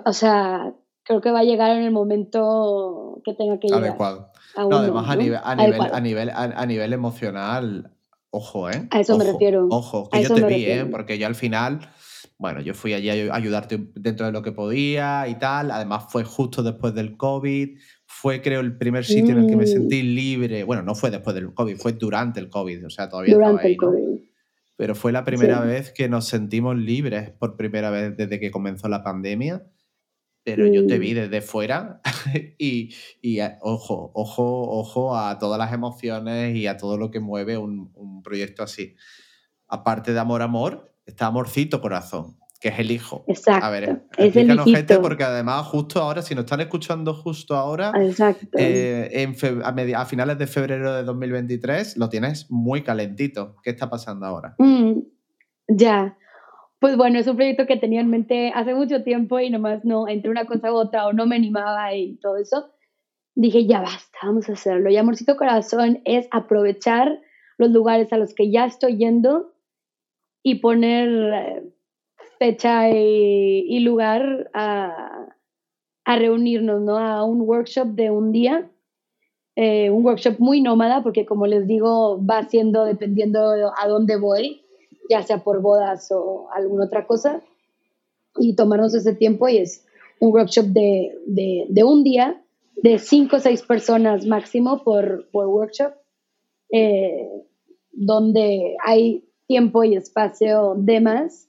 o 0.06 0.14
sea, 0.14 0.74
creo 1.04 1.22
que 1.22 1.32
va 1.32 1.40
a 1.40 1.46
llegar 1.46 1.76
en 1.76 1.84
el 1.84 1.92
momento 1.92 3.22
que 3.24 3.34
tenga 3.34 3.60
que 3.60 3.68
llegar. 3.68 3.82
Adecuado. 3.82 4.29
No, 4.58 4.78
además, 4.78 5.10
A, 5.10 5.16
nivel, 5.16 5.40
a, 5.44 5.56
nivel, 5.56 5.82
a, 5.82 6.00
nivel, 6.00 6.30
a, 6.34 6.66
nivel, 6.66 6.94
emocional, 6.94 7.92
ojo, 8.30 8.70
¿eh? 8.70 8.88
A 8.92 9.00
eso 9.00 9.18
me 9.18 9.24
refiero. 9.24 9.68
Ojo, 9.70 10.10
que 10.10 10.24
yo 10.24 10.36
te 10.36 10.46
vi, 10.46 10.66
¿eh? 10.66 10.86
Porque 10.86 11.18
yo 11.18 11.28
al 11.28 11.36
final, 11.36 11.90
bueno, 12.38 12.62
yo 12.62 12.74
fui 12.74 12.94
allí 12.94 13.10
a 13.10 13.34
ayudarte 13.34 13.80
dentro 13.96 14.26
de 14.26 14.32
lo 14.32 14.42
que 14.42 14.52
podía 14.52 15.28
y 15.28 15.36
tal. 15.36 15.72
Además, 15.72 16.06
fue 16.10 16.24
justo 16.24 16.64
después 16.64 16.94
del 16.94 17.18
COVID. 17.18 17.78
Fue, 18.06 18.42
creo, 18.42 18.62
el 18.62 18.78
primer 18.78 19.06
sitio 19.06 19.34
en 19.34 19.44
el 19.44 19.48
que 19.48 19.56
me 19.56 19.64
mm. 19.64 19.68
sentí 19.68 20.02
libre. 20.02 20.64
Bueno, 20.64 20.82
no 20.82 20.96
fue 20.96 21.12
después 21.12 21.36
del 21.36 21.54
COVID, 21.54 21.78
fue 21.78 21.94
durante 21.94 22.40
el 22.40 22.50
COVID. 22.50 22.86
O 22.86 22.90
sea, 22.90 23.10
todavía 23.10 23.36
durante 23.36 23.68
el 23.68 23.78
COVID. 23.78 24.20
Pero 24.76 24.96
fue 24.96 25.12
la 25.12 25.26
primera 25.26 25.60
vez 25.60 25.92
que 25.92 26.08
nos 26.08 26.26
sentimos 26.28 26.78
libres 26.78 27.32
por 27.32 27.58
primera 27.58 27.90
vez 27.90 28.16
desde 28.16 28.40
que 28.40 28.50
comenzó 28.50 28.88
la 28.88 29.04
pandemia 29.04 29.64
pero 30.56 30.68
yo 30.68 30.86
te 30.88 31.00
vi 31.00 31.14
desde 31.14 31.42
fuera 31.42 32.02
y, 32.58 32.94
y, 33.22 33.40
ojo, 33.62 34.12
ojo, 34.14 34.70
ojo 34.70 35.18
a 35.18 35.38
todas 35.38 35.58
las 35.60 35.74
emociones 35.74 36.56
y 36.56 36.68
a 36.68 36.78
todo 36.78 36.98
lo 36.98 37.12
que 37.12 37.20
mueve 37.20 37.58
un, 37.58 37.92
un 37.96 38.22
proyecto 38.22 38.64
así. 38.64 38.96
Aparte 39.68 40.14
de 40.14 40.20
amor, 40.20 40.42
amor, 40.42 40.94
está 41.06 41.28
amorcito 41.28 41.82
corazón, 41.82 42.38
que 42.60 42.70
es 42.70 42.80
el 42.80 42.92
hijo. 42.92 43.24
Exacto. 43.28 43.66
A 43.66 43.70
ver, 43.70 44.04
explícanos, 44.18 44.66
gente, 44.66 45.00
porque 45.00 45.24
además 45.24 45.66
justo 45.68 46.02
ahora, 46.02 46.22
si 46.22 46.36
nos 46.36 46.46
están 46.46 46.62
escuchando 46.62 47.14
justo 47.14 47.56
ahora, 47.56 47.92
eh, 48.58 49.10
en 49.12 49.96
a, 49.96 50.06
finales 50.06 50.38
de 50.38 50.48
febrero 50.48 50.94
de 50.94 51.04
2023, 51.04 51.98
lo 51.98 52.10
tienes 52.10 52.50
muy 52.50 52.84
calentito. 52.84 53.56
¿Qué 53.64 53.72
está 53.72 53.90
pasando 53.90 54.26
ahora? 54.26 54.56
Mm, 54.58 55.00
ya. 55.68 56.18
Pues 56.80 56.96
bueno, 56.96 57.20
es 57.20 57.28
un 57.28 57.36
proyecto 57.36 57.66
que 57.68 57.78
tenía 57.78 58.00
en 58.02 58.10
mente 58.10 58.52
hace 58.56 58.74
mucho 58.74 59.04
tiempo 59.04 59.40
y 59.40 59.50
nomás 59.50 59.84
no, 59.84 60.08
entre 60.08 60.32
una 60.32 60.46
cosa 60.46 60.72
u 60.72 60.78
otra 60.78 61.08
o 61.08 61.14
no 61.14 61.26
me 61.26 61.36
animaba 61.36 61.94
y 61.94 62.16
todo 62.18 62.38
eso, 62.38 62.72
dije, 63.36 63.66
ya 63.66 63.82
basta, 63.82 64.18
vamos 64.24 64.50
a 64.50 64.54
hacerlo. 64.54 64.90
Y 64.90 64.98
Amorcito 64.98 65.36
Corazón 65.36 66.02
es 66.06 66.28
aprovechar 66.32 67.22
los 67.58 67.72
lugares 67.72 68.14
a 68.14 68.18
los 68.18 68.34
que 68.34 68.50
ya 68.50 68.66
estoy 68.66 68.98
yendo 68.98 69.54
y 70.42 70.56
poner 70.56 71.10
eh, 71.34 71.64
fecha 72.40 72.90
y, 72.90 73.80
lugar 73.80 74.50
a, 74.54 75.36
reunirnos, 76.06 76.82
¿no? 76.82 76.98
A 76.98 77.24
un 77.24 77.42
workshop 77.42 77.90
de 77.90 78.10
un 78.10 78.32
día, 78.32 78.72
eh, 79.56 79.92
un 79.92 80.04
workshop 80.04 80.40
muy 80.40 80.62
nómada, 80.62 81.04
porque 81.04 81.26
como 81.26 81.46
les 81.46 81.68
digo, 81.68 82.26
va 82.26 82.44
siendo 82.44 82.86
dependiendo 82.86 83.72
a 83.78 83.88
dónde 83.88 84.18
voy 84.18 84.66
ya 85.10 85.24
sea 85.24 85.44
por 85.44 85.62
bodas 85.62 86.12
o 86.12 86.48
alguna 86.54 86.86
otra 86.86 87.08
cosa, 87.08 87.42
y 88.38 88.56
tomarnos 88.56 88.94
ese 88.94 89.14
tiempo 89.14 89.50
y 89.50 89.58
es 89.58 89.86
un 90.20 90.32
workshop 90.32 90.66
de, 90.68 91.12
de, 91.26 91.84
un 91.84 92.04
día, 92.04 92.42
de 92.76 93.00
cinco 93.00 93.38
o 93.38 93.40
seis 93.40 93.64
personas 93.64 94.26
máximo 94.26 94.84
por, 94.84 95.28
por 95.32 95.48
workshop, 95.48 95.94
eh, 96.72 97.28
donde 97.92 98.76
hay 98.86 99.26
tiempo 99.48 99.84
y 99.84 99.96
espacio 99.96 100.76
de 100.78 101.02
más 101.02 101.48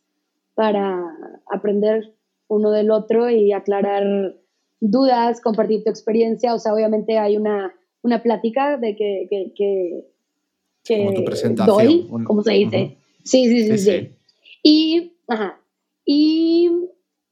para 0.54 1.04
aprender 1.52 2.14
uno 2.48 2.70
del 2.70 2.90
otro 2.90 3.30
y 3.30 3.52
aclarar 3.52 4.34
dudas, 4.80 5.40
compartir 5.40 5.84
tu 5.84 5.90
experiencia. 5.90 6.54
O 6.54 6.58
sea, 6.58 6.74
obviamente 6.74 7.18
hay 7.18 7.36
una, 7.36 7.74
una 8.02 8.22
plática 8.22 8.76
de 8.76 8.96
que, 8.96 9.26
que, 9.28 9.52
que, 9.54 10.06
que 10.84 11.24
doy, 11.66 12.08
como 12.24 12.42
se 12.42 12.52
dice, 12.52 12.96
Sí, 13.24 13.46
sí, 13.48 13.68
sí, 13.68 13.78
sí. 13.78 14.16
Y, 14.62 15.12
ajá. 15.28 15.60
Y 16.04 16.70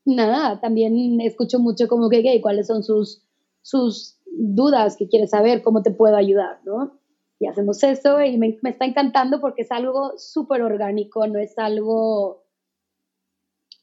nada, 0.05 0.61
también 0.61 1.21
escucho 1.21 1.59
mucho 1.59 1.89
como 1.89 2.09
que, 2.09 2.41
¿cuáles 2.41 2.67
son 2.67 2.83
sus, 2.83 3.23
sus 3.63 4.19
dudas 4.27 4.97
que 4.97 5.09
quieres 5.09 5.31
saber? 5.31 5.63
¿Cómo 5.63 5.83
te 5.83 5.91
puedo 5.91 6.17
ayudar? 6.17 6.61
¿no? 6.65 6.99
Y 7.39 7.47
hacemos 7.47 7.83
eso 7.83 8.23
y 8.23 8.37
me, 8.39 8.59
me 8.63 8.71
está 8.71 8.85
encantando 8.85 9.41
porque 9.41 9.63
es 9.63 9.73
algo 9.73 10.13
súper 10.17 10.63
orgánico, 10.63 11.27
no 11.27 11.39
es 11.39 11.59
algo 11.59 12.45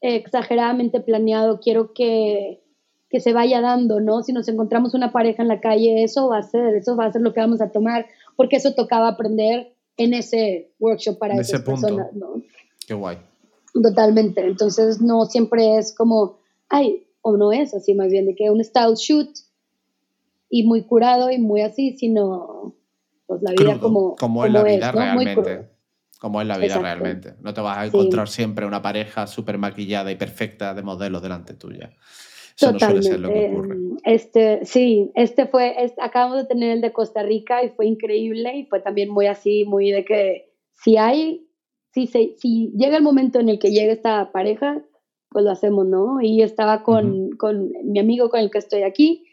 exageradamente 0.02 0.99
planeado. 0.99 1.60
Quiero 1.60 1.94
que, 1.94 2.64
que 3.10 3.19
se 3.19 3.34
vaya 3.34 3.61
dando, 3.61 4.02
¿no? 4.02 4.23
Si 4.23 4.34
nos 4.34 4.48
encontramos 4.48 4.94
una 4.94 5.11
pareja 5.11 5.41
en 5.41 5.48
la 5.48 5.61
calle, 5.61 6.03
eso 6.03 6.30
va 6.30 6.40
a 6.40 6.44
ser, 6.44 6.76
eso 6.76 6.95
va 6.95 7.06
a 7.06 7.11
ser 7.11 7.22
lo 7.22 7.34
que 7.34 7.40
vamos 7.40 7.61
a 7.61 7.72
tomar, 7.72 8.07
porque 8.36 8.57
eso 8.57 8.73
tocaba 8.73 9.07
aprender 9.07 9.74
en 9.98 10.14
ese 10.14 10.72
workshop 10.80 11.18
para 11.18 11.36
esas 11.36 11.62
personas, 11.62 12.14
¿no? 12.14 12.42
Qué 12.88 12.94
guay. 12.94 13.18
Totalmente. 13.74 14.42
Entonces 14.42 15.02
no 15.02 15.26
siempre 15.26 15.78
es 15.78 15.94
como, 15.96 16.40
ay, 16.70 17.08
o 17.22 17.38
no 17.38 17.52
es 17.52 17.74
así, 17.74 17.94
más 17.94 18.10
bien 18.10 18.26
de 18.26 18.36
que 18.36 18.50
un 18.50 18.64
style 18.64 18.96
shoot 18.96 19.30
y 20.50 20.64
muy 20.64 20.84
curado 20.84 21.32
y 21.32 21.40
muy 21.40 21.62
así, 21.62 21.98
sino 21.98 22.76
pues 23.26 23.42
la 23.42 23.52
vida 23.52 23.80
como, 23.80 24.16
como, 24.16 24.46
es 24.46 24.54
la 24.54 24.64
vida 24.64 24.92
realmente. 24.92 25.70
Como 26.20 26.42
es 26.42 26.48
la 26.48 26.58
vida 26.58 26.78
realmente. 26.80 27.34
No 27.42 27.54
te 27.54 27.62
vas 27.62 27.78
a 27.78 27.86
encontrar 27.86 28.30
siempre 28.30 28.66
una 28.66 28.82
pareja 28.82 29.28
súper 29.28 29.58
maquillada 29.58 30.12
y 30.12 30.16
perfecta 30.16 30.74
de 30.74 30.82
modelo 30.82 31.20
delante 31.20 31.54
tuya. 31.54 31.92
Totalmente. 32.58 33.18
Este, 34.04 34.66
sí, 34.66 35.12
este 35.16 35.48
fue, 35.48 35.76
acabamos 36.00 36.38
de 36.38 36.46
tener 36.46 36.72
el 36.72 36.82
de 36.82 36.94
Costa 36.94 37.24
Rica 37.24 37.64
y 37.64 37.70
fue 37.70 37.88
increíble 37.88 38.58
y 38.58 38.66
fue 38.66 38.80
también 38.82 39.10
muy 39.10 39.28
así, 39.28 39.66
muy 39.66 39.92
de 39.92 40.06
que 40.06 40.52
si 40.74 40.98
hay, 40.98 41.48
si, 41.94 42.08
se, 42.08 42.36
si 42.38 42.72
llega 42.76 42.98
el 42.98 43.04
momento 43.04 43.40
en 43.40 43.50
el 43.50 43.60
que 43.60 43.72
llegue 43.72 43.92
esta 43.92 44.32
pareja, 44.32 44.84
pues 45.30 45.46
lo 45.46 45.52
hacemos, 45.52 45.86
¿no? 45.86 46.22
Y 46.22 46.42
estaba 46.42 46.84
con, 46.84 47.32
con 47.32 47.72
mi 47.84 48.00
amigo 48.00 48.30
con 48.30 48.40
el 48.40 48.52
que 48.52 48.60
estoy 48.60 48.84
aquí, 48.84 49.26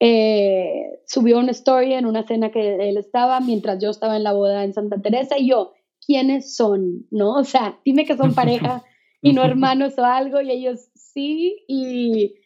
eh, 0.00 0.98
subió 1.06 1.38
una 1.38 1.50
story 1.50 1.92
en 1.92 2.06
una 2.06 2.26
cena 2.26 2.50
que 2.50 2.88
él 2.88 2.96
estaba 2.96 3.40
mientras 3.40 3.78
yo 3.82 3.90
estaba 3.90 4.16
en 4.16 4.24
la 4.24 4.32
boda 4.32 4.64
en 4.64 4.72
Santa 4.72 5.00
Teresa 5.02 5.38
y 5.38 5.50
yo, 5.50 5.74
¿quiénes 6.04 6.56
son? 6.56 7.06
¿No? 7.10 7.34
O 7.34 7.44
sea, 7.44 7.78
dime 7.84 8.06
que 8.06 8.16
son 8.16 8.34
pareja 8.34 8.82
y 9.22 9.34
no 9.34 9.44
hermanos 9.44 9.98
o 9.98 10.04
algo 10.04 10.40
y 10.40 10.50
ellos 10.50 10.88
sí 10.94 11.64
y 11.68 12.36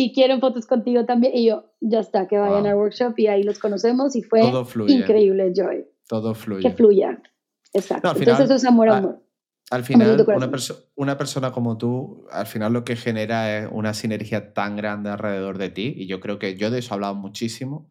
y 0.00 0.12
quieren 0.14 0.40
fotos 0.40 0.66
contigo 0.66 1.04
también. 1.04 1.36
Y 1.36 1.46
yo, 1.46 1.74
ya 1.80 2.00
está, 2.00 2.26
que 2.26 2.38
vayan 2.38 2.66
al 2.66 2.74
workshop 2.74 3.18
y 3.18 3.26
ahí 3.26 3.42
los 3.42 3.58
conocemos 3.58 4.16
y 4.16 4.22
fue 4.22 4.40
increíble, 4.88 5.52
Joy. 5.54 5.84
Todo 6.08 6.34
fluye. 6.34 6.62
Que 6.62 6.74
fluya. 6.74 7.22
Exacto. 7.74 8.08
Entonces 8.16 8.46
eso 8.46 8.54
es 8.54 8.64
amor 8.64 8.88
a 8.88 8.96
amor. 8.96 9.22
Al 9.70 9.84
final, 9.84 10.26
una, 10.26 10.50
una, 10.96 11.18
persona 11.18 11.52
como 11.52 11.78
tú, 11.78 12.26
al 12.32 12.46
final 12.46 12.72
lo 12.72 12.82
que 12.82 12.96
genera 12.96 13.58
es 13.58 13.68
una 13.70 13.94
sinergia 13.94 14.52
tan 14.52 14.74
grande 14.74 15.10
alrededor 15.10 15.58
de 15.58 15.68
ti. 15.68 15.94
Y 15.96 16.06
yo 16.06 16.18
creo 16.18 16.38
que 16.38 16.56
yo 16.56 16.70
de 16.70 16.78
eso 16.80 16.92
he 16.92 16.94
hablado 16.94 17.14
muchísimo. 17.14 17.88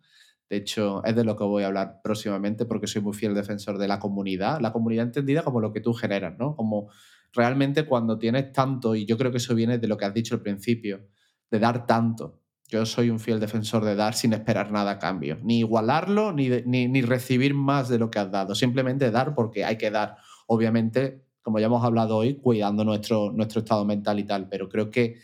De 0.49 0.57
hecho, 0.57 1.03
es 1.05 1.15
de 1.15 1.23
lo 1.23 1.37
que 1.37 1.43
voy 1.43 1.63
a 1.63 1.67
hablar 1.67 2.01
próximamente 2.03 2.65
porque 2.65 2.87
soy 2.87 3.03
muy 3.03 3.13
fiel 3.13 3.35
defensor 3.35 3.77
de 3.77 3.87
la 3.87 3.99
comunidad. 3.99 4.59
La 4.59 4.73
comunidad 4.73 5.05
entendida 5.05 5.43
como 5.43 5.61
lo 5.61 5.71
que 5.71 5.79
tú 5.79 5.93
generas, 5.93 6.37
¿no? 6.37 6.55
Como 6.55 6.89
realmente 7.31 7.85
cuando 7.85 8.17
tienes 8.17 8.51
tanto, 8.51 8.95
y 8.95 9.05
yo 9.05 9.17
creo 9.17 9.31
que 9.31 9.37
eso 9.37 9.53
viene 9.53 9.77
de 9.77 9.87
lo 9.87 9.95
que 9.95 10.05
has 10.05 10.13
dicho 10.13 10.35
al 10.35 10.41
principio, 10.41 11.05
de 11.51 11.59
dar 11.59 11.85
tanto. 11.85 12.39
Yo 12.67 12.85
soy 12.85 13.09
un 13.09 13.19
fiel 13.19 13.39
defensor 13.39 13.83
de 13.83 13.95
dar 13.95 14.13
sin 14.13 14.33
esperar 14.33 14.71
nada 14.71 14.91
a 14.91 14.99
cambio. 14.99 15.39
Ni 15.41 15.59
igualarlo, 15.59 16.31
ni, 16.31 16.49
ni, 16.49 17.01
recibir 17.01 17.55
más 17.55 17.89
de 17.89 17.97
lo 17.97 18.11
que 18.11 18.19
has 18.19 18.31
dado. 18.31 18.53
Simplemente 18.53 19.09
dar 19.09 19.33
porque 19.33 19.65
hay 19.65 19.77
que 19.77 19.89
dar. 19.89 20.17
Obviamente, 20.45 21.25
como 21.41 21.59
ya 21.59 21.65
hemos 21.65 21.83
hablado 21.83 22.17
hoy, 22.17 22.35
cuidando 22.35 22.83
nuestro, 22.83 23.31
nuestro 23.31 23.61
estado 23.61 23.85
mental 23.85 24.19
y 24.19 24.23
tal. 24.23 24.47
Pero 24.49 24.69
creo 24.69 24.91
que 24.91 25.17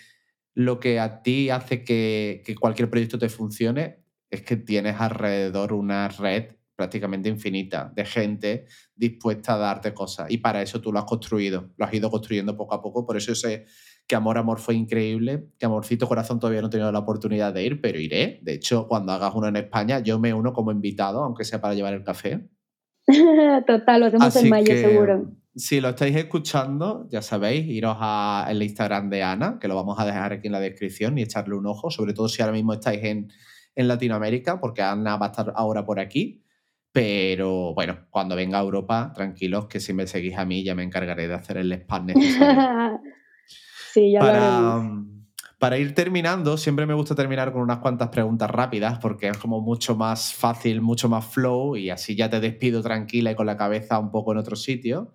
lo 0.55 0.79
que 0.79 0.99
a 0.99 1.21
ti 1.21 1.51
hace 1.51 1.83
que, 1.83 2.41
que 2.43 2.55
cualquier 2.55 2.89
proyecto 2.89 3.19
te 3.19 3.29
funcione 3.29 4.03
es 4.31 4.41
que 4.41 4.57
tienes 4.57 4.99
alrededor 4.99 5.71
una 5.73 6.07
red 6.07 6.55
prácticamente 6.75 7.29
infinita 7.29 7.91
de 7.95 8.05
gente 8.05 8.65
dispuesta 8.95 9.53
a 9.53 9.57
darte 9.57 9.93
cosas. 9.93 10.29
Y 10.29 10.37
para 10.37 10.61
eso 10.61 10.81
tú 10.81 10.91
lo 10.91 10.99
has 10.99 11.05
construido, 11.05 11.69
lo 11.77 11.85
has 11.85 11.93
ido 11.93 12.09
construyendo 12.09 12.57
poco 12.57 12.75
a 12.75 12.81
poco. 12.81 13.05
Por 13.05 13.17
eso 13.17 13.31
ese 13.31 13.65
que 14.07 14.15
Amor 14.15 14.37
Amor 14.37 14.59
fue 14.59 14.75
increíble, 14.75 15.49
que 15.57 15.65
Amorcito 15.65 16.07
Corazón 16.07 16.39
todavía 16.39 16.61
no 16.61 16.67
he 16.67 16.71
tenido 16.71 16.91
la 16.91 16.99
oportunidad 16.99 17.53
de 17.53 17.63
ir, 17.63 17.81
pero 17.81 17.99
iré. 17.99 18.39
De 18.43 18.53
hecho, 18.53 18.87
cuando 18.87 19.11
hagas 19.11 19.33
uno 19.33 19.47
en 19.47 19.55
España, 19.55 19.99
yo 19.99 20.19
me 20.19 20.33
uno 20.33 20.53
como 20.53 20.71
invitado, 20.71 21.23
aunque 21.23 21.43
sea 21.43 21.59
para 21.59 21.73
llevar 21.73 21.93
el 21.93 22.03
café. 22.03 22.47
Total, 23.67 23.99
lo 23.99 24.05
hacemos 24.07 24.35
en 24.35 24.49
mayo 24.49 24.73
seguro. 24.75 25.31
Si 25.55 25.79
lo 25.79 25.89
estáis 25.89 26.15
escuchando, 26.17 27.07
ya 27.09 27.21
sabéis, 27.21 27.65
iros 27.67 27.97
al 27.99 28.61
Instagram 28.61 29.09
de 29.09 29.23
Ana, 29.23 29.57
que 29.59 29.67
lo 29.67 29.75
vamos 29.75 29.97
a 29.99 30.05
dejar 30.05 30.33
aquí 30.33 30.47
en 30.47 30.53
la 30.53 30.59
descripción 30.59 31.17
y 31.17 31.23
echarle 31.23 31.55
un 31.55 31.65
ojo, 31.65 31.89
sobre 31.89 32.13
todo 32.13 32.27
si 32.27 32.41
ahora 32.41 32.53
mismo 32.53 32.73
estáis 32.73 33.03
en, 33.03 33.31
en 33.73 33.87
Latinoamérica, 33.87 34.59
porque 34.59 34.81
Ana 34.81 35.15
va 35.15 35.27
a 35.27 35.29
estar 35.29 35.53
ahora 35.55 35.85
por 35.85 35.99
aquí. 35.99 36.43
Pero 36.91 37.73
bueno, 37.73 38.05
cuando 38.09 38.35
venga 38.35 38.59
a 38.59 38.63
Europa, 38.63 39.11
tranquilos, 39.15 39.67
que 39.67 39.79
si 39.79 39.93
me 39.93 40.07
seguís 40.07 40.37
a 40.37 40.45
mí 40.45 40.63
ya 40.63 40.75
me 40.75 40.83
encargaré 40.83 41.27
de 41.27 41.33
hacer 41.33 41.57
el 41.57 41.71
spam 41.71 42.05
necesario. 42.05 42.99
para, 44.19 44.77
mm, 44.77 45.25
para 45.59 45.77
ir 45.77 45.95
terminando, 45.95 46.57
siempre 46.57 46.85
me 46.85 46.93
gusta 46.93 47.15
terminar 47.15 47.51
con 47.51 47.61
unas 47.61 47.79
cuantas 47.79 48.09
preguntas 48.09 48.49
rápidas 48.49 48.99
porque 48.99 49.29
es 49.29 49.37
como 49.37 49.61
mucho 49.61 49.95
más 49.95 50.33
fácil, 50.33 50.81
mucho 50.81 51.09
más 51.09 51.25
flow 51.25 51.75
y 51.75 51.89
así 51.89 52.15
ya 52.15 52.29
te 52.29 52.39
despido 52.39 52.81
tranquila 52.81 53.31
y 53.31 53.35
con 53.35 53.45
la 53.45 53.57
cabeza 53.57 53.99
un 53.99 54.11
poco 54.11 54.31
en 54.31 54.37
otro 54.37 54.55
sitio. 54.55 55.13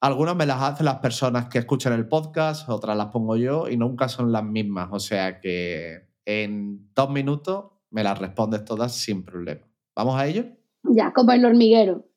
Algunas 0.00 0.36
me 0.36 0.46
las 0.46 0.62
hacen 0.62 0.86
las 0.86 0.98
personas 0.98 1.48
que 1.48 1.58
escuchan 1.58 1.92
el 1.92 2.06
podcast, 2.06 2.68
otras 2.68 2.96
las 2.96 3.08
pongo 3.08 3.36
yo 3.36 3.68
y 3.68 3.76
nunca 3.76 4.08
son 4.08 4.30
las 4.30 4.44
mismas. 4.44 4.88
O 4.92 5.00
sea 5.00 5.40
que 5.40 6.08
en 6.24 6.92
dos 6.94 7.10
minutos 7.10 7.72
me 7.90 8.04
las 8.04 8.18
respondes 8.18 8.64
todas 8.64 8.94
sin 8.94 9.24
problema. 9.24 9.66
¿Vamos 9.96 10.20
a 10.20 10.26
ello? 10.26 10.44
Ya, 10.84 11.12
como 11.12 11.32
el 11.32 11.44
hormiguero. 11.44 12.07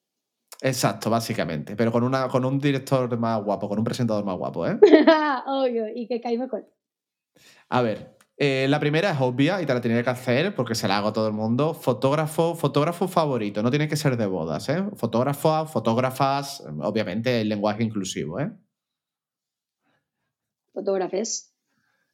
Exacto, 0.61 1.09
básicamente. 1.09 1.75
Pero 1.75 1.91
con, 1.91 2.03
una, 2.03 2.27
con 2.27 2.45
un 2.45 2.59
director 2.59 3.17
más 3.17 3.43
guapo, 3.43 3.67
con 3.67 3.79
un 3.79 3.83
presentador 3.83 4.23
más 4.23 4.37
guapo, 4.37 4.67
¿eh? 4.67 4.77
Obvio, 5.47 5.87
y 5.93 6.07
que 6.07 6.21
cae 6.21 6.37
mejor. 6.37 6.69
A 7.69 7.81
ver, 7.81 8.15
eh, 8.37 8.67
la 8.69 8.79
primera 8.79 9.11
es 9.11 9.19
obvia 9.19 9.61
y 9.61 9.65
te 9.65 9.73
la 9.73 9.81
tenía 9.81 10.03
que 10.03 10.09
hacer 10.09 10.53
porque 10.53 10.75
se 10.75 10.87
la 10.87 10.97
hago 10.97 11.09
a 11.09 11.13
todo 11.13 11.27
el 11.27 11.33
mundo. 11.33 11.73
Fotógrafo, 11.73 12.53
fotógrafo 12.53 13.07
favorito, 13.07 13.63
no 13.63 13.71
tiene 13.71 13.87
que 13.87 13.95
ser 13.95 14.17
de 14.17 14.27
bodas, 14.27 14.69
¿eh? 14.69 14.83
Fotógrafo, 14.95 15.65
fotógrafas, 15.65 16.63
obviamente 16.81 17.41
el 17.41 17.49
lenguaje 17.49 17.83
inclusivo, 17.83 18.39
¿eh? 18.39 18.51
Fotógrafes. 20.73 21.53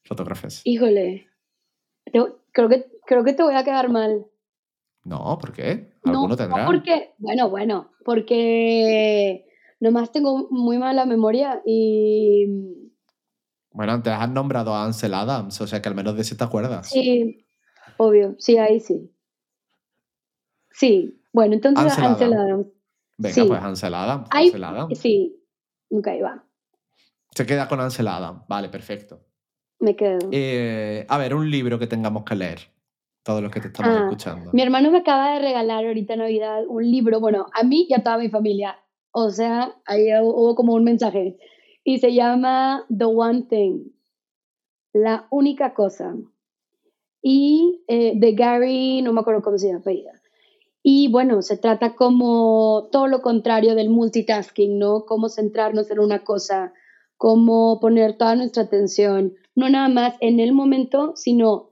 Fotógrafes. 0.03 0.61
Híjole, 0.63 1.27
creo, 2.05 2.69
que, 2.69 2.85
creo 3.05 3.23
que 3.23 3.33
te 3.33 3.43
voy 3.43 3.55
a 3.55 3.63
quedar 3.63 3.89
mal. 3.89 4.25
No, 5.07 5.37
¿por 5.39 5.53
qué? 5.53 5.93
¿Alguno 6.03 6.27
no, 6.27 6.35
tendrá? 6.35 6.65
porque, 6.65 7.13
bueno, 7.17 7.49
bueno, 7.49 7.91
porque 8.03 9.45
nomás 9.79 10.11
tengo 10.11 10.49
muy 10.51 10.77
mala 10.77 11.05
memoria 11.05 11.61
y... 11.65 12.45
Bueno, 13.71 13.93
antes 13.93 14.11
has 14.11 14.29
nombrado 14.29 14.75
a 14.75 14.83
Ansel 14.83 15.13
Adams, 15.13 15.61
o 15.61 15.67
sea 15.67 15.81
que 15.81 15.87
al 15.87 15.95
menos 15.95 16.15
de 16.15 16.23
ese 16.23 16.35
te 16.35 16.43
acuerdas. 16.43 16.89
Sí, 16.89 17.45
obvio, 17.95 18.35
sí, 18.37 18.57
ahí 18.57 18.81
sí. 18.81 19.09
Sí, 20.71 21.21
bueno, 21.31 21.53
entonces 21.53 21.97
Ansel, 21.97 22.33
Adams. 22.33 22.67
Venga, 23.17 23.45
pues 23.45 23.61
Ansel 23.61 23.93
Adams. 23.93 24.27
Ansel 24.29 24.95
Sí, 24.97 25.41
ok, 25.89 26.07
va. 26.21 26.43
Se 27.31 27.45
queda 27.45 27.69
con 27.69 27.79
Ansel 27.79 28.09
Adam. 28.09 28.43
Vale, 28.49 28.67
perfecto. 28.67 29.21
Me 29.79 29.95
quedo. 29.95 30.29
Eh, 30.31 31.05
a 31.07 31.17
ver, 31.17 31.33
un 31.33 31.49
libro 31.49 31.79
que 31.79 31.87
tengamos 31.87 32.25
que 32.25 32.35
leer. 32.35 32.76
Todos 33.27 33.43
los 33.43 33.51
que 33.51 33.59
te 33.59 33.67
estamos 33.67 33.93
Ah, 33.93 34.03
escuchando. 34.05 34.51
Mi 34.53 34.61
hermano 34.61 34.89
me 34.89 34.99
acaba 34.99 35.33
de 35.33 35.39
regalar 35.39 35.85
ahorita 35.85 36.13
en 36.13 36.19
Navidad 36.19 36.63
un 36.67 36.89
libro, 36.89 37.19
bueno, 37.19 37.47
a 37.53 37.63
mí 37.63 37.85
y 37.89 37.93
a 37.93 38.01
toda 38.01 38.17
mi 38.17 38.29
familia. 38.29 38.77
O 39.11 39.29
sea, 39.31 39.75
ahí 39.85 40.07
hubo 40.21 40.55
como 40.55 40.73
un 40.73 40.85
mensaje. 40.85 41.37
Y 41.83 41.99
se 41.99 42.13
llama 42.13 42.85
The 42.89 43.03
One 43.03 43.43
Thing. 43.49 43.89
La 44.93 45.27
única 45.29 45.73
cosa. 45.73 46.15
Y 47.21 47.83
eh, 47.89 48.13
de 48.15 48.31
Gary, 48.31 49.01
no 49.01 49.11
me 49.11 49.19
acuerdo 49.19 49.41
cómo 49.41 49.57
se 49.57 49.67
llama. 49.67 49.79
apellida. 49.79 50.13
Y 50.81 51.09
bueno, 51.11 51.41
se 51.41 51.57
trata 51.57 51.95
como 51.95 52.87
todo 52.93 53.07
lo 53.07 53.21
contrario 53.21 53.75
del 53.75 53.89
multitasking, 53.89 54.79
¿no? 54.79 55.03
Cómo 55.05 55.27
centrarnos 55.27 55.91
en 55.91 55.99
una 55.99 56.23
cosa, 56.23 56.71
cómo 57.17 57.79
poner 57.81 58.17
toda 58.17 58.37
nuestra 58.37 58.63
atención, 58.63 59.33
no 59.53 59.69
nada 59.69 59.89
más 59.89 60.15
en 60.21 60.39
el 60.39 60.53
momento, 60.53 61.11
sino 61.17 61.71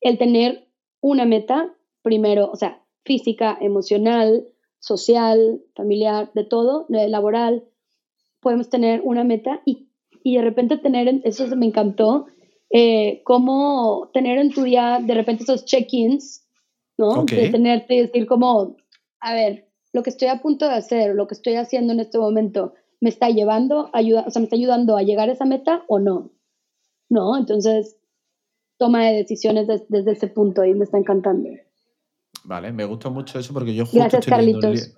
el 0.00 0.16
tener 0.16 0.65
una 1.10 1.24
meta, 1.24 1.72
primero, 2.02 2.50
o 2.50 2.56
sea, 2.56 2.82
física, 3.04 3.56
emocional, 3.60 4.48
social, 4.80 5.60
familiar, 5.74 6.30
de 6.34 6.44
todo, 6.44 6.86
laboral, 6.88 7.64
podemos 8.40 8.68
tener 8.68 9.00
una 9.04 9.24
meta 9.24 9.60
y, 9.64 9.88
y 10.22 10.36
de 10.36 10.42
repente 10.42 10.76
tener, 10.78 11.06
en- 11.08 11.22
eso 11.24 11.46
me 11.56 11.66
encantó, 11.66 12.26
eh, 12.70 13.22
cómo 13.24 14.10
tener 14.12 14.38
en 14.38 14.50
tu 14.52 14.62
día 14.64 14.98
de 15.00 15.14
repente 15.14 15.44
esos 15.44 15.64
check-ins, 15.64 16.44
¿no? 16.98 17.24
De 17.36 17.48
tenerte 17.50 17.94
y 17.94 18.00
decir 18.00 18.26
como, 18.26 18.76
a 19.20 19.32
ver, 19.34 19.68
lo 19.92 20.02
que 20.02 20.10
estoy 20.10 20.28
a 20.28 20.42
punto 20.42 20.66
de 20.66 20.74
hacer, 20.74 21.14
lo 21.14 21.26
que 21.28 21.34
estoy 21.34 21.54
haciendo 21.54 21.92
en 21.92 22.00
este 22.00 22.18
momento, 22.18 22.74
¿me 23.00 23.08
está 23.10 23.28
llevando, 23.30 23.90
ayuda, 23.92 24.24
o 24.26 24.30
sea, 24.30 24.40
me 24.40 24.44
está 24.46 24.56
ayudando 24.56 24.96
a 24.96 25.02
llegar 25.02 25.28
a 25.28 25.32
esa 25.32 25.44
meta 25.44 25.84
o 25.88 25.98
no? 26.00 26.30
¿No? 27.08 27.36
Entonces, 27.36 27.96
toma 28.78 29.04
de 29.06 29.14
decisiones 29.16 29.66
des- 29.66 29.84
desde 29.88 30.12
ese 30.12 30.28
punto 30.28 30.64
y 30.64 30.74
me 30.74 30.84
está 30.84 30.98
encantando. 30.98 31.48
Vale, 32.44 32.72
me 32.72 32.84
gusta 32.84 33.08
mucho 33.10 33.38
eso 33.38 33.52
porque 33.52 33.74
yo 33.74 33.84
justo 33.84 33.98
Gracias, 33.98 34.20
estoy, 34.20 34.30
Carlitos. 34.30 34.70
li- 34.74 34.92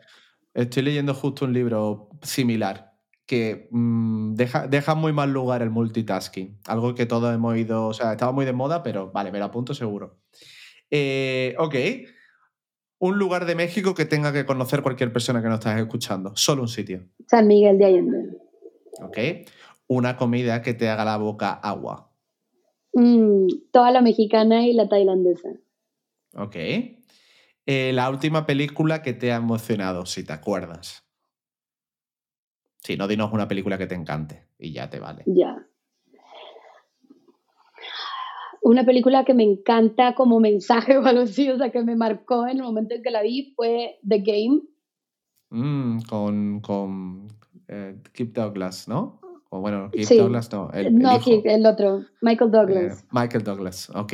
estoy 0.54 0.82
leyendo 0.82 1.14
justo 1.14 1.44
un 1.44 1.52
libro 1.52 2.10
similar 2.22 2.92
que 3.26 3.68
mm, 3.70 4.34
deja, 4.34 4.66
deja 4.68 4.94
muy 4.94 5.12
mal 5.12 5.32
lugar 5.32 5.62
el 5.62 5.70
multitasking. 5.70 6.58
Algo 6.66 6.94
que 6.94 7.06
todos 7.06 7.34
hemos 7.34 7.56
ido, 7.56 7.86
o 7.88 7.94
sea, 7.94 8.12
estaba 8.12 8.32
muy 8.32 8.44
de 8.46 8.52
moda, 8.52 8.82
pero 8.82 9.10
vale, 9.12 9.30
me 9.30 9.38
lo 9.38 9.44
apunto 9.46 9.74
seguro. 9.74 10.18
Eh, 10.90 11.54
ok. 11.58 11.74
Un 13.00 13.18
lugar 13.18 13.44
de 13.44 13.54
México 13.54 13.94
que 13.94 14.06
tenga 14.06 14.32
que 14.32 14.44
conocer 14.44 14.82
cualquier 14.82 15.12
persona 15.12 15.40
que 15.40 15.48
nos 15.48 15.58
estás 15.60 15.78
escuchando. 15.78 16.32
Solo 16.34 16.62
un 16.62 16.68
sitio. 16.68 17.06
San 17.28 17.46
Miguel 17.46 17.78
de 17.78 17.84
Allende. 17.84 18.36
Ok. 19.02 19.18
Una 19.86 20.16
comida 20.16 20.62
que 20.62 20.74
te 20.74 20.88
haga 20.88 21.04
la 21.04 21.16
boca 21.16 21.52
agua. 21.52 22.07
Mm, 22.98 23.70
toda 23.70 23.92
la 23.92 24.00
mexicana 24.00 24.66
y 24.66 24.72
la 24.72 24.88
tailandesa. 24.88 25.50
Ok. 26.34 26.56
Eh, 26.56 27.92
la 27.92 28.10
última 28.10 28.44
película 28.44 29.02
que 29.02 29.12
te 29.12 29.30
ha 29.30 29.36
emocionado, 29.36 30.04
si 30.04 30.24
te 30.24 30.32
acuerdas. 30.32 31.06
Si 32.82 32.96
no, 32.96 33.06
dinos 33.06 33.32
una 33.32 33.46
película 33.46 33.78
que 33.78 33.86
te 33.86 33.94
encante 33.94 34.48
y 34.58 34.72
ya 34.72 34.90
te 34.90 34.98
vale. 34.98 35.22
Ya. 35.26 35.64
Una 38.62 38.84
película 38.84 39.24
que 39.24 39.34
me 39.34 39.44
encanta 39.44 40.16
como 40.16 40.40
mensaje 40.40 40.98
o 40.98 41.04
algo 41.04 41.22
así, 41.22 41.48
o 41.50 41.56
sea, 41.56 41.70
que 41.70 41.84
me 41.84 41.94
marcó 41.94 42.48
en 42.48 42.56
el 42.56 42.64
momento 42.64 42.96
en 42.96 43.02
que 43.04 43.12
la 43.12 43.22
vi 43.22 43.52
fue 43.54 44.00
The 44.08 44.18
Game. 44.18 44.62
Mm, 45.50 46.00
con 46.00 46.60
con 46.60 47.28
eh, 47.68 47.96
Kip 48.12 48.34
Douglas, 48.34 48.88
¿no? 48.88 49.20
O 49.50 49.60
bueno, 49.60 49.90
Kip 49.90 50.04
Sí. 50.04 50.18
Douglas 50.18 50.52
no, 50.52 50.70
el, 50.72 50.86
el 50.88 50.98
no, 50.98 51.18
sí, 51.20 51.40
el 51.44 51.64
otro, 51.64 52.04
Michael 52.20 52.50
Eh, 52.50 52.56
Douglas. 52.56 53.04
Michael 53.10 53.44
Douglas. 53.44 53.90
Ok, 53.94 54.12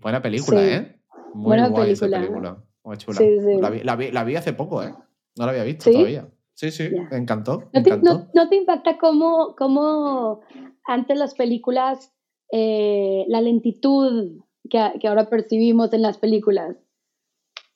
buena 0.00 0.20
película, 0.20 0.60
Sí. 0.60 0.68
¿eh? 0.70 0.96
Muy 1.34 1.44
Buena 1.44 1.68
guay 1.68 1.92
esa 1.92 2.06
película. 2.06 2.20
película. 2.20 2.64
Muy 2.84 2.96
chula. 2.96 3.18
Sí, 3.18 3.40
sí. 3.40 3.60
La, 3.60 3.70
vi, 3.70 3.80
la 3.80 3.96
vi- 3.96 4.10
la 4.10 4.24
vi 4.24 4.34
hace 4.36 4.52
poco, 4.54 4.82
¿eh? 4.82 4.92
No 5.36 5.44
la 5.46 5.52
había 5.52 5.62
visto 5.64 5.90
todavía. 5.90 6.28
Sí, 6.54 6.70
sí, 6.70 6.88
Ya. 6.92 7.08
me 7.10 7.16
encantó. 7.16 7.58
Me 7.72 7.78
¿No 7.80 7.82
te, 7.84 7.90
encantó. 7.90 8.14
no- 8.14 8.28
no 8.34 8.48
te 8.48 8.56
impacta 8.56 8.98
cómo, 8.98 9.54
cómo 9.56 10.40
antes 10.86 11.16
las 11.16 11.34
películas, 11.34 12.12
eh, 12.50 13.24
la 13.28 13.40
lentitud 13.40 14.40
que, 14.68 14.92
que 15.00 15.08
ahora 15.08 15.30
percibimos 15.30 15.92
en 15.92 16.02
las 16.02 16.18
películas? 16.18 16.76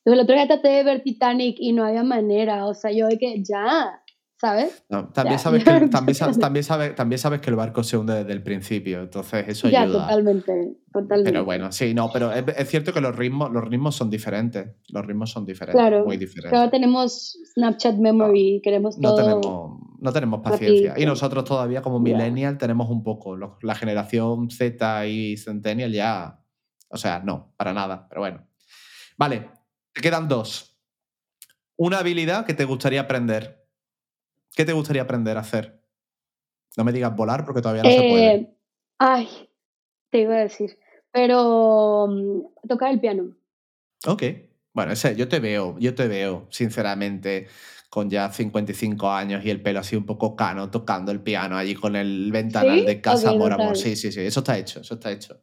El 0.04 0.20
otro 0.20 0.34
día 0.34 0.46
traté 0.46 0.68
de 0.68 0.84
ver 0.84 1.02
Titanic 1.02 1.56
y 1.58 1.72
no 1.72 1.84
había 1.84 2.02
manera, 2.04 2.66
o 2.66 2.74
sea, 2.74 2.90
yo 2.92 3.06
de 3.08 3.16
que 3.18 3.42
ya, 3.42 4.02
¿sabes? 4.38 4.84
No, 4.88 5.08
también, 5.08 5.36
Ya, 5.36 5.42
sabes 5.42 5.64
que, 5.64 5.70
también, 5.88 5.90
también, 6.38 6.64
sabes, 6.64 6.94
también 6.94 7.18
sabes 7.18 7.40
que 7.40 7.50
el 7.50 7.56
barco 7.56 7.82
se 7.82 7.96
hunde 7.96 8.14
desde 8.14 8.32
el 8.32 8.42
principio, 8.42 9.00
entonces 9.00 9.44
eso 9.48 9.68
ya, 9.68 9.82
ayuda. 9.82 10.02
totalmente, 10.02 10.76
totalmente. 10.92 11.30
Pero 11.32 11.44
bueno, 11.44 11.72
sí, 11.72 11.94
no, 11.94 12.10
pero 12.12 12.32
es, 12.32 12.44
es 12.56 12.68
cierto 12.68 12.92
que 12.92 13.00
los 13.00 13.16
ritmos, 13.16 13.50
los 13.50 13.64
ritmos 13.64 13.96
son 13.96 14.10
diferentes. 14.10 14.68
Los 14.88 15.06
ritmos 15.06 15.30
son 15.30 15.46
diferentes, 15.46 15.80
Claro, 15.80 16.04
muy 16.04 16.16
diferentes. 16.16 16.52
ahora 16.58 16.70
tenemos 16.70 17.38
Snapchat 17.54 17.96
Memory, 17.96 18.60
queremos 18.62 18.98
No 18.98 19.14
tenemos, 19.14 19.80
no 20.00 20.12
tenemos 20.12 20.40
paciencia. 20.42 20.94
Y 20.96 21.06
nosotros 21.06 21.44
todavía 21.44 21.80
como 21.82 21.98
millennial 22.00 22.58
tenemos 22.58 22.90
un 22.90 23.02
poco. 23.02 23.36
Los- 23.36 23.62
La 23.62 23.74
generación 23.74 24.50
Z 24.50 25.06
y 25.06 25.36
Centennial 25.38 25.92
ya... 25.92 26.40
O 26.88 26.96
sea, 26.98 27.20
no, 27.24 27.52
para 27.56 27.72
nada. 27.72 28.06
Pero 28.08 28.20
bueno. 28.20 28.46
Vale, 29.18 29.50
te 29.92 30.00
quedan 30.00 30.28
dos. 30.28 30.78
Una 31.76 31.98
habilidad 31.98 32.46
que 32.46 32.54
te 32.54 32.64
gustaría 32.64 33.00
aprender. 33.00 33.65
¿Qué 34.56 34.64
te 34.64 34.72
gustaría 34.72 35.02
aprender 35.02 35.36
a 35.36 35.40
hacer? 35.40 35.78
No 36.78 36.84
me 36.84 36.90
digas 36.90 37.14
volar 37.14 37.44
porque 37.44 37.60
todavía 37.60 37.82
no 37.82 37.90
se 37.90 38.02
puede. 38.04 38.34
Eh, 38.34 38.56
ay, 38.98 39.28
te 40.10 40.20
iba 40.22 40.34
a 40.34 40.38
decir, 40.38 40.78
pero 41.12 42.06
mm, 42.08 42.66
tocar 42.66 42.90
el 42.90 42.98
piano. 42.98 43.36
Ok. 44.06 44.22
Bueno, 44.72 44.92
ese, 44.92 45.14
yo 45.14 45.28
te 45.28 45.40
veo, 45.40 45.76
yo 45.78 45.94
te 45.94 46.08
veo, 46.08 46.46
sinceramente, 46.50 47.48
con 47.90 48.08
ya 48.08 48.32
55 48.32 49.10
años 49.10 49.44
y 49.44 49.50
el 49.50 49.60
pelo 49.60 49.80
así 49.80 49.94
un 49.94 50.06
poco 50.06 50.34
cano, 50.34 50.70
tocando 50.70 51.12
el 51.12 51.20
piano 51.20 51.58
allí 51.58 51.74
con 51.74 51.94
el 51.94 52.32
ventanal 52.32 52.80
¿Sí? 52.80 52.86
de 52.86 53.00
casa, 53.02 53.30
Ok, 53.30 53.36
amor, 53.36 53.52
amor. 53.52 53.76
Sí, 53.76 53.94
sí, 53.94 54.10
sí, 54.10 54.20
eso 54.20 54.40
está 54.40 54.56
hecho, 54.56 54.80
eso 54.80 54.94
está 54.94 55.10
hecho. 55.10 55.38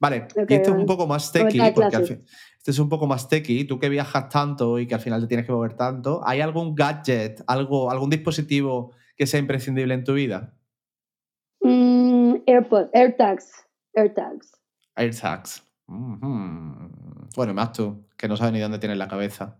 Vale, 0.00 0.26
y 0.36 0.54
este 0.54 0.70
es 0.70 0.76
un 0.76 0.86
poco 0.86 1.06
más 1.06 1.30
techy, 1.32 1.58
porque 1.74 1.96
al 1.96 2.04
fin, 2.06 2.24
este 2.58 2.70
es 2.72 2.78
un 2.78 2.88
poco 2.88 3.06
más 3.06 3.28
techy, 3.28 3.64
tú 3.64 3.78
que 3.78 3.88
viajas 3.88 4.28
tanto 4.28 4.78
y 4.78 4.86
que 4.86 4.94
al 4.94 5.00
final 5.00 5.20
te 5.20 5.26
tienes 5.28 5.46
que 5.46 5.52
mover 5.52 5.74
tanto, 5.74 6.20
¿hay 6.26 6.40
algún 6.40 6.74
gadget, 6.74 7.42
algo, 7.46 7.90
algún 7.90 8.10
dispositivo 8.10 8.92
que 9.16 9.26
sea 9.26 9.40
imprescindible 9.40 9.94
en 9.94 10.04
tu 10.04 10.14
vida? 10.14 10.54
Mm, 11.60 12.34
AirPods, 12.46 12.90
AirTags, 12.92 13.66
AirTags. 13.94 14.52
AirTags. 14.96 15.62
Mhm. 15.86 17.28
Bueno, 17.36 17.54
más 17.54 17.72
tú, 17.72 18.04
que 18.16 18.28
no 18.28 18.36
sabes 18.36 18.52
ni 18.52 18.60
dónde 18.60 18.78
tienes 18.78 18.98
la 18.98 19.08
cabeza. 19.08 19.58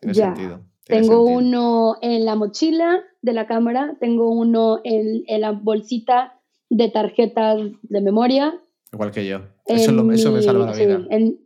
Tiene 0.00 0.14
Ya. 0.14 0.26
sentido. 0.26 0.60
tiene 0.84 1.02
Tengo 1.02 1.26
sentido. 1.26 1.38
uno 1.38 1.96
en 2.02 2.24
la 2.24 2.34
mochila 2.36 3.00
de 3.22 3.32
la 3.32 3.46
cámara, 3.46 3.96
tengo 3.98 4.30
uno 4.30 4.80
en, 4.84 5.24
en 5.26 5.40
la 5.40 5.50
bolsita 5.52 6.40
de 6.70 6.88
tarjetas 6.90 7.58
de 7.82 8.00
memoria. 8.00 8.54
Igual 8.96 9.10
que 9.10 9.26
yo. 9.26 9.40
Eso, 9.66 9.90
es 9.90 9.92
lo- 9.92 10.02
en 10.02 10.10
eso 10.12 10.32
me 10.32 10.38
mi- 10.38 10.44
salva 10.44 10.66
la 10.66 10.74
sí, 10.74 10.86
vida. 10.86 11.06
en- 11.10 11.38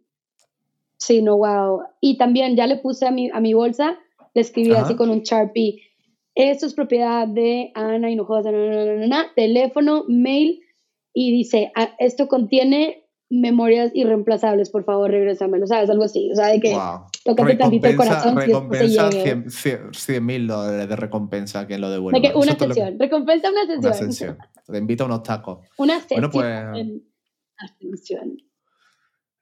sí, 0.97 1.20
no, 1.22 1.36
wow. 1.36 1.82
Y 2.01 2.16
también 2.16 2.56
ya 2.56 2.66
le 2.66 2.77
puse 2.77 3.06
a 3.06 3.10
mi, 3.10 3.28
a 3.32 3.40
mi 3.40 3.55
bolsa, 3.55 3.98
le 4.35 4.40
escribí 4.40 4.72
Ajá. 4.72 4.82
así 4.82 4.94
con 4.94 5.10
un 5.10 5.22
Sharpie. 5.22 5.82
Esto 6.35 6.66
es 6.66 6.74
propiedad 6.74 7.27
de 7.27 7.72
Ana 7.74 8.09
Hinojosa, 8.10 8.52
na, 8.52 8.59
na, 8.59 8.85
na, 8.85 8.94
na, 8.94 9.06
na, 9.09 9.27
teléfono, 9.35 10.05
mail, 10.09 10.60
y 11.12 11.32
dice, 11.32 11.72
"Ah, 11.74 11.90
esto 11.98 12.28
contiene 12.28 13.05
memorias 13.32 13.90
irreemplazables, 13.94 14.70
por 14.70 14.85
favor, 14.85 15.10
regrésamelo, 15.10 15.66
¿sabes? 15.66 15.89
Algo 15.90 16.05
así, 16.05 16.31
o 16.32 16.35
sea, 16.36 16.48
de 16.48 16.60
que 16.60 16.72
Wow. 16.72 17.02
tócate 17.24 17.55
tantito 17.56 17.86
el 17.89 17.97
corazón 17.97 18.36
recompensa 18.36 19.09
llegue. 19.10 19.44
100 19.51 20.24
mil 20.27 20.47
dólares 20.48 20.89
de 20.89 20.97
recompensa 20.97 21.66
que 21.66 21.78
lo 21.78 21.90
devuelva. 21.90 22.18
De 22.18 22.28
que 22.28 22.36
una 22.36 22.56
te 22.56 22.66
lo- 22.68 22.74
sesión, 22.74 22.98
recompensa 22.98 23.51
una 23.51 23.60
sesión. 23.62 23.78
Una 23.85 23.93
sesión. 23.94 24.39
Te 24.66 24.78
invito 24.78 25.05
a 25.05 25.06
unos 25.06 25.22
tacos. 25.22 25.59
Una 25.78 26.01
sesión. 26.01 26.31
Bueno, 26.31 26.31
pues- 26.72 27.02
Atención. 27.61 28.39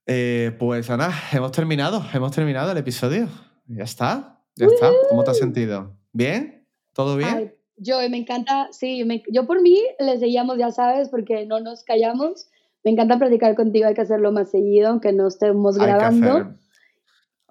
Eh, 0.06 0.56
pues 0.58 0.88
Ana, 0.90 1.10
hemos 1.32 1.52
terminado. 1.52 2.02
Hemos 2.12 2.32
terminado 2.32 2.72
el 2.72 2.78
episodio. 2.78 3.28
Ya 3.66 3.84
está. 3.84 4.42
Ya 4.56 4.66
está. 4.66 4.90
¿Cómo 5.10 5.22
te 5.24 5.30
has 5.30 5.38
sentido? 5.38 5.96
¿Bien? 6.12 6.66
¿Todo 6.94 7.16
bien? 7.16 7.28
Ay, 7.32 7.52
yo 7.76 7.98
me 8.10 8.16
encanta, 8.16 8.68
sí, 8.72 9.04
me- 9.04 9.22
yo 9.30 9.46
por 9.46 9.62
mí 9.62 9.80
le 10.00 10.18
seguíamos, 10.18 10.58
ya 10.58 10.72
sabes, 10.72 11.08
porque 11.10 11.46
no 11.46 11.60
nos 11.60 11.84
callamos. 11.84 12.48
Me 12.82 12.90
encanta 12.90 13.18
platicar 13.18 13.54
contigo, 13.54 13.86
hay 13.86 13.94
que 13.94 14.00
hacerlo 14.00 14.32
más 14.32 14.50
seguido, 14.50 14.88
aunque 14.88 15.12
no 15.12 15.28
estemos 15.28 15.76
Hay 15.76 15.80
que 15.80 15.86
grabando. 15.86 16.30
hacer, 16.32 16.46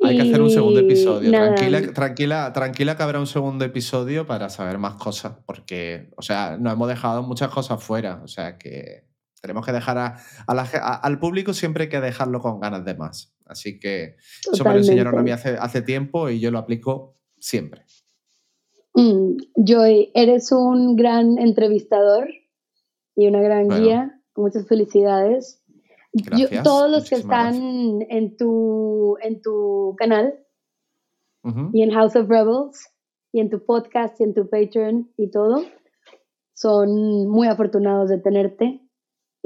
hay 0.03 0.15
que 0.17 0.21
hacer 0.23 0.41
un 0.41 0.49
segundo 0.49 0.79
episodio. 0.81 1.31
nada. 1.31 1.55
Tranquila, 1.55 1.93
tranquila, 1.93 2.53
tranquila 2.53 2.97
que 2.97 3.03
habrá 3.03 3.19
un 3.19 3.27
segundo 3.27 3.63
episodio 3.63 4.25
para 4.27 4.49
saber 4.49 4.77
más 4.79 4.95
cosas, 4.95 5.33
porque, 5.45 6.09
o 6.17 6.21
sea, 6.21 6.57
nos 6.57 6.73
hemos 6.73 6.89
dejado 6.89 7.23
muchas 7.23 7.49
cosas 7.49 7.81
fuera. 7.81 8.19
O 8.23 8.27
sea 8.27 8.57
que 8.57 9.05
tenemos 9.41 9.65
que 9.65 9.71
dejar 9.71 9.97
a, 9.97 10.17
a 10.47 10.53
la 10.55 10.65
ge- 10.65 10.77
a- 10.81 10.95
al 10.95 11.19
público 11.19 11.53
siempre 11.53 11.83
hay 11.85 11.89
que 11.89 12.01
dejarlo 12.01 12.39
con 12.41 12.59
ganas 12.59 12.83
de 12.85 12.95
más. 12.95 13.33
Así 13.45 13.79
que 13.79 14.15
eso 14.51 14.63
me 14.63 14.71
lo 14.71 14.77
enseñaron 14.79 15.13
a 15.19 15.23
mí 15.23 15.31
hace, 15.31 15.57
hace 15.57 15.81
tiempo 15.81 16.29
y 16.29 16.39
yo 16.39 16.51
lo 16.51 16.59
aplico 16.59 17.15
siempre. 17.39 17.85
Mm, 18.93 19.37
Joy, 19.55 20.11
eres 20.15 20.51
un 20.51 20.95
gran 20.95 21.37
entrevistador 21.37 22.27
y 23.15 23.27
una 23.27 23.41
gran 23.41 23.67
guía. 23.83 24.21
Muchas 24.35 24.67
felicidades. 24.67 25.63
todos 26.63 26.89
los 26.91 27.09
que 27.09 27.15
están 27.21 28.01
en 28.09 28.37
tu, 28.37 29.17
en 29.21 29.41
tu 29.41 29.95
canal 29.97 30.33
y 31.73 31.83
en 31.83 31.91
House 31.91 32.15
of 32.15 32.27
Rebels 32.27 32.89
y 33.31 33.39
en 33.39 33.49
tu 33.49 33.63
podcast 33.65 34.19
y 34.19 34.23
en 34.23 34.33
tu 34.33 34.49
Patreon 34.49 35.11
y 35.15 35.29
todo, 35.29 35.63
son 36.53 37.27
muy 37.29 37.47
afortunados 37.47 38.09
de 38.09 38.17
tenerte. 38.17 38.81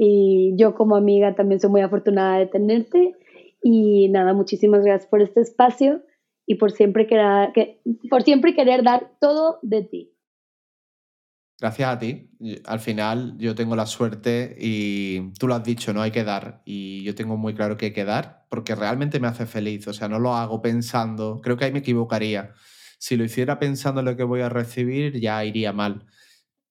Y 0.04 0.56
yo 0.56 0.74
como 0.74 0.96
amiga 0.96 1.36
también 1.36 1.60
soy 1.60 1.70
muy 1.70 1.80
afortunada 1.80 2.40
de 2.40 2.46
tenerte. 2.46 3.14
Y 3.62 4.08
nada, 4.08 4.34
muchísimas 4.34 4.84
gracias 4.84 5.08
por 5.08 5.22
este 5.22 5.42
espacio 5.42 6.02
y 6.44 6.56
por 6.56 6.72
siempre 6.72 7.06
querer, 7.06 7.52
que, 7.52 7.80
por 8.10 8.24
siempre 8.24 8.52
querer 8.52 8.82
dar 8.82 9.12
todo 9.20 9.60
de 9.62 9.82
ti. 9.84 10.12
Gracias 11.60 11.88
a 11.88 12.00
ti. 12.00 12.32
Al 12.64 12.80
final 12.80 13.36
yo 13.38 13.54
tengo 13.54 13.76
la 13.76 13.86
suerte 13.86 14.56
y 14.58 15.30
tú 15.38 15.46
lo 15.46 15.54
has 15.54 15.62
dicho, 15.62 15.92
no 15.92 16.02
hay 16.02 16.10
que 16.10 16.24
dar. 16.24 16.62
Y 16.64 17.04
yo 17.04 17.14
tengo 17.14 17.36
muy 17.36 17.54
claro 17.54 17.76
que 17.76 17.86
hay 17.86 17.92
que 17.92 18.04
dar 18.04 18.46
porque 18.50 18.74
realmente 18.74 19.20
me 19.20 19.28
hace 19.28 19.46
feliz. 19.46 19.86
O 19.86 19.92
sea, 19.92 20.08
no 20.08 20.18
lo 20.18 20.34
hago 20.34 20.60
pensando, 20.60 21.40
creo 21.40 21.56
que 21.56 21.66
ahí 21.66 21.72
me 21.72 21.78
equivocaría. 21.78 22.54
Si 22.98 23.16
lo 23.16 23.22
hiciera 23.22 23.60
pensando 23.60 24.00
en 24.00 24.06
lo 24.06 24.16
que 24.16 24.24
voy 24.24 24.40
a 24.40 24.48
recibir, 24.48 25.20
ya 25.20 25.44
iría 25.44 25.72
mal. 25.72 26.06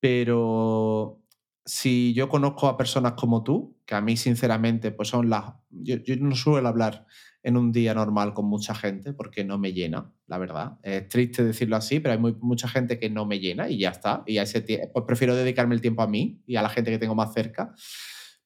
Pero 0.02 1.21
si 1.66 2.14
yo 2.14 2.30
conozco 2.30 2.68
a 2.68 2.78
personas 2.78 3.14
como 3.14 3.44
tú, 3.44 3.78
que 3.86 3.96
a 3.96 4.02
mí 4.02 4.18
sinceramente 4.18 4.92
pues 4.92 5.10
son 5.10 5.30
las... 5.30 5.54
Yo, 5.70 5.98
no 6.20 6.36
suelo 6.36 6.68
hablar 6.68 7.06
en 7.44 7.58
un 7.58 7.72
día 7.72 7.94
normal 7.94 8.34
con 8.34 8.46
mucha 8.46 8.76
gente 8.76 9.14
porque 9.14 9.44
no 9.44 9.58
me 9.58 9.74
llena, 9.74 10.12
la 10.28 10.38
verdad. 10.38 10.80
Es 10.84 11.08
triste 11.08 11.44
decirlo 11.44 11.76
así, 11.76 12.00
pero 12.00 12.14
hay 12.14 12.36
mucha 12.42 12.68
gente 12.68 13.00
que 13.00 13.10
no 13.10 13.26
me 13.26 13.40
llena 13.40 13.70
y 13.70 13.80
ya 13.80 13.90
está. 13.90 14.24
Y 14.26 14.38
ese 14.38 14.62
pues 14.94 15.06
prefiero 15.06 15.36
dedicarme 15.36 15.76
el 15.76 15.82
tiempo 15.82 16.02
a 16.02 16.08
mí 16.08 16.42
y 16.46 16.56
a 16.56 16.62
la 16.62 16.70
gente 16.70 16.92
que 16.92 17.00
tengo 17.00 17.16
más 17.16 17.34
cerca. 17.34 17.74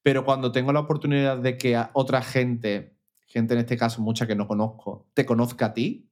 Pero 0.01 0.23
cuando 0.23 0.51
tengo 0.51 0.71
la 0.71 0.81
oportunidad 0.81 1.37
de 1.37 1.57
que 1.57 1.81
otra 1.93 2.21
gente, 2.21 2.95
gente 3.27 3.53
en 3.53 3.61
este 3.61 3.77
caso 3.77 4.01
mucha 4.01 4.27
que 4.27 4.35
no 4.35 4.47
conozco, 4.47 5.09
te 5.13 5.25
conozca 5.25 5.67
a 5.67 5.73
ti, 5.73 6.09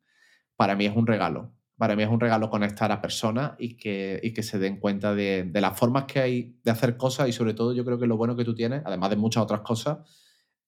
para 0.56 0.76
mí 0.76 0.86
es 0.86 0.96
un 0.96 1.08
regalo. 1.08 1.53
Para 1.78 1.96
mí 1.96 2.04
es 2.04 2.10
un 2.10 2.20
regalo 2.20 2.50
conectar 2.50 2.92
a 2.92 3.02
personas 3.02 3.54
y 3.58 3.76
que, 3.78 4.20
y 4.24 4.34
que 4.34 4.44
se 4.44 4.60
den 4.60 4.80
cuenta 4.80 5.16
de, 5.16 5.44
de 5.44 5.62
las 5.62 5.78
formas 5.78 6.06
que 6.06 6.20
hay 6.20 6.60
de 6.64 6.72
hacer 6.72 6.98
cosas 6.98 7.28
y 7.28 7.34
sobre 7.34 7.54
todo 7.54 7.74
yo 7.74 7.84
creo 7.84 8.00
que 8.00 8.08
lo 8.08 8.16
bueno 8.18 8.36
que 8.36 8.46
tú 8.46 8.54
tienes, 8.54 8.82
además 8.86 9.10
de 9.10 9.16
muchas 9.16 9.44
otras 9.44 9.62
cosas, 9.62 9.98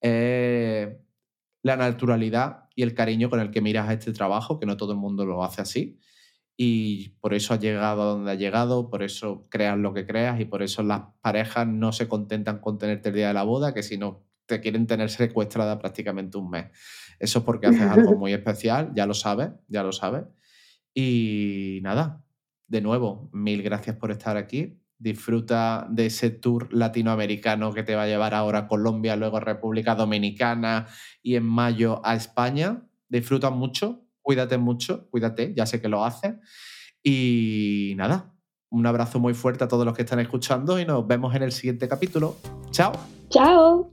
es 0.01 0.89
la 1.63 1.77
naturalidad 1.77 2.65
y 2.75 2.83
el 2.83 2.93
cariño 2.93 3.29
con 3.29 3.39
el 3.39 3.49
que 3.49 3.61
miras 3.61 3.89
a 3.89 3.93
este 3.93 4.13
trabajo, 4.13 4.59
que 4.59 4.65
no 4.65 4.77
todo 4.77 4.91
el 4.91 4.99
mundo 4.99 5.25
lo 5.25 5.43
hace 5.43 5.61
así. 5.61 5.99
Y 6.57 7.09
por 7.21 7.33
eso 7.33 7.53
has 7.53 7.59
llegado 7.59 8.01
a 8.01 8.05
donde 8.05 8.31
has 8.31 8.37
llegado, 8.37 8.89
por 8.89 9.03
eso 9.03 9.47
creas 9.49 9.77
lo 9.77 9.93
que 9.93 10.05
creas 10.05 10.39
y 10.39 10.45
por 10.45 10.61
eso 10.61 10.83
las 10.83 11.01
parejas 11.21 11.67
no 11.67 11.91
se 11.91 12.07
contentan 12.07 12.59
con 12.59 12.77
tenerte 12.77 13.09
el 13.09 13.15
día 13.15 13.29
de 13.29 13.33
la 13.33 13.43
boda, 13.43 13.73
que 13.73 13.83
si 13.83 13.97
no 13.97 14.25
te 14.45 14.61
quieren 14.61 14.85
tener 14.85 15.09
secuestrada 15.09 15.79
prácticamente 15.79 16.37
un 16.37 16.49
mes. 16.49 16.65
Eso 17.19 17.39
es 17.39 17.45
porque 17.45 17.67
haces 17.67 17.81
algo 17.81 18.15
muy 18.17 18.33
especial, 18.33 18.91
ya 18.95 19.05
lo 19.05 19.13
sabes, 19.13 19.49
ya 19.67 19.83
lo 19.83 19.91
sabes. 19.91 20.23
Y 20.95 21.81
nada, 21.83 22.25
de 22.67 22.81
nuevo, 22.81 23.29
mil 23.31 23.61
gracias 23.61 23.97
por 23.97 24.09
estar 24.09 24.37
aquí 24.37 24.79
disfruta 24.97 25.87
de 25.89 26.07
ese 26.07 26.29
tour 26.29 26.73
latinoamericano 26.73 27.73
que 27.73 27.83
te 27.83 27.95
va 27.95 28.03
a 28.03 28.07
llevar 28.07 28.33
ahora 28.33 28.59
a 28.59 28.67
Colombia, 28.67 29.15
luego 29.15 29.37
a 29.37 29.41
República 29.41 29.95
Dominicana 29.95 30.87
y 31.21 31.35
en 31.35 31.43
mayo 31.43 32.01
a 32.03 32.15
España. 32.15 32.87
Disfruta 33.09 33.49
mucho, 33.49 34.05
cuídate 34.21 34.57
mucho, 34.57 35.09
cuídate, 35.09 35.53
ya 35.55 35.65
sé 35.65 35.81
que 35.81 35.89
lo 35.89 36.05
haces. 36.05 36.35
Y 37.03 37.93
nada, 37.97 38.33
un 38.69 38.85
abrazo 38.85 39.19
muy 39.19 39.33
fuerte 39.33 39.63
a 39.63 39.67
todos 39.67 39.85
los 39.85 39.95
que 39.95 40.03
están 40.03 40.19
escuchando 40.19 40.79
y 40.79 40.85
nos 40.85 41.05
vemos 41.05 41.35
en 41.35 41.43
el 41.43 41.51
siguiente 41.51 41.87
capítulo. 41.87 42.37
Chao. 42.71 42.93
Chao. 43.29 43.89